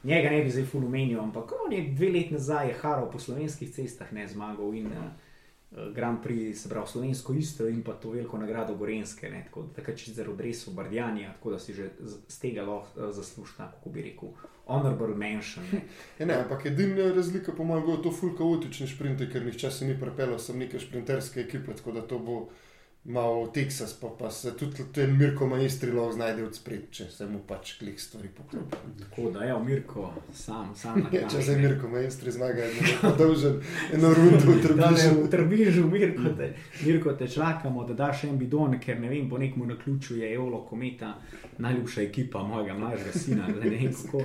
Njega 0.04 0.30
ne 0.30 0.42
bi 0.42 0.50
zdaj 0.50 0.64
ful 0.64 0.84
omenil, 0.84 1.20
ampak 1.20 1.52
on 1.66 1.72
je 1.72 1.82
dve 1.92 2.08
leti 2.08 2.32
nazaj 2.32 2.68
je 2.68 2.76
haral 2.80 3.10
po 3.10 3.18
slovenskih 3.18 3.72
cestah, 3.72 4.12
ne 4.12 4.28
zmagal 4.28 4.74
in 4.74 4.86
uh, 4.86 5.90
Grand 5.94 6.22
Prix, 6.22 6.62
se 6.62 6.68
pravi 6.68 6.88
slovensko 6.88 7.34
istro 7.34 7.68
in 7.68 7.82
pa 7.82 7.92
to 7.92 8.10
veliko 8.10 8.38
nagrado 8.38 8.74
Gorenske, 8.74 9.30
ne, 9.30 9.44
tako 9.44 9.62
da 9.62 9.74
takrat 9.74 9.98
sicer 9.98 10.30
odresel 10.30 10.74
Bardjanja, 10.74 11.32
tako 11.32 11.50
da 11.50 11.58
si 11.58 11.74
že 11.74 11.90
z, 12.00 12.16
z 12.28 12.40
tega 12.40 12.62
lahko 12.62 13.00
uh, 13.00 13.12
zasluži, 13.14 13.52
kako 13.58 13.90
bi 13.90 14.02
rekel, 14.02 14.32
honorable 14.66 15.14
mention. 15.14 15.64
Ne. 15.72 15.80
Ja, 16.18 16.26
ne, 16.26 16.34
ampak 16.34 16.66
edina 16.66 17.12
razlika 17.14 17.52
po 17.52 17.64
mojem 17.64 17.86
bo 17.86 17.96
to 17.96 18.12
ful 18.12 18.32
kaotični 18.38 18.88
sprinti, 18.88 19.28
ker 19.30 19.44
nihče 19.44 19.70
se 19.70 19.86
ni 19.86 20.00
prepeljal 20.00 20.38
sem 20.38 20.58
neke 20.58 20.80
sprinterske 20.80 21.40
ekipe, 21.40 21.76
tako 21.76 21.92
da 21.92 22.02
to 22.02 22.18
bo 22.18 22.40
malo 23.04 23.46
Texas, 23.46 23.92
pa, 23.92 24.08
pa 24.18 24.30
se 24.30 24.56
tudi 24.56 24.76
ten 24.92 25.16
Mirko 25.18 25.46
Majstri 25.46 25.92
lahko 25.92 26.12
znajde 26.12 26.44
od 26.44 26.54
spred, 26.54 26.82
če 26.90 27.04
se 27.10 27.26
mu 27.26 27.38
pač 27.38 27.72
klik 27.78 28.00
stvari 28.00 28.28
poklopi. 28.28 28.76
Tako 29.00 29.30
da, 29.30 29.44
evo, 29.44 29.64
Mirko, 29.64 30.10
sam, 30.34 30.74
sam 30.76 31.00
na 31.00 31.08
Ja, 31.12 31.28
če 31.28 31.38
ne. 31.38 31.56
Mirko 31.58 31.88
Majstri 31.88 32.30
zmaga, 32.30 32.62
je 32.62 32.70
bo 32.74 33.08
podolžen 33.08 33.56
eno 33.92 34.12
rundo 34.14 34.38
v 34.46 34.60
Trbižu. 34.62 35.14
v 35.24 35.30
Trbižu, 35.30 35.86
Mirko 35.86 36.34
te, 36.36 36.50
Mirko 36.84 37.12
te 37.12 37.28
čakamo, 37.28 37.84
da 37.84 37.94
daš 37.96 38.24
en 38.24 38.38
bidon, 38.38 38.76
ker 38.78 39.00
ne 39.00 39.08
vem, 39.08 39.30
po 39.30 39.38
nekomu 39.38 39.66
na 39.66 39.78
ključu 39.78 40.16
je 40.16 40.34
Eolo 40.34 40.60
Kometa, 40.62 41.14
najljubša 41.58 42.02
ekipa 42.02 42.42
mojega 42.42 42.74
mlajšega 42.74 43.12
sina. 43.14 43.48
Ne 43.48 43.70
vem, 43.70 43.90
kako. 43.94 44.22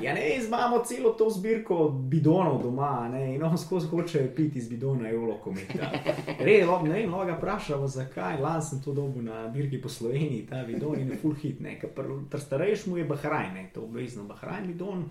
Ja, 0.00 0.14
ne 0.14 0.20
vem, 0.22 0.46
imamo 0.46 0.78
celo 0.84 1.10
to 1.10 1.28
zbirko 1.30 1.76
bidonov 1.88 2.62
doma 2.62 3.08
ne, 3.08 3.34
in 3.34 3.42
on 3.42 3.58
skozi 3.58 3.86
hoče 3.88 4.24
piti 4.36 4.58
iz 4.58 4.68
bidona 4.68 5.10
Eolo 5.10 5.36
Kometa. 5.36 5.90
Res, 6.38 6.64
lo- 6.64 6.80
ne 6.82 6.92
vem, 6.92 7.10
lahko 7.10 7.26
ga 7.26 7.36
vprašamo, 7.36 7.79
vprašal, 7.80 8.04
zakaj. 8.04 8.40
Lani 8.40 8.62
sem 8.62 8.80
to 8.80 8.92
dobil 8.92 9.22
na 9.22 9.48
dirki 9.48 9.78
po 9.78 9.88
Sloveniji, 9.88 10.46
ta 10.46 10.62
vidon 10.62 10.94
in 10.94 11.16
full 11.16 11.34
hit. 11.34 11.58
Starejši 12.36 12.90
mu 12.90 12.96
je 12.96 13.04
Bahrajn, 13.04 13.54
ne, 13.54 13.70
to 13.74 13.82
obvezno 13.82 14.24
Bahrajn 14.24 14.66
vidon, 14.66 15.04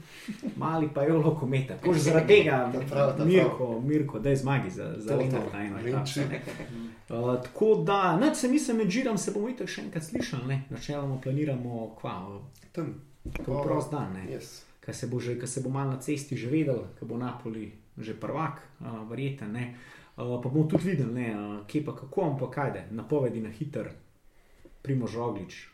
mali 0.55 0.89
pa 0.89 1.03
je 1.03 1.13
olo 1.13 1.35
kometa. 1.35 1.73
Tako 1.75 1.93
že 1.93 1.99
zaradi 2.01 2.27
tega, 2.29 2.71
Ta 2.73 2.79
prav, 2.81 3.17
ta 3.17 3.25
Mirko, 3.25 3.81
Mirko, 3.81 4.19
da 4.19 4.29
je 4.29 4.35
zmagi 4.35 4.69
za, 4.69 4.95
za 4.97 5.09
To, 5.09 5.17
Lenart 5.17 5.45
to. 5.45 5.57
na 5.57 5.65
eno 5.65 5.77
Vinči. 5.77 6.19
etapo. 6.21 6.63
ne. 6.71 6.89
Uh, 7.11 7.41
tako 7.43 7.75
da, 7.75 8.17
ne, 8.17 8.35
se 8.35 8.47
mislim, 8.47 8.77
med 8.77 8.89
žirom 8.89 9.17
se 9.17 9.31
bomo 9.31 9.49
itak 9.49 9.67
še 9.67 9.81
enkrat 9.81 10.03
slišali, 10.03 10.47
ne. 10.47 10.63
načeloma 10.69 11.17
planiramo, 11.17 11.95
kva, 11.95 12.39
Tam. 12.71 12.93
to 13.35 13.63
prost 13.63 13.91
dan. 13.91 14.13
Ne. 14.13 14.25
Yes. 14.29 14.61
Ker 14.79 14.95
se 14.95 15.07
bo, 15.07 15.19
že- 15.19 15.39
ko 15.39 15.47
se 15.47 15.61
bo 15.61 15.69
malo 15.69 15.91
na 15.91 15.99
cesti 15.99 16.37
že 16.37 16.49
vedel, 16.49 16.85
ko 16.99 17.05
bo 17.05 17.17
Napoli 17.17 17.71
že 17.97 18.13
prvak, 18.13 18.61
uh, 18.79 19.09
verjeten. 19.09 19.51
ne. 19.51 19.65
Uh, 19.67 19.98
pa 20.19 20.49
bomo 20.49 20.67
tudi 20.67 20.89
videli, 20.89 21.13
ne, 21.13 21.29
uh, 21.35 21.67
kje 21.67 21.85
pa 21.85 21.95
kako, 21.95 22.21
ampak 22.21 22.55
kajde, 22.55 22.85
napovedi 22.91 23.41
na 23.41 23.49
hiter, 23.49 23.89
Primož 24.81 25.15
Roglič. 25.15 25.67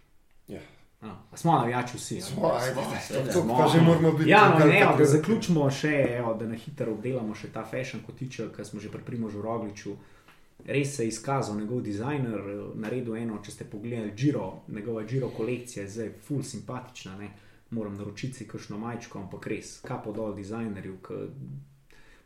Ja. 0.47 0.61
Uh, 1.01 1.09
a 1.31 1.37
smo 1.37 1.51
navijači 1.51 1.97
vsi. 1.97 2.17
a? 2.17 2.21
Smo, 2.21 2.51
ajde, 2.53 2.75
to 3.33 3.41
Smo. 3.41 3.57
pa 3.57 3.67
že 3.67 3.81
moramo 3.81 4.11
biti. 4.11 4.29
Ja, 4.29 4.57
no, 4.59 4.65
ne, 4.65 4.79
evo, 4.79 4.95
da 4.97 5.05
zaključimo 5.05 5.69
še, 5.71 6.05
evo, 6.17 6.33
da 6.33 6.47
na 6.47 6.55
hitro 6.55 6.93
obdelamo 6.93 7.35
še 7.35 7.51
ta 7.53 7.65
fashion 7.65 8.03
kotiček, 8.05 8.55
ki 8.55 8.65
smo 8.65 8.79
že 8.79 8.91
pri 8.91 9.01
Primožu 9.05 9.41
Rogliču. 9.41 9.95
Res 10.65 10.95
se 10.95 11.03
je 11.03 11.07
izkazal 11.07 11.57
njegov 11.59 11.81
dizajner, 11.81 12.41
naredil 12.75 13.15
eno, 13.15 13.37
če 13.43 13.51
ste 13.51 13.65
pogledali 13.69 14.13
Giro, 14.17 14.61
njegova 14.67 15.03
Giro 15.03 15.29
kolekcija 15.29 15.83
je 15.83 15.89
zdaj 15.89 16.11
full 16.27 16.43
simpatična. 16.43 17.17
Ne? 17.17 17.29
Moram 17.69 17.97
naročiti 17.97 18.33
si 18.33 18.47
kakšno 18.47 18.77
majčko, 18.77 19.19
ampak 19.19 19.47
res, 19.47 19.79
kapo 19.85 20.13
dol 20.13 20.33
dizajnerju. 20.35 20.97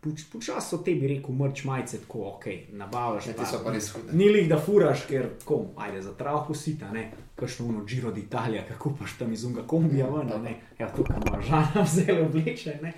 Počasno 0.01 0.77
te 0.77 0.93
bi 0.95 1.07
rekel, 1.07 1.35
mrč 1.35 1.63
majice, 1.67 1.97
tako 1.99 2.21
ok, 2.27 2.45
nabavaš. 2.71 3.25
Ja, 3.27 3.45
so 3.45 3.57
pa 3.63 3.73
res 3.75 3.89
hude. 3.91 4.13
Ni 4.15 4.29
lih, 4.31 4.45
da 4.47 4.55
furaš, 4.63 5.01
ker 5.09 5.25
kom, 5.43 5.65
ajde 5.75 6.01
za 6.05 6.13
travko 6.15 6.55
sita, 6.55 6.87
ne, 6.95 7.09
kakšno 7.35 7.65
uno 7.67 7.83
Giro 7.83 8.13
d'Italia, 8.15 8.63
kako 8.67 8.93
paš 8.99 9.17
tam 9.19 9.33
iz 9.35 9.43
unga 9.43 9.65
kombija 9.67 10.07
ven, 10.07 10.31
a 10.31 10.39
ne, 10.39 10.55
ja, 10.79 10.87
to, 10.95 11.03
kar 11.03 11.19
ima 11.19 11.41
žana 11.43 11.83
vzele 11.87 12.23
obleče, 12.29 12.77
ne. 12.81 12.93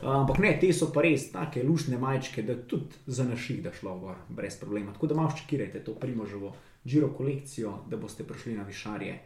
Ampak 0.00 0.40
ne, 0.40 0.56
te 0.60 0.72
so 0.72 0.88
pa 0.94 1.04
res 1.04 1.28
take 1.34 1.60
lušne 1.62 2.00
majčke, 2.00 2.42
da 2.42 2.56
tudi 2.56 3.04
za 3.06 3.28
naših 3.28 3.60
da 3.62 3.74
šlo 3.76 3.98
gor, 4.00 4.24
brez 4.28 4.56
problema. 4.56 4.96
Tako 4.96 5.12
da 5.12 5.20
malo 5.20 5.36
ščekirajte 5.36 5.84
to 5.84 5.98
primoževo 6.00 6.54
Giro 6.88 7.12
kolekcijo, 7.12 7.82
da 7.90 8.00
boste 8.00 8.24
prišli 8.24 8.56
na 8.56 8.64
višarje 8.64 9.18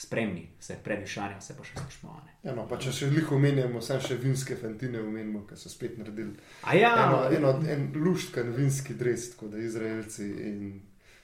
spremni, 0.00 0.46
se 0.58 0.78
pred 0.84 1.00
višarjem 1.00 1.40
se 1.40 1.54
pa 1.56 1.64
še 1.64 1.74
slišmo, 1.76 2.10
a 2.10 2.22
ne. 2.24 2.32
Ja, 2.42 2.54
no, 2.56 2.64
pa 2.66 2.78
če 2.78 2.92
še 2.92 3.08
lih 3.12 3.32
omenjamo, 3.32 3.82
sem 3.84 4.00
še 4.00 4.16
vinske 4.16 4.56
fantine 4.56 5.00
omenimo, 5.00 5.42
ki 5.44 5.58
so 5.60 5.68
spet 5.68 5.98
naredili. 6.00 6.32
A 6.64 6.74
ja, 6.74 6.92
Eno, 7.02 7.18
eno, 7.30 7.50
en 7.68 7.90
luštkan 7.96 8.54
vinski 8.56 8.94
dres, 8.94 9.34
tako 9.34 9.50
da 9.52 9.60
Izraelci 9.60 10.24
in 10.24 10.62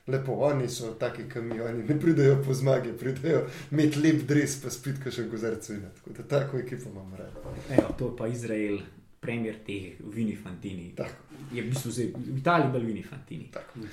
lepo, 0.07 0.37
oni 0.45 0.69
so 0.69 0.93
taki, 0.95 1.25
ki 1.27 1.41
mi, 1.43 1.57
oni 1.61 1.83
ne 1.85 1.97
pridejo 1.99 2.37
po 2.45 2.55
zmagi, 2.55 2.93
pridejo 2.95 3.47
imeti 3.71 3.99
lep 3.99 4.27
dres, 4.29 4.59
pa 4.63 4.71
spit, 4.71 5.01
ki 5.03 5.11
še 5.11 5.25
gozarcu 5.27 5.73
in 5.75 5.87
tako 5.89 6.19
da 6.19 6.29
tako 6.31 6.61
ekipo 6.61 6.93
imam 6.93 7.17
rad. 7.17 7.33
evo, 7.71 7.89
to 7.99 8.13
je 8.13 8.17
pa 8.17 8.29
Izrael, 8.29 8.79
premier 9.21 9.57
teh 9.67 9.97
vini 10.13 10.37
fantini. 10.37 10.93
Tako, 10.95 11.25
Je 11.53 11.63
v 11.63 11.73
bistvu 11.73 11.91
zdaj 11.91 12.13
v 12.15 12.39
Italiji 12.39 12.73
bolj 12.73 12.85
vini 12.85 13.03
fantini. 13.03 13.49
tako. 13.51 13.89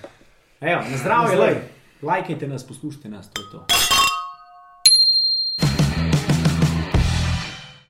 Evo, 0.60 0.82
na 0.82 0.98
zdravje, 0.98 1.40
lej. 1.40 1.56
Lajkajte 2.04 2.48
nas, 2.48 2.68
poslušajte 2.68 3.10
nas, 3.10 3.32
to 3.32 3.42
je 3.42 3.48
to. 3.52 3.93